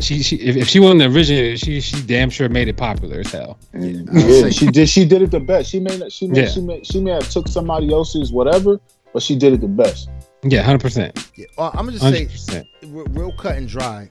She, 0.00 0.22
she 0.22 0.36
if, 0.36 0.54
if 0.54 0.68
she 0.68 0.78
wasn't 0.78 1.00
the 1.00 1.06
originator, 1.06 1.56
she 1.56 1.80
she 1.80 2.00
damn 2.02 2.30
sure 2.30 2.48
made 2.48 2.68
it 2.68 2.76
popular 2.76 3.20
as 3.20 3.32
hell. 3.32 3.58
And 3.72 4.08
yeah, 4.12 4.48
she 4.48 4.66
did. 4.68 4.88
She 4.88 5.04
did 5.04 5.22
it 5.22 5.32
the 5.32 5.40
best. 5.40 5.70
She 5.70 5.80
may 5.80 5.96
not. 5.98 6.12
She 6.12 6.28
may. 6.28 6.42
Yeah. 6.42 6.48
She 6.48 6.60
may. 6.60 6.84
She 6.84 7.00
may 7.00 7.10
have 7.12 7.28
took 7.30 7.48
somebody 7.48 7.92
else's 7.92 8.30
whatever, 8.30 8.78
but 9.12 9.22
she 9.24 9.34
did 9.34 9.54
it 9.54 9.60
the 9.60 9.66
best. 9.66 10.08
Yeah, 10.44 10.62
hundred 10.62 10.82
percent, 10.82 11.30
yeah, 11.36 11.46
I'm 11.58 11.72
gonna 11.72 11.92
just 11.92 12.04
hundred 12.04 12.30
say, 12.30 12.64
percent. 12.82 13.08
real, 13.10 13.32
cut 13.32 13.56
and 13.56 13.66
dry. 13.68 14.08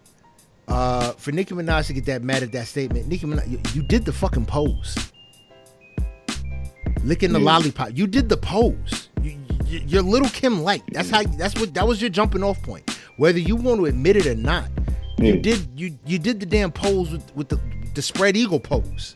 Uh, 0.67 1.11
for 1.13 1.32
Nicki 1.32 1.53
Minaj 1.55 1.88
to 1.88 1.93
get 1.93 2.05
that 2.05 2.21
mad 2.21 2.43
at 2.43 2.51
that 2.51 2.67
statement, 2.67 3.07
Nicki 3.07 3.25
Minaj, 3.25 3.49
you, 3.49 3.59
you 3.73 3.82
did 3.88 4.03
the 4.03 4.11
fucking 4.11 4.45
pose, 4.45 4.97
licking 7.03 7.32
the 7.32 7.39
Yeah. 7.39 7.45
lollipop. 7.45 7.91
You 7.95 8.07
did 8.07 8.28
the 8.30 8.38
pose. 8.38 9.09
You, 9.21 9.38
you, 9.65 9.82
you're 9.88 10.01
little 10.01 10.30
Kim 10.30 10.61
light. 10.63 10.84
That's 10.91 11.09
how. 11.09 11.23
That's 11.23 11.57
what. 11.59 11.73
That 11.73 11.88
was 11.88 12.01
your 12.01 12.09
jumping 12.09 12.43
off 12.43 12.61
point. 12.61 12.99
Whether 13.17 13.39
you 13.39 13.55
want 13.55 13.80
to 13.80 13.86
admit 13.86 14.17
it 14.17 14.25
or 14.28 14.36
not, 14.36 14.65
you 15.19 15.38
did. 15.38 15.67
You 15.80 15.97
you 16.05 16.19
did 16.19 16.39
the 16.41 16.45
damn 16.45 16.71
pose 16.71 17.11
with, 17.11 17.36
with 17.36 17.49
the 17.49 17.59
the 17.93 18.01
spread 18.01 18.36
eagle 18.36 18.59
pose. 18.59 19.15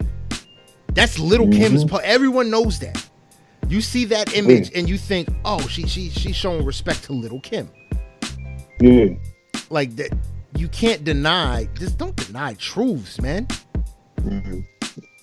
That's 0.94 1.20
little 1.20 1.50
Kim's. 1.50 1.84
Po- 1.84 1.98
Everyone 1.98 2.50
knows 2.50 2.80
that. 2.80 3.06
You 3.72 3.80
see 3.80 4.04
that 4.06 4.36
image 4.36 4.70
and 4.76 4.90
you 4.90 4.98
think, 4.98 5.30
oh, 5.46 5.66
she 5.68 5.88
she 5.88 6.10
she's 6.10 6.36
showing 6.36 6.66
respect 6.66 7.06
to 7.06 7.14
little 7.14 7.40
Kim. 7.40 7.70
Yeah. 8.82 9.12
Like 9.70 9.96
that. 9.96 10.12
You 10.58 10.68
can't 10.68 11.06
deny. 11.06 11.70
Just 11.76 11.98
don't 11.98 12.14
deny 12.18 12.56
truths, 12.56 13.22
man. 13.22 13.48
Mm-hmm. 14.18 14.60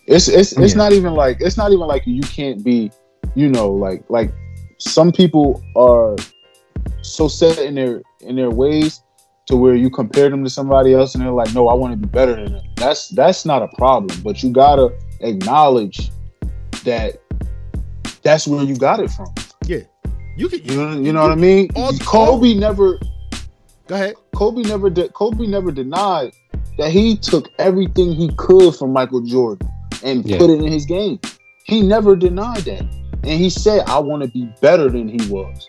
It's 0.06 0.28
it's 0.28 0.52
it's 0.56 0.72
Yeah. 0.72 0.78
not 0.78 0.92
even 0.92 1.12
like 1.12 1.36
it's 1.40 1.58
not 1.58 1.72
even 1.72 1.86
like 1.86 2.04
you 2.06 2.22
can't 2.22 2.64
be, 2.64 2.90
you 3.34 3.50
know, 3.50 3.70
like 3.70 4.02
like 4.08 4.32
some 4.78 5.12
people 5.12 5.62
are 5.76 6.16
so 7.02 7.28
set 7.28 7.58
in 7.58 7.74
their 7.74 8.00
in 8.20 8.34
their 8.34 8.50
ways 8.50 9.02
to 9.44 9.56
where 9.56 9.74
you 9.74 9.90
compare 9.90 10.30
them 10.30 10.42
to 10.44 10.48
somebody 10.48 10.94
else 10.94 11.14
and 11.14 11.22
they're 11.22 11.30
like, 11.32 11.52
no, 11.52 11.68
I 11.68 11.74
want 11.74 11.92
to 11.92 11.98
be 11.98 12.06
better 12.06 12.34
than 12.34 12.52
them. 12.54 12.64
That's 12.76 13.08
that's 13.08 13.44
not 13.44 13.62
a 13.62 13.68
problem, 13.76 14.18
but 14.22 14.42
you 14.42 14.50
gotta 14.52 14.96
acknowledge 15.20 16.10
that 16.84 17.20
that's 18.22 18.46
where 18.46 18.62
you 18.64 18.76
got 18.76 19.00
it 19.00 19.10
from. 19.10 19.32
Yeah, 19.66 19.80
you 20.36 20.48
can. 20.48 20.64
You 20.64 20.76
know 20.76 20.92
you 20.92 21.12
know 21.12 21.22
what 21.22 21.32
I 21.32 21.36
mean? 21.36 21.68
all- 21.76 21.92
Kobe 21.98 22.54
never 22.54 22.98
Go 23.86 23.94
ahead. 23.94 24.14
Kobe 24.36 24.62
never 24.62 24.90
de- 24.90 25.08
Kobe 25.08 25.46
never 25.46 25.70
denied 25.72 26.32
that 26.76 26.90
he 26.90 27.16
took 27.16 27.48
everything 27.58 28.12
he 28.12 28.28
could 28.36 28.74
from 28.76 28.92
Michael 28.92 29.22
Jordan 29.22 29.66
and 30.04 30.24
Yeah. 30.28 30.36
put 30.38 30.50
it 30.50 30.60
in 30.60 30.70
his 30.70 30.84
game. 30.84 31.18
He 31.64 31.80
never 31.82 32.14
denied 32.14 32.58
that, 32.64 32.82
and 33.24 33.40
he 33.40 33.48
said, 33.50 33.84
"I 33.88 33.98
want 33.98 34.22
to 34.22 34.28
be 34.28 34.48
better 34.60 34.90
than 34.90 35.08
he 35.08 35.26
was, 35.30 35.68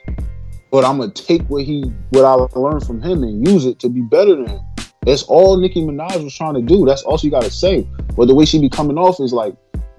but 0.71 0.83
I'm 0.83 0.99
gonna 0.99 1.11
take 1.11 1.43
what 1.49 1.63
he 1.63 1.91
what 2.11 2.25
I 2.25 2.33
learned 2.59 2.85
from 2.85 3.01
him 3.01 3.23
and 3.23 3.47
use 3.47 3.65
it 3.65 3.79
to 3.79 3.89
be 3.89 4.01
better 4.01 4.35
than 4.35 4.47
him." 4.47 4.59
That's 5.05 5.23
all 5.23 5.55
Nicki 5.57 5.81
Minaj 5.81 6.21
was 6.21 6.33
trying 6.35 6.55
to 6.55 6.61
do. 6.61 6.85
That's 6.85 7.03
all 7.03 7.17
she 7.17 7.29
got 7.29 7.43
to 7.43 7.49
say. 7.51 7.87
But 8.17 8.27
the 8.27 8.35
way 8.35 8.43
she 8.43 8.59
be 8.59 8.69
coming 8.69 8.97
off 8.97 9.19
is 9.21 9.31
like, 9.31 9.55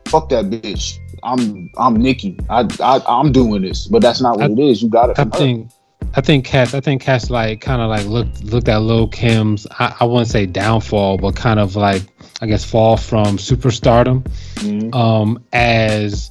"Fuck 0.08 0.28
that 0.28 0.50
bitch." 0.50 0.98
I'm 1.22 1.70
I'm 1.78 1.94
Nicki. 1.96 2.36
I, 2.48 2.66
I 2.80 3.00
I'm 3.08 3.32
doing 3.32 3.62
this, 3.62 3.86
but 3.86 4.02
that's 4.02 4.20
not 4.20 4.36
what 4.38 4.50
I- 4.50 4.52
it 4.52 4.58
is. 4.58 4.82
You 4.82 4.88
got 4.88 5.10
it 5.10 5.18
I 5.18 5.22
from 5.22 5.32
her. 5.32 5.38
think 5.38 5.70
I 6.14 6.20
think 6.20 6.44
Cass 6.44 6.74
I 6.74 6.80
think 6.80 7.02
Cass 7.02 7.30
like 7.30 7.60
kind 7.60 7.80
of 7.82 7.88
like 7.88 8.06
looked 8.06 8.42
looked 8.44 8.68
at 8.68 8.78
Lil 8.78 9.08
Kim's 9.08 9.66
I, 9.78 9.94
I 10.00 10.04
wouldn't 10.04 10.28
say 10.28 10.46
downfall, 10.46 11.18
but 11.18 11.36
kind 11.36 11.60
of 11.60 11.76
like 11.76 12.02
I 12.40 12.46
guess 12.46 12.64
fall 12.64 12.96
from 12.96 13.36
superstardom 13.36 14.22
Mhm. 14.56 14.94
um 14.94 15.42
as 15.52 16.30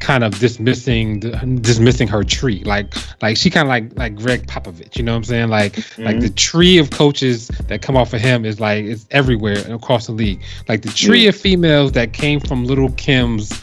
kind 0.00 0.24
of 0.24 0.36
dismissing 0.40 1.20
the, 1.20 1.30
dismissing 1.62 2.08
her 2.08 2.24
tree 2.24 2.60
like 2.64 2.92
like 3.22 3.36
she 3.36 3.48
kind 3.50 3.66
of 3.66 3.68
like 3.68 3.96
like 3.96 4.16
Gregg 4.16 4.48
Popovich 4.48 4.96
you 4.96 5.04
know 5.04 5.12
what 5.12 5.18
I'm 5.18 5.24
saying 5.24 5.48
like 5.48 5.76
like 5.98 6.18
the 6.18 6.28
tree 6.30 6.78
of 6.78 6.90
coaches 6.90 7.46
that 7.68 7.82
come 7.82 7.96
off 7.96 8.12
of 8.12 8.20
him 8.20 8.44
is 8.44 8.58
like 8.58 8.84
it's 8.84 9.06
everywhere 9.12 9.58
across 9.72 10.06
the 10.06 10.12
league 10.12 10.40
like 10.68 10.82
the 10.82 10.88
tree 10.88 11.28
of 11.28 11.36
females 11.36 11.92
that 11.92 12.12
came 12.12 12.40
from 12.40 12.64
little 12.64 12.90
Kim's 12.92 13.62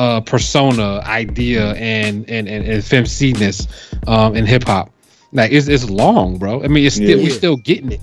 uh 0.00 0.20
persona 0.34 0.88
idea 1.22 1.64
and 1.74 2.16
and 2.36 2.44
and, 2.54 2.62
and 2.72 2.82
femciness 2.92 3.58
um 4.14 4.30
in 4.38 4.44
hip 4.46 4.64
hop 4.64 4.86
like 5.32 5.50
it's 5.52 5.68
it's 5.74 5.88
long 5.90 6.38
bro 6.38 6.62
I 6.64 6.68
mean 6.68 6.84
it's 6.86 6.96
still 6.96 7.18
Yeah. 7.18 7.24
we're 7.24 7.38
still 7.42 7.56
getting 7.70 7.92
it 7.92 8.00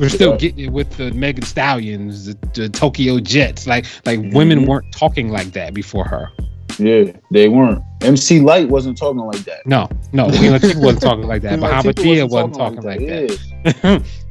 we're 0.00 0.08
still 0.18 0.32
Yeah. 0.32 0.44
getting 0.44 0.64
it 0.66 0.72
with 0.72 0.90
the 0.96 1.10
Megan 1.10 1.44
Stallions, 1.44 2.26
the, 2.26 2.36
the 2.54 2.68
Tokyo 2.68 3.18
Jetz. 3.18 3.66
Like, 3.66 3.84
like 4.06 4.20
women 4.32 4.60
Mhm. 4.60 4.68
weren't 4.68 4.92
talking 4.92 5.28
like 5.38 5.50
that 5.58 5.74
before 5.74 6.04
her. 6.04 6.30
Yeah, 6.78 7.10
they 7.32 7.48
weren't. 7.48 7.82
MC 8.02 8.38
Lyte 8.40 8.68
wasn't 8.68 8.96
talking 8.96 9.18
like 9.32 9.42
that. 9.50 9.66
No, 9.66 9.88
no, 10.12 10.26
Queen 10.28 10.52
Latifah 10.52 10.80
wasn't 10.80 11.02
talking 11.02 11.26
like 11.26 11.42
that. 11.42 11.58
But 11.58 11.72
Like, 11.72 11.84
Habatia 11.84 12.02
people 12.04 12.28
wasn't 12.28 12.54
talking 12.54 12.82
like 12.82 13.00
that. 13.00 14.02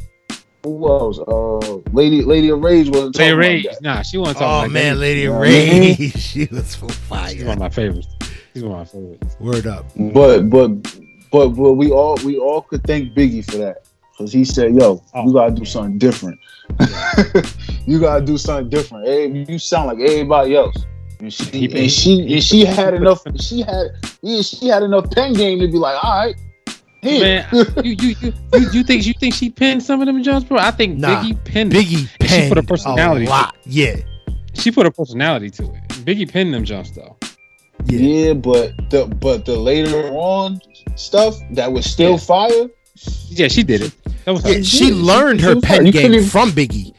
Yeah. 0.67 0.77
Who 0.77 0.87
else? 0.89 1.19
Uh, 1.19 1.75
Lady 1.91 2.21
Lady 2.23 2.49
of 2.49 2.59
Rage 2.61 2.89
wasn't 2.89 3.17
Lady 3.17 3.33
Rage, 3.33 3.65
like 3.65 3.73
that. 3.75 3.81
nah, 3.81 4.01
she 4.01 4.17
wasn't 4.17 4.37
Oh 4.37 4.39
talking 4.41 4.61
like 4.63 4.71
man, 4.73 4.95
that. 4.95 4.99
Lady 5.01 5.21
Yeah. 5.21 5.39
Ray, 5.39 5.95
she 6.15 6.45
was 6.51 6.75
for 6.75 6.89
She's 7.29 7.43
one 7.43 7.53
of 7.53 7.59
my 7.59 7.69
favorites. 7.69 8.07
She's 8.53 8.63
one 8.63 8.81
of 8.81 8.93
my 8.93 8.99
favorites. 8.99 9.35
Word 9.39 9.67
up. 9.67 9.85
But 9.95 10.49
but 10.49 10.69
but 11.31 11.49
but 11.49 11.73
we 11.73 11.91
all 11.91 12.17
we 12.25 12.37
all 12.37 12.61
could 12.61 12.83
thank 12.83 13.13
Biggie 13.13 13.43
for 13.49 13.57
that 13.57 13.87
because 14.11 14.31
he 14.33 14.43
said, 14.45 14.73
"Yo, 14.75 15.01
Oh, 15.13 15.25
you 15.27 15.33
gotta 15.33 15.53
do 15.53 15.65
something 15.65 15.97
different. 15.97 16.39
you 17.85 17.99
gotta 17.99 18.25
do 18.25 18.37
something 18.37 18.69
different. 18.69 19.05
Hey, 19.07 19.27
you 19.47 19.59
sound 19.59 19.87
like 19.87 19.99
everybody 20.09 20.55
else." 20.55 20.75
And 21.19 21.33
she 21.33 21.65
and 21.71 21.91
she 21.91 22.33
and 22.33 22.43
she 22.43 22.63
had 22.65 22.93
enough. 22.93 23.23
She 23.39 23.61
had 23.61 23.87
yeah, 24.21 24.41
she 24.41 24.67
had 24.67 24.83
enough 24.83 25.09
pen 25.11 25.33
game 25.33 25.59
to 25.59 25.67
be 25.67 25.77
like, 25.77 26.03
"All 26.03 26.13
right." 26.13 26.35
Here. 27.01 27.45
Man, 27.51 27.65
you, 27.83 27.91
you 27.99 28.15
you 28.21 28.33
you 28.53 28.69
you 28.71 28.83
think 28.83 29.05
you 29.05 29.13
think 29.19 29.33
she 29.33 29.49
pinned 29.49 29.83
some 29.83 30.01
of 30.01 30.07
them 30.07 30.21
jumps, 30.23 30.47
bro? 30.47 30.57
I 30.57 30.71
think 30.71 30.97
Nah, 30.97 31.21
Biggie 31.23 31.43
pinned. 31.45 31.71
Biggie 31.71 32.07
She 32.07 32.17
Penn 32.27 32.49
put 32.49 32.57
a 32.57 32.63
personality 32.63 33.25
a 33.25 33.29
lot. 33.29 33.55
Yeah, 33.65 33.97
She 34.53 34.71
put 34.71 34.85
a 34.85 34.91
personality 34.91 35.49
to 35.51 35.63
it. 35.63 35.87
Biggie 36.05 36.29
pinned 36.29 36.53
them 36.53 36.63
jumps 36.65 36.91
though. 36.91 37.15
yeah. 37.85 37.99
Yeah, 37.99 38.33
but 38.33 38.73
the 38.89 39.05
but 39.05 39.45
the 39.45 39.55
later 39.57 40.07
on 40.09 40.59
stuff 40.95 41.35
that 41.51 41.71
was 41.71 41.85
still 41.89 42.11
Yeah. 42.11 42.17
fire. 42.17 42.67
Yeah, 43.29 43.47
she 43.47 43.61
did 43.63 43.81
it. 43.81 43.93
That 44.25 44.31
was 44.31 44.43
her. 44.43 44.53
Yeah, 44.53 44.61
she 44.63 44.89
Yeah, 44.89 44.95
learned 45.05 45.39
she- 45.39 45.45
her 45.45 45.53
she 45.55 45.61
pen 45.61 45.83
hard. 45.85 45.93
Game 45.93 46.13
even- 46.15 46.25
from 46.27 46.51
Biggie. 46.51 46.93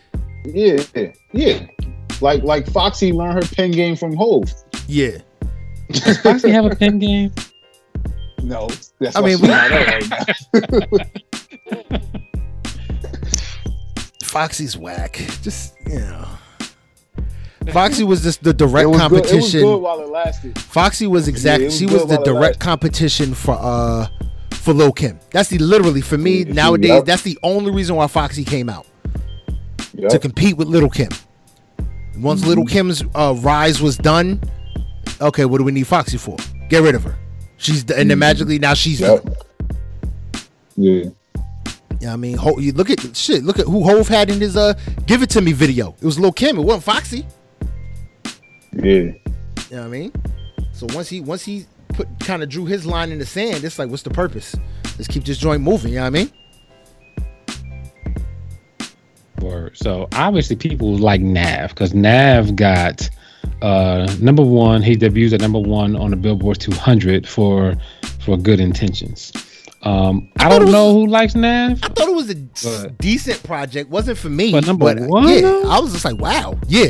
Yeah, 0.44 0.82
yeah. 1.32 1.66
Like 2.20 2.42
like 2.44 2.66
Foxy 2.70 3.12
learned 3.12 3.42
her 3.42 3.49
pen 3.55 3.72
game 3.72 3.96
from 3.96 4.14
Hove. 4.16 4.53
Yeah. 4.86 5.18
Does 5.90 6.18
Foxy 6.18 6.51
have 6.51 6.66
a 6.66 6.74
pin 6.76 6.99
game? 6.99 7.32
No, 8.43 8.68
that's 8.99 9.16
I 9.16 9.20
mean, 9.20 9.41
we- 9.41 9.49
not 9.49 9.70
right 9.70 10.09
now. 10.11 11.89
Foxy's 14.24 14.76
whack. 14.76 15.14
Just 15.43 15.74
you 15.86 15.99
know. 16.01 16.28
Foxy 17.72 18.05
was 18.05 18.22
just 18.22 18.43
the 18.43 18.50
It 18.50 18.57
direct 18.57 18.88
was, 18.88 18.99
good, 19.08 19.12
it 19.12 19.12
was 19.12 19.30
competition. 19.30 19.61
good 19.61 19.76
while 19.79 20.00
it 20.00 20.08
lasted. 20.08 20.58
Foxy 20.58 21.07
was 21.07 21.29
exact. 21.29 21.61
Yeah, 21.61 21.67
was 21.67 21.79
she 21.79 21.87
was 21.87 22.07
the 22.07 22.18
direct 22.18 22.61
competition 22.61 23.34
for 23.34 23.57
uh 23.61 24.07
for 24.53 24.72
Lil 24.72 24.92
Kim. 24.92 25.18
That's 25.30 25.49
the 25.49 25.58
literally 25.58 26.00
for 26.00 26.18
me 26.18 26.45
Yeah, 26.45 26.53
nowadays. 26.53 26.88
yep. 26.91 27.04
That's 27.04 27.22
the 27.22 27.38
only 27.42 27.71
reason 27.72 27.96
why 27.96 28.07
Foxy 28.07 28.45
came 28.45 28.68
out 28.68 28.87
Yup. 29.95 30.11
to 30.12 30.18
compete 30.18 30.57
with 30.57 30.68
Little 30.68 30.91
Kim. 30.91 31.11
Once 32.18 32.45
Little 32.46 32.64
Mm-hmm. 32.64 32.72
Kim's 32.72 33.03
uh, 33.14 33.34
rise 33.38 33.80
was 33.80 33.96
done, 33.96 34.41
okay, 35.21 35.45
what 35.45 35.58
do 35.58 35.64
we 35.64 35.72
need 35.72 35.87
Foxy 35.87 36.17
for? 36.18 36.37
Get 36.68 36.83
rid 36.83 36.95
of 36.95 37.04
her. 37.04 37.17
She's 37.59 37.85
d- 37.85 37.95
and 37.97 38.11
then 38.11 38.18
magically 38.18 38.59
now 38.59 38.75
she's 38.75 39.01
Yup. 39.01 39.22
done. 39.25 39.37
Yeah. 40.76 41.05
Yeah, 42.01 42.13
I 42.13 42.17
mean, 42.17 42.37
Ho- 42.37 42.59
you 42.59 42.72
look 42.72 42.91
at 42.91 43.17
shit. 43.17 43.43
Look 43.43 43.59
at 43.59 43.67
who 43.67 43.83
Hove 43.83 44.07
had 44.09 44.30
in 44.30 44.41
his 44.41 44.57
uh 44.57 44.75
"Give 45.07 45.22
It 45.22 45.30
to 45.30 45.41
Me" 45.41 45.53
video. 45.53 45.95
It 46.01 46.05
was 46.07 46.18
Lil 46.18 46.33
Kim. 46.33 46.57
It 46.59 46.63
wasn't 46.63 46.85
Foxy. 46.85 47.26
Yeah. 48.72 48.83
You 48.85 49.14
know 49.72 49.79
what 49.79 49.83
I 49.83 49.89
mean? 49.89 50.13
So 50.72 50.87
once 50.95 51.09
he 51.09 51.21
once 51.21 51.45
he 51.45 51.67
put 51.89 52.07
kind 52.21 52.43
of 52.43 52.49
drew 52.49 52.64
his 52.67 52.87
line 52.87 53.11
in 53.11 53.18
the 53.18 53.26
sand, 53.26 53.64
it's 53.64 53.79
like, 53.79 53.91
what's 53.91 54.05
the 54.05 54.11
purpose? 54.11 54.55
Let's 54.97 55.09
keep 55.09 55.25
this 55.25 55.39
joint 55.39 55.63
moving. 55.63 55.91
You 55.93 55.99
know 55.99 56.03
what 56.03 56.07
I 56.07 56.11
mean? 56.11 56.33
Word. 59.41 59.76
So 59.76 60.09
obviously 60.13 60.57
people 60.57 60.97
like 60.97 61.21
Nav 61.21 61.71
because 61.71 61.95
Nav 61.95 62.55
got 62.57 63.09
uh 63.62 64.07
number 64.20 64.42
one. 64.45 64.83
He 64.83 64.96
debuts 64.96 65.33
at 65.33 65.41
number 65.41 65.58
one 65.58 65.96
on 65.96 66.11
the 66.11 66.16
Billboard 66.16 66.61
200 66.61 67.26
for 67.29 67.75
for 68.20 68.37
good 68.37 68.61
intentions. 68.61 69.33
Um, 69.83 70.29
I, 70.38 70.46
I 70.46 70.49
don't 70.50 70.64
was- 70.64 70.72
know 70.72 70.92
who 70.92 71.07
likes 71.07 71.34
Nav. 71.37 71.79
I 71.83 71.88
thought 71.88 72.08
it 72.08 72.14
was 72.14 72.30
a 72.30 72.34
But- 72.34 72.99
decent 72.99 73.42
project. 73.45 73.88
wasn't 73.91 74.18
for 74.18 74.29
me, 74.29 74.50
But 74.53 74.66
number 74.66 74.84
but, 74.87 75.03
uh, 75.03 75.07
one, 75.07 75.29
yeah, 75.29 75.41
though? 75.42 75.70
I 75.70 75.79
was 75.79 75.92
just 75.92 76.04
like, 76.04 76.18
wow, 76.18 76.58
yeah, 76.66 76.88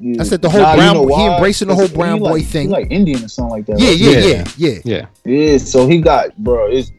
yeah. 0.00 0.20
I 0.20 0.24
said 0.24 0.42
the 0.42 0.48
whole 0.50 0.60
Nah, 0.62 0.72
you 0.72 0.76
brown- 0.78 0.94
know 1.08 1.16
he 1.16 1.26
embracing 1.26 1.68
the 1.68 1.74
whole 1.74 1.86
'Cause 1.86 1.94
brown 1.96 2.14
he 2.14 2.20
boy 2.20 2.30
like, 2.32 2.46
thing. 2.46 2.68
He 2.68 2.72
like 2.72 2.86
Indian 2.90 3.24
or 3.24 3.28
something 3.28 3.50
like 3.52 3.66
that. 3.66 3.78
yeah, 3.78 3.88
right? 3.88 3.98
yeah, 3.98 4.10
Yeah. 4.10 4.44
yeah, 4.56 4.70
yeah. 4.84 5.06
Yeah, 5.24 5.42
Yeah. 5.52 5.58
So 5.58 5.86
he 5.86 6.00
got, 6.00 6.36
bro. 6.38 6.66
It's 6.66 6.90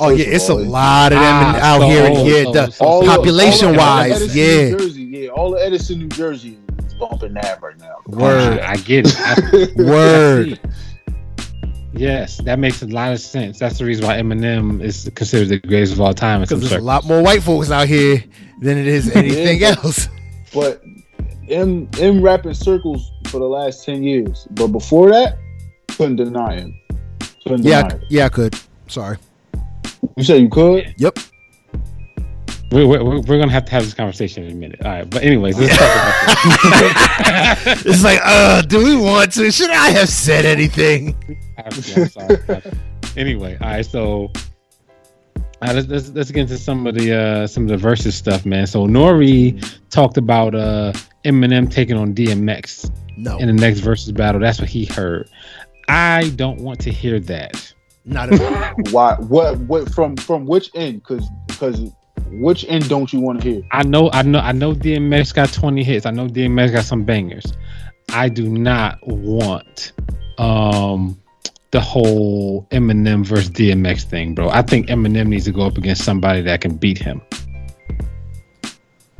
Oh 0.00 0.08
yeah, 0.10 0.24
it's 0.26 0.48
a 0.48 0.54
lot 0.54 1.12
of 1.12 1.18
them 1.20 1.24
Ah, 1.24 1.60
out 1.74 1.80
so- 1.80 1.86
here. 1.88 2.08
yeah, 2.10 2.42
so- 2.44 2.52
the 2.52 2.70
so- 2.72 2.84
all 2.84 3.02
population 3.04 3.66
all 3.68 3.72
of 3.74 3.78
wise, 3.78 4.12
Edison, 4.12 4.38
yeah. 4.38 4.68
New 4.70 4.78
Jersey, 4.78 5.02
yeah. 5.02 5.28
All 5.28 5.54
of 5.54 5.60
Edison, 5.62 5.98
New 6.00 6.08
Jersey 6.08 6.48
is 6.50 6.56
bumping 7.08 7.34
that 7.34 7.60
right 7.62 7.78
now. 7.78 7.96
Word. 8.06 8.60
I, 8.60 8.72
I 8.72 8.76
get 8.76 9.06
it. 9.06 9.16
I- 9.18 9.68
Word. 9.82 10.60
Yes, 11.94 12.38
that 12.44 12.58
makes 12.58 12.80
a 12.82 12.86
lot 12.86 13.12
of 13.12 13.20
sense. 13.20 13.58
That's 13.58 13.78
the 13.78 13.84
reason 13.84 14.06
why 14.06 14.16
Eminem 14.16 14.82
is 14.82 15.10
considered 15.14 15.48
the 15.48 15.58
greatest 15.58 15.92
of 15.92 16.00
all 16.00 16.14
time. 16.14 16.36
in 16.36 16.42
Because 16.48 16.60
there's 16.60 16.80
a 16.80 16.84
lot 16.84 17.04
more 17.04 17.22
white 17.22 17.42
folks 17.42 17.70
out 17.70 17.86
here 17.86 18.22
than 18.60 18.78
it 18.78 18.86
is 18.86 19.14
anything 19.14 19.60
Yeah. 19.60 19.74
else. 19.84 20.08
But 20.54 20.82
M 21.48 21.88
M 22.00 22.22
rapping 22.22 22.54
circles 22.54 23.10
for 23.26 23.38
the 23.38 23.44
last 23.46 23.84
ten 23.84 24.02
years. 24.02 24.46
But 24.52 24.68
before 24.68 25.10
that, 25.10 25.36
couldn't 25.96 26.16
deny 26.16 26.54
him. 26.60 26.80
Couldn't 27.42 27.64
Yeah, 27.64 27.82
deny 27.88 27.94
I- 27.96 28.06
yeah, 28.08 28.24
I 28.26 28.28
could. 28.30 28.58
Sorry. 28.88 29.18
You 30.16 30.24
said 30.24 30.40
you 30.40 30.48
could? 30.48 30.94
Yep. 30.98 31.18
We're, 32.72 32.88
we're, 32.88 33.20
we're 33.20 33.38
gonna 33.38 33.52
have 33.52 33.66
to 33.66 33.72
have 33.72 33.84
this 33.84 33.94
conversation 33.94 34.44
in 34.44 34.52
a 34.52 34.54
minute. 34.54 34.80
All 34.84 34.90
right, 34.90 35.08
but 35.08 35.22
anyways, 35.22 35.58
let's 35.58 35.76
talk 35.76 36.56
about 37.54 37.64
this. 37.64 37.86
it's 37.86 38.04
like, 38.04 38.20
uh, 38.24 38.62
do 38.62 38.82
we 38.82 38.96
want 38.96 39.32
to? 39.34 39.50
Should 39.50 39.70
I 39.70 39.90
have 39.90 40.08
said 40.08 40.46
anything? 40.46 41.14
I'm 41.58 41.70
sorry. 41.72 42.38
anyway, 43.16 43.58
all 43.60 43.68
right, 43.68 43.84
so 43.84 44.30
all 45.62 45.68
right, 45.68 45.76
let's, 45.76 45.86
let's 45.86 46.08
let's 46.10 46.30
get 46.32 46.40
into 46.40 46.58
some 46.58 46.86
of 46.88 46.96
the 46.96 47.14
uh 47.14 47.46
some 47.46 47.62
of 47.62 47.68
the 47.68 47.76
versus 47.76 48.16
stuff, 48.16 48.44
man. 48.44 48.66
So 48.66 48.86
Nore 48.86 49.22
talked 49.90 50.16
about 50.16 50.54
uh 50.56 50.92
Eminem 51.24 51.70
taking 51.70 51.96
on 51.96 52.14
DMX 52.14 52.90
No, 53.16 53.38
in 53.38 53.46
the 53.46 53.52
next 53.52 53.78
versus 53.78 54.10
battle. 54.10 54.40
That's 54.40 54.60
what 54.60 54.68
he 54.68 54.86
heard. 54.86 55.30
I 55.88 56.30
don't 56.36 56.58
want 56.60 56.80
to 56.80 56.90
hear 56.90 57.20
that. 57.20 57.72
not 58.04 58.32
at 58.32 58.40
all. 58.40 58.74
Why? 58.90 59.14
What? 59.14 59.58
What? 59.60 59.94
From 59.94 60.16
from 60.16 60.46
which 60.46 60.70
end? 60.74 61.02
Because 61.02 61.28
because 61.46 61.92
which 62.32 62.64
end 62.68 62.88
don't 62.88 63.12
you 63.12 63.20
want 63.20 63.42
to 63.42 63.50
hear? 63.50 63.62
I 63.70 63.82
know, 63.82 64.10
I 64.12 64.22
know, 64.22 64.38
I 64.40 64.52
know. 64.52 64.72
DMX 64.74 65.34
got 65.34 65.52
20 65.52 65.82
hits. 65.82 66.06
I 66.06 66.10
know 66.10 66.28
DMX 66.28 66.72
got 66.72 66.84
some 66.84 67.04
bangers. 67.04 67.52
I 68.12 68.28
do 68.28 68.48
not 68.48 68.98
want 69.06 69.92
um 70.38 71.18
the 71.70 71.80
whole 71.80 72.66
Eminem 72.70 73.24
versus 73.24 73.50
DMX 73.50 74.04
thing, 74.04 74.34
bro. 74.34 74.50
I 74.50 74.62
think 74.62 74.88
Eminem 74.88 75.28
needs 75.28 75.46
to 75.46 75.52
go 75.52 75.62
up 75.62 75.78
against 75.78 76.04
somebody 76.04 76.42
that 76.42 76.60
can 76.60 76.76
beat 76.76 76.98
him. 76.98 77.22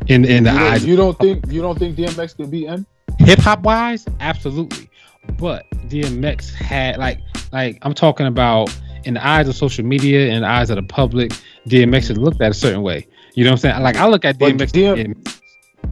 In 0.09 0.25
in 0.25 0.45
the 0.45 0.51
You 0.53 0.59
eyes, 0.59 0.85
you 0.85 0.97
don't 0.97 1.19
think 1.19 1.45
you 1.49 1.63
don't 1.63 1.79
think 1.79 1.97
DMX 1.97 2.37
can 2.37 2.51
beat 2.51 2.69
him? 2.69 2.87
hip 3.19 3.39
hop 3.39 3.61
wise, 3.61 4.05
absolutely. 4.21 4.91
But 5.39 5.69
DMX 5.89 6.53
had 6.53 6.99
like 6.99 7.21
like 7.53 7.79
I'm 7.83 7.95
talking 7.95 8.27
about 8.27 8.77
in 9.05 9.15
the 9.15 9.27
eyes 9.27 9.49
of 9.49 9.55
social 9.55 9.85
media, 9.85 10.29
in 10.29 10.43
the 10.43 10.49
eyes 10.49 10.71
of 10.71 10.77
the 10.77 10.83
public, 10.83 11.33
DMX 11.69 12.11
is 12.11 12.17
looked 12.17 12.41
at 12.41 12.51
a 12.51 12.55
certain 12.55 12.83
way. 12.83 13.07
You 13.35 13.45
know 13.45 13.51
what 13.51 13.65
I'm 13.65 13.71
saying? 13.73 13.83
Like 13.83 13.97
I 13.97 14.07
look 14.09 14.25
at 14.25 14.39
DMX 14.39 14.71
DM 14.73 15.15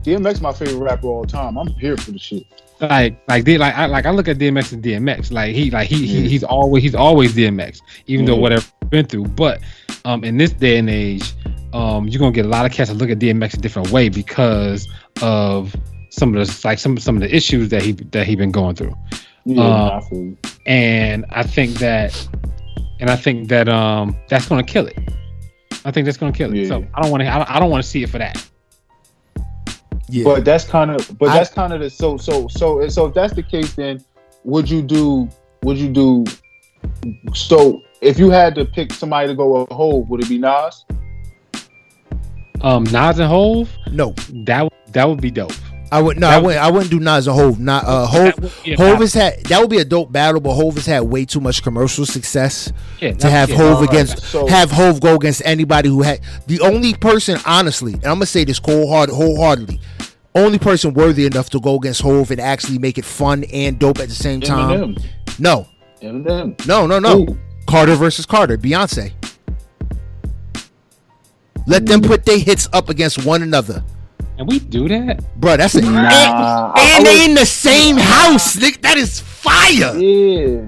DMX 0.04 0.40
my 0.40 0.52
favorite 0.52 0.78
rapper 0.78 1.06
of 1.08 1.12
all 1.12 1.24
time. 1.24 1.56
I'm 1.58 1.68
here 1.74 1.96
for 1.96 2.10
the 2.12 2.18
shit. 2.18 2.44
like 2.80 3.20
like 3.28 3.44
they 3.44 3.58
like 3.58 3.74
I 3.74 3.86
like 3.86 4.06
I 4.06 4.10
look 4.10 4.28
at 4.28 4.38
DMX 4.38 4.72
and 4.72 4.82
DMX 4.82 5.30
like 5.32 5.54
he 5.54 5.70
like 5.70 5.88
he, 5.88 6.06
he 6.06 6.28
he's 6.28 6.44
always 6.44 6.82
he's 6.82 6.94
always 6.94 7.34
DMX 7.34 7.80
even 8.06 8.24
though 8.24 8.34
Yeah. 8.34 8.40
whatever 8.40 8.62
he's 8.80 8.88
been 8.90 9.06
through 9.06 9.24
but 9.26 9.60
um 10.04 10.24
in 10.24 10.38
this 10.38 10.52
day 10.52 10.78
and 10.78 10.88
age 10.88 11.34
um 11.74 12.08
you're 12.08 12.18
gonna 12.18 12.32
get 12.32 12.46
a 12.46 12.48
lot 12.48 12.64
of 12.66 12.72
cats 12.72 12.88
that 12.90 12.96
look 12.96 13.10
at 13.10 13.18
DMX 13.18 13.54
a 13.54 13.56
different 13.58 13.90
way 13.90 14.08
because 14.08 14.88
of 15.22 15.74
some 16.10 16.34
of 16.34 16.46
the 16.46 16.60
like 16.66 16.78
some 16.78 16.96
some 16.98 17.16
of 17.16 17.20
the 17.22 17.34
issues 17.34 17.68
that 17.68 17.82
he 17.82 17.92
that 17.92 18.26
he 18.26 18.34
been 18.36 18.50
going 18.52 18.74
through 18.74 18.94
Yeah, 19.44 20.00
I 20.00 20.36
and 20.66 21.26
I 21.30 21.42
think 21.42 21.78
that 21.78 22.16
and 23.00 23.10
I 23.10 23.16
think 23.16 23.48
that 23.50 23.68
um 23.68 24.16
that's 24.28 24.48
gonna 24.48 24.62
kill 24.62 24.86
it 24.86 24.98
I 25.84 25.90
think 25.90 26.04
that's 26.04 26.16
gonna 26.18 26.32
kill 26.32 26.52
it 26.52 26.56
Yeah. 26.56 26.68
so 26.68 26.86
I 26.94 27.00
don't 27.02 27.10
want 27.10 27.22
to 27.22 27.28
I 27.28 27.38
don't, 27.38 27.60
don't 27.60 27.70
want 27.70 27.82
to 27.82 27.88
see 27.88 28.02
it 28.02 28.10
for 28.10 28.18
that 28.18 28.44
Yeah, 30.08 30.24
But 30.24 30.44
that's 30.44 30.64
kind 30.64 30.90
of, 30.90 31.18
but 31.18 31.28
I- 31.30 31.34
that's 31.38 31.50
kind 31.50 31.72
of 31.72 31.80
the 31.80 31.88
so 31.90 32.16
so 32.16 32.48
so 32.48 32.86
so 32.88 33.06
if 33.06 33.14
that's 33.14 33.32
the 33.34 33.42
case, 33.42 33.74
then 33.74 34.04
would 34.44 34.68
you 34.68 34.82
do? 34.82 35.28
Would 35.62 35.78
you 35.78 35.88
do? 35.90 36.24
So 37.34 37.80
if 38.00 38.18
you 38.18 38.30
had 38.30 38.54
to 38.56 38.64
pick 38.64 38.92
somebody 38.92 39.28
to 39.28 39.34
go 39.34 39.56
a 39.56 39.74
whole, 39.74 40.02
would 40.04 40.20
it 40.22 40.28
be 40.28 40.38
Nas? 40.38 40.84
um 42.62 42.84
Nas 42.84 43.18
and 43.18 43.28
Hove 43.28 43.70
no, 43.92 44.14
that 44.46 44.64
would- 44.64 44.72
that 44.92 45.08
would 45.08 45.20
be 45.20 45.30
dope 45.30 45.52
I 45.92 46.00
would 46.00 46.20
no, 46.20 46.28
That 46.28 46.34
I 46.34 46.36
would- 46.38 46.46
wouldn't. 46.46 46.64
I 46.64 46.70
wouldn't 46.70 46.90
do 46.90 47.00
Nas 47.00 47.26
and 47.26 47.36
Hove. 47.36 47.58
Not 47.58 47.84
uh, 47.84 48.06
Hove. 48.06 48.36
That 48.36 48.68
a 48.68 48.76
Hove 48.76 49.00
has 49.00 49.14
had 49.14 49.42
that 49.46 49.60
would 49.60 49.70
be 49.70 49.78
a 49.78 49.84
dope 49.84 50.12
battle, 50.12 50.40
but 50.40 50.54
Hove 50.54 50.74
has 50.74 50.86
had 50.86 51.00
way 51.02 51.24
too 51.24 51.40
much 51.40 51.62
commercial 51.62 52.06
success 52.06 52.72
Yeah, 53.00 53.12
to 53.12 53.28
have 53.28 53.50
yeah, 53.50 53.56
Hove 53.56 53.82
against 53.82 54.22
so- 54.22 54.46
have 54.46 54.70
Hove 54.70 55.00
go 55.00 55.16
against 55.16 55.42
anybody 55.44 55.88
who 55.88 56.02
had 56.02 56.20
the 56.46 56.60
only 56.60 56.94
person, 56.94 57.38
honestly, 57.44 57.94
and 57.94 58.04
I'm 58.06 58.14
gonna 58.14 58.26
say 58.26 58.44
this 58.44 58.60
cold 58.60 58.88
hard 58.88 59.10
wholeheartedly, 59.10 59.80
only 60.34 60.58
person 60.60 60.94
worthy 60.94 61.26
enough 61.26 61.50
to 61.50 61.60
go 61.60 61.74
against 61.76 62.02
Hove 62.02 62.30
and 62.30 62.40
actually 62.40 62.78
make 62.78 62.96
it 62.96 63.04
fun 63.04 63.44
and 63.52 63.78
dope 63.78 63.98
at 63.98 64.08
the 64.08 64.14
same 64.14 64.40
time. 64.40 64.94
Eminem. 64.94 65.04
No, 65.40 65.66
Eminem. 66.02 66.66
no, 66.66 66.86
no, 66.86 66.98
no. 67.00 67.24
Who? 67.24 67.36
Carter 67.66 67.96
versus 67.96 68.26
Carter, 68.26 68.56
Beyonce. 68.56 69.12
Let 71.66 71.86
them 71.86 72.00
put 72.00 72.24
their 72.24 72.38
hits 72.38 72.68
up 72.72 72.88
against 72.88 73.24
one 73.24 73.42
another, 73.42 73.84
And 74.40 74.48
we 74.48 74.58
do 74.58 74.88
that? 74.88 75.20
bro. 75.38 75.58
That's 75.58 75.74
it. 75.74 75.84
Nah, 75.84 75.90
and 75.98 76.06
I- 76.08 76.72
I 76.74 76.96
and 76.96 77.06
they 77.06 77.24
in 77.26 77.34
the 77.34 77.44
same 77.44 77.98
house. 77.98 78.56
nigga. 78.56 78.80
That 78.80 78.96
is 78.96 79.20
fire. 79.20 79.94
Yeah. 79.98 80.62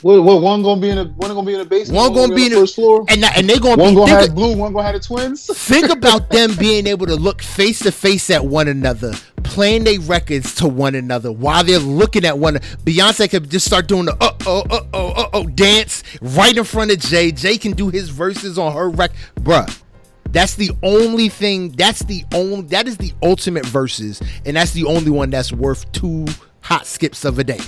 What, 0.00 0.22
what 0.24 0.40
one 0.40 0.62
gonna 0.62 0.80
be 0.80 0.88
in 0.88 0.96
the 0.96 1.04
one 1.04 1.28
gonna 1.34 1.46
be 1.46 1.52
in 1.52 1.58
the 1.58 1.66
basement? 1.66 1.98
One 1.98 2.14
gonna 2.14 2.34
be 2.34 2.46
in 2.46 2.52
the 2.52 2.54
the- 2.56 2.62
first 2.62 2.76
floor. 2.76 3.04
And 3.08 3.22
and 3.22 3.46
they 3.46 3.58
gonna 3.58 3.76
One 3.76 3.90
be 3.92 3.96
gonna 3.96 4.06
think, 4.06 4.20
have 4.28 4.34
blue. 4.34 4.56
One 4.56 4.72
gonna 4.72 4.86
have 4.86 4.94
the 4.94 5.00
twins. 5.00 5.44
think 5.54 5.90
about 5.90 6.30
them 6.30 6.54
being 6.56 6.86
able 6.86 7.04
to 7.08 7.14
look 7.16 7.42
face 7.42 7.80
to 7.80 7.92
face 7.92 8.30
at 8.30 8.42
one 8.42 8.68
another, 8.68 9.12
playing 9.42 9.84
their 9.84 10.00
records 10.00 10.54
to 10.54 10.66
one 10.68 10.94
another 10.94 11.30
while 11.30 11.62
they're 11.62 11.78
looking 11.78 12.24
at 12.24 12.38
one. 12.38 12.54
Beyonce 12.86 13.28
could 13.28 13.50
just 13.50 13.66
start 13.66 13.86
doing 13.86 14.06
the 14.06 14.16
uh 14.18 14.32
oh 14.46 14.64
uh 14.70 14.80
oh 14.94 15.08
uh 15.10 15.28
oh 15.34 15.46
dance 15.48 16.02
right 16.22 16.56
in 16.56 16.64
front 16.64 16.90
of 16.90 16.98
Jay. 17.00 17.30
Jay 17.32 17.58
can 17.58 17.72
do 17.72 17.90
his 17.90 18.08
verses 18.08 18.58
on 18.58 18.72
her 18.72 18.88
record, 18.88 19.16
bruh. 19.38 19.82
That's 20.30 20.54
the 20.54 20.70
only 20.82 21.28
thing. 21.28 21.70
That's 21.70 22.00
the 22.00 22.24
only. 22.34 22.62
That 22.62 22.86
is 22.86 22.96
the 22.96 23.12
ultimate 23.22 23.66
verses, 23.66 24.22
and 24.46 24.56
that's 24.56 24.72
the 24.72 24.84
only 24.84 25.10
one 25.10 25.30
that's 25.30 25.52
worth 25.52 25.90
two 25.92 26.26
hot 26.60 26.86
skips 26.86 27.24
of 27.24 27.38
a 27.38 27.44
day. 27.44 27.60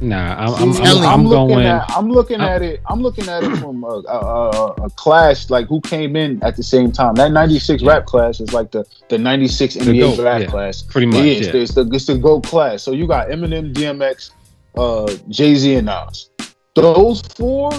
Nah, 0.00 0.54
I'm, 0.56 0.72
I'm, 0.72 0.82
I'm. 0.82 1.04
I'm 1.04 1.26
looking 1.26 1.54
going. 1.56 1.66
at 1.66 1.90
I'm 1.90 2.10
looking 2.10 2.40
I'm- 2.40 2.50
at 2.50 2.62
it. 2.62 2.80
I'm 2.86 3.00
looking 3.00 3.28
at 3.28 3.44
it 3.44 3.56
from 3.56 3.82
a, 3.82 4.02
a, 4.08 4.18
a, 4.18 4.72
a 4.84 4.90
clash 4.90 5.48
like 5.48 5.68
who 5.68 5.80
came 5.80 6.16
in 6.16 6.42
at 6.42 6.56
the 6.56 6.62
same 6.62 6.92
time. 6.92 7.14
That 7.14 7.32
'96 7.32 7.82
rap 7.82 8.04
class 8.04 8.40
is 8.40 8.52
like 8.52 8.72
the 8.72 8.84
the 9.08 9.16
'96 9.16 9.76
NBA 9.76 10.16
GOAT, 10.16 10.22
rap 10.22 10.40
yeah. 10.42 10.46
class. 10.48 10.82
Pretty 10.82 11.06
much, 11.06 11.24
it's, 11.24 11.46
yeah. 11.46 11.52
the, 11.52 11.60
it's 11.60 11.74
the 11.74 11.90
it's 11.92 12.06
the 12.06 12.18
GOAT 12.18 12.44
class. 12.44 12.82
So 12.82 12.92
you 12.92 13.06
got 13.06 13.28
Eminem, 13.28 13.72
DMX, 13.72 14.32
uh, 14.76 15.14
Jay 15.28 15.54
Z, 15.54 15.76
and 15.76 15.86
Nas. 15.86 16.30
Those 16.74 17.22
four, 17.22 17.70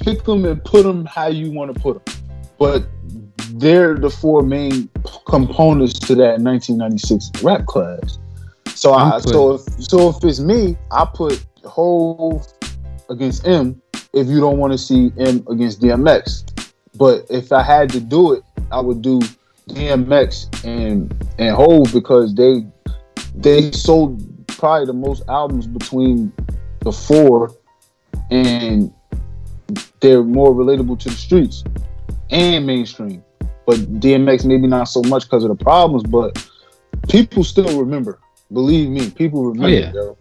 pick 0.00 0.24
them 0.24 0.46
and 0.46 0.64
put 0.64 0.84
them 0.84 1.04
how 1.04 1.26
you 1.26 1.50
want 1.50 1.74
to 1.74 1.78
put 1.78 2.02
them. 2.02 2.14
But 2.58 2.86
they're 3.58 3.94
the 3.94 4.10
four 4.10 4.42
main 4.42 4.88
components 5.26 5.98
to 5.98 6.14
that 6.14 6.40
1996 6.40 7.42
rap 7.42 7.66
class. 7.66 8.18
So 8.74 8.92
I 8.92 9.14
I'm 9.14 9.20
so 9.20 9.54
if 9.54 9.62
so 9.82 10.10
if 10.10 10.22
it's 10.22 10.40
me, 10.40 10.76
I 10.92 11.06
put 11.12 11.44
Hove 11.64 12.46
against 13.10 13.46
M. 13.46 13.80
If 14.12 14.28
you 14.28 14.40
don't 14.40 14.58
want 14.58 14.72
to 14.72 14.78
see 14.78 15.12
M 15.18 15.44
against 15.50 15.80
DMX, 15.80 16.70
but 16.94 17.26
if 17.28 17.52
I 17.52 17.62
had 17.62 17.90
to 17.90 18.00
do 18.00 18.32
it, 18.32 18.42
I 18.70 18.80
would 18.80 19.02
do 19.02 19.20
DMX 19.68 20.64
and 20.64 21.12
and 21.38 21.56
Hove 21.56 21.92
because 21.92 22.34
they 22.34 22.66
they 23.34 23.72
sold 23.72 24.22
probably 24.46 24.86
the 24.86 24.92
most 24.92 25.22
albums 25.28 25.66
between 25.66 26.32
the 26.80 26.92
four, 26.92 27.54
and 28.30 28.92
they're 30.00 30.22
more 30.22 30.54
relatable 30.54 30.98
to 31.00 31.08
the 31.08 31.16
streets 31.16 31.64
and 32.30 32.66
mainstream. 32.66 33.22
But 33.68 34.00
DMX 34.00 34.46
maybe 34.46 34.66
not 34.66 34.84
so 34.84 35.02
much 35.02 35.24
because 35.24 35.44
of 35.44 35.50
the 35.50 35.62
problems, 35.62 36.02
but 36.04 36.42
people 37.06 37.44
still 37.44 37.78
remember. 37.78 38.18
Believe 38.50 38.88
me, 38.88 39.10
people 39.10 39.44
remember. 39.44 39.68
yeah. 39.68 39.92
yo. 39.92 40.16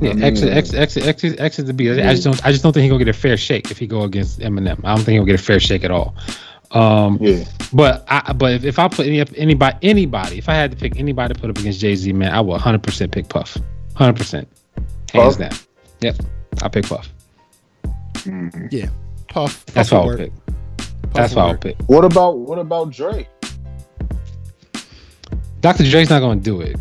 Yeah, 0.00 0.10
I 0.10 0.14
mean, 0.14 0.22
X, 0.22 0.42
X, 0.44 0.72
X, 0.72 0.96
X, 0.96 1.24
is- 1.24 1.36
X 1.40 1.58
is 1.58 1.64
the 1.64 1.72
beat. 1.72 1.90
I 1.98 2.12
just 2.12 2.22
don't. 2.22 2.46
I 2.46 2.52
just 2.52 2.62
don't 2.62 2.72
think 2.72 2.84
he'll 2.84 2.98
get 2.98 3.08
a 3.08 3.12
fair 3.12 3.36
shake 3.36 3.72
if 3.72 3.78
he 3.78 3.88
go 3.88 4.02
against 4.02 4.38
Eminem. 4.38 4.84
I 4.84 4.94
don't 4.94 5.04
think 5.04 5.14
he'll 5.16 5.24
get 5.24 5.34
a 5.34 5.42
fair 5.42 5.58
shake 5.58 5.82
at 5.82 5.90
all. 5.90 6.14
Um, 6.70 7.18
Yeah, 7.20 7.42
but 7.72 8.04
I, 8.06 8.32
but 8.34 8.52
if, 8.52 8.64
if 8.64 8.78
I 8.78 8.86
put 8.86 9.08
any 9.08 9.24
anybody 9.36 9.76
anybody, 9.82 10.38
if 10.38 10.48
I 10.48 10.54
had 10.54 10.70
to 10.70 10.76
pick 10.76 10.96
anybody 11.00 11.34
to 11.34 11.40
put 11.40 11.50
up 11.50 11.58
against 11.58 11.80
Jay 11.80 11.96
Z, 11.96 12.12
man, 12.12 12.32
I 12.32 12.40
would 12.40 12.50
100 12.52 12.84
percent 12.84 13.10
pick 13.10 13.28
Puff. 13.28 13.56
100 13.56 14.16
percent, 14.16 14.48
hands 15.12 15.36
Puff? 15.36 15.50
down. 15.50 15.58
Yep, 16.02 16.16
I 16.62 16.68
pick 16.68 16.86
Puff. 16.86 17.12
Yeah, 18.70 18.90
Puff. 19.28 19.66
That's 19.66 19.90
Puff 19.90 19.92
what 19.92 19.98
I 19.98 20.04
will 20.04 20.06
would 20.10 20.18
pick. 20.18 20.32
Puff 21.14 21.22
That's 21.22 21.34
will 21.34 21.42
what 21.42 21.46
I'll 21.46 21.52
would 21.52 21.60
pick. 21.60 21.82
What 21.86 22.04
about 22.04 22.38
what 22.38 22.58
about 22.58 22.90
Dre? 22.90 23.28
Dr. 25.60 25.84
Dre's 25.84 26.10
not 26.10 26.18
going 26.18 26.40
to 26.40 26.44
do 26.44 26.60
it. 26.60 26.76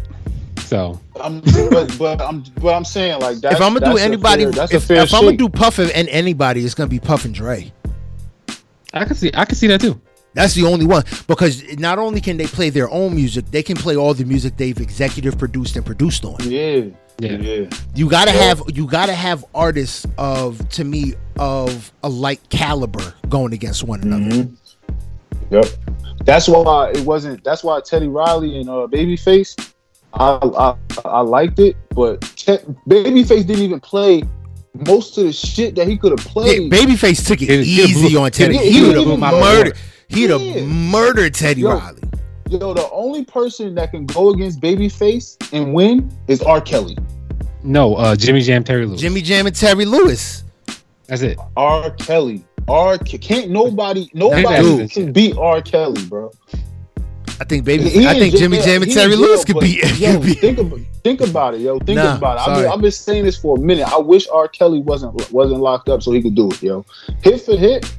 So 0.65 0.99
I'm, 1.21 1.39
but 1.69 1.95
but 1.99 2.19
I'm 2.19 2.43
but 2.59 2.73
I'm 2.73 2.83
saying 2.83 3.19
like 3.21 3.37
that. 3.41 3.53
If 3.53 3.61
I'm 3.61 3.73
gonna 3.73 3.93
do 3.93 3.97
anybody, 3.97 4.51
fair, 4.51 4.65
if, 4.71 4.89
if 4.89 5.13
I'm 5.13 5.25
gonna 5.25 5.37
do 5.37 5.47
Puff 5.47 5.77
and 5.77 5.91
anybody, 6.09 6.65
it's 6.65 6.73
gonna 6.73 6.89
be 6.89 6.99
Puff 6.99 7.25
and 7.25 7.33
Dre. 7.33 7.71
I 8.91 9.05
can 9.05 9.15
see 9.15 9.29
I 9.35 9.45
can 9.45 9.55
see 9.55 9.67
that 9.67 9.81
too. 9.81 10.01
That's 10.33 10.55
the 10.55 10.63
only 10.63 10.87
one 10.87 11.03
because 11.27 11.63
not 11.77 11.99
only 11.99 12.21
can 12.21 12.37
they 12.37 12.47
play 12.47 12.71
their 12.71 12.89
own 12.89 13.13
music, 13.13 13.45
they 13.51 13.61
can 13.61 13.77
play 13.77 13.95
all 13.95 14.15
the 14.15 14.25
music 14.25 14.57
they've 14.57 14.79
executive 14.79 15.37
produced 15.37 15.75
and 15.75 15.85
produced 15.85 16.25
on. 16.25 16.37
yeah, 16.41 16.85
Yeah. 17.19 17.33
yeah. 17.33 17.69
You 17.95 18.09
gotta 18.09 18.31
have 18.31 18.61
you 18.73 18.85
gotta 18.87 19.13
have 19.13 19.45
artists 19.53 20.05
of 20.17 20.67
to 20.69 20.83
me 20.83 21.13
of 21.37 21.91
a 22.03 22.09
like 22.09 22.47
caliber 22.49 23.13
going 23.29 23.53
against 23.53 23.83
one 23.83 24.01
another. 24.01 24.23
Mhm. 24.45 24.55
Yep. 25.51 25.65
That's 26.25 26.47
why 26.47 26.89
it 26.91 27.01
wasn't. 27.05 27.43
That's 27.43 27.63
why 27.63 27.81
Teddy 27.81 28.07
Riley 28.07 28.59
and 28.59 28.69
uh, 28.69 28.87
Babyface. 28.91 29.71
I, 30.13 30.39
I 30.57 30.75
I 31.05 31.21
liked 31.21 31.59
it, 31.59 31.75
but 31.89 32.21
Te- 32.35 32.57
Babyface 32.87 33.45
didn't 33.47 33.63
even 33.63 33.79
play 33.79 34.23
most 34.87 35.17
of 35.17 35.25
the 35.25 35.33
shit 35.33 35.75
that 35.75 35.87
he 35.87 35.97
could 35.97 36.11
have 36.17 36.25
Yeah, 36.25 36.31
played. 36.31 36.71
Babyface 36.71 37.25
took 37.27 37.41
it 37.41 37.49
It- 37.49 37.59
it 37.61 37.67
easy 37.67 38.09
blew- 38.09 38.19
on 38.21 38.31
Teddy. 38.31 38.57
it- 38.57 38.71
He 38.71 38.81
would 38.81 38.95
have 38.95 39.19
my 39.19 39.31
murdered. 39.31 39.77
He'd 40.07 40.29
have 40.29 40.41
Yeah. 40.41 40.65
murdered 40.65 41.33
Teddy 41.33 41.61
Yo. 41.61 41.69
Riley. 41.77 41.99
Yo, 42.49 42.73
the 42.73 42.89
only 42.91 43.25
person 43.25 43.73
that 43.75 43.91
can 43.91 44.05
go 44.05 44.29
against 44.29 44.59
Babyface 44.61 45.37
and 45.53 45.73
win 45.73 46.11
is 46.27 46.41
R. 46.41 46.61
Kelly. 46.61 46.97
No, 47.63 47.95
uh, 47.95 48.15
Jimmy 48.15 48.41
Jam, 48.41 48.63
Terry 48.63 48.85
Lewis. 48.85 48.99
Jimmy 49.01 49.21
Jam 49.21 49.47
and 49.47 49.55
Terry 49.55 49.85
Lewis. 49.85 50.43
That's 51.07 51.21
it. 51.21 51.37
R. 51.57 51.89
Kelly. 51.91 52.43
R. 52.67 52.97
Ke- 52.97 53.19
Can't 53.21 53.49
nobody 53.49 54.09
nobody 54.13 54.87
can 54.87 55.11
beat 55.11 55.35
R. 55.37 55.61
Kelly, 55.61 56.05
bro. 56.05 56.31
I 57.39 57.45
think 57.45 57.65
baby. 57.65 57.89
He 57.89 58.05
I 58.07 58.13
think 58.19 58.31
jail- 58.33 58.41
Jimmy 58.41 58.59
Jam 58.61 58.83
and 58.83 58.91
Terry 58.91 59.15
Lewis 59.15 59.43
could 59.43 59.55
but, 59.55 59.63
be. 59.63 59.81
Yo, 59.97 60.13
Could 60.19 60.21
be 60.23 60.33
think 60.33 60.57
about 60.59 60.79
think 61.03 61.21
about 61.21 61.53
it, 61.55 61.61
yo. 61.61 61.79
Think 61.79 61.97
Nah, 61.97 62.15
about 62.17 62.37
it. 62.37 62.41
I've 62.51 62.61
been, 62.63 62.71
I've 62.71 62.81
been 62.81 62.91
saying 62.91 63.25
this 63.25 63.37
for 63.37 63.57
a 63.57 63.59
minute. 63.59 63.91
I 63.91 63.97
wish 63.97 64.27
R. 64.29 64.47
Kelly 64.47 64.79
wasn't 64.79 65.31
wasn't 65.31 65.59
locked 65.61 65.89
up 65.89 66.03
so 66.03 66.11
he 66.11 66.21
could 66.21 66.35
do 66.35 66.49
it, 66.51 66.61
yo. 66.61 66.85
Hit 67.21 67.41
for 67.41 67.57
hit, 67.57 67.91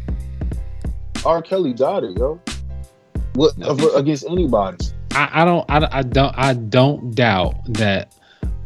R. 1.27 1.43
Kelly 1.43 1.73
got 1.75 2.05
it, 2.05 2.16
yo. 2.16 2.41
What 3.35 3.56
No. 3.59 3.69
of- 3.69 3.81
against 3.94 4.24
anybody? 4.28 4.78
I, 5.15 5.43
I 5.43 5.44
don't. 5.44 5.65
I, 5.70 5.89
I 5.98 6.02
don't. 6.02 6.35
I 6.36 6.55
don't 6.55 7.15
doubt 7.15 7.55
that 7.74 8.12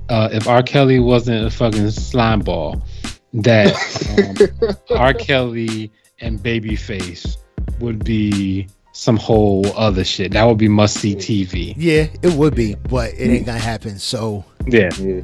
uh, 0.09 0.29
if 0.33 0.47
R. 0.49 0.63
Kelly 0.63 0.99
wasn't 0.99 1.47
a 1.47 1.51
fucking 1.51 1.91
slime 1.91 2.41
ball, 2.41 2.83
that 3.35 3.75
um, 4.91 4.97
R. 4.99 5.13
Kelly 5.13 5.91
and 6.21 6.39
Babyface 6.39 7.37
would 7.81 8.03
be 8.05 8.67
some 8.93 9.17
whole 9.17 9.67
other 9.77 10.05
shit. 10.05 10.33
That 10.33 10.45
would 10.45 10.57
be 10.59 10.69
must 10.69 10.97
see 10.97 11.15
TV. 11.15 11.75
Yeah, 11.77 12.07
it 12.23 12.33
would 12.33 12.55
be, 12.55 12.75
but 12.89 13.13
it 13.13 13.29
ain't 13.31 13.47
gonna 13.47 13.59
happen. 13.59 13.99
So 13.99 14.45
Yeah. 14.67 14.89
Yeah. 14.99 15.21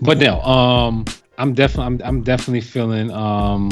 But 0.00 0.16
no, 0.18 0.40
um, 0.40 1.04
I'm 1.36 1.52
definitely, 1.52 1.84
I'm, 1.84 2.00
I'm 2.16 2.22
definitely 2.22 2.62
feeling, 2.62 3.10
um, 3.10 3.70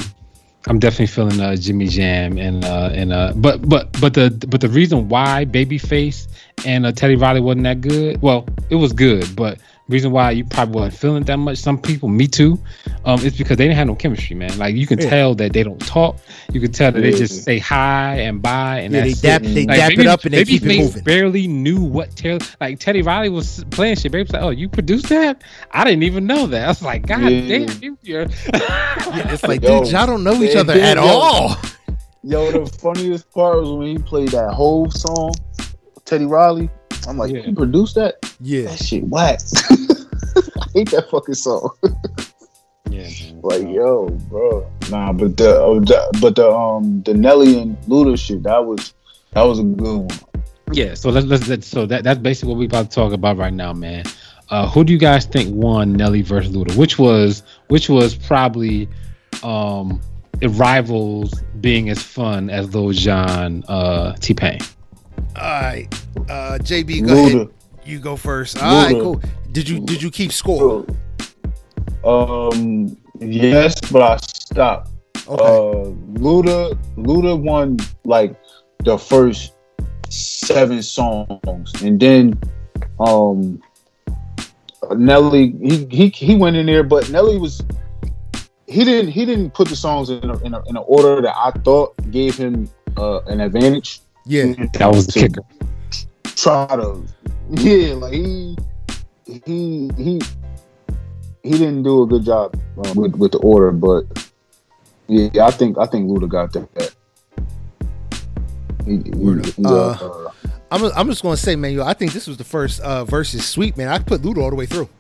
I'm 0.68 0.78
definitely 0.78 1.06
feeling 1.06 1.40
uh, 1.40 1.56
Jimmy 1.56 1.86
Jam 1.86 2.36
and 2.36 2.62
uh, 2.62 2.90
and 2.92 3.10
uh, 3.10 3.32
but 3.34 3.66
but 3.66 3.90
but 4.00 4.12
the 4.12 4.30
but 4.48 4.60
the 4.60 4.68
reason 4.68 5.08
why 5.08 5.46
Babyface 5.46 6.28
and 6.66 6.84
uh, 6.84 6.92
Teddy 6.92 7.16
Riley 7.16 7.40
wasn't 7.40 7.64
that 7.64 7.80
good, 7.80 8.20
well, 8.20 8.46
it 8.68 8.74
was 8.74 8.92
good, 8.92 9.34
but 9.34 9.58
reason 9.88 10.10
why 10.10 10.30
you 10.32 10.44
probably 10.44 10.74
wasn't 10.76 10.94
feeling 11.00 11.22
that 11.24 11.38
much. 11.38 11.58
Some 11.58 11.80
people, 11.80 12.08
me 12.08 12.26
too, 12.26 12.58
um, 13.04 13.20
it's 13.24 13.36
because 13.38 13.56
they 13.56 13.64
didn't 13.64 13.76
have 13.76 13.86
no 13.86 13.94
chemistry, 13.94 14.36
man. 14.36 14.56
Like 14.58 14.74
you 14.76 14.86
can 14.86 14.98
Yeah. 15.00 15.08
tell 15.08 15.34
that 15.36 15.52
they 15.52 15.62
don't 15.62 15.80
talk. 15.80 16.16
You 16.52 16.60
can 16.60 16.72
tell 16.72 16.92
that 16.92 17.00
they 17.00 17.10
just 17.12 17.42
say 17.44 17.58
hi 17.58 18.16
and 18.20 18.42
bye, 18.42 18.80
and 18.80 18.92
yeah, 18.92 19.00
they 19.02 19.12
dap, 19.14 19.42
it. 19.42 19.54
they 19.54 19.66
Like, 19.66 19.78
dap 19.78 19.88
Baby- 19.90 20.02
it 20.02 20.06
up 20.08 20.24
and 20.24 20.34
they 20.34 20.44
keep 20.44 20.62
it 20.64 20.78
moving. 20.78 21.02
Barely 21.02 21.46
knew 21.46 21.80
what 21.80 22.14
Teddy 22.16 22.44
like 22.60 22.78
Teddy 22.78 23.02
Riley 23.02 23.28
was 23.30 23.64
playing 23.70 23.96
shit. 23.96 24.12
Baby 24.12 24.24
was 24.24 24.32
like, 24.32 24.42
"Oh, 24.42 24.50
you 24.50 24.68
produced 24.68 25.08
that? 25.08 25.42
I 25.72 25.84
didn't 25.84 26.02
even 26.02 26.26
know 26.26 26.46
that." 26.46 26.64
I 26.64 26.68
was 26.68 26.82
like, 26.82 27.06
"God 27.06 27.22
Yeah. 27.30 27.66
damn, 27.66 27.82
you, 27.82 27.98
you're." 28.02 28.26
Yeah, 29.08 29.32
it's 29.32 29.42
like, 29.44 29.62
Yo, 29.62 29.82
dude, 29.84 29.92
y'all 29.92 30.06
don't 30.06 30.22
know 30.22 30.42
each 30.42 30.54
other 30.54 30.74
dude, 30.74 30.82
at 30.82 30.96
yo. 30.98 31.02
all. 31.02 31.56
Yo, 32.22 32.50
the 32.52 32.66
funniest 32.78 33.30
part 33.32 33.60
was 33.60 33.70
when 33.72 33.86
he 33.86 33.96
played 33.98 34.28
that 34.28 34.52
whole 34.52 34.90
song, 34.90 35.32
Teddy 36.04 36.26
Riley. 36.26 36.68
I'm 37.08 37.16
like, 37.18 37.32
Yeah. 37.32 37.46
you 37.46 37.54
produced 37.54 37.94
that? 37.96 38.16
Yeah, 38.40 38.64
That 38.68 38.78
shit 38.78 39.04
whack. 39.04 39.40
I 40.60 40.66
hate 40.74 40.90
that 40.90 41.08
fucking 41.10 41.34
song. 41.34 41.70
yeah, 42.90 43.08
man. 43.08 43.40
Like, 43.42 43.62
yo, 43.62 44.08
bro. 44.30 44.70
Nah, 44.90 45.12
but 45.12 45.36
the, 45.36 45.50
uh, 45.62 45.74
the 45.80 46.18
but 46.20 46.36
the 46.36 46.48
um 46.50 47.02
the 47.02 47.14
Nelly 47.14 47.60
and 47.60 47.76
Luda 47.82 48.18
shit, 48.18 48.42
that 48.44 48.64
was 48.64 48.94
that 49.32 49.42
was 49.42 49.58
a 49.58 49.62
good 49.64 49.98
one. 50.00 50.08
yeah. 50.72 50.94
So 50.94 51.10
let's 51.10 51.26
let's, 51.26 51.48
let's 51.48 51.66
so 51.66 51.86
that 51.86 52.04
that's 52.04 52.18
basically 52.20 52.50
what 52.50 52.58
we 52.58 52.66
about 52.66 52.90
to 52.90 52.94
talk 52.94 53.12
about 53.12 53.36
right 53.36 53.52
now, 53.52 53.72
man. 53.72 54.04
Uh, 54.50 54.68
who 54.68 54.82
do 54.84 54.92
you 54.92 54.98
guys 54.98 55.26
think 55.26 55.54
won 55.54 55.92
Nelly 55.92 56.22
versus 56.22 56.54
Luda? 56.54 56.74
Which 56.76 56.98
was 56.98 57.42
which 57.68 57.88
was 57.88 58.14
probably 58.14 58.88
um 59.42 60.00
it 60.40 60.48
rivals 60.48 61.34
being 61.60 61.90
as 61.90 62.02
fun 62.02 62.48
as 62.48 62.74
Lil 62.74 62.92
Jon 62.92 63.64
uh 63.68 64.14
T 64.20 64.32
Pain. 64.34 64.60
All 65.40 65.62
right. 65.62 65.86
Uh, 66.28 66.58
JB, 66.60 67.06
go 67.06 67.26
ahead. 67.26 67.48
You 67.84 67.98
go 67.98 68.16
first. 68.16 68.62
All 68.62 68.84
right, 68.84 68.94
Luda. 68.94 69.02
cool. 69.02 69.22
Did 69.52 69.68
you 69.68 69.80
did 69.80 70.02
you 70.02 70.10
keep 70.10 70.32
score? 70.32 70.84
Um 72.04 72.96
yes, 73.18 73.80
but 73.90 74.02
I 74.02 74.16
stopped. 74.18 74.90
Okay. 75.26 75.42
Uh 75.42 75.90
Luda 76.20 76.78
Luda 76.96 77.40
won 77.40 77.78
like 78.04 78.36
the 78.84 78.98
first 78.98 79.54
seven 80.10 80.82
songs 80.82 81.72
and 81.82 81.98
then 81.98 82.38
um 83.00 83.60
Nelly 84.96 85.52
he 85.60 85.86
he 85.90 86.08
he 86.08 86.34
went 86.34 86.56
in 86.56 86.66
there 86.66 86.82
but 86.82 87.10
Nelly 87.10 87.38
was 87.38 87.62
he 88.66 88.84
didn't 88.84 89.10
he 89.10 89.24
didn't 89.24 89.52
put 89.52 89.68
the 89.68 89.76
songs 89.76 90.10
in 90.10 90.28
a, 90.28 90.38
in, 90.44 90.54
a, 90.54 90.60
in 90.68 90.76
an 90.76 90.84
order 90.86 91.20
that 91.20 91.34
I 91.36 91.50
thought 91.64 91.94
gave 92.10 92.36
him 92.36 92.70
uh, 92.96 93.20
an 93.22 93.40
advantage 93.40 94.00
yeah, 94.28 94.52
That 94.74 94.90
was 94.92 95.06
the 95.06 95.12
So- 95.12 95.20
kicker. 95.20 95.42
try 96.36 96.66
to 96.76 97.02
yeah 97.50 97.94
like 97.94 98.12
he 98.12 98.56
he 99.26 99.90
he 99.96 100.20
he 101.42 101.50
didn't 101.50 101.82
do 101.82 102.02
a 102.02 102.06
good 102.06 102.24
job 102.24 102.54
uh, 102.78 102.92
with 102.94 103.16
with 103.16 103.32
the 103.32 103.38
order 103.38 103.72
but 103.72 104.04
yeah 105.08 105.46
I 105.46 105.50
think 105.50 105.78
I 105.78 105.86
think 105.86 106.08
Luda 106.08 106.28
got 106.28 106.52
that 106.52 106.94
he, 108.86 108.96
he, 108.96 109.02
he, 109.56 109.64
Uh, 109.64 109.70
uh, 109.70 110.30
I'm 110.70 110.84
I'm 110.94 111.08
just 111.08 111.22
gonna 111.22 111.36
say, 111.36 111.56
man, 111.56 111.72
yo, 111.72 111.82
I 111.84 111.94
think 111.94 112.12
this 112.12 112.26
was 112.26 112.36
the 112.36 112.44
first 112.44 112.80
uh 112.80 113.04
versus 113.04 113.46
sweep, 113.46 113.76
man. 113.76 113.88
I 113.88 113.98
put 113.98 114.22
Luda 114.22 114.38
all 114.42 114.50
the 114.50 114.56
way 114.56 114.66
through. 114.66 114.88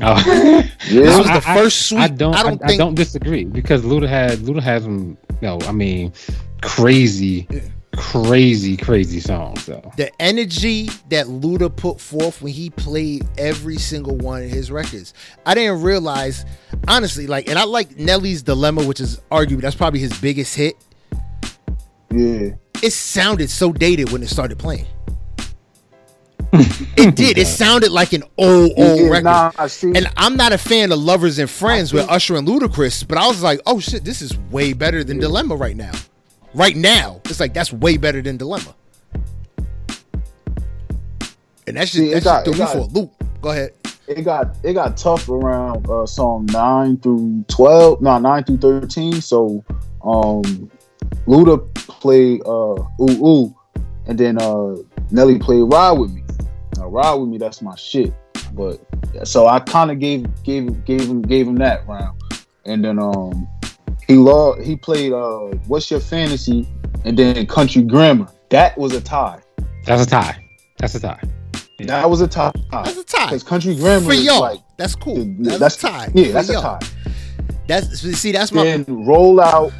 Oh. 0.00 0.14
yeah. 0.26 0.62
This 0.88 1.16
was 1.18 1.26
the 1.26 1.32
I- 1.32 1.36
I- 1.54 1.56
first 1.56 1.86
sweep. 1.88 2.00
I 2.02 2.08
don't. 2.08 2.34
I 2.34 2.38
I 2.38 2.42
don't 2.44 2.62
I, 2.62 2.66
think- 2.68 2.78
don't 2.78 2.94
disagree 2.94 3.44
because 3.44 3.82
Luda 3.82 4.08
had 4.08 4.38
Luda 4.40 4.62
has 4.62 4.82
some. 4.84 5.16
No, 5.42 5.58
I 5.66 5.72
mean, 5.72 6.12
crazy, 6.62 7.46
Yeah. 7.50 7.60
Crazy, 7.98 8.76
crazy 8.76 9.20
songs. 9.20 9.66
though. 9.66 9.92
the 9.96 10.10
energy 10.22 10.88
that 11.10 11.26
Luda 11.26 11.74
put 11.74 12.00
forth 12.00 12.40
when 12.40 12.52
he 12.52 12.70
played 12.70 13.26
every 13.36 13.76
single 13.76 14.16
one 14.16 14.42
of 14.42 14.48
his 14.50 14.70
records. 14.70 15.14
I 15.44 15.54
didn't 15.54 15.82
realize, 15.82 16.44
honestly, 16.86 17.26
like, 17.26 17.48
and 17.48 17.58
I 17.58 17.64
like 17.64 17.96
Nelly's 17.96 18.42
Dilemma, 18.42 18.84
which 18.86 19.00
is 19.00 19.20
arguably 19.30 19.62
that's 19.62 19.76
probably 19.76 20.00
his 20.00 20.18
biggest 20.20 20.54
hit. 20.54 20.74
yeah 22.10 22.50
It 22.82 22.92
sounded 22.92 23.50
so 23.50 23.72
dated 23.72 24.12
when 24.12 24.22
it 24.22 24.28
started 24.28 24.58
playing. 24.58 24.86
it 26.52 27.14
did. 27.14 27.36
It 27.36 27.46
sounded 27.46 27.90
like 27.92 28.14
an 28.14 28.22
old, 28.38 28.72
old 28.78 29.00
Yeah, 29.00 29.08
record. 29.08 29.24
nah, 29.24 29.52
I 29.58 29.66
see. 29.66 29.92
And 29.94 30.10
I'm 30.16 30.34
not 30.36 30.52
a 30.52 30.58
fan 30.58 30.92
of 30.92 30.98
Lovers 30.98 31.38
and 31.38 31.48
Friends 31.50 31.92
with 31.92 32.08
Usher 32.08 32.36
and 32.36 32.48
Ludacris, 32.48 33.06
but 33.06 33.18
I 33.18 33.26
was 33.28 33.42
like, 33.42 33.60
oh 33.66 33.80
shit, 33.80 34.02
this 34.04 34.22
is 34.22 34.36
way 34.50 34.72
better 34.72 35.04
than 35.04 35.18
Dilemma 35.18 35.56
right 35.56 35.76
now. 35.76 35.92
Right 36.54 36.76
now, 36.76 37.20
it's 37.26 37.40
like 37.40 37.54
that's 37.54 37.72
way 37.72 37.96
better 37.96 38.22
than 38.22 38.36
Dilemma. 38.36 38.74
And 41.66 41.76
that's 41.76 41.90
just 41.90 41.94
See, 41.98 42.10
it 42.10 42.14
that's 42.14 42.24
got- 42.24 42.44
threw 42.44 42.54
me 42.54 42.66
for 42.66 42.78
a 42.78 42.84
loop. 42.84 43.12
Go 43.42 43.50
ahead. 43.50 43.70
it 44.08 44.22
got 44.22 44.56
it 44.64 44.72
got 44.72 44.96
tough 44.96 45.28
around 45.28 45.88
uh, 45.88 46.06
song 46.06 46.46
nine 46.46 46.96
through 46.96 47.44
twelve, 47.48 48.00
no 48.00 48.18
nine 48.18 48.42
through 48.44 48.56
thirteen. 48.58 49.20
So, 49.20 49.62
um, 50.02 50.42
Luda 51.26 51.72
played 51.74 52.40
uh 52.46 52.82
ooh 53.00 53.26
ooh, 53.26 53.56
and 54.06 54.18
then 54.18 54.40
uh 54.40 54.76
Nelly 55.10 55.38
played 55.38 55.60
Ride 55.62 55.92
with 55.92 56.10
Me. 56.12 56.24
Now, 56.78 56.88
Ride 56.88 57.14
with 57.14 57.28
Me, 57.28 57.38
that's 57.38 57.60
my 57.62 57.76
shit. 57.76 58.12
But 58.54 58.80
so 59.24 59.46
I 59.46 59.60
kind 59.60 59.90
of 59.90 59.98
gave 60.00 60.26
gave 60.42 60.84
gave 60.86 61.02
him 61.02 61.20
gave 61.22 61.46
him 61.46 61.56
that 61.56 61.86
round, 61.86 62.18
and 62.64 62.82
then 62.84 62.98
um 62.98 63.46
he 64.08 64.16
loved 64.16 64.62
he 64.62 64.74
played 64.74 65.12
uh 65.12 65.38
What's 65.68 65.90
Your 65.90 66.00
Fantasy, 66.00 66.66
and 67.04 67.16
then 67.16 67.46
Country 67.46 67.82
Grammar. 67.82 68.26
That 68.50 68.76
was 68.76 68.94
a 68.94 69.00
tie. 69.00 69.40
That's 69.84 70.02
a 70.02 70.06
tie. 70.06 70.44
That's 70.78 70.94
a 70.94 71.00
tie. 71.00 71.22
That 71.80 72.10
was 72.10 72.20
a 72.20 72.26
tie. 72.26 72.50
That's 72.72 72.96
a 72.96 73.04
tie. 73.04 73.26
Because 73.26 73.42
Country 73.44 73.76
Grammar 73.76 74.06
For 74.06 74.14
y'all. 74.14 74.40
like 74.40 74.60
that's 74.76 74.94
cool. 74.94 75.14
the- 75.16 75.58
That's, 75.58 75.76
a 75.76 75.80
tie. 75.86 76.08
Yeah, 76.14 76.26
For 76.26 76.32
that's 76.32 76.48
a 76.48 76.54
tie. 76.54 76.80
That's 77.68 78.00
see, 78.00 78.32
that's 78.32 78.50
my 78.50 78.64
then 78.64 78.84
roll 79.06 79.40
out. 79.40 79.72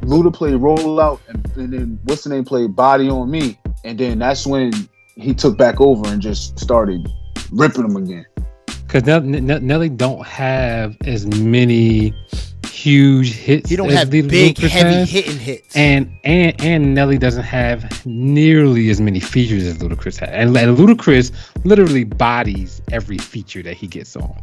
Luda 0.00 0.32
played 0.32 0.56
roll 0.56 1.00
out, 1.00 1.20
and, 1.28 1.44
and 1.56 1.72
then 1.72 1.98
what's 2.04 2.24
the 2.24 2.30
name 2.30 2.44
played 2.44 2.76
body 2.76 3.08
on 3.08 3.30
me, 3.30 3.58
and 3.84 3.98
then 3.98 4.18
that's 4.18 4.46
when 4.46 4.70
he 5.16 5.32
took 5.34 5.56
back 5.56 5.80
over 5.80 6.06
and 6.08 6.20
just 6.20 6.58
started 6.58 7.08
ripping 7.50 7.88
them 7.88 7.96
again. 7.96 8.26
Because 8.86 9.04
Nelly 9.24 9.88
don't 9.88 10.24
have 10.26 10.96
as 11.06 11.26
many 11.26 12.14
huge 12.76 13.32
hits. 13.32 13.70
he 13.70 13.76
don't 13.76 13.90
have 13.90 14.10
Lil- 14.10 14.28
big, 14.28 14.56
Ludacris 14.56 14.68
heavy 14.68 14.94
has. 14.94 15.10
hitting 15.10 15.38
hits. 15.38 15.74
And 15.76 16.10
and 16.24 16.60
and 16.60 16.94
Nelly 16.94 17.18
doesn't 17.18 17.42
have 17.44 18.04
nearly 18.06 18.90
as 18.90 19.00
many 19.00 19.20
features 19.20 19.64
as 19.64 19.78
Ludacris 19.78 20.18
has. 20.18 20.28
And, 20.30 20.56
and 20.56 20.76
Ludacris 20.76 21.32
literally 21.64 22.04
bodies 22.04 22.82
every 22.92 23.18
feature 23.18 23.62
that 23.62 23.76
he 23.76 23.86
gets 23.86 24.14
on. 24.16 24.34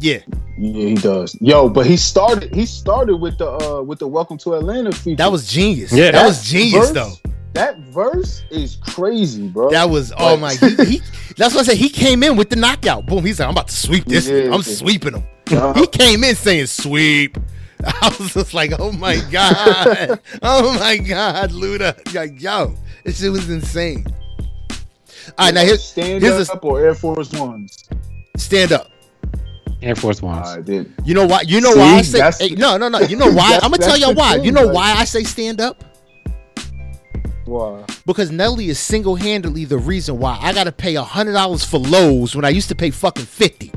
yeah, 0.00 0.18
Yeah, 0.58 0.86
he 0.88 0.94
does. 0.94 1.36
Yo, 1.40 1.68
but 1.68 1.86
he 1.86 1.96
started. 1.96 2.54
He 2.54 2.64
started 2.66 3.16
with 3.16 3.38
the 3.38 3.50
uh 3.50 3.82
with 3.82 3.98
the 3.98 4.08
Welcome 4.08 4.38
to 4.38 4.54
Atlanta 4.54 4.92
feature. 4.92 5.16
that 5.16 5.32
was 5.32 5.48
genius. 5.48 5.92
Yeah, 5.92 6.06
that 6.06 6.12
That 6.12 6.26
was 6.26 6.44
genius 6.44 6.90
verse- 6.90 6.90
though. 7.22 7.30
that 7.54 7.78
verse 7.92 8.42
is 8.50 8.76
crazy, 8.76 9.48
bro. 9.48 9.70
That 9.70 9.90
was 9.90 10.12
oh 10.16 10.36
my. 10.36 10.54
He, 10.60 10.84
he, 10.84 11.00
that's 11.36 11.54
what 11.54 11.62
I 11.62 11.64
said. 11.72 11.76
He 11.78 11.88
came 11.88 12.22
in 12.22 12.36
with 12.36 12.50
the 12.50 12.56
knockout. 12.56 13.06
Boom. 13.06 13.24
He's 13.24 13.40
like, 13.40 13.46
I'm 13.48 13.54
about 13.54 13.68
to 13.68 13.74
sweep 13.76 14.04
this. 14.04 14.28
Yeah. 14.28 14.52
I'm 14.54 14.62
sweeping 14.62 15.14
him. 15.14 15.24
Uh, 15.50 15.72
He 15.74 15.86
came 15.86 16.22
in 16.22 16.36
saying 16.36 16.66
sweep. 16.66 17.36
I 18.02 18.14
was 18.18 18.34
just 18.34 18.54
like, 18.54 18.72
oh 18.78 18.92
my 18.92 19.16
god, 19.30 20.20
oh 20.42 20.78
my 20.78 20.96
god, 20.98 21.50
Luda, 21.50 22.14
like 22.14 22.40
yo, 22.40 22.74
this 23.04 23.20
shit 23.20 23.32
was 23.32 23.48
insane. 23.48 24.04
All 25.38 25.46
right, 25.46 25.54
now 25.54 25.62
here's 25.62 25.82
stand 25.84 26.22
here's 26.22 26.48
a- 26.48 26.52
up 26.52 26.64
or 26.64 26.80
Air 26.80 26.94
Force 26.94 27.32
Ones. 27.32 27.88
stand 28.36 28.72
up. 28.72 28.88
Air 29.82 29.94
Force 29.94 30.20
Ones. 30.20 30.46
I 30.46 30.60
did. 30.60 30.92
You 31.04 31.14
know 31.14 31.26
why? 31.26 31.40
You 31.42 31.60
know 31.60 31.72
See, 31.72 31.78
why 31.78 31.94
I 32.26 32.30
say 32.30 32.48
hey, 32.50 32.54
no, 32.54 32.76
no, 32.76 32.88
no. 32.88 33.00
You 33.00 33.16
know 33.22 33.30
why? 33.32 33.58
I'm 33.62 33.70
gonna 33.70 33.78
tell 33.78 33.96
y'all 33.98 34.14
why. 34.14 34.34
thing, 34.36 34.44
You 34.44 34.52
know 34.52 34.64
like- 34.64 34.74
why 34.74 34.92
I 34.92 35.04
say 35.04 35.22
stand 35.24 35.60
up? 35.60 35.82
Why? 37.46 37.84
Because 38.06 38.30
Nelly 38.30 38.68
is 38.68 38.78
single 38.78 39.16
handedly 39.16 39.64
the 39.64 39.78
reason 39.78 40.18
why 40.18 40.38
I 40.40 40.52
gotta 40.52 40.72
pay 40.72 40.94
hundred 40.94 41.32
dollars 41.32 41.64
for 41.64 41.78
lows 41.78 42.36
when 42.36 42.44
I 42.44 42.50
used 42.50 42.68
to 42.68 42.74
pay 42.74 42.90
fucking 42.90 43.24
fifty. 43.24 43.72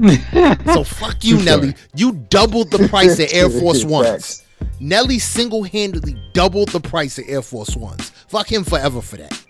so 0.66 0.84
fuck 0.84 1.22
you, 1.24 1.36
True 1.36 1.44
Nelly. 1.44 1.74
You 1.94 2.12
doubled 2.12 2.70
the 2.70 2.88
price 2.88 3.18
of 3.18 3.28
Air 3.32 3.48
Force 3.60 3.84
Ones. 3.84 4.08
Facts. 4.08 4.42
Nelly 4.78 5.18
single 5.18 5.62
handedly 5.64 6.16
doubled 6.32 6.68
the 6.70 6.80
price 6.80 7.18
of 7.18 7.24
Air 7.28 7.42
Force 7.42 7.76
Ones. 7.76 8.10
Fuck 8.28 8.50
him 8.50 8.64
forever 8.64 9.00
for 9.00 9.16
that. 9.18 9.42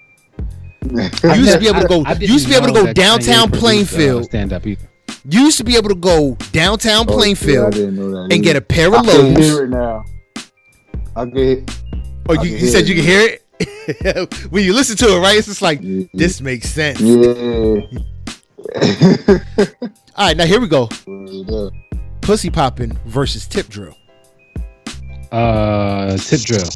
You 0.82 1.35
used 1.35 1.52
to 1.52 1.59
be 1.60 1.68
able 1.68 1.82
to 1.82 1.89
go. 1.89 1.98
You 2.18 2.27
used 2.32 2.47
to 2.47 2.51
be 2.51 2.56
able 2.56 2.68
to 2.68 2.72
go 2.72 2.93
downtown 2.93 3.48
Kanye 3.48 3.51
produced, 3.51 3.55
uh, 3.55 3.60
Plainfield. 3.60 4.24
stand 4.24 4.52
up 4.55 4.66
either. 4.66 4.89
You 5.28 5.40
used 5.43 5.59
to 5.59 5.64
be 5.64 5.77
able 5.77 5.90
to 5.90 5.94
go 5.94 6.36
downtown 6.52 7.05
Oh, 7.06 7.12
Plainfield 7.12 7.74
didn't 7.74 7.97
know 7.97 8.10
that 8.10 8.32
and 8.35 8.43
get 8.43 8.56
a 8.56 8.59
either. 8.59 8.60
pair 8.62 8.94
I 8.94 9.01
of 9.01 9.06
can 9.06 9.35
lows. 9.35 9.44
hear 9.44 9.64
it 9.64 9.68
now. 9.70 10.05
I 11.14 11.24
get. 11.27 11.70
Oh, 12.28 12.35
I 12.35 12.43
you, 12.43 12.51
can 12.56 12.59
you 12.60 12.66
said 12.68 12.86
hear 12.89 12.97
you 12.97 13.02
it. 13.02 13.43
can 13.60 13.94
hear 14.14 14.22
it 14.22 14.35
when 14.51 14.64
you 14.64 14.72
listen 14.72 14.97
to 14.97 15.14
it, 15.16 15.20
right? 15.20 15.36
It's 15.36 15.48
just 15.48 15.60
like 15.60 15.81
Yeah. 15.82 16.06
this 16.14 16.40
makes 16.40 16.70
sense. 16.70 16.98
Yeah. 17.01 17.81
All 20.16 20.27
right, 20.27 20.37
now 20.37 20.45
here 20.45 20.61
we 20.61 20.69
go. 20.69 20.89
Pussy 22.20 22.51
popping 22.51 22.97
versus 23.07 23.47
tip 23.47 23.69
drill. 23.69 23.95
Uh, 25.32 26.16
tip 26.19 26.41
drill. 26.41 26.69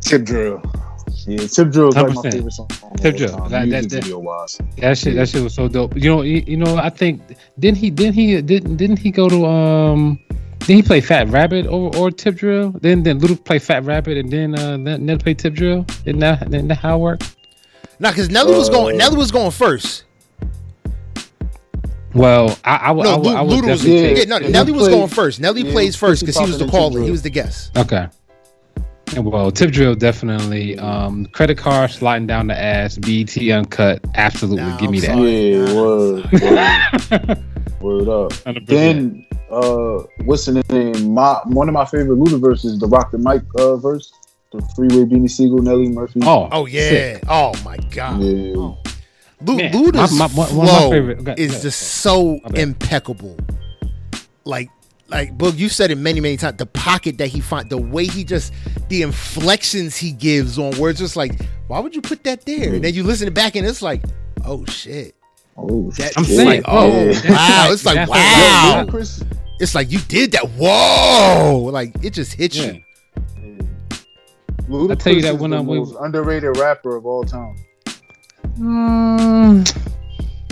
Tip 0.00 0.24
drill. 0.24 0.62
Yeah, 1.28 1.38
Tip 1.38 1.70
Drill 1.72 1.88
is 1.88 1.96
like 1.96 2.06
my 2.08 2.14
100%. 2.14 2.32
favorite 2.32 2.52
song. 2.52 2.68
Tip 2.98 3.16
Drill. 3.16 3.36
That- 3.48 3.68
that- 3.68 3.88
that- 3.90 4.04
video 4.04 4.18
wise. 4.20 4.58
That 4.78 4.96
shit. 4.96 5.16
That 5.16 5.28
shit 5.28 5.42
was 5.42 5.54
so 5.54 5.66
dope. 5.66 5.96
You 5.96 6.10
know. 6.10 6.22
You, 6.22 6.44
you 6.46 6.56
know. 6.56 6.76
I 6.76 6.88
think 6.88 7.20
didn't 7.58 7.78
he? 7.78 7.90
Didn't 7.90 8.14
he? 8.14 8.40
Didn't 8.40 8.76
didn't 8.76 8.98
he 9.00 9.10
go 9.10 9.28
to 9.28 9.44
um? 9.44 10.20
Didn't 10.60 10.76
he 10.76 10.82
play 10.82 11.00
Fat 11.00 11.28
Rabbit 11.28 11.66
or, 11.66 11.90
or 11.96 12.12
Tip 12.12 12.36
Drill? 12.36 12.70
Then 12.80 13.02
then 13.02 13.18
Luda 13.20 13.42
play 13.42 13.58
Fat 13.58 13.82
Rabbit 13.84 14.18
and 14.18 14.30
then 14.30 14.56
uh 14.56 14.76
then 14.76 15.04
Ned 15.06 15.20
play 15.20 15.34
Tip 15.34 15.54
Drill. 15.54 15.84
Isn't 16.04 16.20
that, 16.20 16.46
isn't 16.46 16.68
that 16.68 16.76
how 16.78 16.96
it 16.96 17.00
worked? 17.00 17.36
Now, 17.98 18.10
because 18.10 18.30
Nelly 18.30 18.54
was 18.56 18.68
going, 18.70 18.94
Uh, 18.94 18.98
Nelly 18.98 19.16
was 19.16 19.32
going 19.32 19.50
first. 19.50 20.04
Well, 22.16 22.58
I 22.64 22.76
I, 22.76 22.92
No, 22.94 23.00
I, 23.00 23.16
would- 23.16 23.26
I 23.36 23.42
would 23.42 23.50
Luda 23.64 23.68
was. 23.70 23.80
definitely 23.82 24.08
Yeah, 24.08 24.14
take- 24.14 24.28
no, 24.28 24.38
Nelly 24.38 24.72
was 24.72 24.82
played- 24.88 24.90
going 24.92 25.08
first. 25.08 25.40
Nelly 25.40 25.62
yeah, 25.62 25.72
plays 25.72 25.94
first 25.96 26.22
because 26.22 26.36
he 26.38 26.44
was 26.46 26.58
the 26.58 26.64
Poppin' 26.64 26.64
and 26.64 26.72
Tip 26.72 26.92
caller. 26.94 27.04
He 27.04 27.10
was 27.10 27.22
the 27.22 27.30
guest. 27.30 27.76
Okay. 27.76 28.06
Well, 29.16 29.50
Tip 29.52 29.70
Drill 29.70 29.94
definitely. 29.94 30.78
Um, 30.78 31.26
credit 31.26 31.56
card 31.58 31.90
sliding 31.90 32.26
down 32.26 32.48
the 32.48 32.58
ass. 32.60 32.98
BT 32.98 33.52
uncut. 33.52 34.00
Absolutely, 34.16 34.64
Nah, 34.64 34.76
give 34.78 34.90
me 34.90 34.98
that. 35.00 35.16
Yeah, 35.16 35.74
word, 35.74 36.24
word, 36.32 37.42
word 37.80 38.08
up. 38.08 38.32
100%. 38.44 38.66
Then, 38.66 39.26
uh, 39.50 40.02
what's 40.24 40.46
the 40.46 40.62
name? 40.70 41.14
My 41.14 41.38
one 41.44 41.68
of 41.68 41.72
my 41.74 41.84
favorite 41.84 42.18
Luda 42.18 42.40
verses, 42.40 42.78
the 42.80 42.88
Rock 42.88 43.12
the 43.12 43.18
Mic 43.18 43.42
uh, 43.58 43.76
verse, 43.76 44.12
the 44.50 44.60
Freeway 44.74 45.04
Beanie 45.04 45.30
Sigel, 45.30 45.58
Nelly 45.58 45.88
Murphy. 45.88 46.20
Oh, 46.24 46.48
Oh 46.50 46.66
yeah. 46.66 46.88
sick. 46.88 47.22
Oh 47.28 47.52
my 47.64 47.76
god. 47.94 48.20
yeah. 48.20 48.54
Oh. 48.56 48.78
Lu- 49.46 49.56
Man, 49.56 49.72
Luda's 49.72 50.12
my- 50.18 50.26
my- 50.28 50.34
one 50.34 50.48
of 50.48 50.56
my 50.56 50.66
flow 50.66 50.90
favorite- 50.90 51.20
okay, 51.20 51.34
is 51.42 51.52
okay, 51.52 51.62
just 51.62 51.80
so 51.80 52.40
My 52.44 52.60
impeccable. 52.60 53.36
Like, 54.44 54.68
like 55.08 55.36
Boog, 55.38 55.56
you 55.56 55.68
said 55.68 55.90
it 55.90 55.96
many, 55.98 56.20
many 56.20 56.36
times. 56.36 56.56
The 56.58 56.66
pocket 56.66 57.18
that 57.18 57.28
he 57.28 57.40
find, 57.40 57.68
the 57.70 57.78
way 57.78 58.06
he 58.06 58.24
just, 58.24 58.52
the 58.88 59.02
inflections 59.02 59.96
he 59.96 60.10
gives 60.12 60.58
on 60.58 60.76
words, 60.78 60.98
just 60.98 61.16
like, 61.16 61.40
why 61.68 61.78
would 61.80 61.94
you 61.94 62.00
put 62.02 62.24
that 62.24 62.44
there? 62.44 62.74
And 62.74 62.84
then 62.84 62.92
you 62.94 63.02
listen 63.04 63.28
it 63.28 63.34
back 63.34 63.54
and 63.56 63.66
it's 63.66 63.82
like, 63.82 64.02
oh 64.44 64.64
shit. 64.66 65.14
Oh, 65.56 65.90
That- 65.92 66.12
I'm 66.18 66.24
saying, 66.24 66.46
like, 66.48 66.64
oh 66.68 67.06
that's 67.06 67.24
wow. 67.28 67.68
it's 67.70 67.84
like 67.86 67.94
that's 67.96 68.10
like- 68.10 68.20
wow. 68.20 68.84
Ludacris, 68.86 69.26
It's 69.58 69.74
like 69.74 69.90
you 69.90 70.00
did 70.00 70.32
that. 70.32 70.44
Whoa! 70.50 71.70
Like 71.72 71.94
it 72.02 72.10
just 72.12 72.32
hits 72.34 72.56
Yeah. 72.56 72.72
you. 72.72 72.82
Ludacris 74.68 74.90
I 74.90 74.94
tell 74.96 75.12
you 75.14 75.22
that 75.22 75.38
when 75.38 75.52
I'm 75.52 75.66
with- 75.66 75.78
most 75.78 75.96
underrated 76.00 76.56
rapper 76.58 76.96
of 76.96 77.06
all 77.06 77.24
time. 77.24 77.56
Mm, 78.58 79.64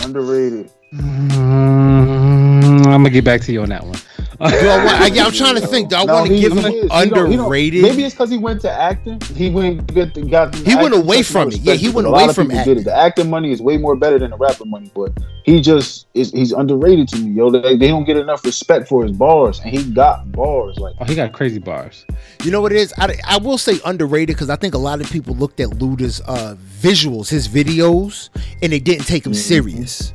Underrated. 0.04 0.70
mm, 0.92 2.86
I'm 2.86 3.02
gonna 3.02 3.10
get 3.10 3.24
back 3.24 3.40
to 3.42 3.52
you 3.52 3.62
on 3.62 3.70
that 3.70 3.84
one. 3.84 3.96
Do 4.38 4.44
I 4.46 4.84
want, 4.84 5.00
I, 5.00 5.06
yeah, 5.08 5.24
I'm 5.26 5.32
trying 5.32 5.54
to 5.54 5.66
think. 5.66 5.90
Do 5.90 5.96
I 5.96 6.04
No, 6.04 6.14
want 6.14 6.28
to 6.28 6.38
give 6.38 6.52
him 6.52 6.58
is. 6.58 6.64
He 6.66 6.88
don't- 6.88 7.14
underrated? 7.14 7.82
Maybe 7.82 8.04
it's 8.04 8.14
because 8.14 8.30
he 8.30 8.38
went 8.38 8.60
to 8.62 8.70
acting. 8.70 9.20
He 9.34 9.50
went 9.50 9.86
get 9.94 10.14
the, 10.14 10.22
got. 10.22 10.54
He 10.54 10.74
went 10.76 10.94
away 10.94 11.22
from 11.22 11.48
it. 11.48 11.58
Yeah, 11.58 11.74
he 11.74 11.88
went 11.88 12.06
away 12.08 12.32
from 12.32 12.50
acting. 12.50 12.74
Get 12.74 12.80
it. 12.80 12.84
The 12.84 12.94
acting 12.96 13.30
money 13.30 13.52
is 13.52 13.62
way 13.62 13.76
more 13.76 13.94
better 13.96 14.18
than 14.18 14.30
the 14.30 14.36
rapper 14.36 14.64
money, 14.64 14.90
but 14.94 15.12
he 15.44 15.60
just 15.60 16.06
is. 16.14 16.32
He's 16.32 16.52
underrated 16.52 17.08
to 17.08 17.18
me, 17.18 17.30
yo. 17.32 17.50
They, 17.50 17.76
they 17.76 17.88
don't 17.88 18.04
get 18.04 18.16
enough 18.16 18.44
respect 18.44 18.88
for 18.88 19.02
his 19.04 19.12
bars, 19.12 19.60
and 19.60 19.70
he 19.70 19.84
got 19.92 20.30
bars. 20.32 20.78
Like 20.78 20.94
Oh, 21.00 21.04
he 21.04 21.14
got 21.14 21.32
crazy 21.32 21.58
bars. 21.60 22.04
You 22.42 22.50
know 22.50 22.60
what 22.60 22.72
it 22.72 22.78
is? 22.78 22.92
I, 22.98 23.14
I 23.26 23.38
will 23.38 23.58
say 23.58 23.78
underrated 23.84 24.34
because 24.36 24.50
I 24.50 24.56
think 24.56 24.74
a 24.74 24.78
lot 24.78 25.00
of 25.00 25.10
people 25.10 25.34
looked 25.36 25.60
at 25.60 25.68
Luda's 25.70 26.20
uh, 26.26 26.56
visuals, 26.80 27.28
his 27.28 27.46
videos, 27.48 28.30
and 28.62 28.72
they 28.72 28.80
didn't 28.80 29.04
take 29.06 29.24
him 29.24 29.32
Mhm. 29.32 29.36
serious. 29.36 30.12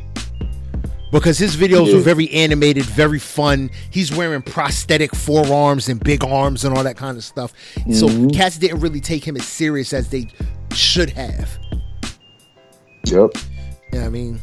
Because 1.12 1.40
his 1.40 1.56
videos 1.58 1.92
were 1.94 2.02
very 2.02 2.30
animated, 2.32 2.84
very 2.86 3.18
fun. 3.18 3.72
He's 3.90 4.16
wearing 4.16 4.44
prosthetic 4.44 5.16
forearms 5.16 5.90
and 5.90 6.00
big 6.00 6.24
arms 6.24 6.64
and 6.66 6.78
all 6.78 6.84
that 6.84 6.98
kind 6.98 7.18
of 7.18 7.24
stuff. 7.24 7.52
So 7.92 8.08
Mhm. 8.08 8.32
cats 8.34 8.58
didn't 8.60 8.80
really 8.80 9.02
take 9.02 9.28
him 9.28 9.36
as 9.36 9.46
serious 9.46 9.92
as 9.92 10.10
they 10.10 10.28
should 10.74 11.10
have. 11.12 11.58
yep. 13.06 13.32
Yeah, 13.92 14.06
I 14.06 14.10
mean, 14.10 14.40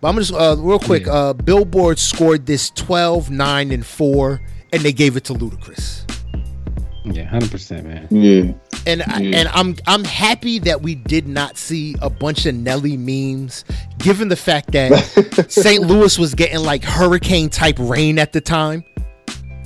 but 0.00 0.08
I'm 0.08 0.16
just 0.16 0.32
uh, 0.32 0.56
real 0.58 0.78
quick. 0.78 1.04
Yeah. 1.06 1.12
Uh, 1.12 1.32
Billboard 1.34 1.98
scored 1.98 2.46
this 2.46 2.70
12, 2.70 3.30
9, 3.30 3.70
and 3.70 3.84
4, 3.84 4.40
and 4.72 4.82
they 4.82 4.92
gave 4.92 5.16
it 5.18 5.24
to 5.24 5.34
Ludacris. 5.34 6.04
Yeah, 7.04 7.24
hundred 7.24 7.50
percent, 7.50 7.84
man. 7.86 8.06
Yeah. 8.10 8.52
And 8.86 9.02
I, 9.02 9.22
and 9.22 9.48
I'm 9.48 9.74
I'm 9.86 10.04
happy 10.04 10.58
that 10.60 10.82
we 10.82 10.94
did 10.94 11.26
not 11.26 11.56
see 11.58 11.96
a 12.00 12.08
bunch 12.08 12.46
of 12.46 12.54
Nelly 12.54 12.96
memes, 12.96 13.64
given 13.98 14.28
the 14.28 14.36
fact 14.36 14.70
that 14.72 15.46
St. 15.50 15.82
Louis 15.82 16.16
was 16.18 16.34
getting 16.34 16.60
like 16.60 16.84
hurricane 16.84 17.48
type 17.50 17.76
rain 17.80 18.18
at 18.20 18.32
the 18.32 18.40
time. 18.40 18.84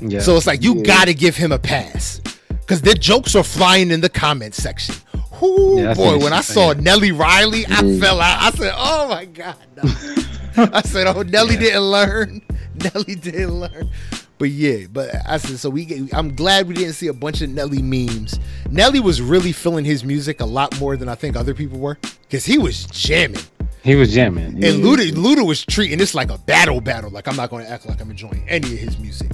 Yeah. 0.01 0.21
So 0.21 0.37
it's 0.37 0.47
like 0.47 0.63
you 0.63 0.77
Yeah. 0.77 0.83
got 0.85 1.05
to 1.07 1.15
give 1.15 1.37
him 1.37 1.53
a 1.53 1.59
pass 1.59 2.21
because 2.51 2.81
their 2.83 2.95
jokes 2.95 3.35
are 3.35 3.45
flying 3.45 3.91
in 3.91 4.01
the 4.01 4.09
comment 4.09 4.55
section. 4.55 4.95
Ooh, 5.43 5.75
Yeah, 5.79 5.93
boy, 5.93 6.17
when 6.19 6.33
I 6.33 6.41
saw 6.41 6.73
saying. 6.73 6.83
Nelly 6.85 7.13
Riley, 7.13 7.67
I 7.67 7.83
Yeah. 7.83 8.01
fell 8.01 8.21
out. 8.23 8.43
I 8.43 8.51
said, 8.57 8.73
"Oh 8.75 9.09
my 9.09 9.27
god!" 9.27 9.57
no." 9.77 9.83
I 10.73 10.81
said, 10.83 11.07
"Oh, 11.07 11.21
Nelly 11.21 11.55
Yeah. 11.55 11.61
didn't 11.61 11.83
learn. 11.83 12.41
Nelly 12.95 13.15
didn't 13.15 13.61
learn." 13.61 13.91
But 14.39 14.51
yeah, 14.51 14.87
but 14.93 15.11
I 15.27 15.39
said 15.39 15.59
so. 15.59 15.71
We 15.71 15.87
get, 15.87 16.15
I'm 16.15 16.35
glad 16.35 16.69
we 16.69 16.75
didn't 16.75 16.93
see 16.93 17.07
a 17.07 17.13
bunch 17.13 17.41
of 17.41 17.51
Nelly 17.51 17.81
memes. 17.81 18.39
Nelly 18.71 19.01
was 19.01 19.23
really 19.23 19.53
feeling 19.53 19.85
his 19.85 20.05
music 20.05 20.41
a 20.41 20.45
lot 20.45 20.79
more 20.79 20.97
than 20.97 21.09
I 21.09 21.15
think 21.15 21.37
other 21.37 21.55
people 21.55 21.79
were 21.79 21.99
because 22.23 22.45
he 22.45 22.59
was 22.59 22.85
jamming. 22.87 23.41
he 23.83 23.95
was 23.95 24.13
jamming. 24.13 24.63
And 24.63 24.85
Luda, 24.85 25.11
Luda 25.13 25.47
was 25.47 25.65
treating 25.65 25.97
this 25.99 26.15
like 26.15 26.31
a 26.31 26.37
battle 26.39 26.83
battle. 26.83 27.11
Like 27.11 27.29
I'm 27.29 27.37
not 27.37 27.49
going 27.49 27.65
to 27.65 27.71
act 27.71 27.87
like 27.87 28.01
I'm 28.01 28.11
enjoying 28.11 28.45
any 28.47 28.75
of 28.75 28.79
his 28.79 28.99
music. 28.99 29.31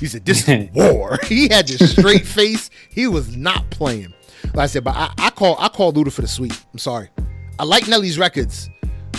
He 0.00 0.06
said, 0.06 0.24
"This 0.24 0.48
is 0.48 0.70
war." 0.74 1.18
he 1.26 1.48
had 1.48 1.68
this 1.68 1.92
straight 1.92 2.26
face. 2.26 2.70
He 2.90 3.06
was 3.06 3.36
not 3.36 3.68
playing. 3.70 4.14
Like 4.54 4.64
I 4.64 4.66
said, 4.66 4.82
but 4.84 4.96
I, 4.96 5.12
I 5.18 5.30
call 5.30 5.56
I 5.58 5.68
call 5.68 5.92
Luda 5.92 6.10
for 6.10 6.22
the 6.22 6.28
sweet. 6.28 6.58
I'm 6.72 6.78
sorry. 6.78 7.10
I 7.58 7.64
like 7.64 7.86
Nelly's 7.86 8.18
records, 8.18 8.70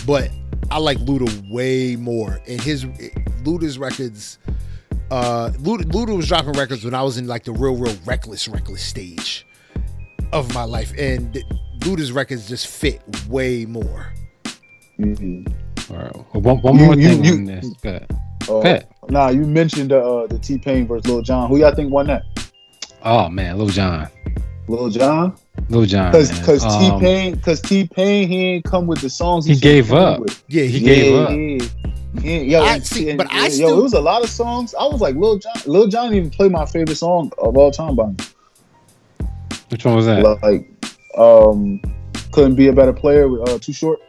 but 0.07 0.31
I 0.72 0.80
like 0.80 0.98
Luda 0.98 1.52
way 1.52 1.95
more. 1.95 2.40
And 2.48 2.60
his 2.60 2.85
Luda's 3.44 3.77
records. 3.77 4.40
Uh, 5.11 5.49
Luda, 5.57 5.84
Luda 5.84 6.15
was 6.15 6.27
dropping 6.27 6.53
records 6.53 6.84
when 6.84 6.93
I 6.93 7.03
was 7.03 7.17
in 7.17 7.27
like 7.27 7.43
the 7.43 7.51
real, 7.51 7.75
real 7.75 7.95
reckless, 8.05 8.47
reckless 8.47 8.81
stage 8.81 9.45
of 10.31 10.51
my 10.53 10.63
life, 10.63 10.91
and 10.97 11.34
th- 11.34 11.45
Luda's 11.80 12.11
records 12.11 12.47
just 12.47 12.67
fit 12.67 13.01
way 13.27 13.65
more. 13.65 14.11
Mhm. 14.99 15.51
All 15.91 15.97
right. 15.97 16.35
One, 16.43 16.61
one 16.61 16.77
You- 16.80 16.85
more 16.85 16.95
you- 16.95 17.07
thing 17.09 17.23
you- 17.23 17.34
on 17.34 17.45
this. 17.45 17.65
Go 17.81 17.89
ahead. 17.89 18.07
Uh, 18.49 18.55
ahead. 18.57 18.88
Nah, 19.09 19.30
you 19.30 19.41
mentioned 19.45 19.91
uh, 19.93 20.27
the 20.27 20.39
T 20.39 20.57
Pain 20.57 20.88
versus 20.88 21.05
Lil 21.07 21.21
Jon. 21.21 21.49
Who 21.49 21.57
y'all 21.57 21.73
think 21.75 21.91
won 21.91 22.07
that? 22.07 22.23
Oh 23.03 23.30
man, 23.30 23.57
Lil 23.57 23.67
Jon. 23.67 24.07
Lil 24.67 24.89
Jon? 24.89 25.34
Lil 25.69 25.85
Jon. 25.85 26.11
Because 26.11 26.31
man. 26.65 26.99
T 26.99 26.99
Pain 26.99 27.35
because 27.35 27.61
T 27.61 27.88
Pain 27.93 28.27
he 28.27 28.45
ain't 28.55 28.65
come 28.65 28.88
with 28.88 28.99
the 29.01 29.09
songs 29.09 29.45
He 29.45 29.53
should 29.53 29.61
gave 29.63 29.93
up. 29.93 30.21
Yeah, 30.47 30.63
He 30.63 30.80
he, 30.80 30.85
gave 30.85 31.15
up. 31.19 31.30
Yeah, 31.31 31.82
yeah, 32.22 32.38
yo, 32.40 32.61
I 32.61 32.80
see, 32.80 33.10
and- 33.10 33.18
but 33.18 33.31
I 33.31 33.45
and, 33.45 33.53
still- 33.53 33.69
yo, 33.69 33.80
it 33.80 33.84
was 33.84 33.94
a 33.94 34.02
lot 34.02 34.23
of 34.23 34.30
songs. 34.30 34.73
I 34.76 34.85
was 34.85 35.02
like, 35.02 35.15
Lil 35.15 35.40
Jon, 35.40 35.53
Lil 35.65 35.88
Jon 35.88 36.06
didn't 36.11 36.18
even 36.18 36.30
play 36.30 36.49
my 36.49 36.65
favorite 36.65 36.95
song 36.95 37.31
of 37.40 37.57
all 37.57 37.72
time 37.72 37.95
by 37.95 38.06
him. 38.06 38.18
Which 39.69 39.85
one 39.85 39.95
was 39.95 40.06
that? 40.06 40.22
Like, 40.44 40.69
um, 41.18 41.81
couldn't 42.31 42.56
be 42.56 42.68
a 42.68 42.73
better 42.73 42.94
player 42.94 43.27
with 43.27 43.48
uh, 43.49 43.57
Too 43.60 43.73
Short. 43.73 43.99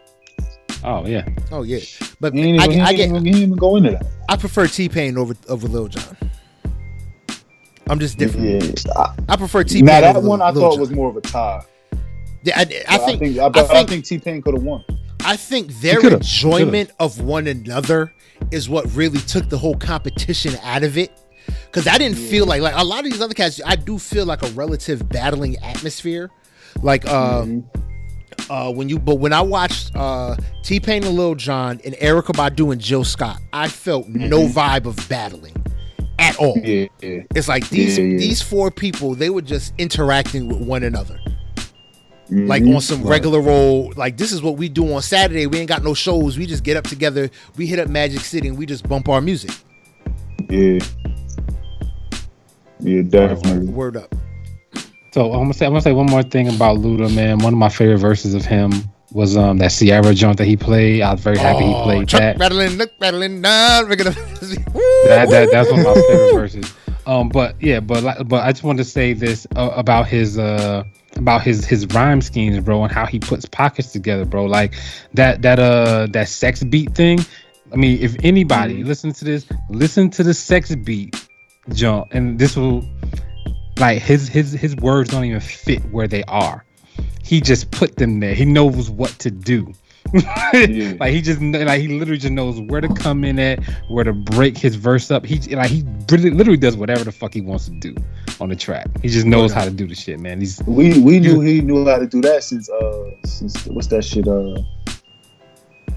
Oh 0.83 1.07
yeah. 1.07 1.27
Oh 1.51 1.63
yeah, 1.63 1.79
but 2.21 2.35
He 2.35 2.43
ain't 2.43 2.61
I, 2.61 2.65
even, 2.67 2.81
I 2.83 2.91
he 2.91 2.97
get 2.99 3.03
ain't 3.05 3.13
even, 3.17 3.25
he 3.25 3.31
ain't 3.31 3.39
even 3.39 3.57
go 3.57 3.77
into 3.77 3.93
that. 3.93 4.05
I 4.29 4.37
prefer 4.37 4.67
T 4.67 4.89
Pain 4.91 5.17
over 5.17 5.35
over 5.49 5.67
Lil 5.67 5.89
Jon. 5.89 6.17
I'm 7.89 7.99
just 7.99 8.19
different. 8.19 8.47
Yeah, 8.87 8.93
I, 8.97 9.15
I 9.31 9.37
prefer 9.37 9.65
T 9.65 9.77
Pain. 9.77 9.87
now 9.87 10.01
that 10.03 10.23
one 10.23 10.43
I 10.43 10.53
thought 10.53 10.79
was 10.79 10.91
more 10.91 11.09
of 11.09 11.17
a 11.17 11.23
tie. 11.23 11.63
Yeah, 12.43 12.59
I, 12.59 12.61
I 12.61 12.65
think. 12.65 12.85
I 12.89 12.99
think, 12.99 13.39
I, 13.39 13.45
I 13.45 13.49
but 13.49 13.71
I 13.71 13.75
think. 13.75 13.89
think 13.89 14.05
T 14.05 14.19
Pain 14.19 14.43
could 14.43 14.53
have 14.55 14.63
won. 14.63 14.85
I 15.25 15.37
think 15.37 15.73
their 15.81 16.01
could've, 16.01 16.23
he 16.23 16.43
could've. 16.43 16.61
enjoyment 16.61 16.91
of 17.01 17.21
one 17.21 17.47
another 17.47 18.13
is 18.51 18.69
what 18.69 18.85
really 18.95 19.19
took 19.21 19.49
the 19.49 19.59
whole 19.59 19.77
competition 19.77 20.55
out 20.63 20.83
of 20.83 20.99
it. 20.99 21.11
Because 21.67 21.87
I 21.87 21.99
didn't 21.99 22.17
feel 22.19 22.47
like 22.47 22.63
like 22.63 22.75
a 22.77 22.85
lot 22.85 23.05
of 23.05 23.11
these 23.11 23.21
other 23.21 23.35
cats. 23.35 23.61
I 23.65 23.77
do 23.77 23.99
feel 23.99 24.25
like 24.27 24.43
a 24.43 24.49
relative 24.53 25.09
battling 25.09 25.57
atmosphere. 25.59 26.31
Like 26.83 27.07
uh, 27.07 27.43
Mm-hmm. 27.43 28.53
uh, 28.53 28.71
when 28.71 28.89
you 28.89 28.99
but 28.99 29.17
when 29.17 29.33
I 29.33 29.41
watched 29.43 29.95
uh, 29.95 30.37
T 30.63 30.81
Pain 30.81 31.05
and 31.05 31.17
Lil 31.17 31.35
Jon 31.35 31.81
and 31.85 31.95
Erykah 31.97 32.35
Badu 32.35 32.73
and 32.73 32.81
Jill 32.81 33.05
Scott, 33.05 33.41
I 33.53 33.69
felt 33.69 34.09
no 34.09 34.47
vibe 34.47 34.87
of 34.87 34.97
battling 35.09 35.55
at 36.19 36.37
all. 36.37 36.57
Mm-hmm. 36.57 37.05
Yeah, 37.07 37.11
yeah. 37.17 37.23
It's 37.35 37.49
like 37.49 37.69
these 37.69 37.99
Yeah, 37.99 38.05
yeah. 38.05 38.19
these 38.19 38.41
four 38.41 38.71
people 38.71 39.15
they 39.15 39.31
were 39.31 39.43
just 39.43 39.75
interacting 39.79 40.49
with 40.49 40.59
one 40.67 40.83
another. 40.83 41.19
Like 42.35 42.63
Mhm. 42.65 42.75
on 42.77 42.81
some 42.81 43.03
regular 43.05 43.49
old, 43.49 43.97
like 43.97 44.17
this 44.17 44.33
is 44.33 44.43
what 44.43 44.57
we 44.57 44.69
do 44.69 44.93
on 44.95 45.03
Saturday. 45.03 45.47
We 45.47 45.59
ain't 45.59 45.69
got 45.69 45.85
no 45.85 45.95
shows. 45.95 46.37
We 46.37 46.47
just 46.47 46.65
get 46.65 46.77
up 46.77 46.85
together. 46.85 47.31
We 47.57 47.67
hit 47.67 47.79
up 47.79 47.89
Magic 47.89 48.21
City 48.21 48.49
and 48.49 48.59
we 48.59 48.67
just 48.67 48.89
bump 48.89 49.09
our 49.09 49.21
music. 49.21 49.53
Yeah. 50.51 50.81
Yeah, 52.81 53.03
definitely. 53.03 53.67
Word 53.69 53.97
up. 53.97 54.15
So 55.13 55.33
I'm 55.33 55.43
gonna 55.43 55.55
say 55.55 55.67
I'm 55.67 55.73
gonna 55.73 55.81
say 55.83 55.93
one 55.93 56.07
more 56.07 56.23
thing 56.25 56.49
about 56.49 56.79
Luda, 56.79 57.15
man. 57.15 57.39
One 57.39 57.53
of 57.53 57.59
my 57.59 57.69
favorite 57.69 57.99
verses 57.99 58.35
of 58.35 58.45
him 58.45 58.73
was 59.13 59.37
um 59.37 59.59
that 59.59 59.69
Ciara 59.71 60.13
joint 60.13 60.39
that 60.39 60.47
he 60.47 60.57
played. 60.57 61.03
I 61.03 61.13
was 61.13 61.21
very 61.21 61.39
happy 61.39 61.65
he 61.67 61.73
Oh, 61.75 61.83
played 61.85 62.09
truck 62.09 62.21
that. 62.21 62.39
rattling, 62.39 62.71
look 62.79 62.91
rattling, 63.01 63.41
down. 63.43 63.89
We're 63.89 63.95
gonna. 63.97 64.11
that, 64.11 65.29
that 65.31 65.49
that's 65.53 65.71
one 65.71 65.81
of 65.81 65.87
my 65.87 65.95
favorite 65.95 66.35
verses. 66.35 66.75
Um, 67.07 67.29
but 67.29 67.55
yeah, 67.63 67.79
but 67.81 68.27
but 68.29 68.43
I 68.43 68.51
just 68.51 68.65
wanted 68.65 68.83
to 68.83 68.91
say 68.91 69.13
this 69.13 69.47
uh, 69.55 69.71
about 69.77 70.09
his 70.09 70.37
uh 70.37 70.83
about 71.17 71.43
his 71.43 71.65
his 71.65 71.87
rhyme 71.89 72.21
schemes, 72.21 72.59
bro, 72.61 72.83
and 72.85 72.93
how 72.93 73.07
he 73.07 73.19
puts 73.19 73.47
pockets 73.47 73.93
together, 73.93 74.25
bro. 74.25 74.45
Like 74.45 74.75
that 75.15 75.43
that 75.43 75.59
uh 75.59 76.09
that 76.13 76.29
sex 76.29 76.63
beat 76.65 76.95
thing. 76.95 77.21
I 77.73 77.77
mean, 77.77 78.01
if 78.01 78.17
anybody 78.23 78.85
listen 78.85 79.13
to 79.13 79.25
this, 79.25 79.47
listen 79.69 80.11
to 80.11 80.23
the 80.23 80.35
sex 80.35 80.75
beat 80.75 81.29
jump, 81.73 82.09
and 82.13 82.39
this 82.39 82.57
will 82.57 82.85
like 83.79 84.01
his 84.01 84.29
his 84.29 84.53
his 84.53 84.77
words 84.77 85.11
don't 85.11 85.25
even 85.25 85.41
fit 85.41 85.83
where 85.91 86.07
they 86.07 86.25
are. 86.25 86.65
He 87.23 87.41
just 87.41 87.71
put 87.71 87.97
them 87.97 88.21
there. 88.21 88.35
He 88.35 88.45
knows 88.45 88.91
what 88.91 89.11
to 89.21 89.31
do. 89.31 89.73
Yeah. 90.15 90.95
like 91.01 91.13
he 91.13 91.21
just 91.21 91.41
like 91.41 91.81
he 91.81 91.89
literally 91.89 92.19
just 92.19 92.33
knows 92.33 92.61
where 92.61 92.81
to 92.81 92.89
come 92.95 93.25
in 93.25 93.39
at, 93.39 93.63
where 93.89 94.05
to 94.05 94.13
break 94.13 94.57
his 94.57 94.77
verse 94.77 95.11
up. 95.11 95.27
He 95.27 95.39
like 95.55 95.71
he 95.71 95.85
really, 96.11 96.31
literally 96.31 96.57
does 96.57 96.77
whatever 96.77 97.03
the 97.05 97.13
fuck 97.13 97.35
he 97.35 97.41
wants 97.41 97.67
to 97.67 97.73
do 97.73 97.95
on 98.41 98.49
the 98.49 98.57
track. 98.57 98.87
He 99.03 99.09
just 99.09 99.27
knows 99.27 99.53
how 99.53 99.65
to 99.65 99.71
do 99.71 99.87
the 99.87 99.95
shit, 99.95 100.21
man. 100.21 100.39
He's 100.41 100.63
We 100.67 100.99
we 101.01 101.19
knew 101.21 101.41
he 101.41 101.61
knew 101.61 101.85
how 101.87 101.99
to 101.99 102.07
do 102.07 102.21
that 102.23 102.45
since 102.45 102.69
uh 102.71 103.11
since 103.25 103.67
what's 103.67 103.89
that 103.89 104.05
shit 104.05 104.29
uh 104.29 104.55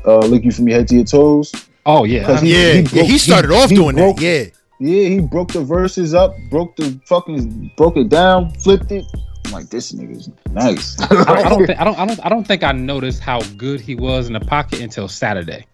uh 0.05 0.19
lick 0.27 0.43
you 0.43 0.51
from 0.51 0.67
your 0.67 0.77
head 0.79 0.87
to 0.89 0.95
your 0.95 1.03
toes. 1.05 1.51
oh 1.85 2.03
yeah, 2.05 2.25
'Cause 2.25 2.41
he- 2.41 2.53
Yeah, 2.53 2.73
he 2.81 2.97
yeah. 2.97 3.03
He 3.03 3.17
started 3.17 3.51
he- 3.51 3.57
off 3.57 3.69
he 3.69 3.75
doing 3.75 3.95
broke- 3.95 4.17
that. 4.17 4.23
Yeah. 4.23 4.43
Yeah, 4.79 5.09
he 5.09 5.19
broke 5.21 5.51
the 5.53 5.61
verses 5.63 6.13
up, 6.13 6.35
broke 6.51 6.75
the 6.75 6.99
fucking 7.07 7.71
broke 7.77 7.97
it 7.97 8.09
down, 8.09 8.51
flipped 8.59 8.91
it. 8.91 9.05
I'm 9.47 9.53
like, 9.53 9.69
this 9.69 9.93
nigga's 9.93 10.29
nice. 10.51 10.99
I 11.01 11.07
don't, 11.07 11.29
I 11.29 11.49
don't 11.49 11.65
think 11.67 11.79
I 11.79 11.83
don't 11.85 11.97
I 11.99 12.05
don't 12.05 12.25
I 12.25 12.29
don't 12.29 12.45
think 12.47 12.63
I 12.63 12.71
noticed 12.73 13.21
how 13.21 13.39
good 13.55 13.79
he 13.79 13.95
was 13.95 14.27
in 14.27 14.33
the 14.33 14.39
pocket 14.41 14.81
until 14.81 15.07
Saturday. 15.07 15.65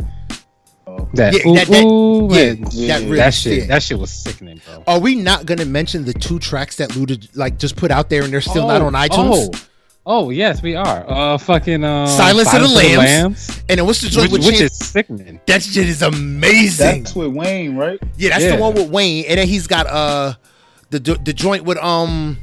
Oh. 0.85 1.09
That, 1.15 1.33
Yeah, 1.33 1.47
ooh, 1.49 1.55
that- 1.55 1.67
that- 1.67 1.83
ooh, 1.83 2.27
yeah, 2.31 2.53
yeah, 2.71 2.87
that 2.99 3.03
really. 3.05 3.15
that 3.17 3.33
shit 3.33 3.57
yeah. 3.59 3.65
that 3.67 3.81
shit 3.83 3.97
was 3.97 4.11
sickening, 4.11 4.61
bro. 4.65 4.83
Are 4.85 4.99
we 4.99 5.15
not 5.15 5.45
gonna 5.47 5.65
mention 5.65 6.05
the 6.05 6.13
two 6.13 6.37
tracks 6.39 6.75
that 6.77 6.91
Luda 6.91 7.27
like 7.35 7.57
just 7.57 7.75
put 7.75 7.89
out 7.89 8.09
there 8.09 8.23
and 8.23 8.31
they're 8.31 8.41
still 8.41 8.67
not 8.67 8.81
Oh, 8.81 8.85
on 8.87 8.93
iTunes? 8.93 9.49
Oh, 10.05 10.25
oh 10.25 10.29
yes, 10.29 10.61
we 10.61 10.75
are. 10.75 11.09
Uh, 11.09 11.37
fucking 11.39 11.83
uh, 11.83 12.05
Silence 12.05 12.53
of 12.53 12.61
the 12.61 12.67
Lambs. 12.67 12.97
Lambs, 12.97 13.63
And 13.69 13.79
then 13.79 13.85
what's 13.87 14.01
the 14.01 14.09
joint 14.09 14.31
which, 14.31 14.41
with 14.43 14.51
which 14.51 14.61
is 14.61 14.77
sickening. 14.77 15.39
That 15.47 15.63
shit 15.63 15.87
is 15.89 16.01
amazing. 16.03 17.03
That's 17.03 17.15
with 17.15 17.33
Wayne, 17.33 17.75
right? 17.75 17.99
yeah, 18.17 18.29
that's 18.29 18.43
Yeah. 18.43 18.55
the 18.57 18.61
one 18.61 18.75
with 18.75 18.89
Wayne, 18.91 19.25
and 19.27 19.39
then 19.39 19.47
he's 19.47 19.65
got 19.65 19.87
uh 19.87 20.33
the 20.91 20.99
the 20.99 21.33
joint 21.33 21.63
with 21.63 21.77
um 21.79 22.37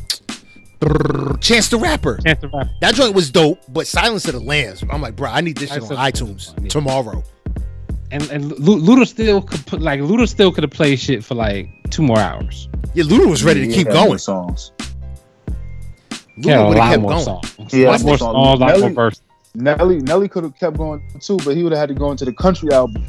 Chance 1.40 1.68
the 1.68 1.78
Rapper. 1.78 2.18
Chance 2.18 2.40
the 2.40 2.48
Rapper. 2.48 2.70
That 2.80 2.94
joint 2.94 3.14
was 3.14 3.30
dope, 3.30 3.60
but 3.68 3.86
Silence 3.86 4.26
of 4.26 4.32
the 4.34 4.40
Lambs. 4.40 4.82
I'm 4.90 5.02
like, 5.02 5.14
bro, 5.16 5.30
I 5.30 5.40
need 5.42 5.56
this 5.58 5.70
shit 5.70 5.82
on 5.82 5.88
Silence 5.88 6.20
of 6.20 6.26
the 6.26 6.32
Lambs 6.32 6.54
iTunes 6.54 6.62
yeah. 6.62 6.68
tomorrow. 6.68 7.22
And 8.10 8.28
and 8.30 8.58
Lu- 8.58 8.80
Luda 8.80 9.06
still 9.06 9.42
could 9.42 9.64
put 9.66 9.80
like 9.80 10.00
Luda 10.00 10.28
still 10.28 10.50
could 10.52 10.64
have 10.64 10.72
played 10.72 10.98
shit 10.98 11.22
for 11.22 11.34
like 11.34 11.68
two 11.90 12.02
more 12.02 12.18
hours. 12.18 12.68
Yeah, 12.94 13.04
Luda 13.04 13.28
was 13.28 13.44
ready 13.44 13.60
to 13.60 13.66
keep 13.66 13.76
he 13.76 13.84
had 13.84 13.94
more 13.94 14.06
going. 14.06 14.18
songs. 14.18 14.72
He 16.36 16.48
had 16.48 16.58
Luda 16.60 16.64
a 16.64 16.68
would 16.68 16.78
lot 16.78 16.84
have 16.84 16.92
kept 16.92 17.02
more 17.02 17.10
going. 17.12 17.24
songs. 17.24 17.74
Yeah, 17.74 17.86
more 17.88 17.98
songs. 17.98 18.18
songs, 18.20 18.60
a 18.60 18.64
more 18.64 18.68
Nelly- 18.68 18.94
verses. 18.94 19.22
Nelly 19.54 19.98
Nelly 19.98 20.28
could 20.28 20.44
have 20.44 20.56
kept 20.58 20.76
going 20.76 21.02
too, 21.20 21.36
but 21.44 21.56
he 21.56 21.62
would 21.62 21.72
have 21.72 21.80
had 21.80 21.88
to 21.90 21.94
go 21.94 22.10
into 22.10 22.24
the 22.24 22.32
country 22.32 22.72
album. 22.72 23.04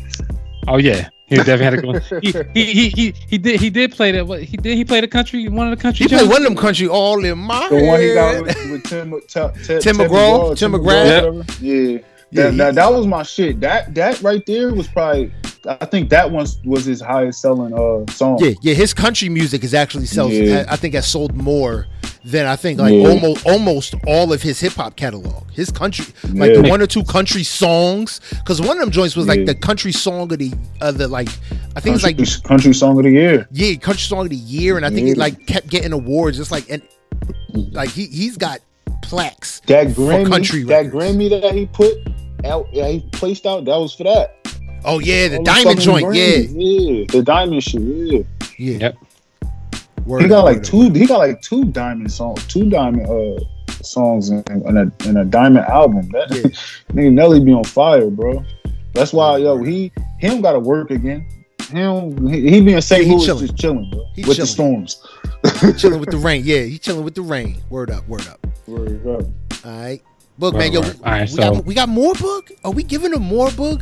Oh 0.68 0.78
yeah, 0.78 1.10
he 1.28 1.36
definitely 1.38 1.64
had 1.66 1.70
to 1.72 1.82
go. 1.82 2.20
He, 2.54 2.66
he, 2.66 2.74
he, 2.74 2.90
he, 2.90 3.14
he 3.30 3.38
did 3.38 3.60
he 3.60 3.70
did 3.70 3.92
play 3.94 4.12
that. 4.12 4.28
What 4.28 4.44
he 4.44 4.58
did 4.58 4.76
he 4.78 4.86
play 4.86 5.02
the 5.02 5.08
country 5.08 5.48
one 5.48 5.72
of 5.72 5.78
the 5.78 5.82
country. 5.82 6.06
He 6.06 6.10
played 6.16 6.28
one 6.30 6.38
of 6.38 6.44
them 6.44 6.56
country 6.56 6.88
all 6.88 7.24
in 7.24 7.38
my 7.38 7.68
The 7.70 7.84
one 7.84 8.00
he 8.00 8.14
got 8.14 8.42
with, 8.44 8.72
with 8.72 8.84
Tim, 8.84 9.12
T- 9.12 9.64
T- 9.66 9.80
Tim 9.80 9.96
McGraw, 9.98 10.56
Tim 10.58 10.74
McGraw. 10.74 10.84
whatever. 10.84 11.46
Yeah. 11.62 12.00
Yeah, 12.34 12.44
That, 12.44 12.52
he- 12.52 12.58
that, 12.60 12.76
that 12.76 12.94
was 12.94 13.08
my 13.08 13.24
shit. 13.24 13.60
That 13.60 13.94
that 13.96 14.22
right 14.22 14.46
there 14.46 14.74
was 14.74 14.88
probably 14.88 15.34
I 15.68 15.86
think 15.86 16.10
that 16.12 16.32
one 16.32 16.46
was 16.64 16.86
his 16.86 17.02
highest 17.02 17.42
selling 17.42 17.74
uh 17.74 18.10
song. 18.12 18.38
Yeah, 18.40 18.52
yeah, 18.62 18.74
his 18.74 18.94
country 18.94 19.28
music 19.30 19.64
is 19.64 19.74
actually 19.74 20.06
sells. 20.06 20.32
Yeah. 20.34 20.66
I 20.70 20.76
think 20.78 20.94
has 20.94 21.08
sold 21.08 21.36
more 21.36 21.88
than 22.23 22.45
I 22.45 22.56
think 22.56 22.80
like 22.80 22.93
Yeah. 22.93 23.07
almost 23.10 23.45
almost 23.48 23.95
all 24.06 24.31
of 24.31 24.41
his 24.41 24.60
hip 24.60 24.73
hop 24.73 24.95
catalog. 24.95 25.43
His 25.53 25.72
country, 25.72 26.06
like 26.34 26.52
Yeah. 26.53 26.61
the 26.61 26.69
one 26.69 26.81
or 26.81 26.88
two 26.88 27.03
country 27.03 27.43
songs, 27.43 28.22
because 28.30 28.61
one 28.61 28.77
of 28.77 28.80
them 28.80 28.91
joints 28.91 29.15
was 29.15 29.27
like 29.27 29.39
Yeah. 29.39 29.45
the 29.45 29.56
country 29.56 29.91
song 29.91 30.31
of 30.31 30.38
the 30.38 30.52
uh, 30.81 30.91
the 30.91 31.07
like 31.07 31.30
I 31.76 31.80
think 31.80 31.95
it's 31.95 32.03
like 32.03 32.18
country 32.43 32.73
song 32.73 32.98
of 32.98 33.03
the 33.06 33.11
year. 33.11 33.48
yeah 33.52 33.73
country 33.76 34.02
song 34.03 34.26
of 34.26 34.30
the 34.30 34.35
year, 34.35 34.77
and 34.77 34.85
I 34.85 34.89
think 34.91 35.07
it 35.07 35.18
like 35.18 35.45
kept 35.48 35.68
getting 35.69 35.93
awards. 35.93 36.39
It's 36.39 36.52
like 36.52 36.69
and 36.69 36.81
like 37.72 37.89
he 37.89 38.06
he's 38.06 38.38
got 38.38 38.60
plaques. 39.02 39.61
That 39.68 39.95
For 39.95 40.02
Grammy, 40.02 40.30
country 40.30 40.64
that 40.65 40.85
records. 40.85 40.93
Grammy 41.15 41.41
that 41.41 41.53
he 41.56 41.65
put 41.68 41.93
out, 42.45 42.68
yeah, 42.72 42.88
he 42.88 42.99
placed 43.11 43.45
out. 43.45 43.65
That 43.65 43.77
was 43.77 43.93
for 43.93 44.03
that. 44.03 44.35
Oh 44.85 44.99
yeah, 44.99 45.27
the 45.27 45.38
All 45.38 45.43
diamond 45.43 45.80
fucking 45.80 45.81
joint. 45.81 46.15
Yeah, 46.15 46.38
yeah, 46.38 47.06
the 47.10 47.23
diamond 47.23 47.64
shit. 47.64 47.81
Yeah, 47.81 48.19
yeah. 48.57 48.77
Yep. 48.77 48.95
Word 50.06 50.23
he 50.23 50.28
got 50.28 50.40
up, 50.40 50.45
like 50.45 50.56
word 50.57 50.65
up, 50.65 50.72
two. 50.72 50.90
He 50.91 51.06
got 51.06 51.18
like 51.18 51.41
two 51.41 51.65
diamond 51.65 52.11
songs, 52.11 52.45
two 52.48 52.69
diamond 52.69 53.07
uh 53.07 53.44
songs 53.84 54.30
in, 54.30 54.44
in 54.49 54.78
a 54.78 55.07
in 55.10 55.18
a 55.18 55.26
diamond 55.26 55.65
album. 55.65 56.07
That 56.10 56.30
Yeah. 56.32 56.41
nigga 56.94 57.11
Nelly 57.14 57.40
be 57.44 57.52
on 57.53 57.64
fire, 57.64 58.10
bro. 58.10 58.44
That's 58.94 59.14
why 59.14 59.38
yo 59.38 59.61
he 59.64 59.91
him 60.19 60.41
got 60.41 60.53
to 60.53 60.60
work 60.60 60.91
again. 60.91 61.28
Him 61.69 62.28
he, 62.28 62.49
he 62.49 62.61
be 62.61 62.73
in 62.73 62.82
St. 62.82 63.02
Yeah, 63.03 63.07
he 63.07 63.15
Louis 63.15 63.26
chilling. 63.26 63.48
just 63.48 63.57
chilling, 63.57 63.90
bro, 63.91 64.06
He 64.15 64.23
with 64.26 64.38
the 64.38 64.45
storms. 64.45 65.02
He 65.61 65.73
chilling 65.73 65.99
with 65.99 66.10
the 66.11 66.18
rain. 66.28 66.41
Yeah, 66.44 66.61
he 66.64 66.78
chilling 66.78 67.03
with 67.06 67.15
the 67.15 67.22
rain. 67.22 67.57
Word 67.69 67.90
up, 67.91 68.07
word 68.07 68.28
up. 68.28 68.45
Word 68.68 69.07
up. 69.07 69.22
All 69.65 69.72
right. 69.82 70.02
Book, 70.38 70.56
Right, 70.56 70.72
man. 70.72 70.73
Yo, 70.73 70.82
right. 70.82 70.95
we, 70.98 71.03
All 71.03 71.11
right, 71.11 71.36
got, 71.36 71.65
we 71.65 71.73
got 71.76 71.88
more 71.90 72.14
book? 72.15 72.52
Are 72.64 72.72
we 72.72 72.84
giving 72.84 73.14
him 73.14 73.22
more 73.23 73.52
book? 73.52 73.82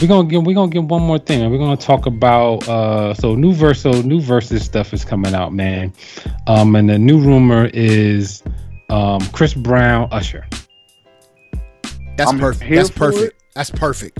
We're 0.00 0.08
gonna 0.08 0.28
give 0.28 0.46
we're 0.46 0.54
gonna 0.54 0.70
give 0.70 0.90
one 0.90 1.02
more 1.02 1.18
thing. 1.18 1.50
We're 1.50 1.58
gonna 1.58 1.76
talk 1.76 2.06
about 2.06 2.66
uh 2.66 3.12
so 3.12 3.34
new 3.34 3.52
verse 3.52 3.82
so 3.82 3.90
new 3.90 4.20
versus 4.20 4.64
stuff 4.64 4.94
is 4.94 5.04
coming 5.04 5.34
out, 5.34 5.52
man. 5.52 5.92
Um 6.46 6.74
and 6.74 6.88
the 6.88 6.98
new 6.98 7.20
rumor 7.20 7.66
is 7.74 8.42
um 8.88 9.20
Chris 9.32 9.52
Brown 9.52 10.08
Usher. 10.10 10.46
That's 12.16 12.30
I'm 12.30 12.38
perfect. 12.38 12.70
That's 12.70 12.88
for 12.88 13.12
perfect. 13.12 13.44
That's 13.54 13.70
perfect. 13.70 14.18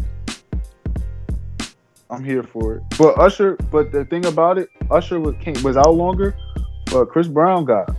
I'm 2.11 2.25
here 2.25 2.43
for 2.43 2.75
it. 2.75 2.83
But 2.99 3.19
Usher, 3.19 3.57
but 3.71 3.91
the 3.93 4.05
thing 4.05 4.27
about 4.27 4.59
it, 4.59 4.69
Usher 4.91 5.19
was 5.19 5.35
came, 5.41 5.63
was 5.63 5.77
out 5.77 5.95
longer, 5.95 6.37
but 6.91 7.07
Chris 7.07 7.29
Brown 7.29 7.65
got 7.65 7.97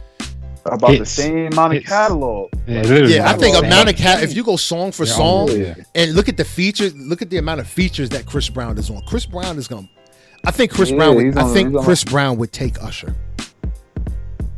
about 0.66 0.98
the 0.98 1.06
same 1.06 1.48
amount 1.48 1.74
of 1.74 1.80
Hits. 1.80 1.90
catalog. 1.90 2.50
Yeah, 2.68 2.82
literally. 2.84 3.16
Yeah, 3.16 3.30
I 3.30 3.34
think 3.34 3.58
amount 3.58 3.90
of 3.90 3.96
cat. 3.96 4.24
If 4.24 4.36
you 4.36 4.44
go 4.44 4.56
song 4.56 4.92
for 4.92 5.06
They're 5.06 5.14
song 5.16 5.50
all- 5.50 5.58
yeah. 5.58 5.76
and 5.96 6.14
look 6.14 6.30
at 6.30 6.38
the 6.38 6.46
features, 6.46 6.96
look 6.96 7.22
at 7.22 7.30
the 7.30 7.38
amount 7.38 7.60
of 7.62 7.68
features 7.68 8.10
that 8.10 8.26
Chris 8.26 8.50
Brown 8.50 8.78
is 8.78 8.90
on. 8.90 9.02
Chris 9.08 9.26
Brown 9.26 9.58
is 9.58 9.68
gonna. 9.68 9.90
I 10.46 10.52
think 10.52 10.72
Chris 10.72 10.90
Yeah, 10.90 10.98
Brown. 10.98 11.16
Would, 11.16 11.26
he's 11.26 11.38
I 11.38 11.44
think 11.54 11.70
he's 11.70 11.78
on- 11.78 11.84
Chris 11.84 12.04
Brown 12.04 12.38
would 12.38 12.52
take 12.52 12.82
Usher. 12.84 13.16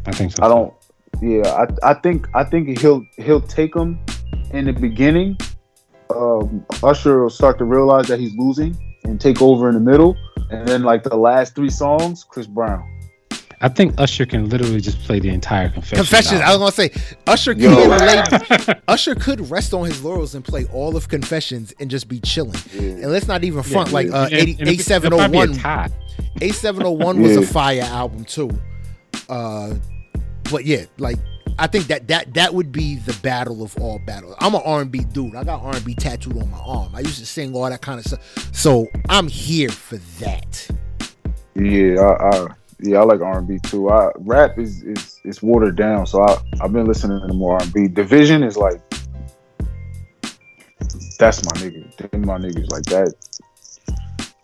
I 0.05 0.11
think 0.11 0.31
so. 0.33 0.43
I 0.43 0.47
don't. 0.49 0.73
Yeah, 1.21 1.65
I, 1.83 1.91
I 1.91 1.93
think 1.93 2.27
I 2.33 2.43
think 2.43 2.77
he'll 2.79 3.05
he'll 3.17 3.41
take 3.41 3.75
him 3.75 3.99
in 4.51 4.65
the 4.65 4.73
beginning. 4.73 5.37
Um, 6.13 6.65
Usher 6.83 7.21
will 7.23 7.29
start 7.29 7.57
to 7.59 7.65
realize 7.65 8.07
that 8.07 8.19
he's 8.19 8.35
losing 8.35 8.77
and 9.05 9.19
take 9.19 9.41
over 9.41 9.67
in 9.69 9.73
the 9.75 9.79
middle, 9.81 10.15
and 10.51 10.67
then 10.67 10.83
like 10.83 11.03
the 11.03 11.15
last 11.15 11.55
three 11.55 11.69
songs, 11.69 12.23
Chris 12.23 12.45
Brown. 12.47 12.83
I 13.63 13.69
think 13.69 13.93
Usher 13.97 14.25
can 14.25 14.49
literally 14.49 14.81
just 14.81 14.99
play 14.99 15.19
the 15.19 15.29
entire 15.29 15.69
confessions. 15.69 16.09
Confessions. 16.09 16.41
I 16.41 16.49
was 16.55 16.57
gonna 16.57 16.71
say 16.73 16.91
Usher 17.25 17.53
could 17.53 17.63
Yo. 17.63 17.89
relate. 17.89 18.77
Usher 18.89 19.15
could 19.15 19.49
rest 19.49 19.73
on 19.73 19.85
his 19.85 20.03
laurels 20.03 20.35
and 20.35 20.43
play 20.43 20.65
all 20.65 20.95
of 20.97 21.07
Confessions 21.07 21.73
and 21.79 21.89
just 21.89 22.07
be 22.09 22.19
chilling. 22.19 22.55
And 22.77 23.09
let's 23.11 23.27
not 23.27 23.43
even 23.45 23.63
front 23.63 23.91
like 23.93 24.09
uh, 24.11 24.25
And- 24.31 24.33
and 24.33 24.49
80, 24.49 24.51
it'll- 24.61 24.69
it'll 25.05 25.17
probably 25.17 25.37
be 25.37 25.37
a 25.37 25.43
8701. 25.43 25.57
tie. 25.57 25.89
8701 26.41 27.21
was 27.21 27.37
a 27.37 27.41
fire 27.41 27.81
album 27.83 28.25
too. 28.25 28.49
Uh, 29.29 29.75
but 30.51 30.65
yeah, 30.65 30.83
like 30.97 31.17
I 31.57 31.67
think 31.67 31.87
that 31.87 32.07
that 32.09 32.33
that 32.33 32.53
would 32.53 32.71
be 32.71 32.95
the 32.97 33.13
battle 33.21 33.63
of 33.63 33.77
all 33.77 33.99
battles. 34.05 34.35
I'm 34.39 34.55
an 34.55 34.61
R&B 34.65 35.05
dude. 35.13 35.35
I 35.35 35.43
got 35.45 35.61
R&B 35.61 35.95
tattooed 35.95 36.35
on 36.37 36.51
my 36.51 36.59
arm. 36.59 36.93
I 36.93 36.99
used 36.99 37.19
to 37.19 37.25
sing 37.25 37.55
all 37.55 37.69
that 37.69 37.81
kind 37.81 37.99
of 37.99 38.05
stuff. 38.05 38.49
So 38.53 38.87
I'm 39.07 39.27
here 39.27 39.69
for 39.69 39.97
that. 40.19 40.67
Yeah, 41.55 42.01
I, 42.01 42.27
I 42.37 42.47
yeah, 42.79 42.99
I 42.99 43.03
like 43.03 43.21
R 43.21 43.39
and 43.39 43.47
B 43.47 43.59
too. 43.59 43.89
I 43.89 44.11
rap 44.17 44.57
is 44.57 44.83
is 44.83 45.19
is 45.23 45.41
watered 45.41 45.75
down, 45.75 46.05
so 46.05 46.23
I 46.23 46.37
I've 46.61 46.73
been 46.73 46.85
listening 46.85 47.25
to 47.27 47.33
more 47.33 47.53
R 47.53 47.63
and 47.63 47.73
B. 47.73 47.87
DVSN 47.87 48.45
is 48.45 48.57
like 48.57 48.81
that's 51.17 51.45
my 51.45 51.51
nigga. 51.53 52.11
Them 52.11 52.25
my 52.25 52.37
niggas 52.37 52.69
like 52.71 52.83
that. 52.85 53.13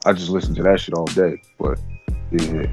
I 0.06 0.14
just 0.14 0.30
listen 0.30 0.56
to 0.56 0.64
that 0.64 0.80
shit 0.80 0.94
all 0.94 1.06
day. 1.06 1.42
But 1.58 1.80
yeah, 2.32 2.68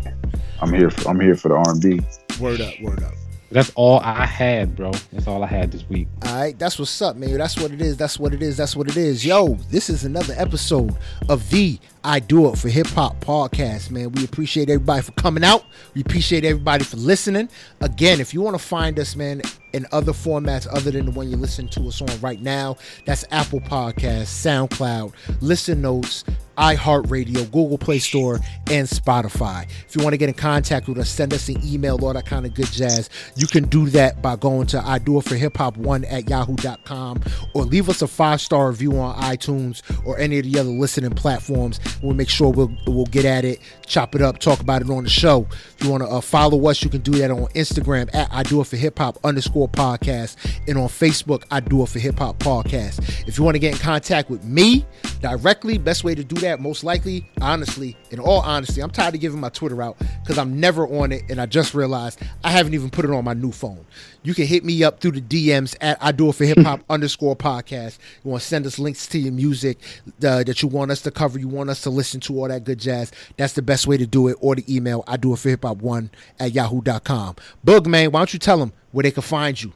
I'm 0.61 0.73
here. 0.73 0.91
For, 0.91 1.11
I'm 1.11 1.21
here 1.21 1.35
for 1.35 1.49
the 1.49 1.55
R 1.55 1.71
and 1.71 1.83
B. 1.83 2.01
Word 2.41 2.61
up, 2.61 2.75
word 2.81 3.03
up. 3.03 3.15
That's 3.51 3.71
all 3.77 4.01
I 4.01 4.27
had, 4.27 4.75
bro. 4.75 4.91
That's 5.13 5.29
all 5.29 5.45
I 5.45 5.47
had 5.47 5.71
this 5.71 5.89
week. 5.89 6.09
All 6.27 6.35
right, 6.35 6.59
that's 6.59 6.79
what's 6.79 7.01
up, 7.01 7.17
man. 7.17 7.37
That's 7.39 7.57
what 7.57 7.71
it 7.71 7.81
is. 7.81 7.97
That's 7.97 8.19
what 8.19 8.35
it 8.35 8.43
is. 8.43 8.57
That's 8.57 8.75
what 8.75 8.89
it 8.89 8.97
is. 8.97 9.25
Yo, 9.25 9.55
this 9.71 9.89
is 9.89 10.05
another 10.05 10.35
episode 10.37 10.97
of 11.29 11.49
the 11.51 11.79
I 12.03 12.19
Do 12.19 12.49
It 12.49 12.59
for 12.59 12.69
Hip 12.69 12.89
Hop 12.89 13.21
podcast, 13.21 13.91
man. 13.91 14.13
We 14.13 14.25
appreciate 14.25 14.69
everybody 14.69 15.03
for 15.03 15.13
coming 15.13 15.45
out. 15.45 15.65
We 15.95 16.01
appreciate 16.01 16.45
everybody 16.45 16.85
for 16.85 16.97
listening. 16.97 17.49
Again, 17.81 18.21
if 18.21 18.35
you 18.35 18.41
want 18.41 18.59
to 18.59 18.65
find 18.65 18.99
us, 18.99 19.15
man, 19.15 19.43
in 19.73 19.87
other 19.93 20.13
formats 20.13 20.67
other 20.73 20.91
than 20.91 21.07
the 21.07 21.13
one 21.13 21.29
you're 21.29 21.39
listening 21.39 21.69
to 21.71 21.87
us 21.89 22.01
on 22.01 22.21
right 22.21 22.41
now, 22.41 22.77
that's 23.05 23.25
Apple 23.31 23.61
Podcasts, 23.61 24.69
SoundCloud, 24.69 25.13
Listen 25.41 25.83
Notes, 25.83 26.25
iHeartRadio, 26.57 27.45
Google 27.53 27.79
Play 27.79 27.99
Store, 27.99 28.41
and 28.71 28.89
Spotify. 28.89 29.69
If 29.87 29.97
you 29.97 30.03
want 30.03 30.15
to 30.15 30.19
get 30.19 30.29
in 30.29 30.35
contact 30.35 30.89
with 30.89 30.99
us, 30.99 31.09
send 31.09 31.33
us 31.33 31.49
an 31.49 31.61
email, 31.65 32.03
all 32.05 32.13
that 32.13 32.27
kind 32.27 32.47
of 32.47 32.55
good 32.55 32.67
jazz. 32.67 33.11
You 33.37 33.47
can 33.47 33.65
do 33.65 33.89
that 33.91 34.23
by 34.23 34.37
going 34.37 34.67
to 34.69 34.87
I 34.87 34.99
Do 34.99 35.19
It 35.19 35.25
for 35.25 35.37
Hip 35.37 35.57
Hop 35.57 35.77
1 35.77 36.05
at 36.05 36.29
yahoo.com 36.29 37.23
or 37.55 37.65
leave 37.65 37.89
us 37.89 38.03
a 38.03 38.07
five 38.07 38.41
star 38.41 38.69
review 38.69 38.99
on 38.99 39.17
iTunes 39.21 39.83
or 40.07 40.19
any 40.19 40.39
of 40.39 40.45
the 40.45 40.59
other 40.59 40.71
listening 40.71 41.11
platforms. 41.13 41.81
We'll 42.03 42.15
make 42.15 42.29
sure 42.29 42.51
we'll, 42.51 42.75
we'll 42.87 43.07
get 43.07 43.25
at 43.25 43.45
it, 43.45 43.61
chop 43.87 44.15
it 44.15 44.23
up, 44.23 44.39
talk 44.39 44.61
about 44.61 44.83
it 44.83 44.91
on 44.91 45.05
the 45.05 45.11
show. 45.11 45.47
If 45.79 45.85
you 45.85 45.91
want 45.91 46.03
to 46.03 46.09
uh, 46.09 46.21
follow 46.21 46.67
us, 46.69 46.83
you 46.83 46.91
can 46.91 47.01
do 47.01 47.13
that 47.13 47.31
on 47.31 47.47
Instagram 47.49 48.13
at 48.15 48.29
I 48.33 48.43
Do 48.43 48.61
It 48.61 48.67
for 48.67 48.77
Hip 48.77 48.99
Hop 48.99 49.19
underscore 49.25 49.69
podcast 49.69 50.37
and 50.69 50.79
on 50.79 50.89
Facebook, 50.89 51.45
I 51.51 51.61
Do 51.61 51.83
It 51.83 51.89
for 51.89 51.99
Hip 51.99 52.19
Hop 52.19 52.39
podcast. 52.39 53.29
If 53.29 53.39
you 53.39 53.45
want 53.45 53.55
to 53.55 53.59
get 53.59 53.73
in 53.73 53.79
contact 53.79 54.31
with 54.31 54.45
me 54.45 54.85
directly, 55.21 55.79
best 55.79 56.05
way 56.05 56.15
to 56.15 56.25
do 56.25 56.37
that, 56.37 56.46
most 56.55 56.85
likely, 56.85 57.29
honestly, 57.41 57.97
in 58.11 58.21
all 58.21 58.41
honesty, 58.41 58.81
I'm 58.81 58.91
tired 58.91 59.15
of 59.15 59.21
giving 59.21 59.41
my 59.41 59.49
Twitter 59.49 59.83
out 59.83 59.97
because 60.23 60.39
I'm 60.39 60.61
never 60.61 60.87
on 60.87 61.13
it 61.13 61.23
and 61.29 61.41
I 61.41 61.47
just 61.47 61.75
realized 61.75 62.21
I 62.45 62.51
haven't 62.51 62.75
even 62.75 62.91
put 62.91 63.05
it 63.05 63.11
on 63.11 63.25
my 63.25 63.35
new 63.35 63.51
phone. 63.51 63.85
You 64.23 64.35
can 64.35 64.47
hit 64.47 64.65
me 64.65 64.83
up 64.85 65.01
through 65.01 65.13
the 65.13 65.21
DMs 65.21 65.77
at 65.81 65.99
I 66.01 66.13
Do 66.13 66.29
It 66.29 66.35
for 66.35 66.45
Hip 66.45 66.59
Hop 66.59 66.81
underscore 66.91 67.37
podcast. 67.37 67.99
You 68.25 68.31
want 68.31 68.43
to 68.43 68.49
send 68.49 68.67
us 68.67 68.79
links 68.79 69.07
to 69.09 69.19
your 69.19 69.33
music 69.33 69.79
uh, 70.25 70.45
that 70.45 70.63
you 70.63 70.69
want 70.69 70.91
us 70.91 71.03
to 71.03 71.11
cover, 71.11 71.39
you 71.39 71.49
want 71.49 71.71
us 71.71 71.81
to 71.83 71.91
listen 71.91 72.21
to, 72.21 72.39
all 72.39 72.49
that 72.49 72.65
good 72.65 72.79
jazz. 72.79 73.13
That's 73.37 73.53
the 73.55 73.63
best 73.63 73.87
way 73.87 73.97
to 73.97 74.07
do 74.07 74.29
it. 74.29 74.37
Or 74.41 74.55
the 74.55 74.65
email 74.75 75.05
I 75.07 75.17
Do 75.17 75.33
It 75.33 75.39
for 75.39 75.49
Hip 75.49 75.65
Hop 75.65 75.79
1 75.79 76.11
at 76.41 76.53
yahoo.com. 76.53 77.37
Bug, 77.65 77.87
man, 77.87 78.11
why 78.11 78.21
don't 78.21 78.33
you 78.33 78.39
tell 78.39 78.59
them 78.59 78.73
where 78.93 79.03
they 79.03 79.11
can 79.11 79.23
find 79.23 79.61
you? 79.61 79.73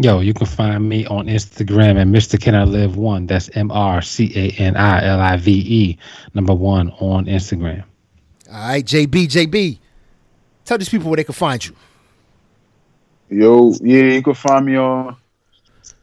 Yo, 0.00 0.20
you 0.20 0.32
can 0.32 0.46
find 0.46 0.88
me 0.88 1.04
on 1.06 1.26
Instagram 1.26 2.00
at 2.00 2.06
Mr. 2.06 2.40
Can 2.40 2.54
I 2.54 2.62
Live 2.62 2.96
One. 2.96 3.26
That's 3.26 3.50
M 3.56 3.72
R 3.72 4.00
C 4.00 4.32
A 4.36 4.50
N 4.62 4.76
I 4.76 5.04
L 5.04 5.20
I 5.20 5.36
V 5.36 5.50
E, 5.50 5.98
number 6.34 6.54
one 6.54 6.90
on 7.00 7.24
Instagram. 7.24 7.82
All 8.48 8.68
right, 8.68 8.84
JB, 8.84 9.26
JB, 9.26 9.78
tell 10.64 10.78
these 10.78 10.88
people 10.88 11.10
where 11.10 11.16
they 11.16 11.24
can 11.24 11.34
find 11.34 11.66
you. 11.66 11.74
Yo, 13.28 13.74
yeah, 13.80 14.14
you 14.14 14.22
can 14.22 14.34
find 14.34 14.66
me 14.66 14.76
on 14.76 15.16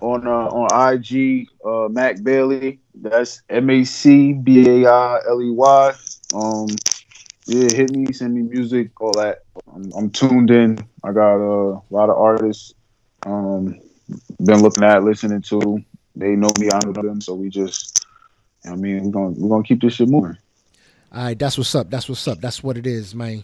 on 0.01 0.27
uh, 0.27 0.47
on 0.49 0.93
IG, 0.93 1.47
uh, 1.65 1.87
Mac 1.89 2.21
Bailey. 2.21 2.79
That's 2.95 3.43
M 3.49 3.69
A 3.69 3.85
C 3.85 4.33
B 4.33 4.83
A 4.83 4.91
I 4.91 5.19
L 5.29 5.41
E 5.41 5.51
Y. 5.51 5.93
Um, 6.33 6.67
yeah, 7.45 7.73
hit 7.73 7.95
me, 7.95 8.11
send 8.11 8.33
me 8.33 8.41
music, 8.41 8.89
all 8.99 9.13
that. 9.13 9.43
I'm, 9.73 9.89
I'm 9.93 10.09
tuned 10.09 10.51
in. 10.51 10.85
I 11.01 11.13
got 11.13 11.35
uh, 11.35 11.77
a 11.77 11.91
lot 11.91 12.09
of 12.09 12.17
artists. 12.17 12.73
Um, 13.25 13.79
been 14.43 14.61
looking 14.61 14.83
at, 14.83 15.03
listening 15.03 15.41
to. 15.43 15.83
They 16.15 16.35
know 16.35 16.51
me, 16.59 16.69
I 16.71 16.79
know 16.85 16.93
them, 16.93 17.21
so 17.21 17.33
we 17.33 17.49
just. 17.49 18.05
I 18.65 18.75
mean, 18.75 19.03
we're 19.03 19.11
gonna 19.11 19.29
we're 19.31 19.49
gonna 19.49 19.63
keep 19.63 19.81
this 19.81 19.93
shit 19.95 20.09
moving. 20.09 20.37
All 21.11 21.23
right, 21.23 21.37
that's 21.37 21.57
what's 21.57 21.73
up. 21.75 21.89
That's 21.89 22.09
what's 22.09 22.27
up. 22.27 22.41
That's 22.41 22.63
what 22.63 22.77
it 22.77 22.87
is, 22.87 23.13
man. 23.13 23.43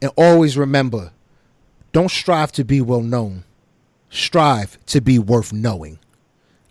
And 0.00 0.10
always 0.16 0.56
remember, 0.56 1.12
don't 1.92 2.10
strive 2.10 2.52
to 2.52 2.64
be 2.64 2.80
well 2.80 3.02
known. 3.02 3.44
Strive 4.10 4.78
to 4.86 5.00
be 5.00 5.18
worth 5.18 5.52
knowing. 5.52 5.98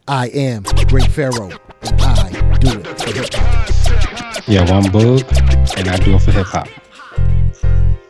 I 0.07 0.27
am 0.29 0.63
Great 0.87 1.11
Pharaoh, 1.11 1.51
and 1.81 2.01
I 2.01 2.57
do 2.59 2.79
it 2.79 2.99
for 2.99 3.13
hip 3.13 3.33
hop. 3.33 4.47
Yeah, 4.47 4.71
one 4.71 4.91
bug, 4.91 5.23
and 5.77 5.87
I 5.87 5.97
do 5.97 6.15
it 6.15 6.21
for 6.21 6.31
hip 6.31 6.47
hop. 6.47 6.67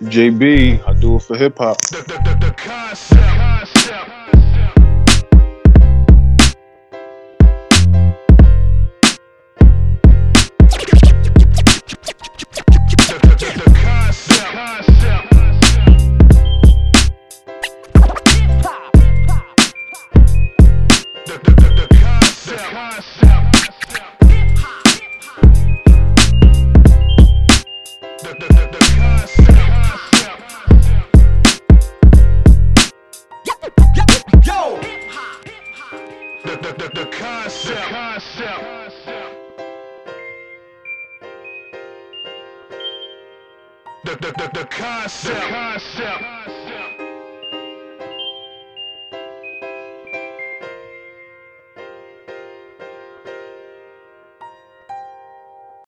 JB, 0.04 0.88
I 0.88 0.94
do 1.00 1.18
it 1.18 1.24
for 1.24 1.36
hip 1.36 1.58
hop. 1.58 1.78